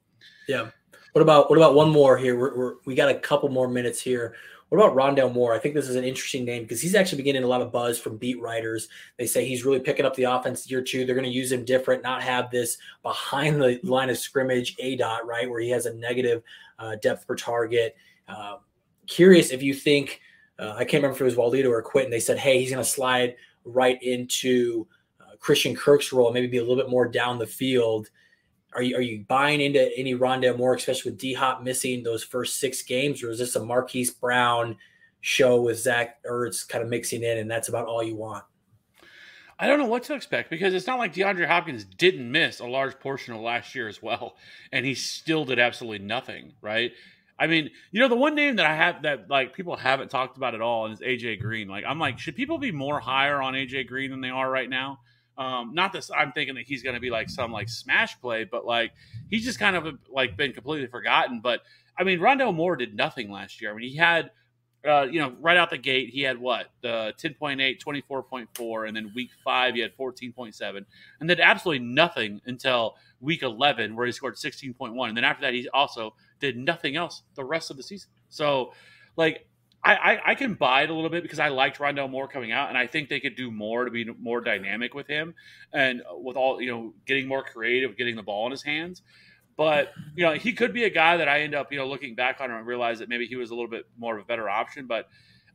yeah. 0.48 0.70
What 1.12 1.22
about 1.22 1.48
what 1.50 1.56
about 1.56 1.74
one 1.74 1.90
more 1.90 2.16
here? 2.16 2.38
We're, 2.38 2.56
we're, 2.56 2.74
we 2.84 2.94
got 2.94 3.08
a 3.08 3.14
couple 3.14 3.48
more 3.48 3.68
minutes 3.68 4.00
here. 4.00 4.34
What 4.68 4.78
about 4.78 4.96
Rondale 4.96 5.32
Moore? 5.32 5.54
I 5.54 5.58
think 5.58 5.74
this 5.74 5.88
is 5.88 5.94
an 5.94 6.02
interesting 6.02 6.44
name 6.44 6.62
because 6.62 6.80
he's 6.80 6.96
actually 6.96 7.18
beginning 7.18 7.44
a 7.44 7.46
lot 7.46 7.62
of 7.62 7.70
buzz 7.70 8.00
from 8.00 8.16
beat 8.16 8.40
writers. 8.40 8.88
They 9.16 9.26
say 9.26 9.46
he's 9.46 9.64
really 9.64 9.78
picking 9.78 10.04
up 10.04 10.14
the 10.16 10.24
offense 10.24 10.68
year 10.68 10.82
two. 10.82 11.06
They're 11.06 11.14
going 11.14 11.24
to 11.26 11.30
use 11.30 11.52
him 11.52 11.64
different, 11.64 12.02
not 12.02 12.22
have 12.22 12.50
this 12.50 12.76
behind 13.02 13.62
the 13.62 13.78
line 13.84 14.10
of 14.10 14.18
scrimmage 14.18 14.74
A 14.80 14.96
dot 14.96 15.24
right 15.26 15.48
where 15.48 15.60
he 15.60 15.70
has 15.70 15.86
a 15.86 15.94
negative 15.94 16.42
uh, 16.78 16.96
depth 16.96 17.26
per 17.28 17.36
target. 17.36 17.96
Uh, 18.26 18.56
curious 19.06 19.52
if 19.52 19.62
you 19.62 19.72
think 19.72 20.20
uh, 20.58 20.74
I 20.76 20.84
can't 20.84 21.02
remember 21.02 21.16
if 21.16 21.20
it 21.20 21.24
was 21.24 21.36
Walito 21.36 21.70
or 21.70 21.82
Quentin. 21.82 22.10
They 22.10 22.20
said, 22.20 22.38
hey, 22.38 22.58
he's 22.60 22.70
going 22.70 22.82
to 22.82 22.88
slide 22.88 23.36
right 23.66 24.02
into 24.02 24.86
uh, 25.20 25.36
Christian 25.38 25.74
Kirk's 25.74 26.12
role, 26.12 26.32
maybe 26.32 26.46
be 26.46 26.58
a 26.58 26.62
little 26.62 26.76
bit 26.76 26.90
more 26.90 27.08
down 27.08 27.38
the 27.38 27.46
field. 27.46 28.08
Are 28.74 28.82
you 28.82 28.96
are 28.96 29.02
you 29.02 29.24
buying 29.28 29.60
into 29.60 29.96
any 29.98 30.14
Rondale 30.14 30.56
Moore, 30.56 30.74
especially 30.74 31.12
with 31.12 31.20
D 31.20 31.34
Hop 31.34 31.62
missing 31.62 32.02
those 32.02 32.22
first 32.22 32.60
six 32.60 32.82
games, 32.82 33.22
or 33.22 33.30
is 33.30 33.38
this 33.38 33.56
a 33.56 33.64
Marquise 33.64 34.10
Brown 34.10 34.76
show 35.20 35.60
with 35.60 35.78
Zach 35.78 36.22
Ertz 36.24 36.68
kind 36.68 36.84
of 36.84 36.90
mixing 36.90 37.22
in, 37.22 37.38
and 37.38 37.50
that's 37.50 37.68
about 37.68 37.86
all 37.86 38.02
you 38.02 38.16
want? 38.16 38.44
I 39.58 39.66
don't 39.66 39.78
know 39.78 39.86
what 39.86 40.02
to 40.04 40.14
expect 40.14 40.50
because 40.50 40.74
it's 40.74 40.86
not 40.86 40.98
like 40.98 41.14
DeAndre 41.14 41.46
Hopkins 41.46 41.84
didn't 41.84 42.30
miss 42.30 42.60
a 42.60 42.66
large 42.66 42.98
portion 42.98 43.32
of 43.34 43.40
last 43.40 43.74
year 43.74 43.88
as 43.88 44.02
well, 44.02 44.36
and 44.72 44.84
he 44.84 44.94
still 44.94 45.46
did 45.46 45.58
absolutely 45.58 46.04
nothing, 46.04 46.52
right? 46.60 46.92
I 47.38 47.46
mean, 47.46 47.70
you 47.90 48.00
know, 48.00 48.08
the 48.08 48.16
one 48.16 48.34
name 48.34 48.56
that 48.56 48.66
I 48.66 48.74
have 48.74 49.02
that 49.02 49.28
like 49.28 49.54
people 49.54 49.76
haven't 49.76 50.10
talked 50.10 50.36
about 50.36 50.54
at 50.54 50.60
all 50.60 50.90
is 50.90 51.00
AJ 51.00 51.40
Green. 51.40 51.68
Like, 51.68 51.84
I'm 51.86 51.98
like, 51.98 52.18
should 52.18 52.34
people 52.34 52.58
be 52.58 52.72
more 52.72 52.98
higher 52.98 53.42
on 53.42 53.54
AJ 53.54 53.88
Green 53.88 54.10
than 54.10 54.20
they 54.20 54.30
are 54.30 54.50
right 54.50 54.70
now? 54.70 55.00
Um, 55.38 55.74
not 55.74 55.92
this. 55.92 56.10
I'm 56.16 56.32
thinking 56.32 56.54
that 56.54 56.64
he's 56.66 56.82
going 56.82 56.94
to 56.94 57.00
be 57.00 57.10
like 57.10 57.28
some 57.28 57.52
like 57.52 57.68
smash 57.68 58.18
play, 58.20 58.44
but 58.44 58.64
like 58.64 58.92
he's 59.28 59.44
just 59.44 59.58
kind 59.58 59.76
of 59.76 59.98
like 60.10 60.36
been 60.36 60.52
completely 60.52 60.86
forgotten. 60.86 61.40
But 61.40 61.60
I 61.98 62.04
mean, 62.04 62.20
Rondale 62.20 62.54
Moore 62.54 62.76
did 62.76 62.94
nothing 62.94 63.30
last 63.30 63.60
year. 63.60 63.70
I 63.70 63.74
mean, 63.74 63.88
he 63.88 63.96
had, 63.96 64.30
uh, 64.86 65.02
you 65.02 65.20
know, 65.20 65.34
right 65.40 65.58
out 65.58 65.68
the 65.68 65.78
gate, 65.78 66.08
he 66.08 66.22
had 66.22 66.38
what 66.38 66.70
the 66.80 67.12
10.8, 67.18 67.78
24.4, 67.82 68.88
and 68.88 68.96
then 68.96 69.12
week 69.14 69.30
five 69.44 69.74
he 69.74 69.80
had 69.80 69.94
14.7, 69.96 70.84
and 71.20 71.28
then 71.28 71.40
absolutely 71.40 71.84
nothing 71.84 72.40
until 72.46 72.96
week 73.20 73.42
11 73.42 73.94
where 73.94 74.06
he 74.06 74.12
scored 74.12 74.36
16.1, 74.36 75.08
and 75.08 75.16
then 75.16 75.24
after 75.24 75.42
that 75.42 75.52
he 75.52 75.68
also 75.70 76.14
did 76.40 76.56
nothing 76.56 76.96
else 76.96 77.22
the 77.34 77.44
rest 77.44 77.70
of 77.70 77.76
the 77.76 77.82
season. 77.82 78.10
So, 78.28 78.72
like, 79.16 79.46
I, 79.82 79.94
I, 79.94 80.30
I 80.30 80.34
can 80.34 80.54
buy 80.54 80.82
it 80.82 80.90
a 80.90 80.94
little 80.94 81.10
bit 81.10 81.22
because 81.22 81.38
I 81.38 81.48
liked 81.48 81.78
Rondale 81.78 82.10
Moore 82.10 82.28
coming 82.28 82.52
out, 82.52 82.68
and 82.68 82.76
I 82.76 82.86
think 82.86 83.08
they 83.08 83.20
could 83.20 83.36
do 83.36 83.50
more 83.50 83.84
to 83.84 83.90
be 83.90 84.04
more 84.04 84.40
dynamic 84.40 84.94
with 84.94 85.06
him, 85.06 85.34
and 85.72 86.02
with 86.12 86.36
all 86.36 86.60
you 86.60 86.70
know, 86.70 86.94
getting 87.06 87.28
more 87.28 87.44
creative, 87.44 87.96
getting 87.96 88.16
the 88.16 88.22
ball 88.22 88.46
in 88.46 88.50
his 88.50 88.62
hands. 88.62 89.02
But 89.56 89.92
you 90.14 90.24
know, 90.24 90.34
he 90.34 90.52
could 90.52 90.72
be 90.72 90.84
a 90.84 90.90
guy 90.90 91.16
that 91.16 91.28
I 91.28 91.40
end 91.42 91.54
up 91.54 91.72
you 91.72 91.78
know 91.78 91.86
looking 91.86 92.14
back 92.14 92.40
on 92.40 92.50
and 92.50 92.66
realize 92.66 92.98
that 92.98 93.08
maybe 93.08 93.26
he 93.26 93.36
was 93.36 93.50
a 93.50 93.54
little 93.54 93.70
bit 93.70 93.86
more 93.96 94.16
of 94.16 94.22
a 94.22 94.26
better 94.26 94.48
option. 94.48 94.86
But 94.86 95.08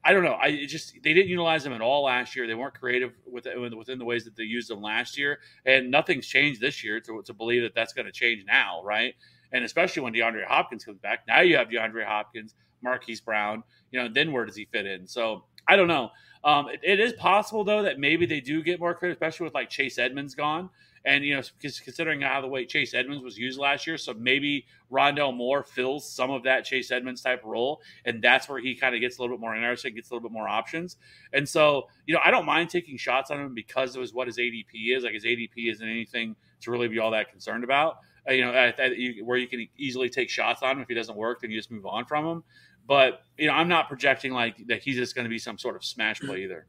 I 0.04 0.14
don't 0.14 0.24
know. 0.24 0.34
I 0.34 0.66
just 0.66 0.94
they 1.04 1.14
didn't 1.14 1.30
utilize 1.30 1.66
him 1.66 1.74
at 1.74 1.82
all 1.82 2.06
last 2.06 2.36
year. 2.36 2.48
They 2.48 2.56
weren't 2.56 2.74
creative 2.74 3.12
with 3.26 3.46
within 3.78 4.00
the 4.00 4.06
ways 4.06 4.24
that 4.26 4.36
they 4.36 4.44
used 4.44 4.72
him 4.72 4.82
last 4.82 5.18
year, 5.18 5.40
and 5.66 5.92
nothing's 5.92 6.26
changed 6.26 6.60
this 6.60 6.84
year 6.84 7.00
to, 7.02 7.22
to 7.24 7.34
believe 7.34 7.62
that 7.62 7.76
that's 7.76 7.94
going 7.94 8.08
to 8.08 8.12
change 8.12 8.44
now, 8.48 8.82
right? 8.84 9.14
And 9.54 9.64
especially 9.64 10.04
when 10.04 10.14
DeAndre 10.14 10.46
Hopkins 10.46 10.86
comes 10.86 11.00
back, 11.00 11.24
now 11.28 11.42
you 11.42 11.58
have 11.58 11.68
DeAndre 11.68 12.06
Hopkins, 12.06 12.56
Marquise 12.82 13.22
Brown. 13.22 13.64
You 13.92 14.02
know, 14.02 14.10
then 14.14 14.32
where 14.32 14.46
does 14.46 14.56
he 14.56 14.66
fit 14.66 14.86
in? 14.86 15.08
So 15.08 15.44
I 15.68 15.76
don't 15.76 15.88
know. 15.88 16.12
Um, 16.44 16.70
it, 16.70 16.80
it 16.84 17.00
is 17.00 17.14
possible 17.14 17.64
though 17.64 17.84
that 17.84 18.00
maybe 18.00 18.26
they 18.26 18.40
do 18.40 18.64
get 18.64 18.80
more 18.80 18.94
credit, 18.94 19.14
especially 19.14 19.46
with 19.46 19.54
like 19.54 19.70
Chase 19.70 19.98
Edmonds 19.98 20.36
gone. 20.36 20.70
And 21.04 21.26
you 21.26 21.36
know, 21.36 21.42
considering 21.60 22.22
how 22.22 22.42
the 22.42 22.48
way 22.48 22.66
Chase 22.66 22.94
Edmonds 22.94 23.24
was 23.24 23.36
used 23.36 23.60
last 23.60 23.88
year, 23.88 23.98
so 23.98 24.14
maybe 24.14 24.66
Rondale 24.92 25.36
Moore 25.36 25.64
fills 25.64 26.08
some 26.08 26.30
of 26.30 26.44
that 26.44 26.64
Chase 26.64 26.92
Edmonds 26.92 27.22
type 27.22 27.42
role, 27.44 27.82
and 28.06 28.22
that's 28.22 28.48
where 28.48 28.60
he 28.60 28.76
kind 28.76 28.94
of 28.94 29.02
gets 29.02 29.18
a 29.18 29.22
little 29.22 29.36
bit 29.36 29.42
more 29.42 29.56
interesting, 29.56 29.96
gets 29.96 30.12
a 30.12 30.14
little 30.14 30.30
bit 30.30 30.34
more 30.34 30.48
options. 30.48 30.98
And 31.34 31.50
so, 31.50 31.88
you 32.06 32.14
know, 32.14 32.22
I 32.24 32.30
don't 32.30 32.46
mind 32.46 32.70
taking 32.70 32.98
shots 32.98 33.32
on 33.32 33.40
him 33.40 33.56
because 33.56 33.96
it 33.96 34.00
was 34.00 34.14
what 34.14 34.28
his 34.28 34.38
ADP 34.38 34.96
is. 34.96 35.04
Like 35.04 35.14
his 35.14 35.26
ADP 35.26 35.72
isn't 35.72 35.88
anything 35.88 36.36
to 36.62 36.70
really 36.72 36.88
be 36.88 37.00
all 37.00 37.12
that 37.12 37.32
concerned 37.32 37.64
about. 37.64 37.98
Uh, 38.30 38.34
you 38.34 38.46
know, 38.46 38.54
at, 38.54 38.80
at, 38.80 38.98
you, 38.98 39.26
where 39.26 39.38
you 39.38 39.48
can 39.48 39.68
easily 39.78 40.10
take 40.10 40.30
shots 40.30 40.62
on 40.62 40.78
him 40.78 40.82
if 40.82 40.88
he 40.88 40.94
doesn't 40.94 41.18
work, 41.18 41.42
then 41.42 41.50
you 41.50 41.58
just 41.58 41.72
move 41.72 41.86
on 41.86 42.06
from 42.06 42.26
him. 42.26 42.44
But 42.88 43.22
you 43.38 43.48
know, 43.48 43.54
I'm 43.54 43.68
not 43.68 43.88
projecting 43.88 44.34
like 44.34 44.58
that 44.68 44.82
he's 44.82 44.96
just 44.96 45.16
going 45.16 45.26
to 45.26 45.30
be 45.30 45.40
some 45.40 45.58
sort 45.58 45.76
of 45.76 45.84
smash 45.84 46.20
play 46.20 46.44
either. 46.44 46.68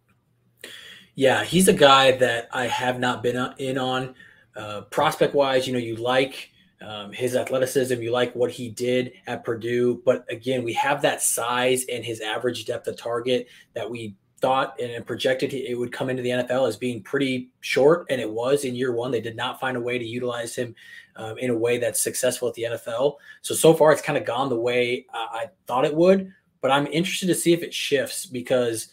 Yeah, 1.15 1.45
he's 1.45 1.69
a 1.69 1.75
guy 1.75 2.13
that 2.13 2.49
I 2.53 2.67
have 2.67 2.99
not 2.99 3.23
been 3.23 3.53
in 3.59 3.77
on. 3.77 4.15
Uh, 4.57 4.83
prospect 4.83 5.35
wise, 5.35 5.67
you 5.67 5.73
know, 5.73 5.79
you 5.79 5.97
like 5.97 6.51
um, 6.83 7.13
his 7.13 7.37
athleticism, 7.37 8.01
you 8.01 8.11
like 8.11 8.35
what 8.35 8.51
he 8.51 8.69
did 8.69 9.13
at 9.27 9.45
Purdue. 9.45 10.03
But 10.05 10.25
again, 10.31 10.63
we 10.63 10.73
have 10.75 11.03
that 11.03 11.23
size 11.23 11.85
and 11.91 12.05
his 12.05 12.21
average 12.21 12.65
depth 12.65 12.87
of 12.89 12.97
target 12.97 13.47
that 13.75 13.89
we 13.89 14.17
thought 14.43 14.79
and 14.81 15.07
projected 15.07 15.55
it 15.55 15.79
would 15.79 15.93
come 15.93 16.11
into 16.11 16.23
the 16.23 16.31
NFL 16.31 16.69
as 16.69 16.77
being 16.77 17.01
pretty 17.01 17.51
short, 17.61 18.07
and 18.11 18.21
it 18.21 18.29
was 18.29 18.65
in 18.65 18.75
year 18.75 18.93
one. 18.93 19.13
They 19.13 19.21
did 19.21 19.37
not 19.37 19.61
find 19.61 19.77
a 19.77 19.81
way 19.81 19.99
to 19.99 20.05
utilize 20.05 20.55
him 20.55 20.75
um, 21.17 21.39
in 21.39 21.51
a 21.51 21.57
way 21.57 21.79
that's 21.79 22.03
successful 22.03 22.49
at 22.49 22.55
the 22.55 22.65
NFL. 22.65 23.15
So 23.41 23.55
so 23.55 23.73
far, 23.73 23.93
it's 23.93 24.03
kind 24.03 24.19
of 24.19 24.27
gone 24.27 24.51
the 24.51 24.59
way 24.59 25.07
I 25.15 25.49
thought 25.67 25.87
it 25.87 25.95
would. 25.95 26.31
But 26.61 26.73
I'm 26.73 26.87
interested 26.89 27.27
to 27.29 27.35
see 27.35 27.53
if 27.53 27.63
it 27.63 27.73
shifts 27.73 28.27
because 28.27 28.89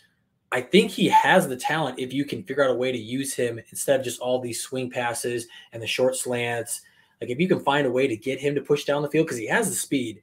I 0.52 0.62
think 0.62 0.92
he 0.92 1.08
has 1.10 1.48
the 1.48 1.58
talent 1.58 2.00
if 2.00 2.14
you 2.14 2.26
can 2.26 2.44
figure 2.44 2.64
out 2.64 2.72
a 2.72 2.76
way 2.76 2.92
to 2.92 2.98
use 2.98 3.34
him 3.34 3.60
instead 3.70 4.00
of 4.00 4.06
just 4.06 4.22
all 4.22 4.40
these 4.40 4.62
swing 4.62 4.90
passes 4.90 5.48
and 5.74 5.82
the 5.82 5.88
short 5.88 6.16
slants. 6.16 6.82
Like 7.22 7.30
if 7.30 7.40
you 7.40 7.48
can 7.48 7.60
find 7.60 7.86
a 7.86 7.92
way 7.92 8.08
to 8.08 8.16
get 8.16 8.40
him 8.40 8.56
to 8.56 8.62
push 8.62 8.86
down 8.86 9.02
the 9.02 9.10
field 9.10 9.28
because 9.28 9.38
he 9.38 9.48
has 9.48 9.70
the 9.70 9.76
speed. 9.76 10.22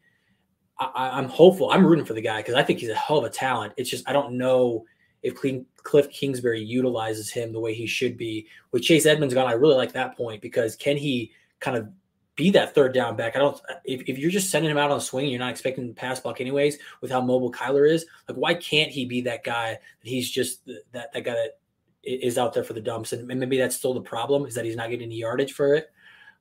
I, 0.78 1.18
am 1.18 1.28
hopeful. 1.28 1.70
I'm 1.70 1.86
rooting 1.86 2.04
for 2.04 2.12
the 2.12 2.20
guy 2.20 2.38
because 2.38 2.54
I 2.54 2.62
think 2.62 2.80
he's 2.80 2.90
a 2.90 2.94
hell 2.94 3.18
of 3.18 3.24
a 3.24 3.30
talent. 3.30 3.72
It's 3.76 3.88
just 3.88 4.06
I 4.08 4.12
don't 4.12 4.36
know 4.36 4.84
if 5.22 5.34
Cliff 5.82 6.10
Kingsbury 6.10 6.62
utilizes 6.62 7.30
him 7.30 7.52
the 7.52 7.60
way 7.60 7.74
he 7.74 7.86
should 7.86 8.16
be. 8.16 8.46
With 8.72 8.82
Chase 8.82 9.06
Edmonds 9.06 9.34
gone, 9.34 9.48
I 9.48 9.52
really 9.52 9.74
like 9.74 9.92
that 9.92 10.16
point 10.16 10.42
because 10.42 10.76
can 10.76 10.96
he 10.96 11.32
kind 11.60 11.76
of 11.76 11.88
be 12.36 12.50
that 12.50 12.74
third 12.74 12.92
down 12.92 13.16
back. 13.16 13.34
I 13.34 13.38
don't. 13.38 13.58
If, 13.84 14.02
if 14.02 14.18
you're 14.18 14.30
just 14.30 14.50
sending 14.50 14.70
him 14.70 14.76
out 14.76 14.90
on 14.90 14.98
a 14.98 15.00
swing, 15.00 15.28
you're 15.28 15.40
not 15.40 15.50
expecting 15.50 15.88
to 15.88 15.94
pass 15.94 16.20
block 16.20 16.40
anyways. 16.40 16.78
With 17.00 17.10
how 17.10 17.22
mobile 17.22 17.50
Kyler 17.50 17.90
is, 17.90 18.06
like 18.28 18.36
why 18.36 18.54
can't 18.54 18.92
he 18.92 19.06
be 19.06 19.22
that 19.22 19.42
guy? 19.42 19.70
That 19.70 20.08
he's 20.08 20.30
just 20.30 20.66
that 20.66 21.12
that 21.12 21.24
guy 21.24 21.32
that 21.32 21.58
is 22.02 22.38
out 22.38 22.52
there 22.52 22.62
for 22.62 22.74
the 22.74 22.80
dumps, 22.80 23.12
and 23.12 23.26
maybe 23.26 23.56
that's 23.56 23.74
still 23.74 23.94
the 23.94 24.02
problem 24.02 24.44
is 24.44 24.54
that 24.54 24.64
he's 24.64 24.76
not 24.76 24.90
getting 24.90 25.06
any 25.06 25.16
yardage 25.16 25.54
for 25.54 25.74
it. 25.74 25.90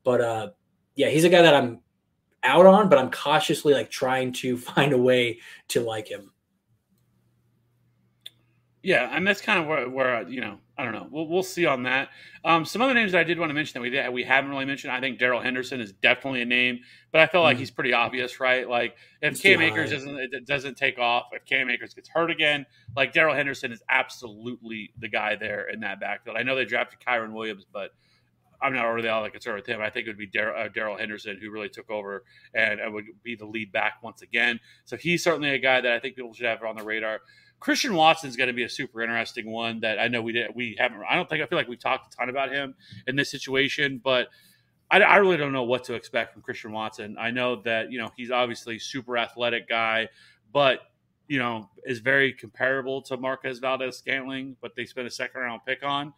But 0.04 0.22
uh, 0.22 0.50
yeah, 0.96 1.08
he's 1.08 1.24
a 1.24 1.30
guy 1.30 1.42
that 1.42 1.56
I'm 1.56 1.80
out 2.44 2.66
on, 2.66 2.90
but 2.90 3.00
I'm 3.00 3.10
cautiously 3.10 3.74
like 3.74 3.90
trying 3.90 4.34
to 4.34 4.58
find 4.58 4.92
a 4.92 4.98
way 4.98 5.40
to 5.70 5.80
like 5.80 6.10
him. 6.10 6.32
Yeah, 8.86 9.10
and 9.12 9.26
that's 9.26 9.42
kind 9.42 9.60
of 9.60 9.66
where, 9.66 9.90
where 9.90 10.30
you 10.30 10.42
know 10.42 10.60
I 10.78 10.84
don't 10.84 10.94
know. 10.94 11.08
We'll, 11.10 11.28
we'll 11.28 11.42
see 11.42 11.66
on 11.66 11.82
that. 11.84 12.10
Um, 12.44 12.66
some 12.66 12.84
other 12.84 12.94
names 12.94 13.14
that 13.14 13.20
I 13.20 13.24
did 13.24 13.40
want 13.40 13.50
to 13.50 13.56
mention 13.56 13.74
that 13.74 13.82
we 13.82 13.90
did, 13.90 14.08
we 14.14 14.24
haven't 14.24 14.52
really 14.52 14.66
mentioned. 14.66 14.94
I 14.94 15.00
think 15.00 15.18
Darrell 15.18 15.42
Henderson 15.42 15.82
is 15.82 15.92
definitely 15.92 16.44
a 16.44 16.46
name, 16.46 16.82
but 17.12 17.20
I 17.20 17.26
feel 17.26 17.42
like 17.42 17.58
mm. 17.58 17.62
he's 17.62 17.72
pretty 17.72 17.94
obvious, 17.94 18.40
right? 18.40 18.70
Like 18.70 18.96
if 19.24 19.42
Cam 19.42 19.60
Akers 19.62 19.90
doesn't 19.90 20.16
it 20.16 20.46
doesn't 20.46 20.78
take 20.78 21.00
off, 21.00 21.30
if 21.32 21.46
Cam 21.46 21.68
Akers 21.72 21.96
gets 21.96 22.10
hurt 22.10 22.30
again, 22.30 22.68
like 22.96 23.12
Darrell 23.12 23.34
Henderson 23.34 23.72
is 23.72 23.82
absolutely 23.90 24.92
the 25.00 25.08
guy 25.08 25.36
there 25.36 25.68
in 25.68 25.80
that 25.80 26.00
backfield. 26.00 26.38
I 26.38 26.44
know 26.44 26.56
they 26.56 26.66
drafted 26.66 27.00
Kyren 27.00 27.34
Williams, 27.34 27.66
but 27.74 27.90
I'm 28.62 28.74
not 28.74 28.84
really 28.86 29.10
all 29.10 29.24
that 29.24 29.32
concerned 29.32 29.58
with 29.58 29.66
him. 29.66 29.82
I 29.82 29.90
think 29.90 30.08
it 30.08 30.16
would 30.16 30.32
be 30.32 30.40
uh, 30.40 30.98
Henderson 30.98 31.40
who 31.42 31.50
really 31.50 31.70
took 31.70 31.90
over 31.90 32.24
and, 32.54 32.80
and 32.80 32.94
would 32.94 33.06
be 33.24 33.36
the 33.36 33.46
lead 33.46 33.72
back 33.72 33.96
once 34.04 34.22
again. 34.22 34.60
So 34.86 34.96
he's 34.96 35.24
certainly 35.24 35.50
a 35.50 35.60
guy 35.60 35.82
that 35.82 35.92
I 35.92 36.00
think 36.00 36.16
people 36.16 36.34
should 36.34 36.46
have 36.46 36.64
on 36.64 36.76
the 36.76 36.84
radar. 36.84 37.22
Christian 37.60 37.96
Watson's 37.96 38.36
going 38.36 38.48
to 38.48 38.54
be 38.54 38.64
a 38.64 38.70
super 38.70 39.02
interesting 39.02 39.50
one 39.50 39.80
that 39.80 40.00
I 40.00 40.08
know 40.08 40.22
we 40.22 40.34
did 40.34 40.52
we 40.56 40.76
haven't. 40.78 41.02
I 41.10 41.16
don't 41.16 41.28
think 41.30 41.42
I 41.42 41.48
feel 41.48 41.58
like 41.58 41.68
we 41.68 41.78
talked 41.78 42.14
a 42.14 42.18
ton 42.18 42.30
about 42.30 42.52
him 42.52 42.76
in 43.08 43.16
this 43.16 43.32
situation, 43.32 44.00
but 44.04 44.28
I, 44.92 45.02
I, 45.02 45.16
really 45.18 45.38
don't 45.38 45.52
know 45.52 45.64
what 45.64 45.84
to 45.86 45.96
expect 45.96 46.34
from 46.34 46.42
Christian 46.42 46.72
Watson. 46.72 47.16
I 47.20 47.32
know 47.32 47.62
that 47.64 47.92
you 47.92 47.98
know 47.98 48.12
he's 48.16 48.32
obviously 48.32 48.78
super 48.78 49.18
athletic 49.18 49.68
guy, 49.68 50.10
but 50.54 50.82
you 51.28 51.40
know 51.40 51.70
is 51.86 52.00
very 52.00 52.34
comparable 52.34 53.02
to 53.04 53.18
Marquez 53.18 53.60
Valdes-Scantling, 53.60 54.58
but 54.62 54.76
they 54.76 54.86
spent 54.86 55.08
a 55.08 55.12
second 55.12 55.42
round 55.42 55.62
pick 55.66 55.84
on. 55.84 56.14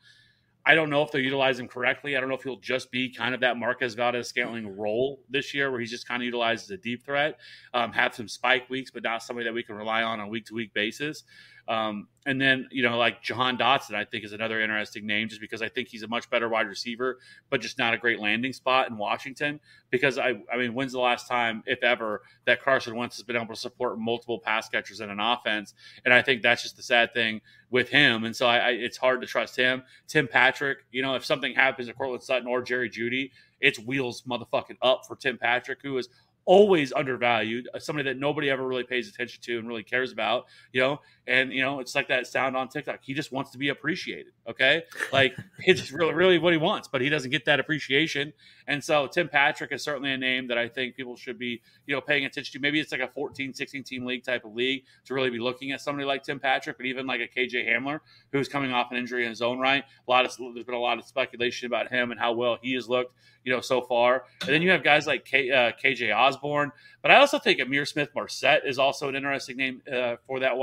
I 0.68 0.76
don't 0.76 0.89
know 0.89 1.01
if 1.01 1.11
they'll 1.11 1.22
utilize 1.22 1.57
him 1.57 1.70
correctly. 1.70 2.18
I 2.18 2.20
don't 2.20 2.28
know 2.28 2.36
if 2.36 2.43
he'll 2.43 2.59
just 2.59 2.91
be 2.91 3.09
kind 3.09 3.34
of 3.34 3.39
that 3.39 3.55
Marquez 3.55 3.93
Valdes-Scantling 3.93 4.76
role 4.78 5.22
this 5.30 5.53
year, 5.53 5.72
where 5.72 5.80
he's 5.80 5.89
just 5.89 6.05
kind 6.05 6.22
of 6.22 6.26
utilized 6.26 6.65
as 6.65 6.72
a 6.72 6.78
deep 6.78 7.05
threat, 7.05 7.39
um, 7.74 7.93
have 7.93 8.13
some 8.13 8.28
spike 8.28 8.70
weeks, 8.70 8.91
but 8.91 9.01
not 9.01 9.24
somebody 9.24 9.45
that 9.45 9.53
we 9.53 9.63
can 9.63 9.76
rely 9.76 10.03
on 10.03 10.20
on 10.20 10.28
a 10.28 10.30
week 10.30 10.45
to 10.47 10.53
week 10.53 10.74
basis. 10.74 11.24
Um, 11.68 12.07
and 12.26 12.41
then, 12.41 12.68
you 12.72 12.84
know, 12.84 12.97
like 12.97 13.22
Jahan 13.22 13.57
Dotson, 13.57 13.93
I 13.93 14.05
think 14.05 14.24
is 14.24 14.34
another 14.34 14.61
interesting 14.61 15.05
name 15.05 15.30
just 15.30 15.41
because 15.41 15.61
I 15.61 15.70
think 15.70 15.88
he's 15.88 16.03
a 16.03 16.07
much 16.07 16.30
better 16.30 16.49
wide 16.49 16.68
receiver, 16.68 17.20
but 17.49 17.61
just 17.61 17.78
not 17.78 17.93
a 17.93 17.97
great 17.97 18.20
landing 18.20 18.53
spot 18.53 18.89
in 18.89 18.97
Washington. 18.97 19.59
Because 19.89 20.18
I, 20.18 20.41
I 20.51 20.57
mean, 20.57 20.74
when's 20.74 20.91
the 20.91 20.99
last 20.99 21.28
time, 21.28 21.63
if 21.65 21.84
ever, 21.84 22.22
that 22.45 22.61
Carson 22.61 22.95
Wentz 22.95 23.15
has 23.18 23.24
been 23.24 23.38
able 23.38 23.47
to 23.47 23.55
support 23.55 23.99
multiple 23.99 24.39
pass 24.39 24.68
catchers 24.68 24.99
in 24.99 25.09
an 25.09 25.20
offense? 25.20 25.74
And 26.03 26.13
I 26.13 26.22
think 26.22 26.41
that's 26.41 26.63
just 26.63 26.76
the 26.76 26.84
sad 26.84 27.13
thing 27.13 27.41
with 27.70 27.89
him. 27.89 28.24
And 28.24 28.36
so 28.36 28.47
I, 28.47 28.57
I 28.57 28.70
it's 28.72 28.97
hard 28.97 29.22
to 29.22 29.28
trust 29.28 29.55
him. 29.55 29.84
Tim 30.07 30.28
Patrick, 30.28 30.80
you 30.91 31.01
know, 31.01 31.15
if 31.15 31.26
something 31.26 31.53
happens 31.53 31.88
to 31.88 31.93
Courtland 31.93 32.24
Sutton 32.24 32.47
or 32.47 32.61
Jerry 32.61 32.89
Jeudy, 32.89 33.32
it's 33.59 33.80
wheels 33.80 34.24
motherfucking 34.24 34.78
up 34.82 35.05
for 35.07 35.15
Tim 35.15 35.38
Patrick, 35.38 35.80
who 35.82 35.97
is 35.97 36.09
always 36.48 36.93
undervalued, 36.93 37.68
uh, 37.74 37.78
somebody 37.78 38.10
that 38.10 38.18
nobody 38.18 38.50
ever 38.50 38.66
really 38.66 38.84
pays 38.84 39.08
attention 39.10 39.41
to 39.43 39.60
and 39.60 39.68
really 39.68 39.84
cares 39.84 40.12
about, 40.12 40.45
you 40.72 40.82
know. 40.82 41.00
And 41.28 41.52
you 41.52 41.62
know, 41.62 41.80
it's 41.82 41.93
like 41.93 42.08
that 42.08 42.26
sound 42.26 42.58
on 42.58 42.70
TikTok. 42.70 43.02
He 43.04 43.14
just 43.14 43.32
wants 43.32 43.52
to 43.52 43.58
be 43.60 43.70
appreciated. 43.70 44.34
Okay, 44.50 44.84
like 45.12 45.36
it's 45.60 45.91
really, 45.91 46.14
really 46.14 46.39
what 46.39 46.54
he 46.54 46.58
wants, 46.58 46.88
but 46.88 47.02
he 47.02 47.10
doesn't 47.10 47.30
get 47.30 47.45
that 47.45 47.60
appreciation. 47.60 48.34
And 48.68 48.84
so 48.84 49.07
Tim 49.07 49.30
Patrick 49.30 49.72
is 49.72 49.82
certainly 49.82 50.11
a 50.11 50.18
name 50.18 50.47
that 50.47 50.57
I 50.57 50.68
think 50.68 50.95
people 50.95 51.15
should 51.15 51.39
be, 51.39 51.61
you 51.86 51.95
know, 51.95 52.01
paying 52.01 52.26
attention 52.26 52.51
to. 52.53 52.59
Maybe 52.59 52.80
it's 52.80 52.91
like 52.91 53.01
a 53.01 53.07
14, 53.07 53.53
16 53.53 53.84
team 53.84 54.05
league 54.05 54.24
type 54.24 54.43
of 54.43 54.53
league 54.53 54.84
to 55.05 55.13
really 55.13 55.30
be 55.30 55.39
looking 55.39 55.72
at 55.72 55.80
somebody 55.80 56.05
like 56.05 56.24
Tim 56.24 56.39
Patrick, 56.39 56.78
but 56.78 56.86
even 56.86 57.07
like 57.07 57.22
a 57.22 57.28
KJ 57.28 57.65
Hamler 57.68 58.01
who's 58.32 58.49
coming 58.49 58.74
off 58.74 58.91
an 58.91 58.97
injury 58.97 59.24
in 59.24 59.30
his 59.30 59.41
own 59.41 59.57
right. 59.57 59.84
A 60.07 60.11
lot 60.11 60.26
of 60.26 60.36
there's 60.53 60.65
been 60.65 60.76
a 60.76 60.80
lot 60.80 60.99
of 60.99 61.05
speculation 61.05 61.65
about 61.65 61.89
him 61.89 62.11
and 62.11 62.20
how 62.20 62.34
well 62.34 62.57
he 62.61 62.74
has 62.74 62.89
looked, 62.89 63.15
you 63.45 63.53
know, 63.53 63.61
so 63.61 63.82
far. 63.82 64.26
And 64.41 64.49
then 64.49 64.61
you 64.61 64.70
have 64.72 64.84
guys 64.84 65.07
like 65.07 65.24
K, 65.24 65.49
uh, 65.49 65.72
KJ 65.82 66.13
Osborn, 66.13 66.72
but 67.01 67.11
I 67.11 67.15
also 67.15 67.39
think 67.39 67.59
Ihmir 67.59 67.88
Smith-Marsette 67.88 68.63
is 68.65 68.78
also 68.78 69.07
an 69.07 69.15
interesting 69.15 69.55
name 69.55 69.82
uh, 69.91 70.18
for 70.26 70.41
that 70.41 70.53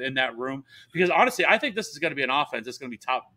in 0.00 0.14
that 0.14 0.36
room 0.36 0.64
because 0.92 1.08
honestly, 1.08 1.46
I 1.46 1.56
think 1.56 1.74
this 1.74 1.88
is 1.88 1.98
going 1.98 2.10
to 2.10 2.16
be 2.16 2.22
an 2.22 2.30
offense 2.30 2.66
that's 2.66 2.76
going 2.76 2.90
to 2.90 2.94
be 2.94 2.98
top, 2.98 3.32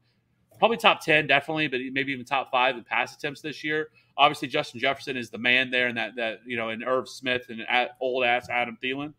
probably 0.60 0.78
top 0.78 1.02
ten, 1.02 1.28
definitely, 1.28 1.70
but 1.70 1.80
maybe 1.94 2.12
even 2.12 2.26
top 2.26 2.52
five 2.52 2.76
in 2.76 2.84
pass 2.84 3.16
attempts 3.16 3.40
this 3.42 3.64
year. 3.64 3.90
Obviously, 4.18 4.48
Justin 4.48 4.80
Jefferson 4.80 5.16
is 5.16 5.30
the 5.30 5.38
man 5.38 5.70
there, 5.70 5.88
and 5.88 5.98
that 5.98 6.16
that 6.16 6.40
you 6.46 6.58
know, 6.58 6.70
and 6.70 6.84
Irv 6.84 7.08
Smith 7.08 7.48
and 7.50 7.62
old 8.02 8.26
ass 8.26 8.50
Adam 8.50 8.78
Thielen. 8.84 9.14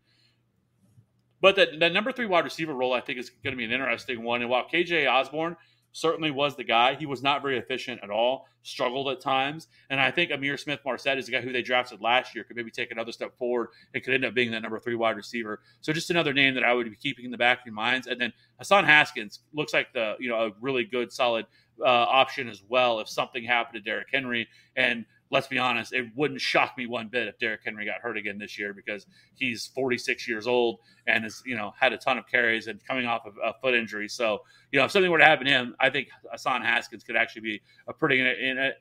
But 1.41 1.55
that, 1.55 1.79
that 1.79 1.93
number 1.93 2.11
three 2.11 2.25
wide 2.25 2.43
receiver 2.43 2.73
role, 2.73 2.93
I 2.93 3.01
think, 3.01 3.17
is 3.17 3.29
going 3.29 3.53
to 3.53 3.57
be 3.57 3.63
an 3.63 3.71
interesting 3.71 4.23
one. 4.23 4.41
And 4.41 4.49
while 4.49 4.65
KJ 4.67 5.09
Osborn 5.09 5.55
certainly 5.91 6.31
was 6.31 6.55
the 6.55 6.63
guy, 6.63 6.95
he 6.95 7.05
was 7.05 7.23
not 7.23 7.41
very 7.41 7.57
efficient 7.57 8.01
at 8.03 8.09
all. 8.09 8.45
struggled 8.61 9.07
at 9.07 9.21
times. 9.21 9.67
And 9.89 9.99
I 9.99 10.11
think 10.11 10.31
Ihmir 10.31 10.59
Smith-Marsette 10.59 11.17
is 11.17 11.25
the 11.27 11.31
guy 11.31 11.41
who 11.41 11.53
they 11.53 11.61
drafted 11.61 12.01
last 12.01 12.35
year, 12.35 12.43
could 12.43 12.57
maybe 12.57 12.71
take 12.71 12.91
another 12.91 13.11
step 13.11 13.37
forward 13.37 13.69
and 13.93 14.03
could 14.03 14.13
end 14.13 14.25
up 14.25 14.33
being 14.33 14.51
that 14.51 14.61
number 14.61 14.79
three 14.79 14.95
wide 14.95 15.15
receiver. 15.15 15.61
So 15.81 15.93
just 15.93 16.09
another 16.09 16.33
name 16.33 16.55
that 16.55 16.63
I 16.63 16.73
would 16.73 16.89
be 16.89 16.95
keeping 16.97 17.25
in 17.25 17.31
the 17.31 17.37
back 17.37 17.61
of 17.61 17.65
your 17.65 17.73
minds. 17.73 18.07
And 18.07 18.19
then 18.19 18.33
Hassan 18.57 18.83
Haskins 18.83 19.39
looks 19.53 19.73
like 19.73 19.93
the, 19.93 20.15
you 20.19 20.29
know, 20.29 20.47
a 20.47 20.51
really 20.59 20.83
good, 20.83 21.11
solid 21.11 21.45
uh, 21.81 21.87
option 21.87 22.49
as 22.49 22.63
well 22.67 22.99
if 22.99 23.09
something 23.09 23.43
happened 23.43 23.83
to 23.83 23.89
Derrick 23.89 24.07
Henry. 24.11 24.47
And 24.75 25.05
let's 25.31 25.47
be 25.47 25.57
honest, 25.57 25.93
it 25.93 26.07
wouldn't 26.15 26.41
shock 26.41 26.77
me 26.77 26.87
one 26.87 27.07
bit 27.07 27.27
if 27.27 27.37
Derrick 27.39 27.61
Henry 27.63 27.85
got 27.85 28.01
hurt 28.01 28.17
again 28.17 28.37
this 28.37 28.57
year 28.57 28.73
because 28.73 29.05
he's 29.35 29.67
46 29.67 30.27
years 30.27 30.47
old 30.47 30.79
and 31.07 31.23
has 31.23 31.41
you 31.45 31.55
know 31.55 31.73
had 31.79 31.93
a 31.93 31.97
ton 31.97 32.17
of 32.17 32.27
carries 32.27 32.67
and 32.67 32.83
coming 32.83 33.05
off 33.05 33.25
of 33.25 33.37
a 33.43 33.53
foot 33.61 33.73
injury. 33.73 34.07
So 34.07 34.39
you 34.71 34.79
know 34.79 34.85
if 34.85 34.91
something 34.91 35.11
were 35.11 35.19
to 35.19 35.25
happen 35.25 35.45
to 35.45 35.51
him, 35.51 35.75
I 35.79 35.89
think 35.89 36.09
Hassan 36.31 36.61
Haskins 36.61 37.03
could 37.03 37.15
actually 37.15 37.41
be 37.41 37.61
a 37.87 37.93
pretty 37.93 38.19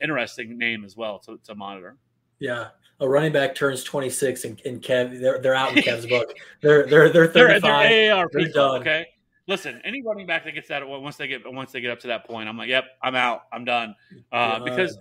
interesting 0.01 0.59
name 0.59 0.85
as 0.85 0.97
well 0.97 1.19
to, 1.21 1.39
to 1.45 1.55
monitor. 1.55 1.97
Yeah, 2.39 2.69
a 3.01 3.09
running 3.09 3.33
back 3.33 3.55
turns 3.55 3.83
26 3.83 4.45
and, 4.45 4.63
and 4.65 4.83
Kev 4.83 5.21
they're 5.21 5.41
they're 5.41 5.55
out 5.55 5.77
in 5.77 5.83
Kev's 5.83 6.07
book. 6.07 6.35
They're 6.63 6.87
they're 6.87 7.11
they're 7.11 7.29
35. 7.29 7.63
They're, 7.63 7.63
they're, 7.63 8.29
they're 8.33 8.53
done. 8.53 8.81
Okay. 8.81 9.07
Listen, 9.49 9.81
any 9.85 10.03
running 10.03 10.27
back 10.27 10.45
that 10.45 10.53
gets 10.53 10.69
that 10.69 10.87
once 10.87 11.17
they 11.17 11.27
get 11.27 11.51
once 11.51 11.73
they 11.73 11.81
get 11.81 11.91
up 11.91 12.01
to 12.01 12.07
that 12.09 12.27
point, 12.27 12.49
I'm 12.49 12.57
like, 12.57 12.69
yep, 12.69 12.85
I'm 13.03 13.17
out, 13.17 13.43
I'm 13.53 13.65
done, 13.65 13.95
uh, 14.31 14.61
because 14.61 14.99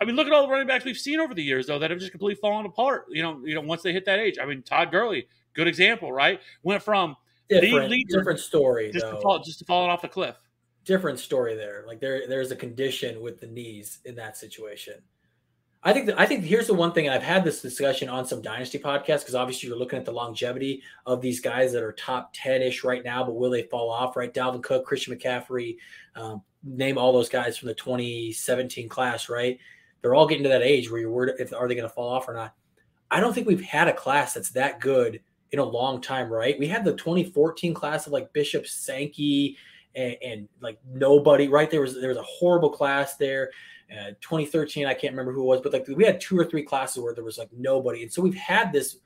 I 0.00 0.04
mean, 0.04 0.14
look 0.14 0.26
at 0.26 0.32
all 0.32 0.42
the 0.42 0.48
running 0.48 0.68
backs 0.68 0.84
we've 0.84 0.96
seen 0.96 1.18
over 1.18 1.34
the 1.34 1.42
years, 1.42 1.66
though, 1.66 1.78
that 1.78 1.90
have 1.90 1.98
just 1.98 2.12
completely 2.12 2.40
fallen 2.40 2.64
apart. 2.64 3.06
You 3.10 3.22
know, 3.22 3.40
you 3.44 3.54
know, 3.54 3.60
once 3.60 3.82
they 3.82 3.92
hit 3.92 4.04
that 4.04 4.20
age. 4.20 4.38
I 4.40 4.46
mean, 4.46 4.62
Todd 4.62 4.92
Gurley, 4.92 5.26
good 5.54 5.66
example, 5.66 6.12
right? 6.12 6.40
Went 6.62 6.82
from 6.82 7.16
different, 7.48 7.92
different 8.08 8.38
story, 8.38 8.92
just 8.92 9.04
though. 9.04 9.16
to 9.16 9.20
fall, 9.20 9.42
just 9.42 9.58
to 9.58 9.64
falling 9.64 9.90
off 9.90 10.02
the 10.02 10.08
cliff. 10.08 10.36
Different 10.84 11.18
story 11.18 11.56
there. 11.56 11.84
Like 11.86 11.98
there, 12.00 12.28
there's 12.28 12.52
a 12.52 12.56
condition 12.56 13.20
with 13.20 13.40
the 13.40 13.48
knees 13.48 13.98
in 14.04 14.14
that 14.14 14.36
situation. 14.36 14.94
I 15.88 15.92
think 15.92 16.06
that 16.06 16.20
I 16.20 16.26
think 16.26 16.44
here's 16.44 16.66
the 16.66 16.74
one 16.74 16.92
thing, 16.92 17.06
and 17.06 17.14
I've 17.14 17.22
had 17.22 17.44
this 17.44 17.62
discussion 17.62 18.08
on 18.08 18.26
some 18.26 18.42
dynasty 18.42 18.78
podcasts 18.78 19.20
because 19.20 19.34
obviously 19.34 19.68
you're 19.68 19.78
looking 19.78 19.98
at 19.98 20.04
the 20.04 20.12
longevity 20.12 20.82
of 21.06 21.20
these 21.20 21.40
guys 21.40 21.72
that 21.72 21.82
are 21.82 21.92
top 21.92 22.30
10 22.34 22.62
ish 22.62 22.84
right 22.84 23.04
now, 23.04 23.24
but 23.24 23.36
will 23.36 23.50
they 23.50 23.62
fall 23.62 23.90
off? 23.90 24.16
Right, 24.16 24.32
Dalvin 24.32 24.62
Cook, 24.62 24.84
Christian 24.84 25.16
McCaffrey, 25.16 25.76
um, 26.14 26.42
name 26.62 26.98
all 26.98 27.12
those 27.12 27.28
guys 27.28 27.56
from 27.56 27.68
the 27.68 27.74
2017 27.74 28.88
class, 28.88 29.28
right? 29.28 29.58
they're 30.00 30.14
all 30.14 30.26
getting 30.26 30.44
to 30.44 30.48
that 30.48 30.62
age 30.62 30.90
where 30.90 31.00
you're 31.00 31.10
worried 31.10 31.34
if 31.38 31.52
are 31.52 31.68
they 31.68 31.74
going 31.74 31.88
to 31.88 31.94
fall 31.94 32.08
off 32.08 32.28
or 32.28 32.34
not. 32.34 32.54
I 33.10 33.20
don't 33.20 33.32
think 33.32 33.46
we've 33.46 33.62
had 33.62 33.88
a 33.88 33.92
class 33.92 34.34
that's 34.34 34.50
that 34.50 34.80
good 34.80 35.20
in 35.52 35.58
a 35.58 35.64
long 35.64 36.00
time, 36.00 36.30
right? 36.30 36.58
We 36.58 36.68
had 36.68 36.84
the 36.84 36.92
2014 36.92 37.74
class 37.74 38.06
of 38.06 38.12
like 38.12 38.32
Bishop 38.32 38.66
Sankey 38.66 39.56
and, 39.94 40.16
and 40.22 40.48
like 40.60 40.78
nobody, 40.86 41.48
right? 41.48 41.70
There 41.70 41.80
was 41.80 41.98
there 41.98 42.10
was 42.10 42.18
a 42.18 42.22
horrible 42.22 42.70
class 42.70 43.16
there. 43.16 43.50
Uh, 43.90 44.10
2013, 44.20 44.86
I 44.86 44.94
can't 44.94 45.12
remember 45.12 45.32
who 45.32 45.42
it 45.42 45.46
was, 45.46 45.60
but 45.62 45.72
like 45.72 45.88
we 45.88 46.04
had 46.04 46.20
two 46.20 46.38
or 46.38 46.44
three 46.44 46.62
classes 46.62 47.02
where 47.02 47.14
there 47.14 47.24
was 47.24 47.38
like 47.38 47.48
nobody, 47.56 48.02
and 48.02 48.12
so 48.12 48.20
we've 48.20 48.34
had 48.34 48.72
this 48.72 48.98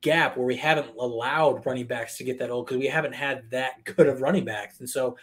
gap 0.00 0.36
where 0.36 0.46
we 0.46 0.56
haven't 0.56 0.88
allowed 0.98 1.64
running 1.64 1.86
backs 1.86 2.16
to 2.18 2.24
get 2.24 2.38
that 2.38 2.50
old 2.50 2.66
because 2.66 2.78
we 2.78 2.86
haven't 2.86 3.14
had 3.14 3.48
that 3.50 3.84
good 3.96 4.08
of 4.08 4.20
running 4.20 4.44
backs, 4.44 4.80
and 4.80 4.90
so 4.90 5.16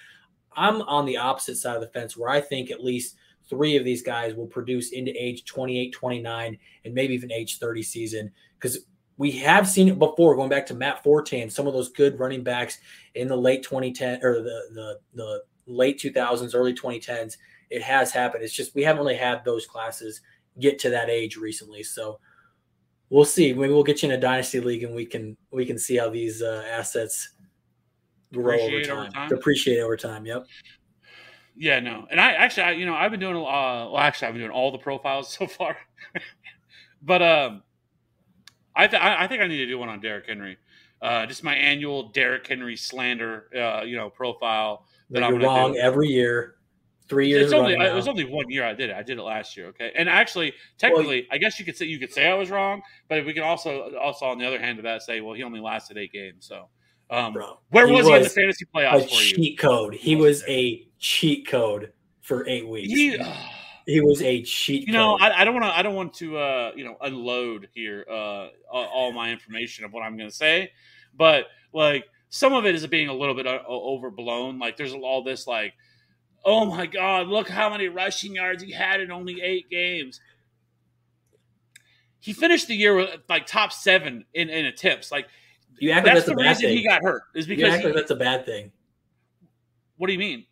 I'm 0.54 0.82
on 0.84 1.06
the 1.06 1.18
opposite 1.18 1.58
side 1.58 1.76
of 1.76 1.82
the 1.82 1.88
fence 1.88 2.16
where 2.16 2.30
I 2.30 2.42
think 2.42 2.72
at 2.72 2.84
least 2.84 3.16
three 3.50 3.76
of 3.76 3.84
these 3.84 4.02
guys 4.02 4.34
will 4.34 4.48
produce 4.48 4.92
into 4.92 5.12
age 5.22 5.46
28, 5.46 5.92
29, 5.92 6.58
and 6.86 6.94
maybe 6.94 7.14
even 7.14 7.32
age 7.32 7.60
30 7.60 7.84
season 7.84 8.32
because 8.56 8.86
we 9.18 9.32
have 9.32 9.68
seen 9.68 9.88
it 9.88 10.00
before 10.00 10.36
going 10.36 10.50
back 10.50 10.66
to 10.66 10.74
Matt 10.74 11.04
Forte 11.04 11.40
and 11.40 11.52
some 11.52 11.68
of 11.68 11.74
those 11.74 11.90
good 11.90 12.18
running 12.18 12.44
backs 12.44 12.80
in 13.14 13.28
the 13.28 13.36
late 13.36 13.62
2010 13.62 14.24
or 14.24 14.42
the, 14.42 14.62
the, 14.74 15.00
the 15.14 15.44
late 15.68 16.00
2000s, 16.00 16.56
early 16.56 16.74
2010s. 16.74 17.38
It 17.72 17.82
has 17.82 18.12
happened. 18.12 18.44
It's 18.44 18.54
just 18.54 18.76
we 18.76 18.84
haven't 18.84 19.02
really 19.02 19.16
had 19.18 19.44
those 19.44 19.66
classes 19.66 20.22
get 20.60 20.78
to 20.80 20.90
that 20.90 21.10
age 21.10 21.38
recently. 21.38 21.84
So 21.84 22.20
we'll 23.10 23.26
see. 23.26 23.54
Maybe 23.54 23.74
we'll 23.74 23.84
get 23.84 24.04
you 24.04 24.10
in 24.10 24.16
a 24.16 24.22
dynasty 24.22 24.60
league 24.60 24.84
and 24.84 24.94
we 24.94 25.06
can 25.06 25.38
we 25.52 25.66
can 25.66 25.80
see 25.80 25.98
how 25.98 26.10
these 26.10 26.42
uh, 26.42 26.64
assets 26.70 27.30
grow 28.34 28.60
over 28.60 28.82
time. 28.82 28.98
over 28.98 29.10
time. 29.10 29.30
Depreciate 29.30 29.80
over 29.80 29.98
time. 29.98 30.26
Yep. 30.26 30.46
Yeah, 31.56 31.80
no, 31.80 32.08
and 32.10 32.20
I 32.20 32.32
actually, 32.32 32.64
I, 32.64 32.72
you 32.72 32.86
know, 32.86 32.96
I've 32.96 33.12
been 33.12 33.20
doing, 33.20 33.36
a 33.36 33.44
uh, 33.44 33.90
well, 33.92 33.98
actually, 33.98 34.30
I've 34.30 34.34
been 34.34 34.42
doing 34.42 34.52
all 34.52 34.72
the 34.72 34.78
profiles 34.78 35.32
so 35.38 35.46
far, 35.48 35.78
but 37.02 37.22
um, 37.22 37.64
I, 38.76 38.88
th- 38.88 39.02
I 39.02 39.28
think 39.28 39.42
I 39.42 39.48
need 39.48 39.58
to 39.58 39.68
do 39.68 39.78
one 39.78 39.90
on 39.90 40.00
Derrick 40.00 40.28
Henry, 40.28 40.58
uh, 41.02 41.26
just 41.26 41.44
my 41.44 41.54
annual 41.54 42.10
Derrick 42.10 42.48
Henry 42.48 42.78
slander, 42.78 43.48
uh, 43.56 43.84
you 43.84 43.96
know, 43.96 44.10
profile. 44.10 44.86
That 45.10 45.20
You're 45.20 45.36
I'm 45.36 45.42
wrong 45.44 45.74
do. 45.74 45.80
every 45.80 46.08
year. 46.08 46.56
Three 47.12 47.28
years. 47.28 47.48
It's 47.48 47.54
only, 47.54 47.74
it 47.74 47.94
was 47.94 48.08
only 48.08 48.24
one 48.24 48.50
year 48.50 48.64
I 48.64 48.74
did 48.74 48.90
it. 48.90 48.96
I 48.96 49.04
did 49.04 49.18
it 49.18 49.22
last 49.22 49.58
year. 49.58 49.68
Okay, 49.68 49.92
and 49.98 50.08
actually, 50.08 50.54
technically, 50.78 51.28
well, 51.30 51.36
I 51.36 51.40
guess 51.40 51.60
you 51.60 51.66
could 51.66 51.76
say 51.76 51.84
you 51.84 52.00
could 52.00 52.14
say 52.14 52.26
I 52.26 52.36
was 52.36 52.50
wrong, 52.50 52.82
but 53.10 53.26
we 53.26 53.34
can 53.34 53.44
also 53.44 53.94
also 53.98 54.28
on 54.28 54.38
the 54.38 54.48
other 54.48 54.58
hand 54.58 54.80
of 54.80 54.84
that 54.84 55.02
say, 55.02 55.20
well, 55.20 55.34
he 55.34 55.44
only 55.44 55.60
lasted 55.60 55.98
eight 55.98 56.14
games, 56.14 56.46
so. 56.48 56.70
Um, 57.10 57.34
Bro, 57.34 57.60
where 57.72 57.90
was 57.90 58.08
he, 58.08 58.14
in 58.14 58.24
the 58.24 58.30
fantasy 58.30 58.66
playoffs? 58.74 59.04
A 59.04 59.08
cheat 59.08 59.60
code. 59.60 59.94
He 59.94 60.16
was 60.16 60.46
a 60.48 60.88
cheat 61.00 61.46
code 61.46 61.92
for 62.22 62.48
eight 62.48 62.66
weeks. 62.66 62.88
He, 62.88 63.18
he 63.86 64.00
was 64.06 64.22
a 64.22 64.42
cheat. 64.44 64.88
You 64.88 64.94
know, 64.94 65.18
I, 65.20 65.42
I, 65.42 65.44
don't 65.44 65.54
want 65.54 65.66
to. 65.66 65.78
I 65.78 65.82
don't 65.82 65.96
want 65.96 66.14
to. 66.14 66.38
Uh, 66.38 66.72
you 66.78 66.86
know, 66.86 66.96
unload 67.02 67.68
here 67.74 68.06
uh, 68.10 68.48
all 68.72 69.12
my 69.12 69.32
information 69.32 69.84
of 69.84 69.92
what 69.92 70.04
I'm 70.04 70.16
going 70.16 70.30
to 70.30 70.36
say, 70.36 70.72
but 71.14 71.48
like 71.74 72.06
some 72.30 72.54
of 72.54 72.66
it 72.66 72.74
is 72.74 72.88
being 72.88 73.10
a 73.10 73.14
little 73.14 73.36
bit 73.36 73.46
uh, 73.46 73.60
overblown. 73.68 74.60
Like 74.60 74.78
there's 74.78 74.94
all 74.94 75.22
this 75.22 75.46
like, 75.46 75.74
oh 76.44 76.66
my 76.66 76.86
god, 76.86 77.28
look 77.28 77.50
how 77.50 77.70
many 77.70 77.88
rushing 77.88 78.36
yards 78.36 78.64
he 78.64 78.72
had 78.72 79.02
in 79.02 79.12
only 79.12 79.42
eight 79.42 79.70
games. 79.70 80.20
He 82.20 82.34
finished 82.34 82.68
the 82.68 82.76
year 82.76 82.96
with 82.96 83.10
like 83.30 83.48
top 83.48 83.74
seven 83.74 84.26
in, 84.34 84.50
in 84.50 84.66
attempts. 84.66 85.12
Like 85.12 85.28
you 85.80 85.92
act 85.92 86.06
like 86.06 86.16
that's, 86.16 86.28
that's 86.28 86.38
the 86.38 86.44
reason 86.44 86.62
thing. 86.64 86.78
he 86.78 86.84
got 86.88 87.02
hurt 87.04 87.24
is 87.34 87.48
because 87.48 87.78
he, 87.78 87.86
like 87.86 87.96
that's 87.96 88.12
a 88.12 88.16
bad 88.16 88.46
thing. 88.46 88.72
What 89.98 90.08
do 90.08 90.14
you 90.14 90.20
mean? 90.20 90.46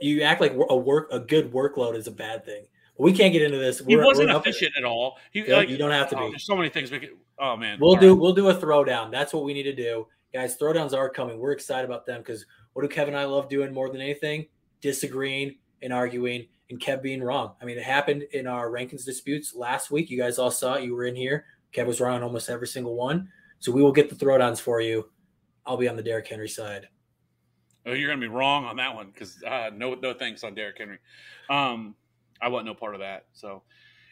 You 0.00 0.22
act 0.22 0.40
like 0.40 0.52
a 0.52 0.76
work 0.76 1.08
a 1.10 1.18
good 1.18 1.52
workload 1.52 1.96
is 1.96 2.06
a 2.06 2.12
bad 2.12 2.44
thing. 2.44 2.66
We 2.96 3.12
can't 3.12 3.32
get 3.32 3.42
into 3.42 3.58
this. 3.58 3.80
He 3.80 3.96
we're, 3.96 4.04
wasn't 4.04 4.28
we're 4.28 4.38
efficient 4.38 4.72
at 4.78 4.84
all. 4.84 5.18
He, 5.32 5.44
like, 5.52 5.68
you 5.68 5.76
don't 5.76 5.90
have 5.90 6.10
to 6.10 6.16
oh, 6.16 6.26
be. 6.26 6.30
There's 6.30 6.46
so 6.46 6.54
many 6.54 6.68
things 6.68 6.92
we 6.92 7.00
could. 7.00 7.10
Oh 7.38 7.56
man, 7.56 7.78
we'll 7.80 7.90
all 7.90 7.96
do 7.96 8.12
right. 8.12 8.20
we'll 8.20 8.32
do 8.32 8.48
a 8.48 8.54
throwdown. 8.54 9.10
That's 9.10 9.32
what 9.32 9.42
we 9.42 9.52
need 9.52 9.64
to 9.64 9.74
do, 9.74 10.06
guys. 10.32 10.56
Throwdowns 10.56 10.96
are 10.96 11.08
coming. 11.08 11.38
We're 11.38 11.52
excited 11.52 11.84
about 11.84 12.06
them 12.06 12.20
because 12.20 12.46
what 12.72 12.82
do 12.82 12.88
Kevin 12.88 13.14
and 13.14 13.20
I 13.20 13.24
love 13.24 13.48
doing 13.48 13.74
more 13.74 13.90
than 13.90 14.00
anything? 14.00 14.46
Disagreeing 14.84 15.56
and 15.80 15.94
arguing 15.94 16.46
and 16.68 16.78
Kev 16.78 17.00
being 17.00 17.22
wrong. 17.22 17.54
I 17.60 17.64
mean, 17.64 17.78
it 17.78 17.84
happened 17.84 18.24
in 18.32 18.46
our 18.46 18.70
rankings 18.70 19.06
disputes 19.06 19.54
last 19.54 19.90
week. 19.90 20.10
You 20.10 20.18
guys 20.18 20.38
all 20.38 20.50
saw 20.50 20.74
it. 20.74 20.84
You 20.84 20.94
were 20.94 21.06
in 21.06 21.16
here. 21.16 21.46
Kev 21.72 21.86
was 21.86 22.02
wrong 22.02 22.16
on 22.16 22.22
almost 22.22 22.50
every 22.50 22.66
single 22.66 22.94
one. 22.94 23.30
So 23.60 23.72
we 23.72 23.82
will 23.82 23.92
get 23.92 24.10
the 24.10 24.14
throwdowns 24.14 24.60
for 24.60 24.82
you. 24.82 25.08
I'll 25.64 25.78
be 25.78 25.88
on 25.88 25.96
the 25.96 26.02
Derrick 26.02 26.28
Henry 26.28 26.50
side. 26.50 26.88
Oh, 27.86 27.92
you're 27.92 28.08
going 28.08 28.20
to 28.20 28.28
be 28.28 28.30
wrong 28.30 28.66
on 28.66 28.76
that 28.76 28.94
one 28.94 29.06
because 29.06 29.42
uh, 29.42 29.70
no, 29.74 29.94
no 29.94 30.12
thanks 30.12 30.44
on 30.44 30.54
Derrick 30.54 30.76
Henry. 30.76 30.98
Um, 31.48 31.94
I 32.42 32.48
want 32.48 32.66
no 32.66 32.74
part 32.74 32.94
of 32.94 33.00
that. 33.00 33.24
So, 33.32 33.62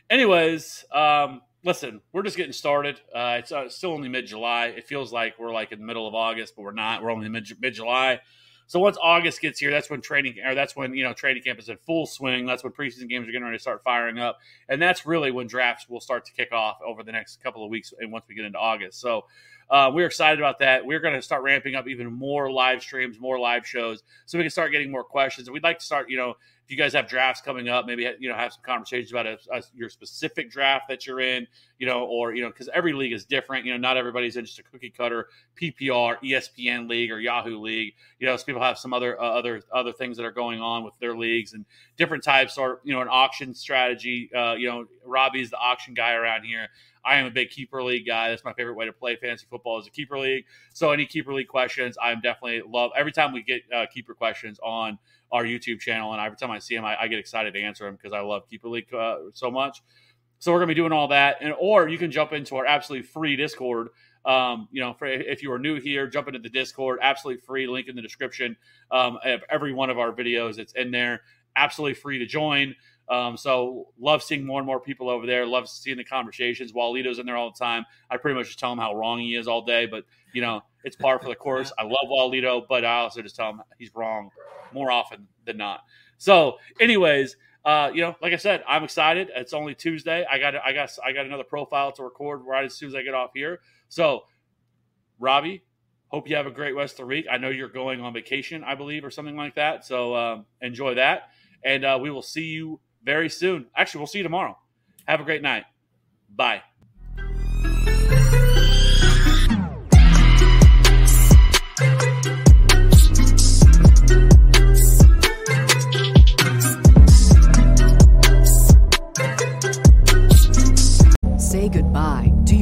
anyways, 0.08 0.86
um, 0.90 1.42
listen, 1.64 2.00
we're 2.14 2.22
just 2.22 2.38
getting 2.38 2.54
started. 2.54 2.98
Uh, 3.14 3.36
it's 3.40 3.52
uh, 3.52 3.68
still 3.68 3.92
only 3.92 4.08
mid 4.08 4.26
July. 4.26 4.68
It 4.68 4.86
feels 4.86 5.12
like 5.12 5.38
we're 5.38 5.52
like 5.52 5.70
in 5.70 5.80
the 5.80 5.84
middle 5.84 6.08
of 6.08 6.14
August, 6.14 6.56
but 6.56 6.62
we're 6.62 6.72
not. 6.72 7.02
We're 7.02 7.10
only 7.10 7.28
mid 7.28 7.74
July. 7.74 8.20
So 8.66 8.78
once 8.78 8.96
August 9.02 9.40
gets 9.40 9.58
here, 9.58 9.70
that's 9.70 9.90
when 9.90 10.00
training 10.00 10.36
or 10.44 10.54
that's 10.54 10.74
when 10.74 10.94
you 10.94 11.04
know 11.04 11.12
training 11.12 11.42
camp 11.42 11.58
is 11.58 11.68
in 11.68 11.76
full 11.78 12.06
swing. 12.06 12.46
That's 12.46 12.64
when 12.64 12.72
preseason 12.72 13.08
games 13.08 13.28
are 13.28 13.32
getting 13.32 13.44
ready 13.44 13.58
to 13.58 13.62
start 13.62 13.82
firing 13.84 14.18
up, 14.18 14.38
and 14.68 14.80
that's 14.80 15.06
really 15.06 15.30
when 15.30 15.46
drafts 15.46 15.88
will 15.88 16.00
start 16.00 16.24
to 16.26 16.32
kick 16.32 16.52
off 16.52 16.78
over 16.86 17.02
the 17.02 17.12
next 17.12 17.42
couple 17.42 17.64
of 17.64 17.70
weeks. 17.70 17.92
And 17.98 18.12
once 18.12 18.24
we 18.28 18.34
get 18.34 18.44
into 18.44 18.58
August, 18.58 19.00
so 19.00 19.26
uh, 19.70 19.90
we're 19.92 20.06
excited 20.06 20.38
about 20.38 20.58
that. 20.58 20.84
We're 20.84 21.00
going 21.00 21.14
to 21.14 21.22
start 21.22 21.42
ramping 21.42 21.74
up 21.74 21.88
even 21.88 22.12
more 22.12 22.50
live 22.52 22.82
streams, 22.82 23.18
more 23.18 23.38
live 23.38 23.66
shows, 23.66 24.02
so 24.26 24.38
we 24.38 24.44
can 24.44 24.50
start 24.50 24.70
getting 24.72 24.90
more 24.90 25.04
questions. 25.04 25.48
And 25.48 25.54
we'd 25.54 25.62
like 25.62 25.78
to 25.78 25.84
start, 25.84 26.10
you 26.10 26.16
know, 26.16 26.34
you 26.72 26.78
guys 26.78 26.94
have 26.94 27.06
drafts 27.06 27.42
coming 27.42 27.68
up, 27.68 27.86
maybe 27.86 28.10
you 28.18 28.28
know 28.28 28.34
have 28.34 28.54
some 28.54 28.62
conversations 28.64 29.12
about 29.12 29.26
a, 29.26 29.38
a, 29.52 29.62
your 29.74 29.90
specific 29.90 30.50
draft 30.50 30.88
that 30.88 31.06
you're 31.06 31.20
in, 31.20 31.46
you 31.78 31.86
know, 31.86 32.04
or 32.04 32.34
you 32.34 32.42
know, 32.42 32.48
because 32.48 32.68
every 32.74 32.94
league 32.94 33.12
is 33.12 33.24
different. 33.26 33.66
You 33.66 33.72
know, 33.72 33.78
not 33.78 33.96
everybody's 33.96 34.36
in 34.36 34.46
just 34.46 34.58
a 34.58 34.62
cookie 34.62 34.90
cutter 34.90 35.28
PPR, 35.60 36.16
ESPN 36.24 36.88
league 36.88 37.12
or 37.12 37.20
Yahoo 37.20 37.60
league. 37.60 37.92
You 38.18 38.26
know, 38.26 38.36
so 38.36 38.44
people 38.44 38.62
have 38.62 38.78
some 38.78 38.92
other 38.92 39.20
uh, 39.20 39.24
other 39.24 39.62
other 39.72 39.92
things 39.92 40.16
that 40.16 40.24
are 40.24 40.32
going 40.32 40.60
on 40.60 40.82
with 40.82 40.94
their 40.98 41.16
leagues 41.16 41.52
and 41.52 41.66
different 41.96 42.24
types, 42.24 42.56
or 42.56 42.80
you 42.84 42.94
know, 42.94 43.02
an 43.02 43.08
auction 43.10 43.54
strategy. 43.54 44.30
Uh, 44.34 44.54
you 44.54 44.68
know, 44.68 44.86
Robby's 45.04 45.50
the 45.50 45.58
auction 45.58 45.94
guy 45.94 46.14
around 46.14 46.44
here. 46.44 46.68
I 47.04 47.16
am 47.16 47.26
a 47.26 47.30
big 47.30 47.50
keeper 47.50 47.82
league 47.82 48.06
guy. 48.06 48.30
That's 48.30 48.44
my 48.44 48.52
favorite 48.52 48.74
way 48.74 48.86
to 48.86 48.92
play 48.92 49.16
fantasy 49.16 49.46
football 49.50 49.78
is 49.80 49.86
a 49.86 49.90
keeper 49.90 50.18
league. 50.18 50.44
So 50.72 50.92
any 50.92 51.04
keeper 51.04 51.34
league 51.34 51.48
questions, 51.48 51.96
I'm 52.00 52.20
definitely 52.20 52.62
love. 52.66 52.92
Every 52.96 53.12
time 53.12 53.32
we 53.32 53.42
get 53.42 53.62
uh, 53.74 53.86
keeper 53.92 54.14
questions 54.14 54.60
on 54.62 54.98
our 55.33 55.45
YouTube 55.45 55.80
channel, 55.80 56.12
and 56.12 56.20
every 56.20 56.37
time 56.37 56.51
I 56.51 56.59
see 56.59 56.76
them, 56.76 56.85
I, 56.85 56.97
I 57.01 57.09
get 57.09 57.18
excited 57.18 57.55
to 57.55 57.61
answer 57.61 57.85
them 57.85 57.97
because 57.97 58.12
I 58.12 58.20
love 58.20 58.49
keeper 58.49 58.68
league 58.68 58.93
uh, 58.95 59.16
so 59.33 59.51
much. 59.51 59.83
So 60.39 60.53
we're 60.53 60.59
gonna 60.59 60.68
be 60.68 60.74
doing 60.74 60.93
all 60.93 61.09
that, 61.09 61.39
and 61.41 61.55
or 61.59 61.89
you 61.89 61.99
can 61.99 62.11
jump 62.11 62.33
into 62.33 62.57
our 62.57 62.66
absolutely 62.66 63.07
free 63.07 63.37
Discord. 63.37 63.89
Um, 64.24 64.68
you 64.70 64.80
know, 64.80 64.93
for, 64.93 65.07
if 65.07 65.43
you 65.43 65.51
are 65.53 65.59
new 65.59 65.80
here, 65.80 66.07
jump 66.07 66.28
into 66.28 66.39
the 66.39 66.49
Discord, 66.49 66.99
absolutely 67.03 67.41
free. 67.41 67.66
Link 67.66 67.89
in 67.89 67.97
the 67.97 68.03
description 68.03 68.57
um, 68.91 69.18
of 69.24 69.41
every 69.51 69.72
one 69.72 69.91
of 69.91 69.99
our 69.99 70.12
videos. 70.12 70.59
It's 70.59 70.74
in 70.74 70.91
there, 70.91 71.22
absolutely 71.57 71.95
free 71.95 72.18
to 72.18 72.26
join. 72.26 72.74
Um, 73.09 73.37
so 73.37 73.89
love 73.99 74.22
seeing 74.22 74.47
more 74.47 74.59
and 74.61 74.66
more 74.66 74.80
people 74.80 75.11
over 75.11 75.26
there. 75.26 75.45
Love 75.45 75.68
seeing 75.68 75.97
the 75.97 76.05
conversations. 76.05 76.72
Walito's 76.72 77.18
in 77.18 77.26
there 77.26 77.37
all 77.37 77.51
the 77.51 77.59
time, 77.59 77.85
I 78.11 78.16
pretty 78.16 78.39
much 78.39 78.47
just 78.47 78.59
tell 78.59 78.72
him 78.72 78.78
how 78.78 78.95
wrong 78.95 79.18
he 79.18 79.35
is 79.35 79.49
all 79.49 79.64
day. 79.64 79.87
But 79.87 80.05
you 80.33 80.41
know, 80.41 80.62
it's 80.85 80.97
par 80.97 81.18
for 81.18 81.28
the 81.28 81.35
course. 81.47 81.72
I 81.78 81.85
love 81.85 82.09
Walito, 82.11 82.66
but 82.68 82.85
I 82.85 82.99
also 82.99 83.22
just 83.22 83.37
tell 83.37 83.51
him 83.51 83.62
he's 83.78 83.95
wrong 83.95 84.30
more 84.72 84.91
often 84.91 85.28
than 85.45 85.57
not. 85.57 85.80
So, 86.18 86.59
anyways, 86.80 87.37
uh, 87.64 87.91
you 87.95 88.01
know, 88.03 88.16
like 88.20 88.33
I 88.33 88.37
said, 88.37 88.62
I'm 88.66 88.85
excited. 88.85 89.30
It's 89.35 89.53
only 89.53 89.74
Tuesday. 89.74 90.24
I 90.30 90.39
got 90.39 90.55
I 90.57 90.72
got 90.72 90.91
I 91.05 91.12
got 91.12 91.26
another 91.26 91.45
profile 91.45 91.93
to 91.93 92.03
record 92.03 92.43
right 92.47 92.64
as 92.64 92.74
soon 92.74 92.89
as 92.89 92.95
I 92.95 93.03
get 93.03 93.14
off 93.14 93.30
here. 93.35 93.61
So, 93.89 94.22
Robby, 95.18 95.62
hope 96.09 96.28
you 96.28 96.37
have 96.37 96.47
a 96.47 96.51
great 96.51 96.74
rest 96.74 96.95
of 96.95 96.99
the 96.99 97.07
week. 97.07 97.26
I 97.30 97.39
know 97.39 97.49
you're 97.49 97.68
going 97.68 98.01
on 98.01 98.12
vacation, 98.12 98.64
I 98.64 98.74
believe, 98.74 99.05
or 99.05 99.11
something 99.11 99.37
like 99.37 99.55
that. 99.55 99.85
So 99.85 100.14
um, 100.14 100.47
enjoy 100.61 100.95
that, 100.95 101.30
and 101.64 101.85
uh, 101.85 101.99
we 102.01 102.11
will 102.11 102.22
see 102.22 102.47
you 102.47 102.80
very 103.05 103.28
soon. 103.28 103.66
Actually, 103.76 104.01
we'll 104.01 104.07
see 104.09 104.18
you 104.18 104.24
tomorrow. 104.24 104.59
Have 105.07 105.20
a 105.20 105.24
great 105.24 105.43
night. 105.43 105.64
Bye. 106.35 106.62